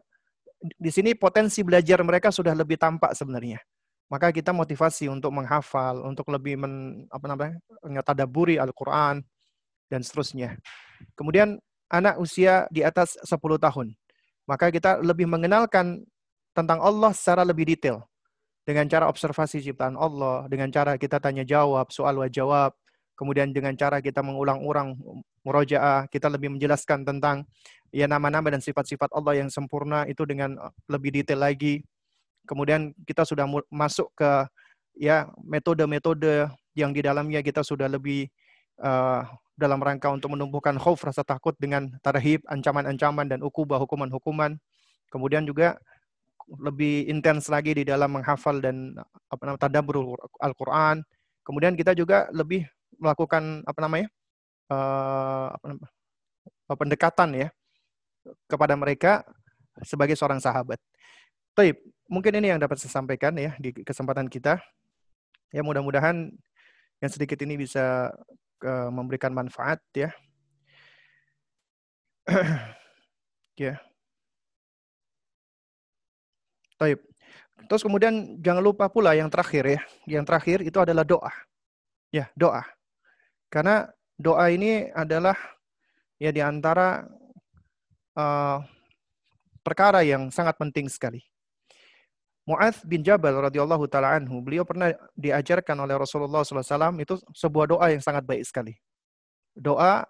di 0.60 0.92
sini 0.92 1.16
potensi 1.16 1.64
belajar 1.64 2.04
mereka 2.04 2.28
sudah 2.28 2.52
lebih 2.52 2.76
tampak 2.76 3.16
sebenarnya. 3.16 3.64
Maka 4.08 4.32
kita 4.32 4.56
motivasi 4.56 5.12
untuk 5.12 5.36
menghafal, 5.36 6.00
untuk 6.08 6.32
lebih 6.32 6.56
men, 6.60 7.04
apa 7.12 7.26
namanya? 7.28 7.60
tadaburi 8.04 8.56
Al-Qur'an 8.56 9.20
dan 9.92 10.00
seterusnya. 10.00 10.56
Kemudian 11.16 11.60
anak 11.92 12.16
usia 12.20 12.68
di 12.72 12.84
atas 12.84 13.20
10 13.24 13.36
tahun. 13.60 13.96
Maka 14.48 14.72
kita 14.72 15.04
lebih 15.04 15.28
mengenalkan 15.28 16.08
tentang 16.56 16.80
Allah 16.80 17.12
secara 17.12 17.44
lebih 17.44 17.68
detail. 17.68 18.08
Dengan 18.64 18.88
cara 18.88 19.08
observasi 19.08 19.64
ciptaan 19.64 19.96
Allah, 19.96 20.48
dengan 20.52 20.72
cara 20.72 20.96
kita 21.00 21.20
tanya 21.20 21.44
jawab, 21.44 21.88
soal 21.92 22.20
wa 22.20 22.28
jawab, 22.28 22.76
kemudian 23.18 23.50
dengan 23.50 23.74
cara 23.74 23.98
kita 24.00 24.22
mengulang-ulang 24.22 24.94
murojaah, 25.42 26.06
kita 26.08 26.30
lebih 26.30 26.54
menjelaskan 26.54 27.04
tentang 27.04 27.44
ya 27.90 28.06
nama-nama 28.06 28.54
dan 28.54 28.62
sifat-sifat 28.62 29.10
Allah 29.12 29.42
yang 29.42 29.50
sempurna 29.50 30.06
itu 30.06 30.24
dengan 30.24 30.56
lebih 30.86 31.12
detail 31.12 31.42
lagi. 31.42 31.82
Kemudian 32.48 32.96
kita 33.04 33.26
sudah 33.26 33.50
masuk 33.68 34.14
ke 34.16 34.32
ya 34.96 35.28
metode-metode 35.42 36.48
yang 36.78 36.94
di 36.94 37.02
dalamnya 37.02 37.42
kita 37.42 37.66
sudah 37.66 37.90
lebih 37.90 38.30
uh, 38.80 39.26
dalam 39.58 39.82
rangka 39.82 40.14
untuk 40.14 40.38
menumbuhkan 40.38 40.78
khauf 40.78 41.02
rasa 41.02 41.26
takut 41.26 41.58
dengan 41.58 41.90
tarhib, 42.06 42.46
ancaman-ancaman 42.46 43.26
dan 43.26 43.42
ukubah 43.42 43.82
hukuman-hukuman. 43.82 44.62
Kemudian 45.10 45.50
juga 45.50 45.82
lebih 46.48 47.10
intens 47.10 47.50
lagi 47.52 47.76
di 47.76 47.84
dalam 47.84 48.14
menghafal 48.14 48.62
dan 48.62 48.96
apa 49.28 49.42
namanya 49.44 49.68
tadabbur 49.68 50.16
Al-Qur'an. 50.40 51.02
Kemudian 51.44 51.74
kita 51.74 51.98
juga 51.98 52.30
lebih 52.32 52.64
melakukan 52.98 53.64
apa 53.66 53.80
namanya? 53.82 54.08
Uh, 54.68 55.54
apa 55.56 55.66
namanya? 55.72 55.92
pendekatan 56.68 57.30
ya 57.32 57.48
kepada 58.52 58.76
mereka 58.76 59.24
sebagai 59.88 60.20
seorang 60.20 60.44
sahabat. 60.44 60.76
Taib, 61.56 61.80
mungkin 62.12 62.44
ini 62.44 62.52
yang 62.52 62.60
dapat 62.60 62.76
saya 62.76 62.92
sampaikan 62.92 63.34
ya 63.40 63.56
di 63.56 63.72
kesempatan 63.72 64.28
kita. 64.28 64.60
Ya 65.56 65.64
mudah-mudahan 65.64 66.28
yang 67.00 67.12
sedikit 67.12 67.40
ini 67.40 67.56
bisa 67.56 68.12
uh, 68.68 68.90
memberikan 68.92 69.32
manfaat 69.32 69.80
ya. 69.96 70.12
ya. 73.56 73.80
Taib. 76.78 77.00
Terus 77.68 77.82
kemudian 77.82 78.38
jangan 78.38 78.62
lupa 78.62 78.86
pula 78.92 79.18
yang 79.18 79.32
terakhir 79.34 79.64
ya. 79.66 79.82
Yang 80.06 80.24
terakhir 80.30 80.58
itu 80.62 80.78
adalah 80.78 81.02
doa. 81.08 81.34
Ya, 82.14 82.30
doa. 82.38 82.64
Karena 83.48 83.88
doa 84.20 84.52
ini 84.52 84.92
adalah 84.92 85.38
ya 86.18 86.34
di 86.34 86.42
antara 86.42 87.06
uh, 88.18 88.60
perkara 89.62 90.04
yang 90.04 90.28
sangat 90.34 90.58
penting 90.58 90.88
sekali. 90.88 91.22
Mu'adz 92.48 92.80
bin 92.88 93.04
Jabal 93.04 93.36
radhiyallahu 93.52 93.92
taala 93.92 94.16
anhu, 94.16 94.40
beliau 94.40 94.64
pernah 94.64 94.96
diajarkan 95.20 95.76
oleh 95.84 96.00
Rasulullah 96.00 96.48
SAW 96.48 96.96
itu 96.96 97.20
sebuah 97.36 97.76
doa 97.76 97.92
yang 97.92 98.00
sangat 98.00 98.24
baik 98.24 98.48
sekali. 98.48 98.72
Doa 99.52 100.08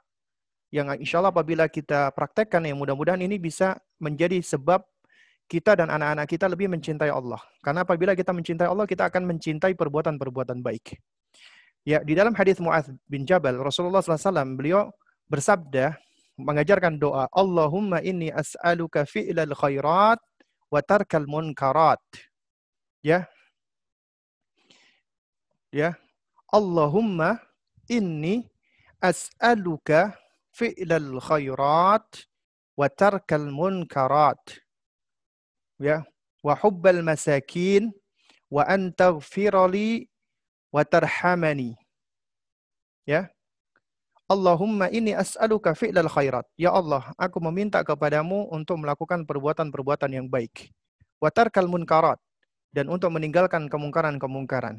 yang 0.69 0.93
insya 1.01 1.17
Allah 1.17 1.33
apabila 1.33 1.65
kita 1.65 2.13
praktekkan 2.13 2.61
ya 2.61 2.77
mudah-mudahan 2.77 3.17
ini 3.25 3.41
bisa 3.41 3.81
menjadi 3.97 4.37
sebab 4.43 4.85
kita 5.49 5.79
dan 5.79 5.89
anak-anak 5.89 6.27
kita 6.29 6.45
lebih 6.45 6.69
mencintai 6.69 7.09
Allah. 7.09 7.39
Karena 7.63 7.81
apabila 7.87 8.13
kita 8.13 8.35
mencintai 8.35 8.67
Allah, 8.67 8.83
kita 8.85 9.07
akan 9.07 9.23
mencintai 9.33 9.73
perbuatan-perbuatan 9.73 10.59
baik. 10.59 10.99
Ya, 11.87 12.03
di 12.03 12.19
dalam 12.19 12.35
hadis 12.35 12.59
Mu'adz 12.59 12.91
bin 13.07 13.23
Jabal, 13.23 13.55
Rasulullah 13.63 14.03
SAW 14.03 14.59
beliau 14.59 14.91
bersabda 15.31 15.95
mengajarkan 16.35 16.99
doa, 16.99 17.31
Allahumma 17.31 18.03
inni 18.03 18.27
as'aluka 18.27 19.07
fi'lal 19.07 19.55
khairat 19.55 20.19
wa 20.67 20.83
tarkal 20.83 21.23
munkarat. 21.23 22.03
Ya. 22.99 23.31
Ya. 25.71 25.95
Allahumma 26.51 27.39
inni 27.87 28.51
as'aluka 28.99 30.11
fi'lal 30.51 31.23
khairat 31.23 32.27
wa 32.75 32.91
tarkal 32.91 33.47
munkarat. 33.47 34.59
Ya. 35.79 36.03
Wa 36.43 36.51
hubbal 36.51 36.99
masakin 36.99 37.95
wa 38.51 38.67
an 38.67 38.91
taghfirali 38.91 40.11
wa 40.77 40.85
tarhamani. 40.85 41.73
Ya. 43.09 43.33
Allahumma 44.29 44.93
ini 44.93 45.17
as'aluka 45.17 45.73
fi'lal 45.73 46.11
khairat. 46.11 46.45
Ya 46.53 46.69
Allah, 46.69 47.09
aku 47.17 47.41
meminta 47.49 47.81
kepadamu 47.81 48.45
untuk 48.53 48.77
melakukan 48.77 49.25
perbuatan-perbuatan 49.25 50.11
yang 50.13 50.27
baik. 50.29 50.69
Watarkal 51.17 51.65
munkarat. 51.65 52.21
Dan 52.69 52.93
untuk 52.93 53.09
meninggalkan 53.09 53.71
kemungkaran-kemungkaran. 53.71 54.77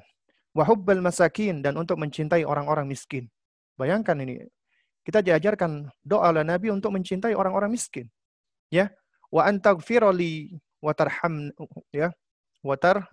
Wahubbal 0.54 1.02
masakin. 1.02 1.64
Dan 1.64 1.80
untuk 1.80 1.98
mencintai 1.98 2.44
orang-orang 2.46 2.86
miskin. 2.86 3.26
Bayangkan 3.74 4.20
ini. 4.22 4.44
Kita 5.02 5.24
diajarkan 5.24 5.88
doa 6.04 6.28
oleh 6.30 6.44
Nabi 6.44 6.68
untuk 6.68 6.92
mencintai 6.94 7.32
orang-orang 7.32 7.72
miskin. 7.72 8.06
Ya. 8.68 8.92
Wa 9.32 9.48
antagfirali 9.48 10.60
watarham 10.84 11.50
ya. 11.90 12.12
Watar 12.60 13.08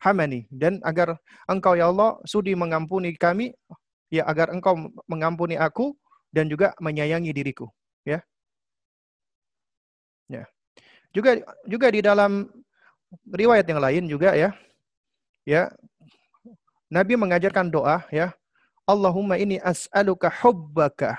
hamani. 0.00 0.48
Dan 0.48 0.80
agar 0.82 1.20
engkau 1.46 1.76
ya 1.76 1.92
Allah 1.92 2.18
sudi 2.24 2.56
mengampuni 2.56 3.14
kami 3.14 3.52
ya 4.10 4.26
agar 4.26 4.50
engkau 4.50 4.90
mengampuni 5.06 5.54
aku 5.60 5.94
dan 6.34 6.48
juga 6.50 6.74
menyayangi 6.80 7.30
diriku 7.30 7.68
ya. 8.02 8.24
Ya. 10.26 10.48
Juga 11.12 11.42
juga 11.68 11.86
di 11.92 12.00
dalam 12.00 12.48
riwayat 13.28 13.66
yang 13.68 13.80
lain 13.82 14.04
juga 14.08 14.32
ya. 14.34 14.50
Ya. 15.44 15.70
Nabi 16.90 17.14
mengajarkan 17.14 17.70
doa 17.70 18.02
ya. 18.10 18.34
Allahumma 18.88 19.38
ini 19.38 19.62
as'aluka 19.62 20.26
hubbaka 20.26 21.14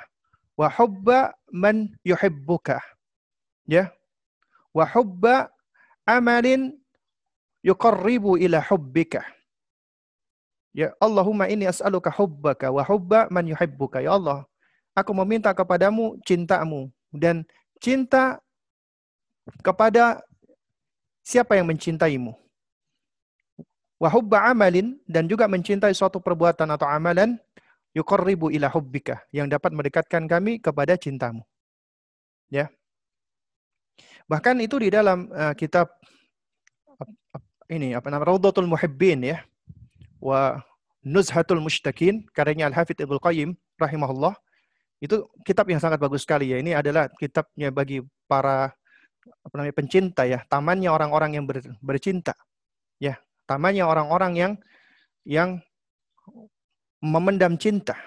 wa 0.59 0.67
hubba 0.67 1.31
man 1.47 1.95
yuhibbuka 2.03 2.83
ya. 3.63 3.93
Wa 4.75 4.83
hubba 4.87 5.47
amalin 6.07 6.80
yuqarribu 7.61 8.37
ila 8.41 8.61
hubbika 8.61 9.21
Ya 10.71 10.95
Allahumma 11.03 11.51
ini 11.51 11.67
as'aluka 11.67 12.07
hubbaka 12.07 12.71
wa 12.71 12.79
hubba 12.87 13.27
man 13.27 13.43
yuhibbuka. 13.43 13.99
Ya 13.99 14.15
Allah, 14.15 14.47
aku 14.95 15.11
meminta 15.11 15.51
kepadamu 15.51 16.15
cintamu 16.23 16.87
dan 17.11 17.43
cinta 17.83 18.39
kepada 19.59 20.23
siapa 21.27 21.59
yang 21.59 21.67
mencintaimu. 21.67 22.31
Wa 23.99 24.09
hubba 24.09 24.47
amalin 24.47 24.95
dan 25.05 25.27
juga 25.27 25.45
mencintai 25.51 25.91
suatu 25.91 26.23
perbuatan 26.23 26.71
atau 26.71 26.87
amalan 26.87 27.35
yuqarribu 27.91 28.47
ila 28.55 28.71
hubbika 28.71 29.19
yang 29.35 29.51
dapat 29.51 29.75
mendekatkan 29.75 30.23
kami 30.23 30.63
kepada 30.63 30.95
cintamu. 30.95 31.43
Ya. 32.47 32.71
Bahkan 34.31 34.63
itu 34.63 34.79
di 34.79 34.87
dalam 34.87 35.27
uh, 35.35 35.51
kitab 35.51 35.91
ini 37.71 37.95
apa 37.95 38.11
namanya 38.11 38.35
Raudatul 38.35 38.67
Muhibbin 38.67 39.23
ya 39.23 39.39
wa 40.19 40.59
Nuzhatul 41.01 41.63
Mushtaqin 41.63 42.27
karyanya 42.35 42.67
Al-Hafidz 42.69 43.01
Ibnu 43.01 43.17
Qayyim 43.17 43.55
rahimahullah. 43.79 44.35
Itu 45.01 45.33
kitab 45.41 45.65
yang 45.65 45.81
sangat 45.81 45.97
bagus 45.97 46.21
sekali 46.21 46.53
ya. 46.53 46.61
Ini 46.61 46.77
adalah 46.77 47.09
kitabnya 47.17 47.73
bagi 47.73 48.05
para 48.29 48.69
apa 49.41 49.53
namanya 49.57 49.73
pencinta 49.73 50.21
ya, 50.29 50.45
tamannya 50.45 50.93
orang-orang 50.93 51.41
yang 51.41 51.45
ber, 51.49 51.57
bercinta. 51.81 52.37
Ya, 53.01 53.17
tamannya 53.49 53.81
orang-orang 53.81 54.33
yang 54.37 54.53
yang 55.25 55.49
memendam 57.01 57.57
cinta. 57.57 57.97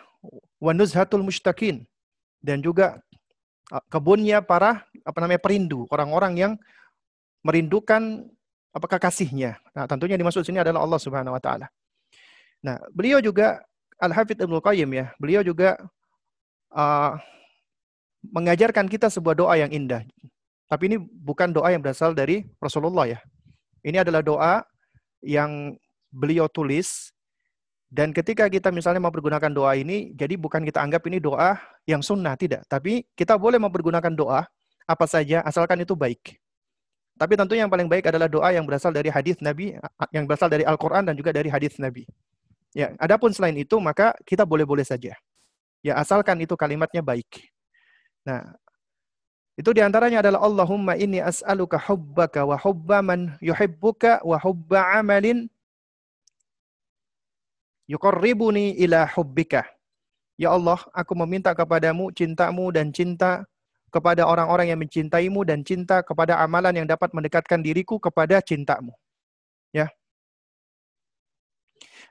Wa 0.62 0.70
Nuzhatul 0.70 1.26
Mushtaqin 1.26 1.82
dan 2.38 2.62
juga 2.62 3.02
kebunnya 3.90 4.38
para 4.38 4.86
apa 5.02 5.18
namanya 5.18 5.42
perindu, 5.42 5.90
orang-orang 5.90 6.38
yang 6.38 6.52
merindukan 7.42 8.30
apakah 8.74 8.98
kasihnya. 8.98 9.62
Nah, 9.70 9.86
tentunya 9.86 10.18
dimaksud 10.18 10.42
sini 10.42 10.58
adalah 10.58 10.82
Allah 10.82 10.98
Subhanahu 10.98 11.32
wa 11.32 11.42
taala. 11.42 11.70
Nah, 12.60 12.82
beliau 12.90 13.22
juga 13.22 13.62
Al-Hafidh 14.02 14.42
Ibnu 14.42 14.58
Qayyim 14.58 14.90
ya, 14.90 15.06
beliau 15.22 15.46
juga 15.46 15.78
uh, 16.74 17.14
mengajarkan 18.34 18.90
kita 18.90 19.06
sebuah 19.08 19.38
doa 19.38 19.54
yang 19.54 19.70
indah. 19.70 20.02
Tapi 20.66 20.90
ini 20.90 20.96
bukan 20.98 21.54
doa 21.54 21.70
yang 21.70 21.78
berasal 21.78 22.10
dari 22.12 22.42
Rasulullah 22.58 23.06
ya. 23.06 23.20
Ini 23.86 24.02
adalah 24.02 24.24
doa 24.24 24.66
yang 25.22 25.78
beliau 26.10 26.50
tulis 26.50 27.14
dan 27.94 28.10
ketika 28.10 28.50
kita 28.50 28.74
misalnya 28.74 28.98
mau 28.98 29.14
mempergunakan 29.14 29.54
doa 29.54 29.78
ini, 29.78 30.10
jadi 30.18 30.34
bukan 30.34 30.66
kita 30.66 30.82
anggap 30.82 31.06
ini 31.06 31.22
doa 31.22 31.54
yang 31.86 32.02
sunnah, 32.02 32.34
tidak. 32.34 32.66
Tapi 32.66 33.06
kita 33.14 33.38
boleh 33.38 33.62
mempergunakan 33.62 34.10
doa 34.10 34.50
apa 34.82 35.06
saja, 35.06 35.46
asalkan 35.46 35.78
itu 35.86 35.94
baik. 35.94 36.42
Tapi 37.14 37.38
tentu 37.38 37.54
yang 37.54 37.70
paling 37.70 37.86
baik 37.86 38.10
adalah 38.10 38.26
doa 38.26 38.50
yang 38.50 38.66
berasal 38.66 38.90
dari 38.90 39.06
hadis 39.06 39.38
Nabi, 39.38 39.78
yang 40.10 40.26
berasal 40.26 40.50
dari 40.50 40.66
Al-Quran 40.66 41.06
dan 41.06 41.14
juga 41.14 41.30
dari 41.30 41.46
hadis 41.46 41.78
Nabi. 41.78 42.02
Ya, 42.74 42.90
adapun 42.98 43.30
selain 43.30 43.54
itu 43.54 43.78
maka 43.78 44.18
kita 44.26 44.42
boleh-boleh 44.42 44.82
saja. 44.82 45.14
Ya, 45.78 45.94
asalkan 45.94 46.42
itu 46.42 46.58
kalimatnya 46.58 47.06
baik. 47.06 47.54
Nah, 48.26 48.58
itu 49.54 49.70
di 49.70 49.78
antaranya 49.78 50.26
adalah 50.26 50.42
Allahumma 50.42 50.98
inni 50.98 51.22
as'aluka 51.22 51.78
hubbaka 51.78 52.42
wa 52.42 52.58
hubba 52.58 52.98
man 52.98 53.38
yuhibbuka 53.38 54.18
wa 54.26 54.34
hubba 54.42 54.98
amalin 54.98 55.46
yuqarribuni 57.86 58.74
ila 58.82 59.06
hubbika. 59.14 59.62
Ya 60.34 60.50
Allah, 60.50 60.82
aku 60.90 61.14
meminta 61.14 61.54
kepadamu 61.54 62.10
cintamu 62.10 62.74
dan 62.74 62.90
cinta 62.90 63.46
kepada 63.94 64.26
orang-orang 64.26 64.74
yang 64.74 64.82
mencintaimu 64.82 65.46
dan 65.46 65.62
cinta 65.62 66.02
kepada 66.02 66.42
amalan 66.42 66.82
yang 66.82 66.88
dapat 66.90 67.14
mendekatkan 67.14 67.62
diriku 67.62 68.02
kepada 68.02 68.42
cintamu. 68.42 68.90
Ya. 69.70 69.86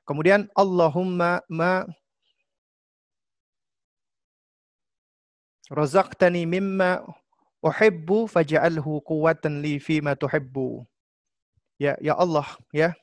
Kemudian 0.07 0.47
Allahumma 0.55 1.43
ma 1.51 1.83
razaqtani 5.67 6.47
mimma 6.47 7.03
uhibbu 7.59 8.31
faj'alhu 8.31 9.03
quwwatan 9.03 9.59
li 9.59 9.75
ma 9.99 10.15
tuhibbu. 10.15 10.87
Ya, 11.75 11.99
ya 11.99 12.15
Allah, 12.15 12.47
ya. 12.71 12.95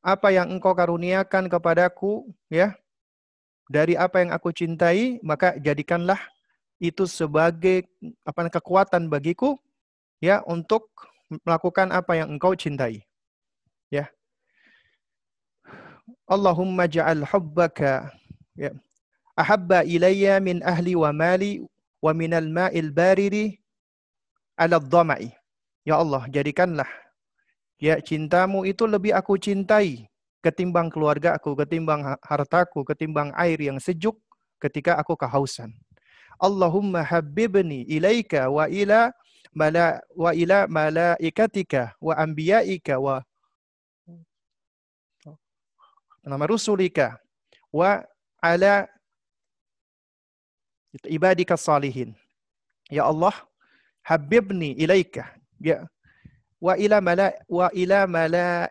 Apa 0.00 0.32
yang 0.32 0.48
engkau 0.48 0.72
karuniakan 0.72 1.52
kepadaku, 1.52 2.32
ya, 2.48 2.72
dari 3.68 3.92
apa 3.92 4.24
yang 4.24 4.30
aku 4.32 4.50
cintai, 4.50 5.20
maka 5.20 5.54
jadikanlah 5.60 6.18
itu 6.82 7.06
sebagai 7.06 7.86
apa 8.26 8.50
kekuatan 8.50 9.06
bagiku 9.06 9.54
ya 10.18 10.42
untuk 10.50 10.90
melakukan 11.46 11.94
apa 11.94 12.18
yang 12.18 12.34
engkau 12.34 12.58
cintai. 12.58 13.06
Ya. 13.86 14.10
Allahumma 16.26 16.90
ja'al 16.90 17.22
hubbaka 17.22 18.10
ya 18.58 18.74
ahabba 19.38 19.86
ilayya 19.86 20.42
min 20.42 20.58
ahli 20.66 20.98
wa 20.98 21.14
mali 21.14 21.62
wa 22.02 22.10
minal 22.10 22.50
ma'il 22.50 22.90
baridi 22.90 23.62
ala 24.58 24.82
dhama'i. 24.82 25.30
Ya 25.86 26.02
Allah, 26.02 26.26
jadikanlah 26.26 26.90
ya 27.78 28.02
cintamu 28.02 28.66
itu 28.66 28.86
lebih 28.90 29.14
aku 29.14 29.38
cintai 29.38 30.10
ketimbang 30.42 30.90
keluarga 30.90 31.38
aku, 31.38 31.54
ketimbang 31.54 32.18
hartaku, 32.26 32.82
ketimbang 32.82 33.30
air 33.38 33.58
yang 33.62 33.78
sejuk 33.78 34.18
ketika 34.58 34.98
aku 34.98 35.14
kehausan. 35.14 35.70
Allahumma 36.42 37.02
habibni 37.06 37.82
ilaika 37.86 38.50
wa 38.50 38.66
ila 38.68 39.14
mala 39.54 40.02
wa 40.16 40.34
ila 40.34 40.66
malaikatika 40.66 41.94
wa 42.00 42.16
anbiyaika 42.18 42.98
wa 42.98 43.22
nama 46.24 46.46
rusulika 46.46 47.18
wa 47.72 48.02
ala 48.42 48.88
ibadika 51.06 51.56
salihin. 51.56 52.14
Ya 52.90 53.04
Allah, 53.04 53.32
habibni 54.02 54.70
ilaika. 54.76 55.34
Ya. 55.60 55.88
Wa 56.60 56.76
ila 56.78 57.00
mala 57.00 57.32
wa 57.48 57.72
ila 57.72 58.06
mala 58.06 58.70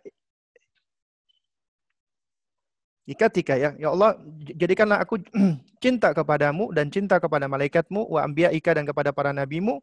ikatika 3.09 3.57
ya. 3.57 3.73
Ya 3.77 3.89
Allah, 3.89 4.17
jadikanlah 4.55 5.01
aku 5.01 5.21
cinta 5.83 6.13
kepadamu 6.13 6.69
dan 6.73 6.87
cinta 6.93 7.17
kepada 7.17 7.49
malaikatmu 7.49 8.05
wa 8.05 8.25
ika 8.29 8.71
dan 8.77 8.85
kepada 8.85 9.09
para 9.09 9.33
nabimu 9.33 9.81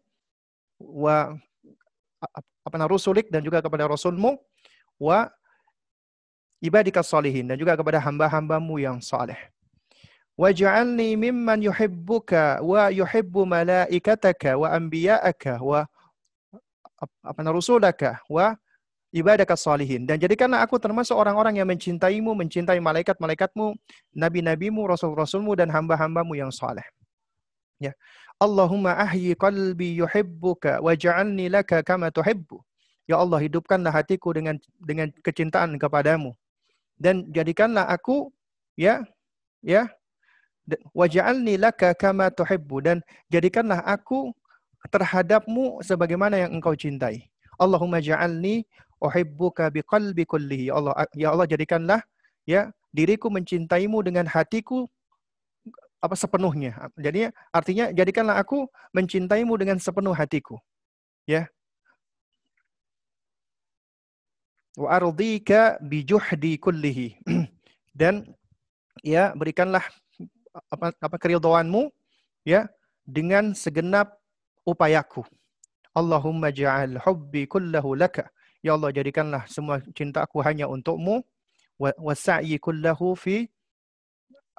wa 0.79 1.35
apa 2.67 2.75
namanya 2.75 2.91
rusulik 2.91 3.31
dan 3.31 3.43
juga 3.43 3.63
kepada 3.63 3.87
rasulmu 3.87 4.39
wa 4.99 5.31
ibadika 6.59 7.03
salihin 7.03 7.47
dan 7.47 7.57
juga 7.59 7.79
kepada 7.79 8.03
hamba-hambamu 8.03 8.79
yang 8.79 8.99
saleh. 8.99 9.39
Waj'alni 10.39 11.19
mimman 11.19 11.67
yuhibbuka 11.67 12.63
wa 12.63 12.95
yuhibbu 12.95 13.43
malaikataka 13.43 14.55
wa 14.55 14.71
anbiya'aka 14.71 15.59
wa 15.59 15.83
apa 17.27 17.41
rusulaka 17.51 18.23
wa 18.31 18.55
ibadaka 19.15 19.57
salihin. 19.57 20.05
Dan 20.05 20.21
jadikanlah 20.21 20.65
aku 20.65 20.77
termasuk 20.81 21.17
orang-orang 21.17 21.61
yang 21.61 21.69
mencintaimu, 21.69 22.35
mencintai 22.35 22.81
malaikat-malaikatmu, 22.83 23.77
nabi-nabimu, 24.17 24.85
rasul-rasulmu, 24.89 25.57
dan 25.57 25.73
hamba-hambamu 25.73 26.37
yang 26.37 26.53
saleh. 26.53 26.85
Ya. 27.79 27.95
Allahumma 28.39 28.95
ahyi 28.95 29.35
qalbi 29.35 29.99
yuhibbuka 29.99 30.79
waj'alni 30.79 31.51
laka 31.51 31.83
kama 31.83 32.15
tuhibbu. 32.15 32.63
Ya 33.11 33.19
Allah, 33.19 33.41
hidupkanlah 33.41 33.91
hatiku 33.91 34.31
dengan 34.37 34.61
dengan 34.79 35.11
kecintaan 35.25 35.75
kepadamu 35.81 36.37
dan 36.99 37.31
jadikanlah 37.31 37.87
aku 37.87 38.29
ya 38.75 39.07
ya 39.63 39.87
waj'alni 40.93 41.57
laka 41.57 41.95
kama 41.95 42.29
tuhibbu 42.35 42.77
dan 42.85 42.99
jadikanlah 43.31 43.81
aku 43.87 44.35
terhadapmu 44.91 45.81
sebagaimana 45.83 46.39
yang 46.39 46.55
engkau 46.55 46.75
cintai. 46.75 47.27
Allahumma 47.59 47.99
ja'alni 47.99 48.63
uhibbuka 49.01 49.71
biqalbi 49.71 50.25
kullihi. 50.27 50.71
Ya 50.71 50.75
Allah 50.79 50.95
ya 51.15 51.29
Allah 51.33 51.47
jadikanlah 51.47 52.01
ya 52.47 52.71
diriku 52.93 53.31
mencintaimu 53.31 53.99
dengan 54.03 54.27
hatiku 54.27 54.87
apa 55.99 56.15
sepenuhnya. 56.15 56.91
Jadi 56.99 57.31
artinya 57.51 57.91
jadikanlah 57.91 58.39
aku 58.39 58.71
mencintaimu 58.95 59.55
dengan 59.59 59.79
sepenuh 59.83 60.15
hatiku. 60.15 60.59
Ya. 61.27 61.51
Wa 64.79 64.95
ardika 64.95 65.83
bijuhdi 65.83 66.59
kullihi. 66.63 67.19
Dan 67.99 68.23
ya 69.03 69.35
berikanlah 69.35 69.83
apa, 70.71 70.95
apa 71.03 71.17
keridhaanmu 71.19 71.91
ya 72.47 72.71
dengan 73.03 73.55
segenap 73.59 74.15
upayaku. 74.63 75.27
Allahumma 75.99 76.55
ja'al 76.55 77.03
hubbi 77.03 77.51
kullahu 77.51 77.99
laka. 77.99 78.31
Ya 78.69 78.77
Allah 78.77 78.93
jadikanlah 78.93 79.49
semua 79.49 79.81
cintaku 79.97 80.45
hanya 80.45 80.69
untukmu 80.69 81.25
wa 81.81 82.13
sa'yi 82.13 82.61
kullahu 82.61 83.17
fi 83.17 83.49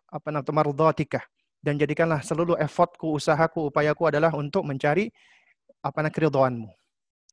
apa 0.10 0.34
namanya 0.34 0.50
mardatika 0.50 1.22
dan 1.62 1.78
jadikanlah 1.78 2.26
seluruh 2.26 2.58
effortku, 2.58 3.14
usahaku, 3.14 3.70
upayaku 3.70 4.10
adalah 4.10 4.34
untuk 4.34 4.66
mencari 4.66 5.14
apa 5.86 6.02
namanya 6.02 6.16
keridhaanmu. 6.16 6.70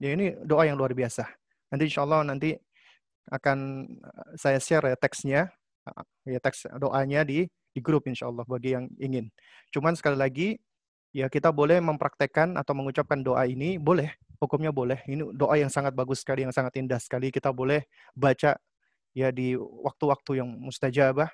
Ya 0.02 0.12
ini 0.12 0.36
doa 0.44 0.68
yang 0.68 0.76
luar 0.76 0.92
biasa. 0.92 1.24
Nanti 1.72 1.88
insya 1.88 2.04
Allah 2.04 2.28
nanti 2.28 2.52
akan 3.32 3.88
saya 4.36 4.60
share 4.60 4.92
ya 4.92 4.96
teksnya, 4.98 5.40
ya 6.28 6.38
teks 6.42 6.68
doanya 6.76 7.24
di 7.24 7.48
di 7.72 7.80
grup 7.80 8.04
insya 8.04 8.28
Allah 8.28 8.44
bagi 8.44 8.76
yang 8.76 8.90
ingin. 9.00 9.32
Cuman 9.72 9.96
sekali 9.96 10.18
lagi, 10.18 10.48
ya 11.16 11.32
kita 11.32 11.48
boleh 11.54 11.80
mempraktekkan 11.80 12.60
atau 12.60 12.76
mengucapkan 12.76 13.24
doa 13.24 13.48
ini, 13.48 13.80
boleh, 13.80 14.12
hukumnya 14.40 14.70
boleh. 14.72 15.00
Ini 15.08 15.34
doa 15.34 15.56
yang 15.56 15.72
sangat 15.72 15.92
bagus 15.92 16.22
sekali, 16.22 16.44
yang 16.46 16.54
sangat 16.54 16.76
indah 16.78 17.00
sekali. 17.00 17.32
Kita 17.32 17.50
boleh 17.52 17.84
baca 18.12 18.56
ya 19.16 19.28
di 19.32 19.56
waktu-waktu 19.58 20.44
yang 20.44 20.48
mustajabah, 20.48 21.28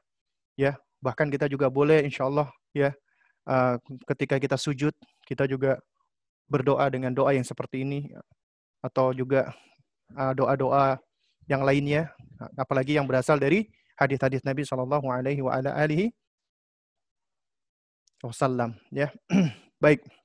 ya. 0.54 0.78
Bahkan 1.02 1.34
kita 1.34 1.50
juga 1.50 1.66
boleh 1.66 2.06
insya 2.06 2.30
Allah 2.30 2.46
ya 2.70 2.94
uh, 3.46 3.76
ketika 4.14 4.38
kita 4.38 4.54
sujud, 4.54 4.94
kita 5.26 5.46
juga 5.50 5.82
berdoa 6.46 6.86
dengan 6.92 7.10
doa 7.14 7.32
yang 7.32 7.46
seperti 7.46 7.82
ini 7.82 8.12
atau 8.82 9.14
juga 9.14 9.54
uh, 10.14 10.32
doa-doa 10.36 10.98
yang 11.50 11.62
lainnya, 11.66 12.10
apalagi 12.54 12.94
yang 12.98 13.06
berasal 13.06 13.38
dari 13.38 13.66
hadis-hadis 13.98 14.42
Nabi 14.46 14.62
Shallallahu 14.62 15.06
Alaihi 15.10 15.42
wasallam 18.22 18.78
ya. 18.94 19.10
Baik. 19.82 20.21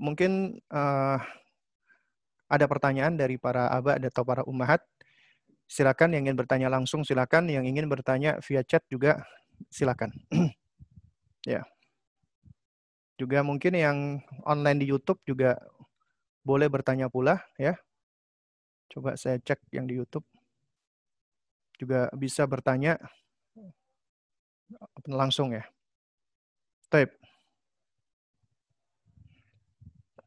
Mungkin 0.00 0.56
uh, 0.72 1.20
ada 2.48 2.66
pertanyaan 2.66 3.14
dari 3.20 3.36
para 3.36 3.68
abah 3.68 4.00
atau 4.00 4.24
para 4.24 4.42
ummahat. 4.48 4.80
Silakan 5.70 6.16
yang 6.16 6.26
ingin 6.26 6.40
bertanya 6.40 6.66
langsung 6.72 7.06
silakan, 7.06 7.46
yang 7.46 7.62
ingin 7.62 7.86
bertanya 7.86 8.40
via 8.42 8.64
chat 8.64 8.82
juga 8.88 9.22
silakan. 9.68 10.10
ya. 11.46 11.62
Juga 13.20 13.44
mungkin 13.44 13.76
yang 13.76 13.98
online 14.48 14.80
di 14.80 14.86
YouTube 14.88 15.20
juga 15.28 15.60
boleh 16.40 16.66
bertanya 16.72 17.12
pula 17.12 17.44
ya. 17.60 17.76
Coba 18.90 19.14
saya 19.14 19.36
cek 19.38 19.68
yang 19.70 19.84
di 19.84 20.00
YouTube. 20.00 20.24
Juga 21.76 22.08
bisa 22.16 22.48
bertanya 22.48 22.98
langsung 25.06 25.54
ya. 25.54 25.62
Taib. 26.90 27.19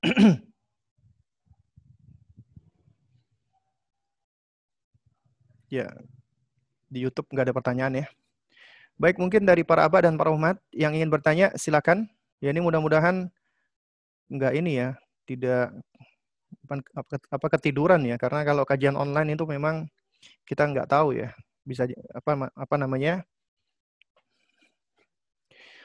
ya, 5.71 5.88
di 6.91 6.99
YouTube 6.99 7.31
nggak 7.31 7.47
ada 7.47 7.55
pertanyaan 7.55 8.03
ya. 8.03 8.07
Baik, 8.99 9.17
mungkin 9.17 9.47
dari 9.47 9.63
para 9.63 9.88
abah 9.88 10.03
dan 10.05 10.19
para 10.19 10.30
umat 10.35 10.59
yang 10.75 10.93
ingin 10.93 11.09
bertanya, 11.09 11.55
silakan. 11.55 12.11
Ya 12.43 12.51
ini 12.51 12.59
mudah-mudahan 12.59 13.31
nggak 14.27 14.53
ini 14.59 14.84
ya, 14.84 14.99
tidak 15.23 15.71
apa 17.31 17.47
ketiduran 17.57 18.03
ya, 18.03 18.19
karena 18.19 18.43
kalau 18.43 18.63
kajian 18.67 18.99
online 18.99 19.35
itu 19.39 19.47
memang 19.47 19.88
kita 20.43 20.67
nggak 20.67 20.91
tahu 20.91 21.15
ya, 21.15 21.31
bisa 21.63 21.88
apa 22.11 22.51
apa 22.51 22.75
namanya 22.75 23.23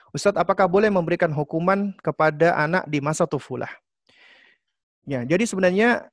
Ustadz, 0.08 0.40
apakah 0.40 0.64
boleh 0.64 0.88
memberikan 0.88 1.28
hukuman 1.28 1.92
kepada 2.00 2.56
anak 2.56 2.88
di 2.88 2.96
masa 3.04 3.28
tufulah? 3.28 3.68
Ya, 5.08 5.24
jadi 5.24 5.48
sebenarnya 5.48 6.12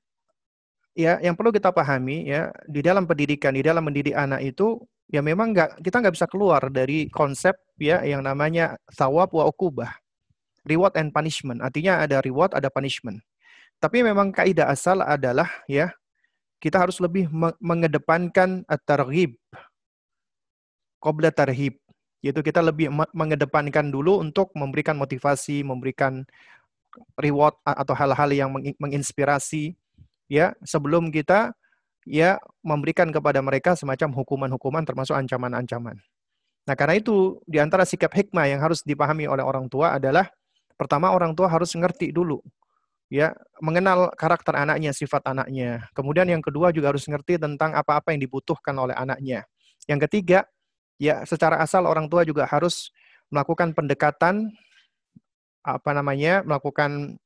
ya 0.95 1.19
yang 1.19 1.35
perlu 1.35 1.51
kita 1.51 1.75
pahami 1.75 2.31
ya 2.31 2.55
di 2.63 2.79
dalam 2.79 3.03
pendidikan, 3.03 3.51
di 3.51 3.59
dalam 3.59 3.83
mendidik 3.83 4.15
anak 4.15 4.39
itu 4.39 4.79
ya 5.11 5.19
memang 5.19 5.51
nggak 5.51 5.83
kita 5.83 5.99
nggak 5.99 6.15
bisa 6.15 6.27
keluar 6.31 6.63
dari 6.71 7.11
konsep 7.11 7.59
ya 7.75 7.99
yang 8.07 8.23
namanya 8.23 8.79
sawab 8.87 9.35
wa 9.35 9.43
ukubah. 9.51 9.91
Reward 10.63 10.95
and 10.95 11.11
punishment. 11.11 11.59
Artinya 11.59 12.01
ada 12.01 12.23
reward, 12.23 12.55
ada 12.55 12.71
punishment. 12.71 13.19
Tapi 13.83 14.01
memang 14.01 14.31
kaidah 14.31 14.71
asal 14.71 15.03
adalah 15.03 15.51
ya 15.67 15.91
kita 16.63 16.79
harus 16.79 16.97
lebih 17.03 17.27
mengedepankan 17.59 18.63
at-targhib 18.65 19.35
qabla 21.03 21.29
tarhib 21.29 21.77
yaitu 22.25 22.41
kita 22.41 22.57
lebih 22.65 22.89
mengedepankan 23.13 23.93
dulu 23.93 24.17
untuk 24.17 24.49
memberikan 24.57 24.97
motivasi, 24.97 25.61
memberikan 25.61 26.25
reward 27.19 27.55
atau 27.63 27.93
hal-hal 27.95 28.29
yang 28.31 28.49
menginspirasi 28.79 29.75
ya 30.31 30.55
sebelum 30.65 31.13
kita 31.13 31.53
ya 32.05 32.37
memberikan 32.61 33.09
kepada 33.09 33.41
mereka 33.41 33.73
semacam 33.73 34.13
hukuman-hukuman 34.13 34.85
termasuk 34.85 35.17
ancaman-ancaman. 35.17 35.97
Nah, 36.65 36.73
karena 36.73 36.97
itu 36.97 37.41
di 37.45 37.61
antara 37.61 37.85
sikap 37.85 38.09
hikmah 38.09 38.49
yang 38.49 38.61
harus 38.61 38.81
dipahami 38.81 39.29
oleh 39.29 39.45
orang 39.45 39.69
tua 39.69 39.97
adalah 39.97 40.29
pertama 40.77 41.13
orang 41.13 41.37
tua 41.37 41.45
harus 41.45 41.73
ngerti 41.77 42.09
dulu 42.09 42.41
ya, 43.09 43.33
mengenal 43.61 44.11
karakter 44.17 44.53
anaknya, 44.57 44.91
sifat 44.91 45.21
anaknya. 45.29 45.85
Kemudian 45.93 46.25
yang 46.29 46.41
kedua 46.41 46.73
juga 46.73 46.93
harus 46.93 47.05
ngerti 47.05 47.37
tentang 47.37 47.77
apa-apa 47.77 48.13
yang 48.13 48.21
dibutuhkan 48.25 48.73
oleh 48.77 48.95
anaknya. 48.97 49.45
Yang 49.85 50.09
ketiga, 50.09 50.39
ya 50.97 51.21
secara 51.27 51.61
asal 51.61 51.85
orang 51.85 52.09
tua 52.09 52.25
juga 52.25 52.49
harus 52.49 52.89
melakukan 53.29 53.73
pendekatan 53.73 54.53
apa 55.65 55.89
namanya 55.97 56.45
melakukan 56.45 57.17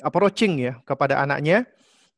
approaching 0.00 0.56
ya 0.56 0.80
kepada 0.88 1.20
anaknya 1.20 1.68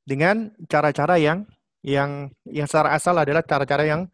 dengan 0.06 0.54
cara-cara 0.70 1.18
yang 1.18 1.42
yang 1.82 2.30
yang 2.46 2.70
secara 2.70 2.94
asal 2.94 3.18
adalah 3.18 3.42
cara-cara 3.42 3.82
yang 3.82 4.06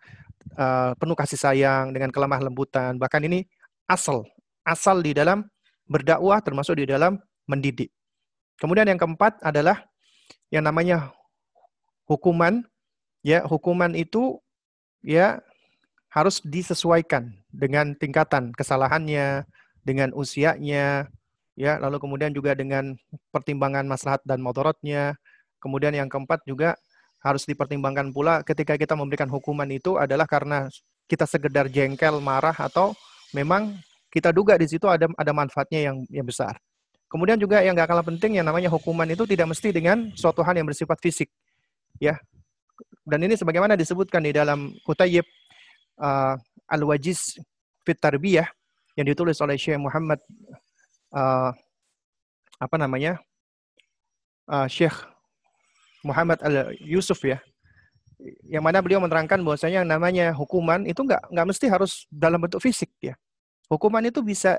uh, 0.57 0.97
penuh 0.97 1.13
kasih 1.13 1.37
sayang 1.37 1.93
dengan 1.93 2.09
kelemah 2.09 2.41
lembutan. 2.41 2.97
Bahkan 2.97 3.29
ini 3.29 3.45
asal 3.85 4.25
asal 4.65 5.05
di 5.05 5.13
dalam 5.13 5.45
berdakwah 5.85 6.41
termasuk 6.41 6.81
di 6.81 6.89
dalam 6.89 7.21
mendidik. 7.45 7.93
Kemudian 8.57 8.89
yang 8.89 8.97
keempat 8.97 9.37
adalah 9.45 9.85
yang 10.49 10.65
namanya 10.65 11.13
hukuman. 12.09 12.65
Ya 13.23 13.45
hukuman 13.47 13.95
itu 13.95 14.43
ya 15.05 15.39
harus 16.11 16.43
disesuaikan 16.43 17.42
dengan 17.53 17.93
tingkatan 17.95 18.51
kesalahannya, 18.57 19.45
dengan 19.85 20.11
usianya, 20.17 21.07
ya, 21.55 21.73
lalu 21.79 22.01
kemudian 22.01 22.33
juga 22.33 22.57
dengan 22.57 22.97
pertimbangan 23.31 23.85
maslahat 23.85 24.25
dan 24.25 24.41
motorotnya. 24.41 25.15
Kemudian 25.63 25.95
yang 25.95 26.11
keempat 26.11 26.43
juga 26.43 26.75
harus 27.23 27.47
dipertimbangkan 27.47 28.11
pula 28.11 28.43
ketika 28.43 28.75
kita 28.75 28.99
memberikan 28.99 29.31
hukuman 29.31 29.69
itu 29.71 29.95
adalah 29.95 30.27
karena 30.27 30.67
kita 31.07 31.23
sekedar 31.23 31.71
jengkel, 31.71 32.19
marah 32.19 32.57
atau 32.57 32.97
memang 33.31 33.79
kita 34.11 34.35
duga 34.35 34.59
di 34.59 34.67
situ 34.67 34.91
ada 34.91 35.07
ada 35.15 35.33
manfaatnya 35.33 35.93
yang 35.93 35.97
yang 36.11 36.27
besar. 36.27 36.59
Kemudian 37.07 37.37
juga 37.37 37.61
yang 37.61 37.77
gak 37.77 37.93
kalah 37.93 38.03
penting 38.03 38.41
yang 38.41 38.49
namanya 38.49 38.73
hukuman 38.73 39.05
itu 39.07 39.29
tidak 39.29 39.53
mesti 39.53 39.69
dengan 39.69 40.11
suatu 40.17 40.41
hal 40.41 40.57
yang 40.57 40.65
bersifat 40.65 40.97
fisik. 40.99 41.29
Ya, 42.01 42.17
dan 43.03 43.19
ini 43.23 43.35
sebagaimana 43.35 43.75
disebutkan 43.75 44.23
di 44.23 44.31
dalam 44.31 44.71
Kutayib 44.87 45.27
uh, 45.99 46.35
Al-Wajiz 46.73 47.37
Fit 47.85 47.99
Tarbiyah 48.01 48.49
yang 48.97 49.07
ditulis 49.09 49.37
oleh 49.45 49.61
Syekh 49.61 49.77
Muhammad 49.77 50.21
uh, 51.13 51.53
apa 52.57 52.77
namanya? 52.81 53.21
Uh, 54.49 54.65
Syekh 54.67 54.97
Muhammad 56.01 56.41
Al-Yusuf 56.41 57.21
ya. 57.23 57.39
Yang 58.47 58.63
mana 58.63 58.79
beliau 58.81 59.03
menerangkan 59.03 59.43
bahwasanya 59.43 59.83
yang 59.83 59.91
namanya 59.91 60.31
hukuman 60.33 60.87
itu 60.87 61.03
nggak 61.03 61.31
nggak 61.31 61.47
mesti 61.47 61.67
harus 61.67 62.07
dalam 62.09 62.39
bentuk 62.39 62.63
fisik 62.63 62.91
ya. 63.03 63.19
Hukuman 63.67 64.05
itu 64.07 64.23
bisa 64.23 64.59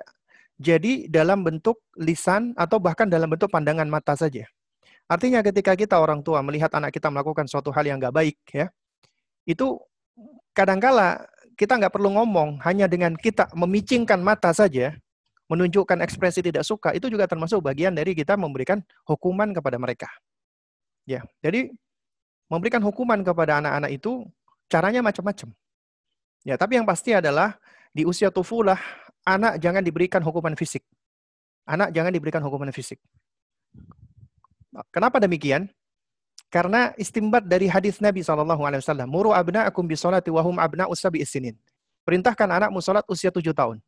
jadi 0.60 1.08
dalam 1.08 1.42
bentuk 1.42 1.82
lisan 1.98 2.54
atau 2.60 2.78
bahkan 2.78 3.08
dalam 3.10 3.32
bentuk 3.32 3.50
pandangan 3.50 3.88
mata 3.88 4.14
saja. 4.14 4.46
Artinya 5.08 5.44
ketika 5.44 5.76
kita 5.76 6.00
orang 6.00 6.24
tua 6.24 6.40
melihat 6.40 6.72
anak 6.76 6.96
kita 6.96 7.12
melakukan 7.12 7.48
suatu 7.48 7.70
hal 7.76 7.84
yang 7.84 8.00
nggak 8.00 8.16
baik, 8.16 8.38
ya, 8.52 8.72
itu 9.44 9.80
kadangkala 10.56 11.28
kita 11.54 11.78
nggak 11.78 11.94
perlu 11.94 12.14
ngomong, 12.18 12.62
hanya 12.66 12.90
dengan 12.90 13.14
kita 13.14 13.50
memicingkan 13.54 14.20
mata 14.22 14.50
saja, 14.54 14.98
menunjukkan 15.48 16.02
ekspresi 16.02 16.42
tidak 16.42 16.66
suka, 16.66 16.96
itu 16.98 17.10
juga 17.12 17.30
termasuk 17.30 17.62
bagian 17.62 17.94
dari 17.94 18.18
kita 18.18 18.34
memberikan 18.34 18.82
hukuman 19.06 19.54
kepada 19.54 19.78
mereka. 19.78 20.10
Ya, 21.04 21.22
jadi 21.44 21.70
memberikan 22.48 22.80
hukuman 22.82 23.20
kepada 23.22 23.60
anak-anak 23.60 23.92
itu 23.92 24.26
caranya 24.72 25.04
macam-macam. 25.04 25.52
Ya, 26.44 26.56
tapi 26.60 26.80
yang 26.80 26.88
pasti 26.88 27.16
adalah 27.16 27.56
di 27.94 28.04
usia 28.04 28.34
tufulah 28.34 28.80
anak 29.24 29.60
jangan 29.60 29.84
diberikan 29.84 30.20
hukuman 30.24 30.56
fisik. 30.58 30.84
Anak 31.64 31.96
jangan 31.96 32.12
diberikan 32.12 32.44
hukuman 32.44 32.72
fisik. 32.76 33.00
Kenapa 34.92 35.22
demikian? 35.22 35.70
Karena 36.54 36.94
istimbat 37.02 37.50
dari 37.50 37.66
hadis 37.66 37.98
Nabi 37.98 38.22
SAW. 38.22 38.46
Muru 39.10 39.34
abna'akum 39.34 39.90
bisolati 39.90 40.30
wahum 40.30 40.62
abna'u 40.62 40.94
sabi'is 40.94 41.34
isinin. 41.34 41.58
Perintahkan 42.06 42.46
anakmu 42.46 42.78
sholat 42.78 43.02
usia 43.10 43.34
tujuh 43.34 43.58
tahun. 43.58 43.82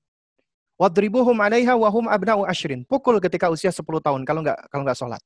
Wadribuhum 0.81 1.37
alaiha 1.37 1.77
wahum 1.77 2.09
abna'u 2.09 2.41
ashrin. 2.49 2.81
Pukul 2.81 3.21
ketika 3.21 3.53
usia 3.53 3.69
sepuluh 3.69 4.01
tahun 4.01 4.25
kalau 4.25 4.41
nggak 4.41 4.57
kalau 4.73 4.81
nggak 4.81 4.97
sholat. 4.97 5.21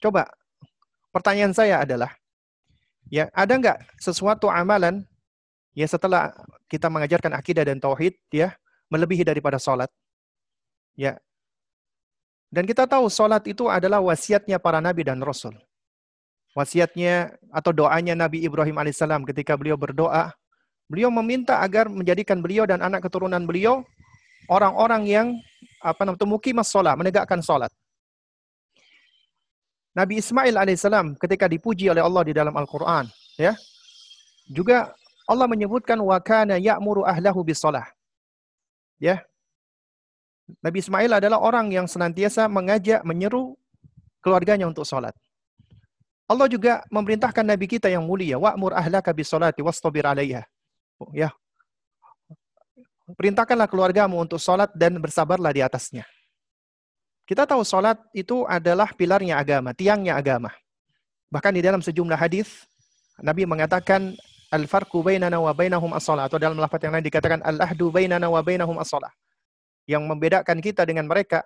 Coba, 0.00 0.24
pertanyaan 1.12 1.52
saya 1.52 1.84
adalah, 1.84 2.16
ya 3.12 3.28
ada 3.36 3.52
nggak 3.52 3.78
sesuatu 4.00 4.48
amalan 4.48 5.04
ya 5.76 5.84
setelah 5.84 6.32
kita 6.70 6.88
mengajarkan 6.88 7.34
akidah 7.34 7.66
dan 7.66 7.76
tauhid 7.76 8.16
ya 8.32 8.56
melebihi 8.88 9.20
daripada 9.20 9.60
sholat? 9.60 9.92
Ya, 10.96 11.20
dan 12.48 12.64
kita 12.64 12.88
tahu 12.88 13.12
sholat 13.12 13.44
itu 13.44 13.68
adalah 13.68 14.00
wasiatnya 14.00 14.56
para 14.56 14.80
nabi 14.80 15.04
dan 15.04 15.20
rasul. 15.20 15.52
Wasiatnya 16.56 17.36
atau 17.52 17.70
doanya 17.70 18.16
Nabi 18.16 18.42
Ibrahim 18.42 18.80
alaihissalam 18.80 19.22
ketika 19.28 19.54
beliau 19.54 19.76
berdoa, 19.76 20.32
beliau 20.88 21.12
meminta 21.12 21.60
agar 21.60 21.86
menjadikan 21.86 22.40
beliau 22.40 22.64
dan 22.64 22.80
anak 22.80 23.04
keturunan 23.04 23.44
beliau 23.44 23.84
orang-orang 24.48 25.02
yang 25.06 25.26
apa 25.84 26.02
namanya 26.02 26.26
mukimas 26.26 26.72
sholat, 26.72 26.96
menegakkan 26.96 27.38
sholat. 27.44 27.70
Nabi 29.94 30.18
Ismail 30.22 30.54
alaihissalam 30.54 31.18
ketika 31.20 31.46
dipuji 31.46 31.90
oleh 31.90 32.02
Allah 32.02 32.22
di 32.26 32.32
dalam 32.34 32.54
Al-Quran, 32.54 33.06
ya, 33.36 33.54
juga 34.48 34.94
Allah 35.28 35.46
menyebutkan 35.46 36.00
wa 36.00 36.16
kana 36.18 36.56
ya'muru 36.56 37.04
ahlahu 37.04 37.44
bis 37.44 37.60
Ya, 38.98 39.22
Nabi 40.64 40.80
Ismail 40.80 41.12
adalah 41.22 41.38
orang 41.38 41.70
yang 41.70 41.86
senantiasa 41.86 42.48
mengajak, 42.48 43.04
menyeru 43.04 43.54
keluarganya 44.24 44.66
untuk 44.66 44.88
sholat. 44.88 45.12
Allah 46.28 46.46
juga 46.46 46.84
memerintahkan 46.92 47.40
Nabi 47.40 47.64
kita 47.64 47.88
yang 47.88 48.04
mulia, 48.04 48.36
wa'mur 48.36 48.76
ahlaka 48.76 49.16
bis 49.16 49.32
salati 49.32 49.64
wastabir 49.64 50.04
alaiha. 50.04 50.44
Ya. 51.16 51.32
Perintahkanlah 53.08 53.64
keluargamu 53.64 54.20
untuk 54.20 54.36
sholat 54.36 54.68
dan 54.76 55.00
bersabarlah 55.00 55.48
di 55.56 55.64
atasnya. 55.64 56.04
Kita 57.24 57.48
tahu 57.48 57.64
sholat 57.64 57.96
itu 58.12 58.44
adalah 58.44 58.92
pilarnya 58.92 59.40
agama, 59.40 59.72
tiangnya 59.72 60.20
agama. 60.20 60.52
Bahkan 61.32 61.52
di 61.56 61.64
dalam 61.64 61.80
sejumlah 61.80 62.16
hadis 62.20 62.68
Nabi 63.20 63.48
mengatakan 63.48 64.12
al-farqu 64.52 65.00
bainana 65.00 65.40
wa 65.40 65.52
bainahum 65.56 65.92
as-salat 65.96 66.28
atau 66.28 66.36
dalam 66.36 66.60
lafaz 66.60 66.80
yang 66.84 66.92
lain 66.92 67.04
dikatakan 67.04 67.40
al-ahdu 67.44 67.88
bainana 67.88 68.28
wa 68.28 68.40
bainahum 68.44 68.76
as-salat 68.80 69.12
yang 69.88 70.04
membedakan 70.04 70.60
kita 70.60 70.84
dengan 70.84 71.08
mereka, 71.08 71.44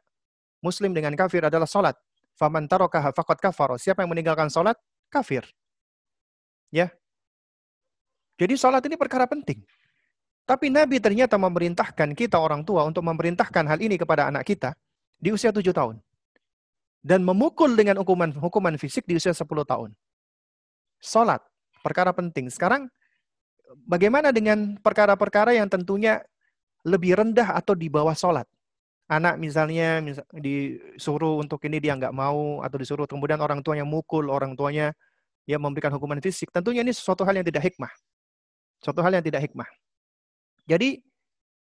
muslim 0.59 0.91
dengan 0.91 1.15
kafir 1.15 1.47
adalah 1.47 1.67
salat. 1.67 1.95
Faman 2.37 2.67
tarakaha 2.67 3.13
faqad 3.13 3.39
kafara. 3.39 3.77
Siapa 3.77 4.03
yang 4.05 4.11
meninggalkan 4.13 4.49
salat, 4.49 4.77
kafir. 5.13 5.45
Ya. 6.73 6.89
Jadi 8.41 8.57
sholat 8.57 8.83
ini 8.89 8.97
perkara 8.97 9.29
penting. 9.29 9.61
Tapi 10.43 10.73
Nabi 10.73 10.99
ternyata 10.99 11.39
memerintahkan 11.39 12.17
kita 12.19 12.41
orang 12.41 12.67
tua 12.67 12.83
untuk 12.83 13.07
memerintahkan 13.07 13.63
hal 13.69 13.79
ini 13.79 13.95
kepada 13.95 14.27
anak 14.27 14.43
kita 14.43 14.75
di 15.21 15.31
usia 15.31 15.55
tujuh 15.55 15.71
tahun. 15.71 16.03
Dan 17.03 17.23
memukul 17.23 17.75
dengan 17.79 17.99
hukuman 18.03 18.35
hukuman 18.35 18.75
fisik 18.79 19.07
di 19.07 19.19
usia 19.19 19.35
10 19.35 19.47
tahun. 19.47 19.91
Sholat, 21.03 21.43
perkara 21.83 22.15
penting. 22.15 22.47
Sekarang, 22.47 22.87
bagaimana 23.87 24.31
dengan 24.31 24.79
perkara-perkara 24.79 25.59
yang 25.59 25.67
tentunya 25.67 26.23
lebih 26.87 27.19
rendah 27.19 27.59
atau 27.59 27.75
di 27.75 27.91
bawah 27.91 28.15
sholat? 28.15 28.47
Anak 29.13 29.37
misalnya 29.37 30.01
disuruh 30.33 31.37
untuk 31.37 31.61
ini 31.69 31.85
dia 31.85 31.93
nggak 31.93 32.17
mau, 32.17 32.65
atau 32.65 32.81
disuruh 32.81 33.05
kemudian 33.05 33.37
orang 33.45 33.61
tuanya 33.61 33.85
mukul, 33.85 34.33
orang 34.33 34.57
tuanya 34.57 34.97
ya 35.45 35.61
memberikan 35.61 35.93
hukuman 35.93 36.17
fisik. 36.25 36.49
Tentunya 36.49 36.81
ini 36.81 36.97
sesuatu 36.97 37.21
hal 37.29 37.37
yang 37.37 37.45
tidak 37.45 37.61
hikmah. 37.69 37.93
Suatu 38.81 39.05
hal 39.05 39.13
yang 39.13 39.25
tidak 39.25 39.45
hikmah. 39.45 39.69
Jadi, 40.65 41.05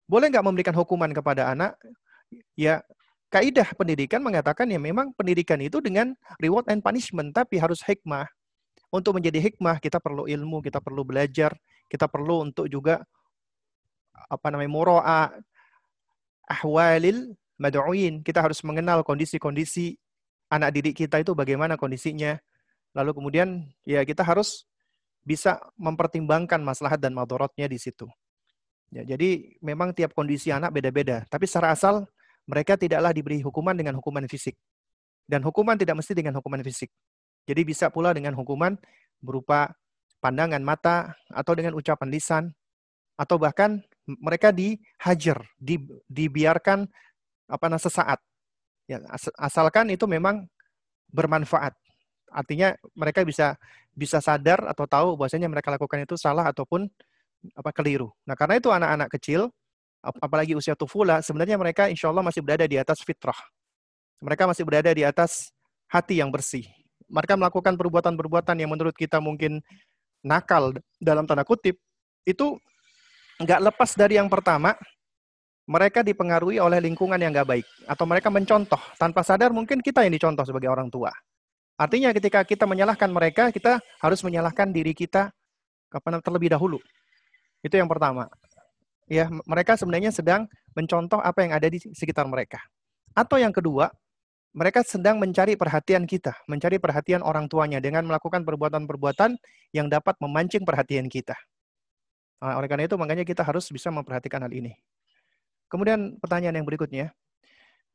boleh 0.06 0.30
nggak 0.30 0.46
memberikan 0.46 0.74
hukuman 0.78 1.10
kepada 1.10 1.50
anak? 1.50 1.74
Ya, 2.54 2.86
kaidah 3.34 3.66
pendidikan 3.74 4.22
mengatakan 4.22 4.70
ya 4.70 4.78
memang 4.78 5.10
pendidikan 5.18 5.58
itu 5.58 5.82
dengan 5.82 6.14
reward 6.38 6.70
and 6.70 6.86
punishment, 6.86 7.34
tapi 7.34 7.58
harus 7.58 7.82
hikmah. 7.82 8.30
Untuk 8.94 9.18
menjadi 9.18 9.42
hikmah, 9.42 9.82
kita 9.82 9.98
perlu 9.98 10.30
ilmu, 10.30 10.62
kita 10.62 10.78
perlu 10.78 11.02
belajar, 11.02 11.54
kita 11.90 12.06
perlu 12.06 12.46
untuk 12.46 12.70
juga 12.70 13.02
apa 14.30 14.46
namanya 14.50 14.70
muro'a 14.70 15.22
ahwalil 16.50 17.30
mad'uin. 17.60 18.24
Kita 18.24 18.40
harus 18.40 18.64
mengenal 18.64 19.04
kondisi-kondisi 19.04 20.00
anak 20.48 20.80
didik 20.80 21.04
kita 21.04 21.20
itu 21.20 21.36
bagaimana 21.36 21.76
kondisinya. 21.76 22.40
Lalu 22.96 23.10
kemudian 23.14 23.68
ya 23.86 24.02
kita 24.02 24.24
harus 24.24 24.66
bisa 25.20 25.60
mempertimbangkan 25.76 26.58
maslahat 26.64 26.98
dan 26.98 27.12
madorotnya 27.12 27.68
di 27.68 27.76
situ. 27.76 28.08
Ya, 28.90 29.06
jadi 29.06 29.54
memang 29.62 29.94
tiap 29.94 30.16
kondisi 30.16 30.50
anak 30.50 30.74
beda-beda. 30.74 31.22
Tapi 31.30 31.46
secara 31.46 31.76
asal 31.76 32.08
mereka 32.48 32.74
tidaklah 32.74 33.14
diberi 33.14 33.38
hukuman 33.38 33.76
dengan 33.76 33.94
hukuman 34.00 34.26
fisik. 34.26 34.58
Dan 35.30 35.46
hukuman 35.46 35.78
tidak 35.78 36.02
mesti 36.02 36.16
dengan 36.16 36.34
hukuman 36.42 36.58
fisik. 36.66 36.90
Jadi 37.46 37.62
bisa 37.62 37.86
pula 37.94 38.10
dengan 38.10 38.34
hukuman 38.34 38.74
berupa 39.22 39.70
pandangan 40.18 40.58
mata 40.58 41.14
atau 41.30 41.54
dengan 41.54 41.78
ucapan 41.78 42.08
lisan 42.10 42.44
atau 43.14 43.38
bahkan 43.38 43.78
mereka 44.18 44.50
dihajar, 44.50 45.38
di, 45.54 45.78
dibiarkan 46.10 46.88
apa 47.50 47.66
namanya 47.66 47.84
sesaat. 47.90 48.18
Ya, 48.86 49.02
asalkan 49.38 49.90
itu 49.90 50.06
memang 50.06 50.46
bermanfaat. 51.10 51.74
Artinya 52.30 52.78
mereka 52.94 53.26
bisa 53.26 53.58
bisa 53.90 54.22
sadar 54.22 54.62
atau 54.70 54.86
tahu 54.86 55.18
bahwasanya 55.18 55.50
mereka 55.50 55.74
lakukan 55.74 56.06
itu 56.06 56.14
salah 56.14 56.46
ataupun 56.46 56.86
apa 57.58 57.70
keliru. 57.74 58.14
Nah, 58.22 58.38
karena 58.38 58.62
itu 58.62 58.70
anak-anak 58.70 59.10
kecil 59.18 59.50
apalagi 60.00 60.56
usia 60.56 60.72
tufula, 60.72 61.20
sebenarnya 61.20 61.60
mereka 61.60 61.90
insya 61.90 62.08
Allah 62.08 62.24
masih 62.24 62.40
berada 62.40 62.64
di 62.64 62.80
atas 62.80 63.04
fitrah. 63.04 63.36
Mereka 64.22 64.48
masih 64.48 64.64
berada 64.64 64.88
di 64.92 65.04
atas 65.04 65.52
hati 65.90 66.20
yang 66.20 66.32
bersih. 66.32 66.64
Mereka 67.10 67.36
melakukan 67.36 67.74
perbuatan-perbuatan 67.76 68.56
yang 68.56 68.70
menurut 68.70 68.94
kita 68.94 69.18
mungkin 69.18 69.60
nakal 70.22 70.76
dalam 71.00 71.24
tanda 71.24 71.42
kutip, 71.44 71.80
itu 72.28 72.56
nggak 73.40 73.72
lepas 73.72 73.96
dari 73.96 74.20
yang 74.20 74.28
pertama, 74.28 74.76
mereka 75.70 76.02
dipengaruhi 76.02 76.58
oleh 76.58 76.82
lingkungan 76.82 77.14
yang 77.22 77.30
nggak 77.30 77.46
baik. 77.46 77.66
Atau 77.86 78.02
mereka 78.10 78.26
mencontoh. 78.26 78.82
Tanpa 78.98 79.22
sadar 79.22 79.54
mungkin 79.54 79.78
kita 79.78 80.02
yang 80.02 80.10
dicontoh 80.10 80.42
sebagai 80.42 80.66
orang 80.66 80.90
tua. 80.90 81.14
Artinya 81.78 82.10
ketika 82.10 82.42
kita 82.42 82.66
menyalahkan 82.66 83.08
mereka, 83.08 83.54
kita 83.54 83.78
harus 84.02 84.20
menyalahkan 84.26 84.74
diri 84.74 84.92
kita 84.92 85.30
kapan 85.88 86.18
terlebih 86.18 86.50
dahulu. 86.50 86.82
Itu 87.62 87.78
yang 87.78 87.86
pertama 87.86 88.26
ya 89.10 89.26
mereka 89.42 89.74
sebenarnya 89.74 90.14
sedang 90.14 90.46
mencontoh 90.72 91.18
apa 91.18 91.42
yang 91.42 91.52
ada 91.58 91.66
di 91.66 91.82
sekitar 91.82 92.30
mereka. 92.30 92.62
Atau 93.10 93.42
yang 93.42 93.50
kedua, 93.50 93.90
mereka 94.54 94.86
sedang 94.86 95.18
mencari 95.18 95.58
perhatian 95.58 96.06
kita, 96.06 96.38
mencari 96.46 96.78
perhatian 96.78 97.26
orang 97.26 97.50
tuanya 97.50 97.82
dengan 97.82 98.06
melakukan 98.06 98.46
perbuatan-perbuatan 98.46 99.34
yang 99.74 99.90
dapat 99.90 100.14
memancing 100.22 100.62
perhatian 100.62 101.10
kita. 101.10 101.34
Nah, 102.40 102.56
oleh 102.56 102.70
karena 102.70 102.86
itu, 102.86 102.96
makanya 102.96 103.26
kita 103.26 103.42
harus 103.42 103.66
bisa 103.68 103.90
memperhatikan 103.90 104.40
hal 104.46 104.50
ini. 104.54 104.72
Kemudian 105.70 106.18
pertanyaan 106.18 106.58
yang 106.58 106.66
berikutnya, 106.66 107.14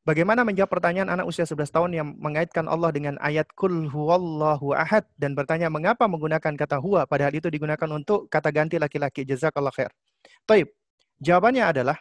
bagaimana 0.07 0.47
menjawab 0.47 0.71
pertanyaan 0.71 1.11
anak 1.11 1.27
usia 1.27 1.43
11 1.43 1.67
tahun 1.67 1.91
yang 1.91 2.07
mengaitkan 2.15 2.71
Allah 2.71 2.95
dengan 2.95 3.19
ayat 3.19 3.51
kul 3.51 3.91
huwallahu 3.91 4.71
ahad 4.71 5.03
dan 5.19 5.35
bertanya 5.35 5.67
mengapa 5.67 6.07
menggunakan 6.07 6.55
kata 6.55 6.79
huwa 6.79 7.03
padahal 7.03 7.35
itu 7.35 7.51
digunakan 7.51 7.89
untuk 7.91 8.31
kata 8.31 8.47
ganti 8.55 8.79
laki-laki 8.79 9.27
jazakallah 9.27 9.75
khair. 9.75 9.91
Taib. 10.47 10.71
Jawabannya 11.19 11.63
adalah 11.63 11.97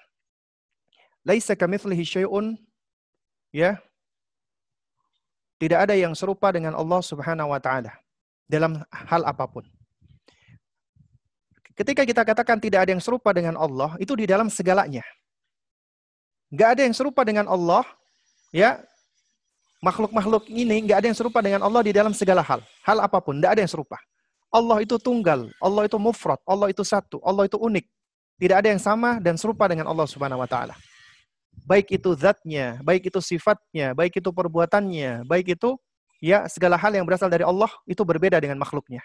laisa 1.27 1.59
kamitslihi 1.59 2.05
syai'un 2.07 2.55
ya. 3.51 3.83
Tidak 5.59 5.79
ada 5.79 5.95
yang 5.99 6.15
serupa 6.15 6.55
dengan 6.55 6.79
Allah 6.79 7.03
Subhanahu 7.03 7.51
wa 7.51 7.59
taala 7.59 7.95
dalam 8.47 8.79
hal 8.91 9.23
apa 9.27 9.47
pun. 9.51 9.67
Ketika 11.75 12.07
kita 12.07 12.23
katakan 12.23 12.63
tidak 12.63 12.87
ada 12.87 12.91
yang 12.95 13.03
serupa 13.03 13.35
dengan 13.35 13.59
Allah, 13.59 13.99
itu 13.99 14.15
di 14.15 14.31
dalam 14.31 14.47
segalanya. 14.47 15.03
Gak 16.55 16.79
ada 16.79 16.83
yang 16.87 16.95
serupa 16.95 17.27
dengan 17.27 17.51
Allah, 17.51 17.83
ya 18.55 18.79
makhluk-makhluk 19.85 20.49
ini 20.49 20.89
nggak 20.89 21.05
ada 21.05 21.07
yang 21.13 21.19
serupa 21.19 21.45
dengan 21.45 21.61
Allah 21.61 21.85
di 21.85 21.93
dalam 21.93 22.17
segala 22.17 22.41
hal. 22.41 22.65
Hal 22.81 22.99
apa 23.05 23.21
pun, 23.21 23.37
nggak 23.37 23.53
ada 23.53 23.61
yang 23.61 23.69
serupa. 23.69 24.01
Allah 24.49 24.81
itu 24.81 24.97
tunggal, 24.97 25.53
Allah 25.61 25.83
itu 25.85 26.01
mufrad, 26.01 26.41
Allah 26.49 26.73
itu 26.73 26.81
satu, 26.81 27.21
Allah 27.21 27.45
itu 27.45 27.61
unik. 27.61 27.85
Tidak 28.41 28.57
ada 28.57 28.69
yang 28.73 28.81
sama 28.81 29.21
dan 29.21 29.37
serupa 29.37 29.69
dengan 29.69 29.91
Allah 29.91 30.09
Subhanahu 30.09 30.41
wa 30.41 30.49
taala. 30.49 30.73
Baik 31.69 31.93
itu 31.93 32.11
zatnya, 32.17 32.81
baik 32.83 33.13
itu 33.13 33.21
sifatnya, 33.21 33.95
baik 33.95 34.19
itu 34.19 34.31
perbuatannya, 34.31 35.23
baik 35.29 35.59
itu 35.59 35.79
ya 36.19 36.49
segala 36.51 36.75
hal 36.81 36.91
yang 36.95 37.07
berasal 37.07 37.31
dari 37.31 37.45
Allah 37.47 37.71
itu 37.87 38.03
berbeda 38.03 38.41
dengan 38.41 38.59
makhluknya. 38.59 39.05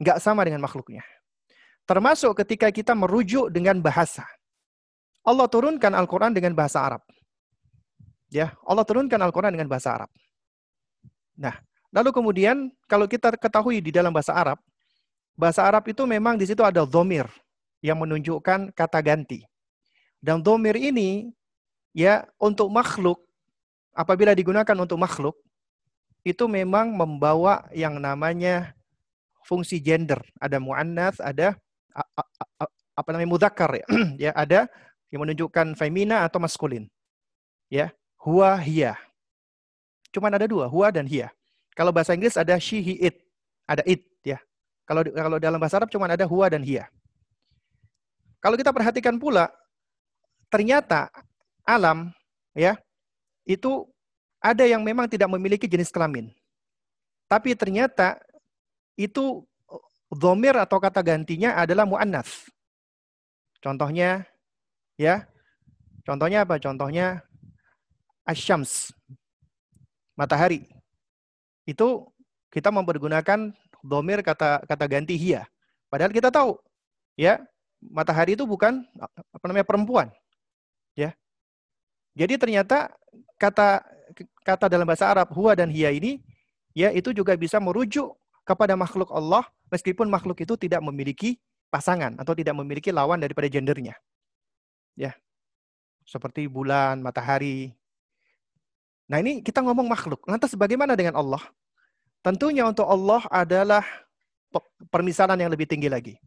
Enggak 0.00 0.18
sama 0.20 0.44
dengan 0.44 0.60
makhluknya. 0.60 1.04
Termasuk 1.88 2.36
ketika 2.44 2.68
kita 2.68 2.92
merujuk 2.92 3.48
dengan 3.48 3.80
bahasa. 3.80 4.28
Allah 5.28 5.44
turunkan 5.44 5.92
Al-Quran 5.92 6.32
dengan 6.32 6.56
bahasa 6.56 6.80
Arab. 6.80 7.04
Ya, 8.32 8.56
Allah 8.64 8.84
turunkan 8.88 9.20
Al-Quran 9.20 9.52
dengan 9.52 9.68
bahasa 9.68 9.92
Arab. 9.92 10.10
Nah, 11.36 11.60
lalu 11.92 12.10
kemudian 12.16 12.72
kalau 12.88 13.04
kita 13.04 13.36
ketahui 13.36 13.84
di 13.84 13.92
dalam 13.92 14.08
bahasa 14.08 14.32
Arab, 14.32 14.56
bahasa 15.36 15.68
Arab 15.68 15.84
itu 15.84 16.08
memang 16.08 16.40
di 16.40 16.48
situ 16.48 16.64
ada 16.64 16.88
zomir 16.88 17.28
yang 17.84 18.00
menunjukkan 18.00 18.72
kata 18.72 19.00
ganti. 19.04 19.44
Dan 20.18 20.40
domir 20.40 20.74
ini 20.80 21.28
ya 21.92 22.24
untuk 22.40 22.72
makhluk 22.72 23.22
apabila 23.94 24.34
digunakan 24.34 24.74
untuk 24.80 24.98
makhluk 24.98 25.36
itu 26.26 26.44
memang 26.50 26.90
membawa 26.90 27.68
yang 27.70 28.00
namanya 28.00 28.74
fungsi 29.46 29.78
gender. 29.78 30.20
Ada 30.42 30.58
muannas, 30.58 31.22
ada 31.22 31.54
apa 32.98 33.08
namanya 33.14 33.30
mudzakkar 33.30 33.70
ya. 33.78 33.86
ya, 34.28 34.32
ada 34.34 34.66
yang 35.08 35.24
menunjukkan 35.24 35.76
femina 35.76 36.24
atau 36.24 36.40
maskulin. 36.40 36.88
Ya, 37.68 37.92
huwa 38.20 38.56
hiya. 38.56 38.96
Cuman 40.12 40.32
ada 40.32 40.48
dua, 40.48 40.68
huwa 40.68 40.88
dan 40.88 41.04
hiya. 41.04 41.28
Kalau 41.76 41.92
bahasa 41.92 42.16
Inggris 42.16 42.34
ada 42.34 42.56
she, 42.56 42.80
he, 42.80 42.96
it. 42.98 43.16
Ada 43.68 43.84
it 43.84 44.08
ya. 44.24 44.40
Kalau 44.88 45.04
kalau 45.04 45.36
dalam 45.36 45.60
bahasa 45.60 45.76
Arab 45.76 45.92
cuma 45.92 46.08
ada 46.08 46.24
huwa 46.24 46.48
dan 46.48 46.64
hiya. 46.64 46.88
Kalau 48.40 48.56
kita 48.56 48.72
perhatikan 48.72 49.20
pula, 49.20 49.52
ternyata 50.48 51.12
alam 51.68 52.08
ya 52.56 52.80
itu 53.44 53.84
ada 54.40 54.64
yang 54.64 54.80
memang 54.80 55.04
tidak 55.10 55.28
memiliki 55.28 55.68
jenis 55.68 55.92
kelamin. 55.92 56.32
Tapi 57.28 57.52
ternyata 57.52 58.16
itu 58.96 59.44
domir 60.08 60.56
atau 60.56 60.80
kata 60.80 61.04
gantinya 61.04 61.60
adalah 61.60 61.84
mu'annas. 61.84 62.48
Contohnya, 63.60 64.24
ya, 64.98 65.24
contohnya 66.02 66.44
apa? 66.44 66.58
Contohnya 66.58 67.22
asyams, 68.26 68.92
matahari. 70.18 70.68
Itu 71.64 72.10
kita 72.50 72.68
mempergunakan 72.74 73.54
domir 73.80 74.20
kata 74.20 74.66
kata 74.66 74.84
ganti 74.90 75.14
hia. 75.14 75.46
Padahal 75.88 76.12
kita 76.12 76.28
tahu, 76.28 76.58
ya, 77.16 77.40
matahari 77.80 78.34
itu 78.34 78.44
bukan 78.44 78.84
apa 79.32 79.44
namanya 79.46 79.64
perempuan. 79.64 80.10
Ya. 80.98 81.14
Jadi 82.18 82.34
ternyata 82.36 82.90
kata 83.38 83.86
kata 84.42 84.66
dalam 84.66 84.84
bahasa 84.84 85.06
Arab 85.06 85.30
huwa 85.30 85.54
dan 85.54 85.70
hiya 85.70 85.94
ini 85.94 86.18
ya 86.74 86.90
itu 86.90 87.14
juga 87.14 87.38
bisa 87.38 87.62
merujuk 87.62 88.18
kepada 88.42 88.74
makhluk 88.74 89.12
Allah 89.14 89.46
meskipun 89.70 90.08
makhluk 90.10 90.40
itu 90.40 90.56
tidak 90.56 90.82
memiliki 90.82 91.38
pasangan 91.68 92.16
atau 92.16 92.32
tidak 92.32 92.56
memiliki 92.56 92.90
lawan 92.90 93.20
daripada 93.20 93.46
gendernya. 93.46 93.94
Ya. 94.98 95.14
Seperti 96.02 96.50
bulan, 96.50 96.98
matahari. 96.98 97.70
Nah, 99.06 99.22
ini 99.22 99.40
kita 99.46 99.62
ngomong 99.62 99.86
makhluk. 99.86 100.26
Lantas 100.26 100.58
bagaimana 100.58 100.98
dengan 100.98 101.14
Allah? 101.14 101.40
Tentunya 102.18 102.66
untuk 102.66 102.84
Allah 102.90 103.22
adalah 103.30 103.86
permisalan 104.90 105.38
yang 105.38 105.54
lebih 105.54 105.70
tinggi 105.70 105.86
lagi. 105.86 106.18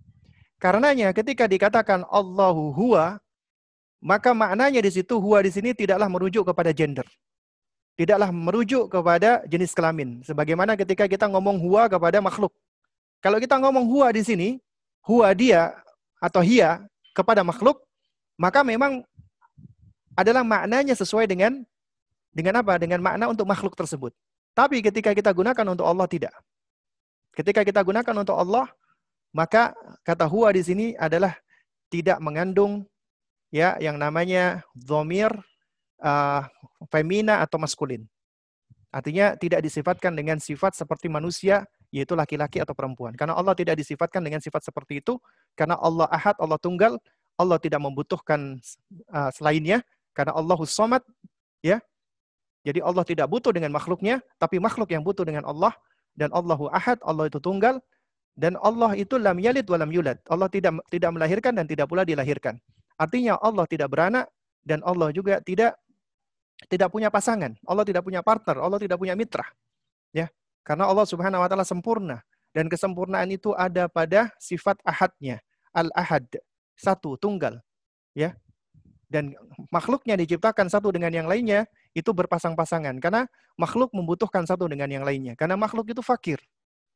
Karenanya 0.55 1.11
ketika 1.11 1.49
dikatakan 1.49 2.07
Allahu 2.07 2.71
huwa, 2.71 3.19
maka 3.99 4.31
maknanya 4.31 4.79
di 4.79 4.89
situ 4.93 5.19
huwa 5.19 5.43
di 5.43 5.51
sini 5.51 5.75
tidaklah 5.75 6.07
merujuk 6.07 6.47
kepada 6.47 6.71
gender. 6.71 7.05
Tidaklah 7.99 8.31
merujuk 8.31 8.87
kepada 8.87 9.43
jenis 9.45 9.75
kelamin. 9.75 10.23
Sebagaimana 10.23 10.79
ketika 10.79 11.05
kita 11.11 11.27
ngomong 11.27 11.59
huwa 11.59 11.91
kepada 11.91 12.23
makhluk. 12.23 12.55
Kalau 13.21 13.37
kita 13.37 13.59
ngomong 13.61 13.85
huwa 13.85 14.09
di 14.09 14.23
sini, 14.25 14.49
huwa 15.05 15.29
dia 15.35 15.75
atau 16.17 16.41
hia 16.41 16.81
kepada 17.13 17.45
makhluk, 17.45 17.83
maka 18.41 18.65
memang 18.65 19.05
adalah 20.17 20.41
maknanya 20.41 20.97
sesuai 20.97 21.29
dengan 21.29 21.61
dengan 22.33 22.65
apa? 22.65 22.81
Dengan 22.81 23.05
makna 23.05 23.29
untuk 23.29 23.45
makhluk 23.45 23.77
tersebut. 23.77 24.09
Tapi 24.57 24.81
ketika 24.81 25.13
kita 25.13 25.29
gunakan 25.29 25.65
untuk 25.69 25.85
Allah 25.85 26.09
tidak. 26.09 26.33
Ketika 27.37 27.61
kita 27.61 27.85
gunakan 27.85 28.15
untuk 28.17 28.35
Allah, 28.35 28.65
maka 29.31 29.77
kata 30.01 30.25
huwa 30.25 30.49
di 30.51 30.65
sini 30.65 30.87
adalah 30.97 31.37
tidak 31.87 32.17
mengandung 32.19 32.83
ya 33.53 33.77
yang 33.79 33.95
namanya 33.95 34.65
dhamir 34.75 35.31
uh, 36.01 36.43
femina 36.89 37.39
atau 37.45 37.61
maskulin. 37.61 38.03
Artinya 38.91 39.39
tidak 39.39 39.63
disifatkan 39.63 40.11
dengan 40.11 40.41
sifat 40.41 40.75
seperti 40.75 41.07
manusia 41.07 41.63
yaitu 41.91 42.15
laki-laki 42.15 42.59
atau 42.59 42.75
perempuan. 42.75 43.15
Karena 43.15 43.35
Allah 43.35 43.55
tidak 43.55 43.79
disifatkan 43.79 44.19
dengan 44.23 44.43
sifat 44.43 44.67
seperti 44.67 44.99
itu 44.99 45.15
karena 45.55 45.79
Allah 45.79 46.07
Ahad, 46.11 46.35
Allah 46.39 46.59
Tunggal, 46.59 46.99
Allah 47.39 47.57
tidak 47.57 47.79
membutuhkan 47.81 48.59
uh, 49.11 49.29
selainnya 49.33 49.81
karena 50.15 50.35
Allahus 50.35 50.71
Somad 50.71 51.03
ya. 51.63 51.79
Jadi 52.61 52.77
Allah 52.77 53.01
tidak 53.01 53.25
butuh 53.25 53.49
dengan 53.49 53.73
makhluknya, 53.73 54.21
tapi 54.37 54.61
makhluk 54.61 54.93
yang 54.93 55.01
butuh 55.01 55.25
dengan 55.25 55.41
Allah 55.49 55.73
dan 56.13 56.29
Allahu 56.29 56.69
Ahad, 56.69 57.01
Allah 57.01 57.25
itu 57.25 57.41
tunggal 57.41 57.81
dan 58.37 58.53
Allah 58.61 58.93
itu 58.93 59.17
lam 59.17 59.41
yalid 59.41 59.65
wa 59.65 59.77
lam 59.81 59.89
yulad. 59.89 60.21
Allah 60.29 60.45
tidak 60.45 60.77
tidak 60.93 61.09
melahirkan 61.09 61.57
dan 61.57 61.65
tidak 61.65 61.89
pula 61.89 62.05
dilahirkan. 62.05 62.61
Artinya 63.01 63.41
Allah 63.41 63.65
tidak 63.65 63.89
beranak 63.89 64.29
dan 64.61 64.85
Allah 64.85 65.09
juga 65.09 65.41
tidak 65.41 65.73
tidak 66.69 66.93
punya 66.93 67.09
pasangan. 67.09 67.57
Allah 67.65 67.81
tidak 67.81 68.05
punya 68.05 68.21
partner, 68.21 68.61
Allah 68.61 68.77
tidak 68.77 69.01
punya 69.01 69.17
mitra. 69.17 69.45
Ya. 70.13 70.29
Karena 70.61 70.85
Allah 70.85 71.09
Subhanahu 71.09 71.41
wa 71.41 71.49
taala 71.49 71.65
sempurna 71.65 72.21
dan 72.53 72.69
kesempurnaan 72.69 73.25
itu 73.33 73.57
ada 73.57 73.89
pada 73.89 74.29
sifat 74.37 74.77
ahadnya. 74.85 75.41
Al-ahad, 75.71 76.27
satu, 76.81 77.13
tunggal. 77.21 77.61
Ya. 78.17 78.33
Dan 79.05 79.37
makhluknya 79.69 80.17
diciptakan 80.17 80.71
satu 80.71 80.89
dengan 80.89 81.13
yang 81.13 81.27
lainnya 81.29 81.69
itu 81.93 82.09
berpasang-pasangan 82.15 82.97
karena 83.03 83.27
makhluk 83.59 83.91
membutuhkan 83.93 84.47
satu 84.47 84.65
dengan 84.65 84.89
yang 84.89 85.05
lainnya. 85.05 85.37
Karena 85.37 85.59
makhluk 85.59 85.93
itu 85.93 86.01
fakir. 86.01 86.41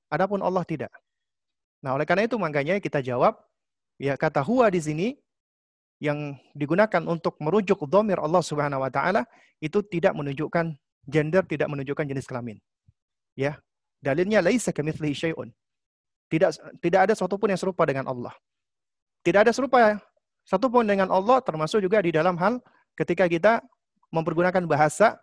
Adapun 0.10 0.42
Allah 0.42 0.66
tidak. 0.66 0.90
Nah, 1.84 1.94
oleh 1.94 2.08
karena 2.08 2.26
itu 2.26 2.40
makanya 2.42 2.82
kita 2.82 3.04
jawab 3.04 3.38
ya 4.02 4.18
kata 4.18 4.42
huwa 4.42 4.72
di 4.74 4.82
sini 4.82 5.08
yang 6.02 6.36
digunakan 6.58 7.04
untuk 7.08 7.38
merujuk 7.40 7.86
dhamir 7.88 8.20
Allah 8.20 8.44
Subhanahu 8.44 8.84
wa 8.84 8.92
taala 8.92 9.24
itu 9.64 9.80
tidak 9.86 10.16
menunjukkan 10.16 10.76
gender, 11.06 11.44
tidak 11.46 11.68
menunjukkan 11.70 12.06
jenis 12.10 12.26
kelamin. 12.26 12.58
Ya. 13.38 13.60
Dalilnya 14.00 14.40
laisa 14.44 14.70
kamitslihi 14.70 15.16
syai'un. 15.18 15.50
Tidak 16.30 16.80
tidak 16.82 17.00
ada 17.10 17.14
sesuatu 17.18 17.42
pun 17.42 17.50
yang 17.50 17.58
serupa 17.58 17.86
dengan 17.90 18.06
Allah. 18.06 18.34
Tidak 19.26 19.42
ada 19.42 19.50
serupa 19.50 19.98
satu 20.46 20.70
pun 20.70 20.86
dengan 20.86 21.10
Allah 21.10 21.42
termasuk 21.42 21.82
juga 21.82 21.98
di 22.06 22.14
dalam 22.14 22.38
hal 22.38 22.62
ketika 22.94 23.26
kita 23.26 23.66
mempergunakan 24.14 24.62
bahasa 24.70 25.18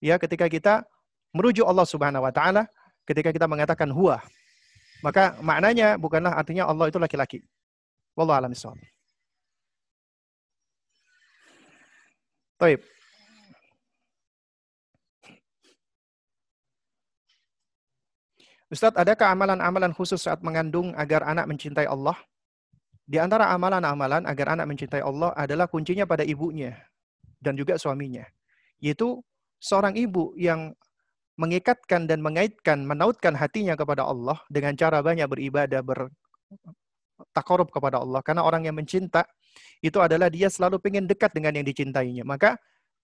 ya 0.00 0.16
ketika 0.16 0.48
kita 0.48 0.88
merujuk 1.36 1.68
Allah 1.68 1.84
Subhanahu 1.84 2.24
wa 2.24 2.32
taala 2.32 2.64
ketika 3.04 3.28
kita 3.28 3.44
mengatakan 3.44 3.92
huwa 3.92 4.24
maka 5.04 5.36
maknanya 5.44 6.00
bukanlah 6.00 6.32
artinya 6.32 6.64
Allah 6.64 6.88
itu 6.88 6.96
laki-laki. 6.96 7.44
Wallahu 8.16 8.40
a'lam 8.40 8.56
bishawab. 8.56 8.80
Baik. 12.56 12.80
Ustadz, 18.72 18.96
adakah 18.96 19.36
amalan-amalan 19.36 19.92
khusus 19.92 20.24
saat 20.24 20.40
mengandung 20.40 20.96
agar 20.96 21.20
anak 21.28 21.44
mencintai 21.52 21.84
Allah? 21.84 22.16
Di 23.04 23.20
antara 23.20 23.52
amalan-amalan 23.52 24.24
agar 24.24 24.56
anak 24.56 24.64
mencintai 24.64 25.04
Allah 25.04 25.36
adalah 25.36 25.68
kuncinya 25.68 26.08
pada 26.08 26.24
ibunya 26.24 26.72
dan 27.36 27.52
juga 27.52 27.76
suaminya. 27.76 28.24
Yaitu 28.80 29.20
seorang 29.60 29.92
ibu 29.96 30.32
yang 30.40 30.72
mengikatkan 31.36 32.08
dan 32.08 32.24
mengaitkan, 32.24 32.86
menautkan 32.86 33.36
hatinya 33.36 33.76
kepada 33.76 34.06
Allah 34.06 34.40
dengan 34.48 34.72
cara 34.78 35.04
banyak 35.04 35.28
beribadah, 35.28 35.84
bertakarub 35.84 37.68
kepada 37.68 38.00
Allah. 38.00 38.24
Karena 38.24 38.46
orang 38.46 38.64
yang 38.64 38.76
mencinta 38.78 39.28
itu 39.84 40.00
adalah 40.00 40.32
dia 40.32 40.48
selalu 40.48 40.80
ingin 40.88 41.04
dekat 41.04 41.36
dengan 41.36 41.60
yang 41.60 41.66
dicintainya. 41.66 42.24
Maka 42.24 42.56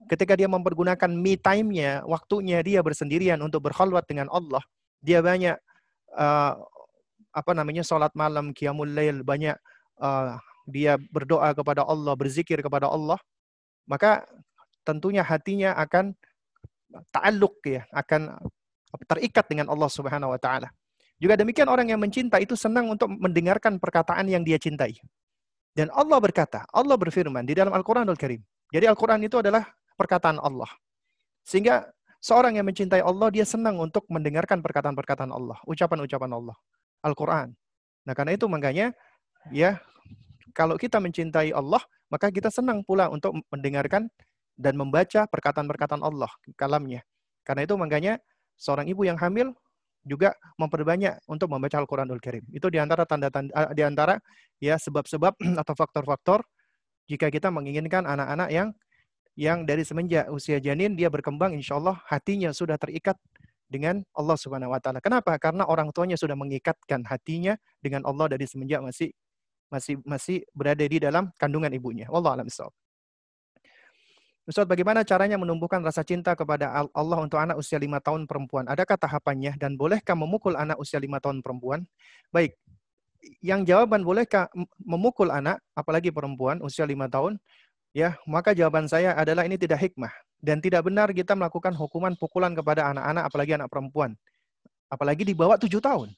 ketika 0.09 0.33
dia 0.33 0.49
mempergunakan 0.49 1.11
me 1.13 1.37
time-nya, 1.37 2.07
waktunya 2.09 2.65
dia 2.65 2.81
bersendirian 2.81 3.37
untuk 3.45 3.69
berkhalwat 3.69 4.09
dengan 4.09 4.33
Allah, 4.33 4.65
dia 5.05 5.21
banyak 5.21 5.61
uh, 6.17 6.55
apa 7.31 7.53
namanya 7.53 7.85
salat 7.85 8.15
malam, 8.17 8.57
qiyamul 8.57 8.89
lail, 8.89 9.21
banyak 9.27 9.59
uh, 10.01 10.41
dia 10.67 10.97
berdoa 10.99 11.53
kepada 11.53 11.85
Allah, 11.85 12.17
berzikir 12.17 12.59
kepada 12.65 12.89
Allah, 12.89 13.21
maka 13.85 14.25
tentunya 14.83 15.21
hatinya 15.21 15.77
akan 15.77 16.17
ta'alluq 17.15 17.57
ya, 17.69 17.83
akan 17.95 18.41
terikat 19.07 19.47
dengan 19.47 19.71
Allah 19.71 19.91
Subhanahu 19.91 20.35
wa 20.35 20.41
taala. 20.41 20.73
Juga 21.21 21.37
demikian 21.37 21.69
orang 21.69 21.93
yang 21.93 22.01
mencinta 22.01 22.41
itu 22.41 22.57
senang 22.57 22.89
untuk 22.89 23.13
mendengarkan 23.13 23.77
perkataan 23.77 24.25
yang 24.25 24.41
dia 24.41 24.57
cintai. 24.57 24.97
Dan 25.77 25.93
Allah 25.93 26.19
berkata, 26.19 26.65
Allah 26.73 26.97
berfirman 26.97 27.45
di 27.45 27.53
dalam 27.55 27.71
Al-Qur'anul 27.77 28.17
Karim. 28.17 28.41
Jadi 28.73 28.89
Al-Qur'an 28.89 29.21
itu 29.21 29.39
adalah 29.39 29.69
perkataan 29.95 30.41
Allah. 30.41 30.67
Sehingga 31.45 31.93
seorang 32.25 32.57
yang 32.57 32.67
mencintai 32.67 33.05
Allah 33.05 33.29
dia 33.29 33.45
senang 33.45 33.77
untuk 33.79 34.09
mendengarkan 34.09 34.65
perkataan-perkataan 34.65 35.31
Allah, 35.31 35.61
ucapan-ucapan 35.69 36.31
Allah. 36.33 36.57
Al-Qur'an. 37.05 37.53
Nah, 38.09 38.15
karena 38.17 38.33
itu 38.35 38.49
makanya 38.49 38.97
ya 39.49 39.81
kalau 40.53 40.77
kita 40.77 41.01
mencintai 41.01 41.57
Allah, 41.57 41.81
maka 42.13 42.29
kita 42.29 42.53
senang 42.53 42.85
pula 42.85 43.09
untuk 43.09 43.33
mendengarkan 43.49 44.13
dan 44.61 44.77
membaca 44.77 45.25
perkataan-perkataan 45.25 46.05
Allah, 46.05 46.29
kalamnya. 46.59 47.01
Karena 47.47 47.65
itu 47.65 47.75
makanya 47.81 48.21
seorang 48.61 48.85
ibu 48.91 49.09
yang 49.09 49.17
hamil 49.17 49.57
juga 50.05 50.37
memperbanyak 50.57 51.21
untuk 51.29 51.49
membaca 51.53 51.77
Al-Qur'anul 51.81 52.21
Karim. 52.21 52.45
Itu 52.53 52.69
di 52.69 52.81
antara 52.81 53.05
tanda-tanda 53.05 53.53
eh, 53.53 53.73
di 53.77 53.83
antara 53.85 54.17
ya 54.61 54.77
sebab-sebab 54.77 55.37
atau 55.65 55.75
faktor-faktor 55.77 56.45
jika 57.09 57.29
kita 57.29 57.49
menginginkan 57.49 58.05
anak-anak 58.05 58.49
yang 58.53 58.69
yang 59.39 59.65
dari 59.65 59.87
semenjak 59.87 60.29
usia 60.29 60.61
janin 60.61 60.93
dia 60.97 61.09
berkembang 61.09 61.57
insya 61.57 61.81
Allah 61.81 61.97
hatinya 62.09 62.53
sudah 62.53 62.77
terikat 62.77 63.17
dengan 63.71 64.03
Allah 64.13 64.37
Subhanahu 64.37 64.75
wa 64.75 64.81
taala. 64.83 64.99
Kenapa? 65.01 65.37
Karena 65.39 65.65
orang 65.65 65.95
tuanya 65.95 66.19
sudah 66.19 66.35
mengikatkan 66.35 67.07
hatinya 67.07 67.55
dengan 67.81 68.03
Allah 68.05 68.27
dari 68.29 68.45
semenjak 68.45 68.83
masih 68.83 69.15
masih 69.71 70.03
masih 70.03 70.45
berada 70.53 70.83
di 70.83 70.99
dalam 70.99 71.31
kandungan 71.39 71.71
ibunya. 71.71 72.11
Wallahu 72.11 72.37
a'lam 72.37 72.47
bishawab. 72.47 72.75
Ustaz, 74.51 74.67
bagaimana 74.67 75.07
caranya 75.07 75.39
menumbuhkan 75.39 75.79
rasa 75.79 76.03
cinta 76.03 76.35
kepada 76.35 76.83
Allah 76.91 77.19
untuk 77.23 77.39
anak 77.39 77.55
usia 77.55 77.79
lima 77.79 78.03
tahun 78.03 78.27
perempuan? 78.27 78.67
Adakah 78.67 78.99
tahapannya 78.99 79.55
dan 79.55 79.79
bolehkah 79.79 80.19
memukul 80.19 80.59
anak 80.59 80.75
usia 80.75 80.99
lima 80.99 81.23
tahun 81.23 81.39
perempuan? 81.39 81.87
Baik, 82.35 82.59
yang 83.45 83.63
jawaban 83.63 84.03
bolehkah 84.03 84.51
memukul 84.81 85.31
anak, 85.31 85.63
apalagi 85.77 86.11
perempuan 86.11 86.59
usia 86.67 86.83
lima 86.83 87.07
tahun? 87.07 87.39
Ya, 87.95 88.19
maka 88.27 88.51
jawaban 88.51 88.91
saya 88.91 89.15
adalah 89.15 89.47
ini 89.47 89.55
tidak 89.55 89.83
hikmah 89.87 90.11
dan 90.43 90.59
tidak 90.59 90.83
benar 90.83 91.15
kita 91.15 91.37
melakukan 91.37 91.77
hukuman 91.77 92.17
pukulan 92.17 92.51
kepada 92.51 92.91
anak-anak, 92.91 93.23
apalagi 93.31 93.53
anak 93.55 93.69
perempuan, 93.71 94.17
apalagi 94.89 95.23
di 95.27 95.35
bawah 95.37 95.61
tujuh 95.61 95.79
tahun. 95.79 96.11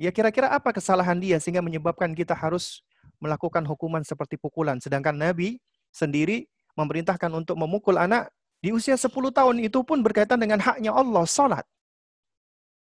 Ya 0.00 0.08
kira-kira 0.08 0.48
apa 0.48 0.72
kesalahan 0.72 1.20
dia 1.20 1.36
sehingga 1.36 1.60
menyebabkan 1.60 2.16
kita 2.16 2.32
harus 2.32 2.80
melakukan 3.20 3.60
hukuman 3.68 4.00
seperti 4.00 4.40
pukulan. 4.40 4.80
Sedangkan 4.80 5.12
Nabi 5.12 5.60
sendiri 5.92 6.48
memerintahkan 6.72 7.28
untuk 7.36 7.60
memukul 7.60 8.00
anak 8.00 8.32
di 8.64 8.72
usia 8.72 8.96
10 8.96 9.12
tahun 9.12 9.60
itu 9.60 9.84
pun 9.84 10.00
berkaitan 10.00 10.40
dengan 10.40 10.56
haknya 10.56 10.96
Allah, 10.96 11.28
salat. 11.28 11.68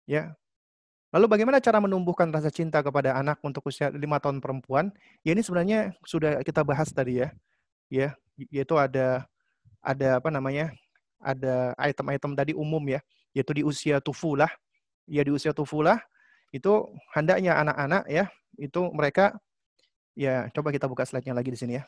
Ya. 0.08 0.40
Lalu 1.12 1.28
bagaimana 1.28 1.60
cara 1.60 1.84
menumbuhkan 1.84 2.32
rasa 2.32 2.48
cinta 2.48 2.80
kepada 2.80 3.20
anak 3.20 3.44
untuk 3.44 3.68
usia 3.68 3.92
5 3.92 4.00
tahun 4.00 4.40
perempuan? 4.40 4.96
Ya 5.28 5.36
ini 5.36 5.44
sebenarnya 5.44 5.92
sudah 6.08 6.40
kita 6.48 6.64
bahas 6.64 6.96
tadi 6.96 7.28
ya. 7.28 7.36
Ya, 7.92 8.16
yaitu 8.48 8.80
ada 8.80 9.28
ada 9.84 10.24
apa 10.24 10.32
namanya? 10.32 10.72
Ada 11.20 11.76
item-item 11.76 12.32
tadi 12.40 12.56
umum 12.56 12.80
ya, 12.88 13.04
yaitu 13.36 13.52
di 13.52 13.68
usia 13.68 14.00
tufulah. 14.00 14.48
Ya 15.12 15.28
di 15.28 15.36
usia 15.36 15.52
tufulah 15.52 16.00
itu 16.52 16.88
hendaknya 17.16 17.56
anak-anak 17.60 18.04
ya 18.12 18.28
itu 18.60 18.92
mereka 18.92 19.40
ya 20.16 20.52
coba 20.52 20.76
kita 20.76 20.86
buka 20.92 21.08
slide-nya 21.08 21.36
lagi 21.36 21.50
di 21.52 21.60
sini 21.60 21.74
ya. 21.80 21.84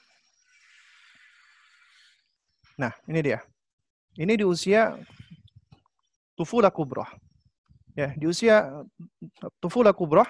Nah, 2.79 2.93
ini 3.05 3.19
dia. 3.21 3.39
Ini 4.17 4.33
di 4.33 4.45
usia 4.45 4.97
tufula 6.33 6.73
kubroh. 6.73 7.05
Ya, 7.93 8.09
di 8.17 8.25
usia 8.25 8.81
tufula 9.61 9.93
kubroh 9.93 10.25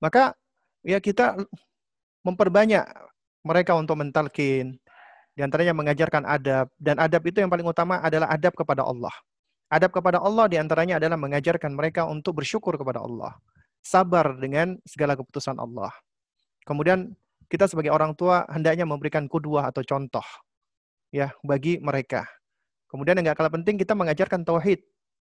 Maka 0.00 0.32
ya 0.80 1.00
kita 1.00 1.36
memperbanyak 2.24 2.84
mereka 3.44 3.76
untuk 3.76 4.00
mentalkin, 4.00 4.80
di 5.36 5.40
antaranya 5.44 5.76
mengajarkan 5.76 6.24
adab, 6.24 6.72
dan 6.80 6.96
adab 6.96 7.20
itu 7.28 7.40
yang 7.44 7.52
paling 7.52 7.64
utama 7.64 8.00
adalah 8.00 8.32
adab 8.32 8.56
kepada 8.56 8.84
Allah. 8.84 9.12
Adab 9.68 9.92
kepada 9.92 10.20
Allah 10.20 10.48
di 10.48 10.56
antaranya 10.56 10.96
adalah 10.96 11.16
mengajarkan 11.16 11.72
mereka 11.72 12.04
untuk 12.08 12.40
bersyukur 12.40 12.76
kepada 12.76 13.00
Allah. 13.00 13.36
Sabar 13.84 14.40
dengan 14.40 14.80
segala 14.88 15.12
keputusan 15.12 15.60
Allah. 15.60 15.92
Kemudian 16.64 17.12
kita 17.52 17.68
sebagai 17.68 17.92
orang 17.92 18.16
tua 18.16 18.48
hendaknya 18.48 18.88
memberikan 18.88 19.28
kudua 19.28 19.68
atau 19.68 19.84
contoh 19.84 20.24
ya 21.12 21.30
bagi 21.44 21.76
mereka. 21.78 22.24
Kemudian 22.88 23.20
yang 23.20 23.28
gak 23.28 23.44
kalah 23.44 23.52
penting 23.52 23.76
kita 23.76 23.92
mengajarkan 23.92 24.42
tauhid 24.42 24.80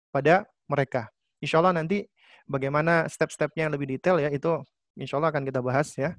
pada 0.10 0.48
mereka. 0.72 1.12
Insya 1.44 1.60
Allah 1.60 1.76
nanti 1.76 2.08
bagaimana 2.48 3.12
step-stepnya 3.12 3.68
yang 3.68 3.74
lebih 3.76 4.00
detail 4.00 4.18
ya 4.18 4.32
itu 4.32 4.64
insya 4.96 5.20
Allah 5.20 5.36
akan 5.36 5.44
kita 5.44 5.60
bahas 5.60 5.92
ya. 6.00 6.16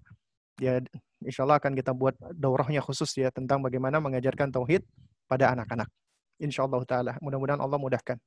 Ya 0.60 0.84
insya 1.24 1.48
Allah 1.48 1.58
akan 1.58 1.72
kita 1.72 1.96
buat 1.96 2.14
daurahnya 2.36 2.84
khusus 2.84 3.10
ya 3.16 3.32
tentang 3.32 3.64
bagaimana 3.64 3.98
mengajarkan 3.98 4.52
tauhid 4.52 4.84
pada 5.24 5.56
anak-anak. 5.56 5.88
Insya 6.38 6.66
Allah 6.66 6.82
Ta'ala. 6.84 7.12
Mudah-mudahan 7.24 7.62
Allah 7.62 7.78
mudahkan. 7.80 8.18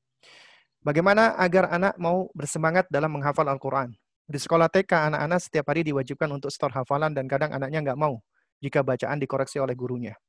Bagaimana 0.82 1.36
agar 1.36 1.68
anak 1.68 1.94
mau 2.00 2.32
bersemangat 2.32 2.88
dalam 2.88 3.12
menghafal 3.12 3.44
Al-Quran? 3.48 3.92
Di 4.28 4.36
sekolah 4.36 4.68
TK, 4.68 4.92
anak-anak 5.08 5.40
setiap 5.40 5.72
hari 5.72 5.88
diwajibkan 5.88 6.28
untuk 6.28 6.52
store 6.52 6.76
hafalan 6.76 7.16
dan 7.16 7.32
kadang 7.32 7.56
anaknya 7.56 7.80
nggak 7.80 8.00
mau 8.00 8.20
jika 8.60 8.84
bacaan 8.84 9.24
dikoreksi 9.24 9.64
oleh 9.64 9.72
gurunya. 9.72 10.20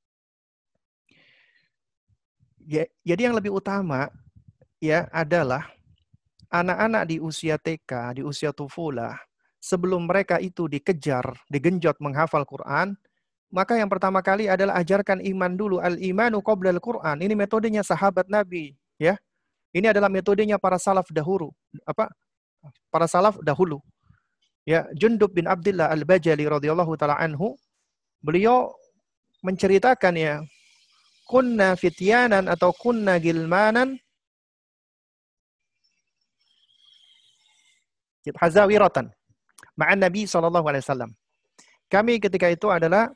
Ya, 2.63 2.87
jadi 3.03 3.27
yang 3.27 3.35
lebih 3.35 3.59
utama 3.59 4.07
ya 4.79 5.11
adalah 5.11 5.67
anak-anak 6.47 7.03
di 7.11 7.17
usia 7.19 7.59
TK, 7.59 8.21
di 8.21 8.23
usia 8.23 8.55
tufulah, 8.55 9.19
sebelum 9.59 10.07
mereka 10.07 10.39
itu 10.39 10.71
dikejar, 10.71 11.35
digenjot 11.51 11.99
menghafal 11.99 12.47
Quran, 12.47 12.95
maka 13.49 13.75
yang 13.75 13.89
pertama 13.89 14.21
kali 14.21 14.47
adalah 14.47 14.77
ajarkan 14.79 15.25
iman 15.25 15.53
dulu. 15.57 15.77
Al-imanu 15.81 16.45
qoblal 16.45 16.79
Quran. 16.79 17.19
Ini 17.25 17.35
metodenya 17.35 17.81
sahabat 17.81 18.29
Nabi, 18.29 18.77
ya. 19.01 19.17
Ini 19.73 19.93
adalah 19.93 20.09
metodenya 20.09 20.57
para 20.57 20.77
salaf 20.77 21.09
dahulu. 21.13 21.53
Apa? 21.85 22.09
Para 22.89 23.07
salaf 23.11 23.37
dahulu. 23.45 23.81
Ya, 24.69 24.85
Jundub 24.93 25.33
bin 25.33 25.49
Abdullah 25.49 25.89
Al-Bajali 25.89 26.45
radhiyallahu 26.45 26.93
taala 27.01 27.17
anhu, 27.17 27.57
beliau 28.21 28.69
menceritakan 29.41 30.15
ya, 30.19 30.35
kunna 31.25 31.73
fityanan 31.77 32.49
atau 32.49 32.73
kunna 32.77 33.17
gilmanan 33.17 33.97
hazawiratan 38.29 39.09
ma'an 39.79 39.99
Nabi 40.03 40.29
sallallahu 40.29 40.67
alaihi 40.69 40.85
wasallam. 40.85 41.11
Kami 41.89 42.21
ketika 42.21 42.53
itu 42.53 42.69
adalah 42.69 43.09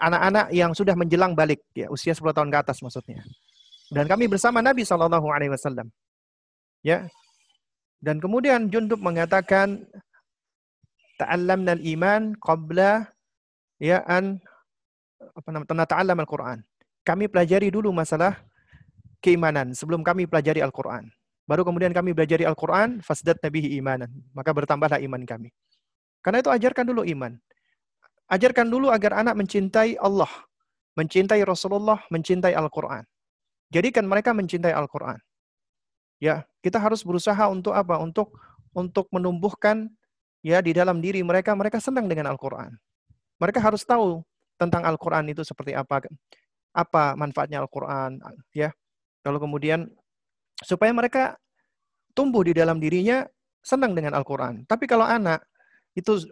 anak-anak 0.00 0.48
yang 0.54 0.72
sudah 0.72 0.96
menjelang 0.96 1.36
balik 1.36 1.60
ya, 1.76 1.92
usia 1.92 2.16
10 2.16 2.32
tahun 2.32 2.48
ke 2.48 2.58
atas 2.62 2.80
maksudnya. 2.80 3.20
Dan 3.92 4.08
kami 4.08 4.30
bersama 4.30 4.64
Nabi 4.64 4.86
sallallahu 4.86 5.28
alaihi 5.28 5.52
wasallam. 5.52 5.92
Ya. 6.80 7.10
Dan 8.00 8.20
kemudian 8.20 8.68
Jundub 8.68 9.00
mengatakan 9.00 9.84
ta'allamna 11.16 11.76
al-iman 11.76 12.36
qabla 12.38 13.08
ya 13.80 14.04
an 14.04 14.40
apa 15.32 15.48
namanya 15.48 15.88
ta'allam 15.88 16.18
al-Qur'an. 16.20 16.60
Kami 17.06 17.30
pelajari 17.30 17.72
dulu 17.72 17.94
masalah 17.94 18.36
keimanan 19.24 19.72
sebelum 19.72 20.04
kami 20.04 20.28
pelajari 20.28 20.60
Al-Qur'an. 20.60 21.08
Baru 21.46 21.62
kemudian 21.62 21.94
kami 21.94 22.10
belajar 22.10 22.42
Al-Quran, 22.42 22.98
fasdat 23.06 23.38
nabihi 23.38 23.78
imanan. 23.78 24.10
Maka 24.34 24.50
bertambahlah 24.50 24.98
iman 24.98 25.22
kami. 25.22 25.54
Karena 26.18 26.42
itu 26.42 26.50
ajarkan 26.50 26.90
dulu 26.90 27.06
iman. 27.06 27.38
Ajarkan 28.26 28.66
dulu 28.66 28.90
agar 28.90 29.22
anak 29.22 29.38
mencintai 29.38 29.94
Allah. 30.02 30.28
Mencintai 30.98 31.38
Rasulullah, 31.46 32.02
mencintai 32.10 32.50
Al-Quran. 32.50 33.06
Jadikan 33.70 34.10
mereka 34.10 34.34
mencintai 34.34 34.74
Al-Quran. 34.74 35.22
Ya, 36.16 36.48
kita 36.64 36.80
harus 36.80 37.04
berusaha 37.04 37.48
untuk 37.52 37.76
apa? 37.76 38.00
Untuk 38.00 38.32
untuk 38.72 39.08
menumbuhkan 39.12 39.88
ya 40.40 40.60
di 40.64 40.72
dalam 40.72 41.00
diri 41.00 41.20
mereka, 41.24 41.52
mereka 41.52 41.80
senang 41.80 42.08
dengan 42.08 42.28
Al-Quran. 42.32 42.72
Mereka 43.40 43.60
harus 43.60 43.84
tahu 43.84 44.24
tentang 44.56 44.84
Al-Quran 44.88 45.28
itu 45.28 45.44
seperti 45.44 45.76
apa 45.76 46.04
apa 46.76 47.16
manfaatnya 47.16 47.60
Al-Quran, 47.64 48.20
ya. 48.52 48.72
Lalu 49.24 49.38
kemudian 49.44 49.80
supaya 50.64 50.92
mereka 50.92 51.36
tumbuh 52.16 52.40
di 52.44 52.56
dalam 52.56 52.80
dirinya 52.80 53.28
senang 53.60 53.92
dengan 53.92 54.16
Al-Quran. 54.16 54.64
Tapi 54.64 54.88
kalau 54.88 55.04
anak 55.04 55.44
itu 55.92 56.24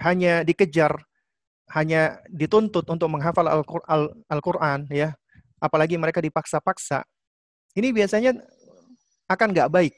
hanya 0.00 0.40
dikejar, 0.46 0.96
hanya 1.76 2.20
dituntut 2.32 2.88
untuk 2.88 3.08
menghafal 3.12 3.44
Al-Quran, 4.28 4.88
ya, 4.88 5.12
apalagi 5.60 6.00
mereka 6.00 6.24
dipaksa-paksa, 6.24 7.04
ini 7.76 7.90
biasanya 7.90 8.38
akan 9.28 9.48
nggak 9.52 9.70
baik. 9.72 9.94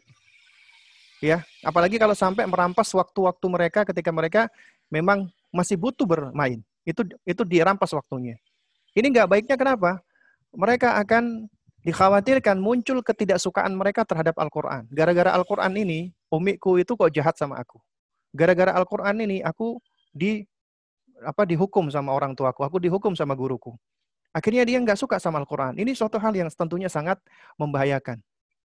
Ya, 1.24 1.40
apalagi 1.64 1.96
kalau 1.96 2.12
sampai 2.12 2.44
merampas 2.44 2.92
waktu-waktu 2.92 3.46
mereka 3.48 3.88
ketika 3.88 4.12
mereka 4.12 4.42
memang 4.92 5.32
masih 5.48 5.80
butuh 5.80 6.04
bermain. 6.04 6.60
Itu 6.84 7.02
itu 7.24 7.42
dirampas 7.42 7.90
waktunya. 7.96 8.36
Ini 8.92 9.08
nggak 9.10 9.28
baiknya 9.28 9.56
kenapa? 9.56 10.00
Mereka 10.52 11.00
akan 11.02 11.48
dikhawatirkan 11.86 12.58
muncul 12.58 13.00
ketidaksukaan 13.00 13.70
mereka 13.74 14.02
terhadap 14.02 14.36
Al-Quran. 14.36 14.90
Gara-gara 14.90 15.30
Al-Quran 15.36 15.72
ini, 15.78 16.10
umiku 16.28 16.76
itu 16.76 16.98
kok 16.98 17.14
jahat 17.14 17.38
sama 17.38 17.62
aku. 17.62 17.78
Gara-gara 18.34 18.74
Al-Quran 18.74 19.22
ini, 19.22 19.38
aku 19.40 19.78
di 20.10 20.42
apa 21.24 21.48
dihukum 21.48 21.88
sama 21.88 22.12
orang 22.12 22.36
tuaku, 22.36 22.66
aku 22.66 22.76
dihukum 22.82 23.16
sama 23.16 23.32
guruku. 23.32 23.72
Akhirnya 24.36 24.68
dia 24.68 24.76
nggak 24.82 25.00
suka 25.00 25.16
sama 25.16 25.40
Al-Quran. 25.40 25.80
Ini 25.80 25.96
suatu 25.96 26.20
hal 26.20 26.36
yang 26.36 26.50
tentunya 26.52 26.92
sangat 26.92 27.16
membahayakan. 27.56 28.20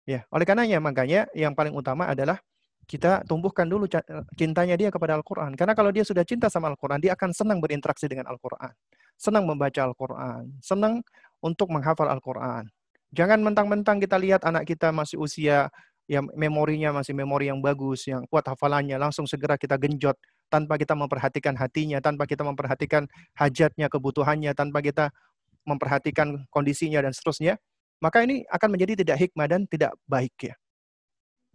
Ya, 0.04 0.28
oleh 0.36 0.44
karenanya 0.44 0.84
makanya 0.84 1.32
yang 1.32 1.56
paling 1.56 1.72
utama 1.72 2.12
adalah 2.12 2.40
kita 2.84 3.24
tumbuhkan 3.24 3.64
dulu 3.64 3.88
cintanya 4.36 4.76
dia 4.76 4.92
kepada 4.92 5.16
Al-Quran. 5.16 5.56
Karena 5.56 5.72
kalau 5.72 5.96
dia 5.96 6.04
sudah 6.04 6.28
cinta 6.28 6.52
sama 6.52 6.68
Al-Quran, 6.68 7.00
dia 7.00 7.16
akan 7.16 7.32
senang 7.32 7.64
berinteraksi 7.64 8.12
dengan 8.12 8.28
Al-Quran. 8.28 8.76
Senang 9.16 9.48
membaca 9.48 9.80
Al-Quran. 9.80 10.60
Senang 10.60 11.00
untuk 11.40 11.72
menghafal 11.72 12.12
Al-Quran. 12.12 12.68
Jangan 13.16 13.40
mentang-mentang 13.40 14.02
kita 14.04 14.20
lihat 14.20 14.44
anak 14.44 14.68
kita 14.68 14.92
masih 14.92 15.22
usia 15.22 15.72
yang 16.12 16.28
memorinya 16.36 16.92
masih 16.92 17.16
memori 17.16 17.48
yang 17.48 17.64
bagus, 17.64 18.04
yang 18.12 18.28
kuat 18.28 18.44
hafalannya, 18.44 19.00
langsung 19.00 19.24
segera 19.24 19.56
kita 19.56 19.80
genjot 19.80 20.20
tanpa 20.52 20.76
kita 20.76 20.92
memperhatikan 21.00 21.56
hatinya, 21.56 22.04
tanpa 22.04 22.28
kita 22.28 22.44
memperhatikan 22.44 23.08
hajatnya, 23.40 23.88
kebutuhannya, 23.88 24.52
tanpa 24.52 24.84
kita 24.84 25.16
memperhatikan 25.64 26.44
kondisinya 26.52 27.00
dan 27.00 27.16
seterusnya, 27.16 27.56
maka 28.04 28.20
ini 28.28 28.44
akan 28.52 28.70
menjadi 28.76 29.00
tidak 29.00 29.18
hikmah 29.24 29.48
dan 29.48 29.64
tidak 29.64 29.96
baik 30.04 30.36
ya. 30.44 30.56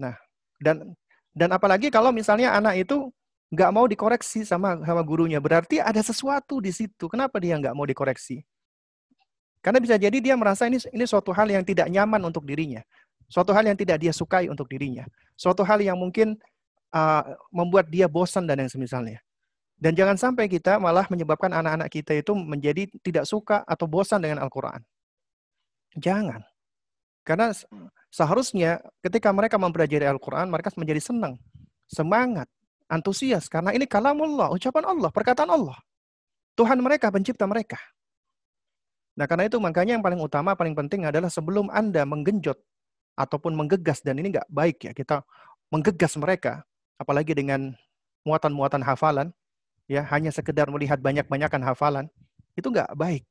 Nah, 0.01 0.16
dan 0.65 0.97
dan 1.37 1.53
apalagi 1.53 1.93
kalau 1.93 2.09
misalnya 2.09 2.57
anak 2.57 2.89
itu 2.89 3.12
nggak 3.53 3.70
mau 3.77 3.85
dikoreksi 3.85 4.49
sama 4.49 4.81
sama 4.81 5.05
gurunya, 5.05 5.37
berarti 5.45 5.77
ada 5.77 6.01
sesuatu 6.01 6.65
di 6.65 6.73
situ. 6.73 7.05
Kenapa 7.12 7.37
dia 7.37 7.61
nggak 7.61 7.77
mau 7.77 7.85
dikoreksi? 7.85 8.41
Karena 9.61 9.77
bisa 9.85 10.01
jadi 10.01 10.16
dia 10.25 10.33
merasa 10.41 10.65
ini 10.65 10.81
ini 10.89 11.05
suatu 11.05 11.37
hal 11.37 11.53
yang 11.53 11.61
tidak 11.69 11.93
nyaman 11.93 12.25
untuk 12.25 12.49
dirinya, 12.49 12.81
suatu 13.29 13.53
hal 13.53 13.69
yang 13.69 13.77
tidak 13.77 14.01
dia 14.01 14.16
sukai 14.16 14.49
untuk 14.49 14.65
dirinya, 14.73 15.05
suatu 15.37 15.61
hal 15.69 15.85
yang 15.85 16.01
mungkin 16.01 16.41
uh, 16.97 17.37
membuat 17.53 17.93
dia 17.93 18.09
bosan 18.09 18.49
dan 18.49 18.65
yang 18.65 18.73
semisalnya. 18.73 19.20
Dan 19.79 19.95
jangan 19.95 20.19
sampai 20.19 20.51
kita 20.51 20.81
malah 20.83 21.07
menyebabkan 21.07 21.55
anak-anak 21.55 21.87
kita 21.93 22.16
itu 22.19 22.35
menjadi 22.35 22.91
tidak 22.99 23.29
suka 23.31 23.62
atau 23.62 23.87
bosan 23.87 24.19
dengan 24.19 24.43
Al-Quran. 24.43 24.83
Jangan. 25.97 26.44
Karena 27.24 27.52
seharusnya 28.09 28.81
ketika 29.05 29.28
mereka 29.32 29.60
mempelajari 29.60 30.09
Al-Quran, 30.09 30.48
mereka 30.48 30.73
menjadi 30.77 31.12
senang, 31.12 31.36
semangat, 31.89 32.48
antusias. 32.89 33.48
Karena 33.52 33.77
ini 33.77 33.85
kalamullah, 33.85 34.48
ucapan 34.52 34.85
Allah, 34.89 35.12
perkataan 35.12 35.52
Allah. 35.52 35.77
Tuhan 36.56 36.81
mereka, 36.81 37.12
pencipta 37.12 37.44
mereka. 37.44 37.78
Nah 39.19 39.27
karena 39.27 39.51
itu 39.51 39.59
makanya 39.59 39.98
yang 39.98 40.05
paling 40.05 40.19
utama, 40.19 40.55
paling 40.55 40.78
penting 40.78 41.06
adalah 41.06 41.27
sebelum 41.27 41.69
Anda 41.74 42.06
menggenjot 42.06 42.59
ataupun 43.19 43.51
menggegas, 43.55 43.98
dan 44.01 44.15
ini 44.23 44.31
nggak 44.31 44.47
baik 44.47 44.78
ya, 44.86 44.93
kita 44.94 45.27
menggegas 45.74 46.15
mereka, 46.15 46.62
apalagi 46.97 47.35
dengan 47.35 47.74
muatan-muatan 48.23 48.78
hafalan, 48.78 49.35
ya 49.90 50.06
hanya 50.06 50.31
sekedar 50.31 50.70
melihat 50.70 51.02
banyak-banyakan 51.02 51.66
hafalan, 51.66 52.06
itu 52.55 52.70
nggak 52.70 52.94
baik. 52.94 53.27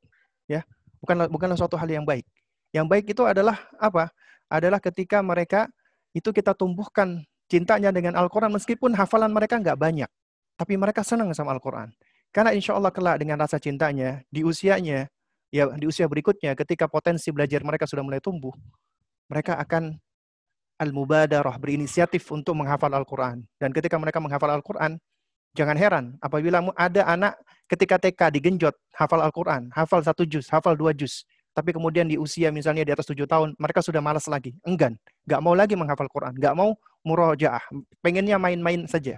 ya 0.52 0.68
Bukanlah, 1.00 1.32
bukanlah 1.32 1.56
suatu 1.56 1.80
hal 1.80 1.88
yang 1.88 2.04
baik. 2.04 2.28
Yang 2.76 2.86
baik 2.88 3.06
itu 3.12 3.24
adalah 3.24 3.58
apa? 3.80 4.12
Adalah 4.48 4.80
ketika 4.80 5.20
mereka 5.24 5.68
itu 6.16 6.32
kita 6.32 6.56
tumbuhkan 6.56 7.24
cintanya 7.48 7.92
dengan 7.92 8.16
Al-Quran 8.16 8.52
meskipun 8.56 8.96
hafalan 8.96 9.32
mereka 9.32 9.60
nggak 9.60 9.78
banyak. 9.80 10.10
Tapi 10.58 10.74
mereka 10.76 11.06
senang 11.06 11.32
sama 11.36 11.54
Al-Quran. 11.54 11.94
Karena 12.34 12.52
insya 12.52 12.76
Allah 12.76 12.92
kelak 12.92 13.22
dengan 13.22 13.40
rasa 13.40 13.62
cintanya, 13.62 14.20
di 14.28 14.44
usianya, 14.44 15.08
ya 15.54 15.64
di 15.80 15.86
usia 15.88 16.10
berikutnya 16.10 16.54
ketika 16.60 16.90
potensi 16.92 17.32
belajar 17.32 17.64
mereka 17.64 17.88
sudah 17.88 18.04
mulai 18.04 18.20
tumbuh, 18.20 18.52
mereka 19.32 19.56
akan 19.62 19.96
al-mubadarah, 20.78 21.56
berinisiatif 21.58 22.26
untuk 22.30 22.54
menghafal 22.58 22.92
Al-Quran. 22.92 23.48
Dan 23.58 23.72
ketika 23.72 23.96
mereka 23.98 24.20
menghafal 24.20 24.52
Al-Quran, 24.54 25.00
Jangan 25.58 25.74
heran 25.74 26.06
apabila 26.22 26.62
ada 26.78 27.02
anak 27.10 27.34
ketika 27.66 27.98
TK 27.98 28.30
digenjot 28.30 28.78
hafal 28.94 29.26
Al-Quran, 29.26 29.74
hafal 29.74 30.06
satu 30.06 30.22
juz, 30.22 30.46
hafal 30.54 30.78
dua 30.78 30.94
juz. 30.94 31.26
Tapi 31.58 31.74
kemudian 31.74 32.06
di 32.06 32.22
usia 32.22 32.54
misalnya 32.54 32.86
di 32.86 32.94
atas 32.94 33.10
tujuh 33.10 33.26
tahun, 33.26 33.58
mereka 33.58 33.82
sudah 33.82 33.98
malas 33.98 34.30
lagi, 34.30 34.54
enggan. 34.62 34.94
Nggak 35.26 35.42
mau 35.42 35.58
lagi 35.58 35.74
menghafal 35.74 36.06
Quran, 36.06 36.38
nggak 36.38 36.54
mau 36.54 36.78
murojaah, 37.02 37.66
pengennya 38.06 38.38
main-main 38.38 38.86
saja. 38.86 39.18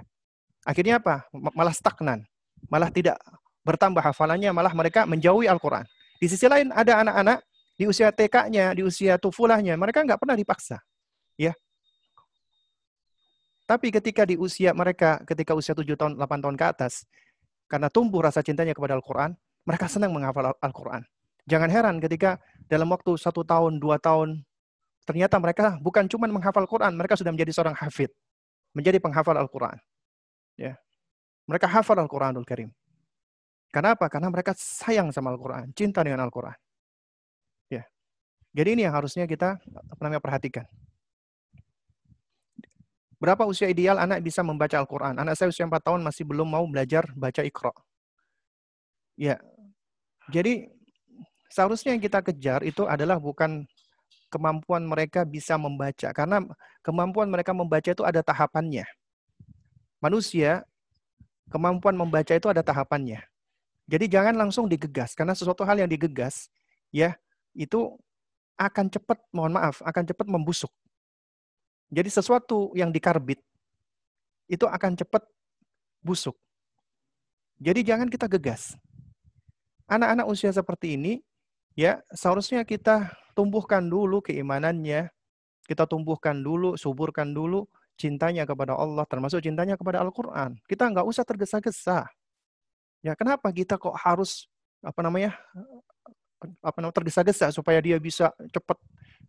Akhirnya 0.63 1.03
apa? 1.03 1.27
Malah 1.35 1.75
stagnan, 1.75 2.23
malah 2.71 2.87
tidak 2.87 3.19
bertambah 3.67 3.99
hafalannya, 3.99 4.55
malah 4.55 4.71
mereka 4.71 5.03
menjauhi 5.03 5.51
Al-Quran. 5.51 5.83
Di 6.15 6.31
sisi 6.31 6.47
lain 6.47 6.71
ada 6.71 7.03
anak-anak 7.03 7.43
di 7.75 7.83
usia 7.91 8.07
TK-nya, 8.15 8.71
di 8.71 8.87
usia 8.87 9.19
tufulahnya, 9.19 9.75
mereka 9.75 10.07
nggak 10.07 10.19
pernah 10.23 10.39
dipaksa. 10.39 10.79
Ya, 11.35 11.51
tapi 13.69 13.93
ketika 13.93 14.25
di 14.25 14.33
usia 14.33 14.73
mereka, 14.73 15.21
ketika 15.29 15.53
usia 15.53 15.77
7 15.77 15.93
tahun, 15.93 16.17
8 16.17 16.41
tahun 16.41 16.57
ke 16.57 16.65
atas, 16.65 17.05
karena 17.69 17.85
tumbuh 17.85 18.25
rasa 18.25 18.41
cintanya 18.41 18.73
kepada 18.73 18.97
Al-Quran, 18.97 19.37
mereka 19.61 19.85
senang 19.85 20.09
menghafal 20.09 20.57
Al-Quran. 20.57 21.05
Jangan 21.47 21.69
heran 21.71 21.95
ketika 22.03 22.41
dalam 22.67 22.89
waktu 22.91 23.15
satu 23.15 23.45
tahun, 23.45 23.79
dua 23.79 24.01
tahun, 24.01 24.43
ternyata 25.07 25.39
mereka 25.39 25.79
bukan 25.79 26.05
cuma 26.11 26.29
menghafal 26.29 26.65
Al-Quran, 26.65 26.93
mereka 26.93 27.15
sudah 27.15 27.31
menjadi 27.33 27.51
seorang 27.55 27.75
hafid, 27.77 28.11
menjadi 28.75 28.99
penghafal 29.01 29.37
Al-Quran. 29.37 29.77
Ya. 30.59 30.75
Mereka 31.49 31.65
hafal 31.65 31.97
Al-Quranul 31.97 32.45
Karim. 32.45 32.69
Kenapa? 33.69 34.09
Karena 34.09 34.29
mereka 34.29 34.53
sayang 34.57 35.09
sama 35.13 35.33
Al-Quran, 35.33 35.73
cinta 35.73 36.01
dengan 36.05 36.21
Al-Quran. 36.25 36.57
Ya. 37.69 37.85
Jadi 38.53 38.69
ini 38.77 38.81
yang 38.85 38.93
harusnya 38.93 39.25
kita 39.25 39.57
namanya 39.97 40.21
perhatikan. 40.21 40.65
Berapa 43.19 43.43
usia 43.43 43.67
ideal 43.67 43.99
anak 43.99 44.23
bisa 44.23 44.39
membaca 44.45 44.79
Al-Quran? 44.79 45.19
Anak 45.19 45.35
saya 45.35 45.51
usia 45.51 45.67
4 45.67 45.75
tahun 45.83 46.01
masih 46.05 46.23
belum 46.23 46.47
mau 46.47 46.63
belajar 46.69 47.09
baca 47.19 47.43
Iqra. 47.43 47.73
Ya, 49.19 49.35
jadi 50.31 50.71
seharusnya 51.49 51.97
yang 51.97 52.03
kita 52.03 52.21
kejar 52.21 52.61
itu 52.63 52.85
adalah 52.85 53.17
bukan 53.17 53.65
kemampuan 54.29 54.85
mereka 54.85 55.25
bisa 55.25 55.57
membaca. 55.57 56.13
Karena 56.13 56.45
kemampuan 56.85 57.27
mereka 57.27 57.51
membaca 57.51 57.89
itu 57.89 58.05
ada 58.05 58.21
tahapannya. 58.21 58.85
Manusia, 59.99 60.63
kemampuan 61.51 61.97
membaca 61.97 62.31
itu 62.31 62.47
ada 62.47 62.63
tahapannya. 62.63 63.19
Jadi 63.89 64.05
jangan 64.05 64.37
langsung 64.37 64.69
digegas. 64.69 65.17
Karena 65.17 65.33
sesuatu 65.33 65.65
hal 65.65 65.81
yang 65.81 65.89
digegas, 65.89 66.47
ya 66.93 67.17
itu 67.57 67.97
akan 68.55 68.85
cepat, 68.87 69.17
mohon 69.33 69.57
maaf, 69.57 69.81
akan 69.81 70.03
cepat 70.05 70.29
membusuk. 70.29 70.69
Jadi 71.89 72.09
sesuatu 72.13 72.69
yang 72.77 72.93
dikarbit 72.93 73.41
itu 74.45 74.65
akan 74.69 74.93
cepat 74.93 75.25
busuk. 76.05 76.37
Jadi 77.57 77.81
jangan 77.81 78.07
kita 78.07 78.29
gegas. 78.29 78.77
Anak-anak 79.89 80.29
usia 80.29 80.53
seperti 80.53 80.95
ini, 80.95 81.25
ya 81.79 82.03
seharusnya 82.11 82.67
kita 82.67 83.15
tumbuhkan 83.31 83.87
dulu 83.87 84.19
keimanannya, 84.19 85.07
kita 85.63 85.87
tumbuhkan 85.87 86.35
dulu, 86.43 86.75
suburkan 86.75 87.31
dulu 87.31 87.63
cintanya 87.95 88.43
kepada 88.43 88.75
Allah, 88.75 89.07
termasuk 89.07 89.39
cintanya 89.39 89.79
kepada 89.79 90.03
Al-Quran. 90.03 90.59
Kita 90.67 90.91
nggak 90.91 91.07
usah 91.07 91.23
tergesa-gesa. 91.23 92.03
Ya 92.99 93.15
kenapa 93.15 93.47
kita 93.55 93.79
kok 93.79 93.95
harus 93.95 94.51
apa 94.83 94.99
namanya 94.99 95.39
apa 96.59 96.77
namanya 96.83 96.95
tergesa-gesa 96.99 97.51
supaya 97.55 97.79
dia 97.79 97.95
bisa 97.95 98.31
cepat 98.51 98.75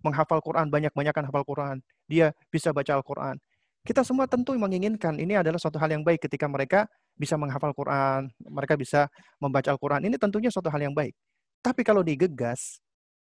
menghafal 0.02 0.42
Quran, 0.42 0.66
banyak-banyakan 0.70 1.30
hafal 1.30 1.46
Quran. 1.46 1.76
Dia 2.10 2.34
bisa 2.50 2.74
baca 2.74 2.98
Al-Quran. 2.98 3.38
Kita 3.86 4.02
semua 4.02 4.26
tentu 4.26 4.52
menginginkan 4.58 5.16
ini 5.16 5.38
adalah 5.38 5.56
suatu 5.56 5.80
hal 5.80 5.90
yang 5.90 6.02
baik 6.04 6.26
ketika 6.26 6.44
mereka 6.50 6.84
bisa 7.16 7.38
menghafal 7.38 7.72
Quran, 7.72 8.28
mereka 8.42 8.74
bisa 8.76 9.06
membaca 9.38 9.70
Al-Quran. 9.70 10.04
Ini 10.08 10.16
tentunya 10.18 10.50
suatu 10.52 10.68
hal 10.68 10.82
yang 10.82 10.94
baik. 10.94 11.14
Tapi 11.60 11.84
kalau 11.84 12.00
digegas, 12.00 12.80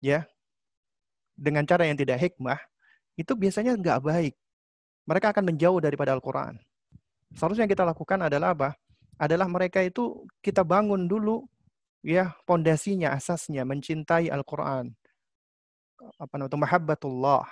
ya, 0.01 0.25
dengan 1.33 1.65
cara 1.65 1.89
yang 1.89 1.97
tidak 1.97 2.21
hikmah, 2.21 2.61
itu 3.17 3.33
biasanya 3.33 3.73
nggak 3.73 3.99
baik. 4.05 4.33
Mereka 5.09 5.33
akan 5.33 5.49
menjauh 5.49 5.81
daripada 5.81 6.13
Al-Quran. 6.13 6.61
Seharusnya 7.33 7.65
yang 7.65 7.73
kita 7.73 7.85
lakukan 7.85 8.21
adalah 8.21 8.53
apa? 8.53 8.69
Adalah 9.17 9.49
mereka 9.49 9.81
itu 9.81 10.23
kita 10.39 10.61
bangun 10.61 11.09
dulu 11.09 11.43
ya 12.05 12.31
pondasinya, 12.47 13.11
asasnya 13.11 13.67
mencintai 13.67 14.31
Al-Quran, 14.31 14.93
apa 16.15 16.33
namanya 16.39 16.55
mahabbatullah, 16.55 17.45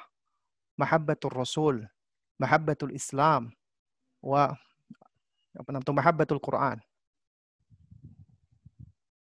mahabbatul 0.80 1.34
rasul, 1.36 1.76
mahabbatul 2.40 2.96
Islam, 2.96 3.52
wa 4.24 4.56
apa 5.58 5.70
namanya 5.74 5.94
mahabbatul 5.94 6.40
Quran 6.40 6.80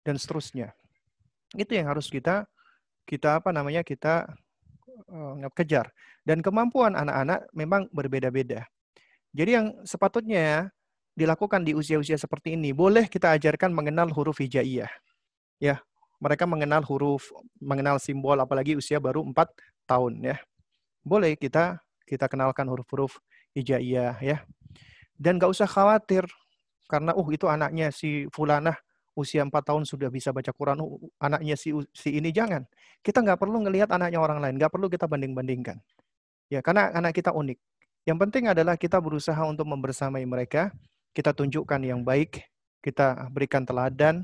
dan 0.06 0.16
seterusnya. 0.16 0.72
Itu 1.58 1.74
yang 1.74 1.90
harus 1.90 2.10
kita 2.10 2.46
kita 3.10 3.42
apa 3.42 3.50
namanya 3.50 3.82
kita 3.82 4.30
uh, 5.10 5.50
kejar. 5.58 5.90
Dan 6.22 6.46
kemampuan 6.46 6.94
anak-anak 6.94 7.50
memang 7.58 7.90
berbeda-beda. 7.90 8.70
Jadi 9.34 9.52
yang 9.58 9.68
sepatutnya 9.82 10.70
dilakukan 11.18 11.66
di 11.66 11.74
usia-usia 11.74 12.22
seperti 12.22 12.54
ini, 12.54 12.70
boleh 12.70 13.10
kita 13.10 13.34
ajarkan 13.34 13.74
mengenal 13.74 14.14
huruf 14.14 14.38
hijaiyah. 14.38 14.90
Ya, 15.58 15.82
mereka 16.22 16.46
mengenal 16.46 16.86
huruf, 16.86 17.34
mengenal 17.58 17.98
simbol, 17.98 18.38
apalagi 18.38 18.78
usia 18.78 19.02
baru 19.02 19.26
4 19.26 19.50
tahun 19.90 20.14
ya. 20.22 20.38
Boleh 21.02 21.34
kita 21.34 21.82
kita 22.06 22.26
kenalkan 22.30 22.70
huruf-huruf 22.70 23.18
hijaiyah 23.58 24.22
ya. 24.22 24.38
Dan 25.18 25.42
nggak 25.42 25.52
usah 25.52 25.68
khawatir 25.68 26.24
karena 26.90 27.14
uh 27.14 27.28
itu 27.30 27.46
anaknya 27.46 27.94
si 27.94 28.26
fulanah 28.34 28.78
usia 29.20 29.44
4 29.44 29.52
tahun 29.52 29.84
sudah 29.84 30.08
bisa 30.08 30.32
baca 30.32 30.50
Quran, 30.56 30.80
uh, 30.80 30.96
anaknya 31.20 31.60
si 31.60 31.76
si 31.92 32.16
ini 32.16 32.32
jangan. 32.32 32.64
Kita 33.04 33.20
nggak 33.20 33.36
perlu 33.36 33.60
ngelihat 33.68 33.92
anaknya 33.92 34.24
orang 34.24 34.40
lain, 34.40 34.56
nggak 34.56 34.72
perlu 34.72 34.88
kita 34.88 35.06
banding-bandingkan. 35.12 35.76
Ya, 36.48 36.64
karena 36.64 36.90
anak 36.96 37.20
kita 37.20 37.36
unik. 37.36 37.60
Yang 38.08 38.18
penting 38.26 38.44
adalah 38.50 38.80
kita 38.80 38.98
berusaha 38.98 39.38
untuk 39.44 39.68
membersamai 39.68 40.24
mereka, 40.24 40.72
kita 41.12 41.36
tunjukkan 41.36 41.84
yang 41.84 42.02
baik, 42.02 42.48
kita 42.80 43.28
berikan 43.30 43.68
teladan, 43.68 44.24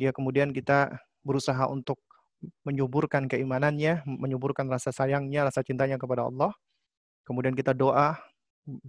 ya 0.00 0.10
kemudian 0.10 0.50
kita 0.50 0.96
berusaha 1.22 1.68
untuk 1.68 2.00
menyuburkan 2.66 3.30
keimanannya, 3.30 4.02
menyuburkan 4.08 4.66
rasa 4.66 4.90
sayangnya, 4.90 5.46
rasa 5.46 5.62
cintanya 5.62 6.00
kepada 6.00 6.26
Allah. 6.26 6.50
Kemudian 7.22 7.54
kita 7.54 7.70
doa, 7.70 8.18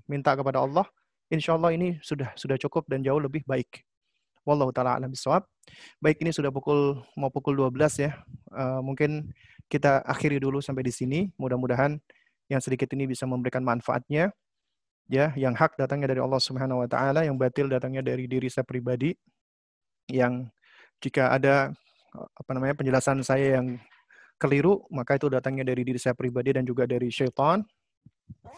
minta 0.09 0.33
kepada 0.33 0.61
Allah. 0.65 0.89
Insya 1.29 1.57
Allah 1.57 1.73
ini 1.73 1.97
sudah 2.01 2.33
sudah 2.33 2.57
cukup 2.57 2.85
dan 2.89 3.01
jauh 3.05 3.21
lebih 3.21 3.45
baik. 3.45 3.85
Wallahu 4.43 4.75
taala 4.75 4.99
alam 4.99 5.11
bisawab. 5.11 5.47
Baik 6.03 6.19
ini 6.19 6.35
sudah 6.35 6.51
pukul 6.51 6.99
mau 7.15 7.31
pukul 7.31 7.55
12 7.55 8.03
ya. 8.03 8.11
Uh, 8.51 8.83
mungkin 8.83 9.31
kita 9.71 10.03
akhiri 10.03 10.43
dulu 10.43 10.59
sampai 10.59 10.83
di 10.83 10.91
sini. 10.91 11.19
Mudah-mudahan 11.39 11.95
yang 12.51 12.59
sedikit 12.59 12.91
ini 12.91 13.07
bisa 13.07 13.23
memberikan 13.23 13.63
manfaatnya. 13.63 14.35
Ya, 15.11 15.35
yang 15.35 15.51
hak 15.51 15.75
datangnya 15.75 16.15
dari 16.15 16.23
Allah 16.23 16.39
Subhanahu 16.39 16.79
wa 16.79 16.87
taala, 16.87 17.27
yang 17.27 17.35
batil 17.35 17.67
datangnya 17.67 17.99
dari 17.99 18.23
diri 18.27 18.47
saya 18.47 18.63
pribadi. 18.63 19.11
Yang 20.07 20.47
jika 21.03 21.35
ada 21.35 21.75
apa 22.15 22.51
namanya 22.55 22.75
penjelasan 22.75 23.19
saya 23.23 23.59
yang 23.59 23.79
keliru, 24.39 24.83
maka 24.91 25.19
itu 25.19 25.27
datangnya 25.27 25.67
dari 25.67 25.83
diri 25.87 25.99
saya 25.99 26.15
pribadi 26.15 26.55
dan 26.55 26.63
juga 26.63 26.87
dari 26.87 27.07
syaitan. 27.11 27.63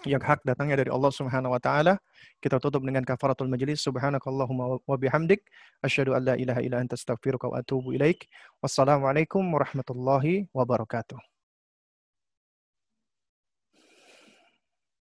Yang 0.05 0.21
hak 0.25 0.39
datangnya 0.45 0.85
dari 0.85 0.93
Allah 0.93 1.09
Subhanahu 1.09 1.53
wa 1.53 1.61
taala. 1.61 1.97
Kita 2.37 2.61
tutup 2.61 2.85
dengan 2.85 3.01
kafaratul 3.01 3.49
majlis. 3.49 3.81
Subhanakallahumma 3.81 4.81
wa 4.85 4.97
bihamdik 4.97 5.45
asyhadu 5.81 6.13
an 6.13 6.21
la 6.29 6.35
ilaha 6.37 6.61
illa 6.61 6.77
anta 6.81 6.93
astaghfiruka 6.93 7.49
wa 7.49 7.61
atubu 7.61 7.93
ilaik. 7.97 8.29
Wassalamualaikum 8.61 9.41
warahmatullahi 9.41 10.45
wabarakatuh. 10.53 11.34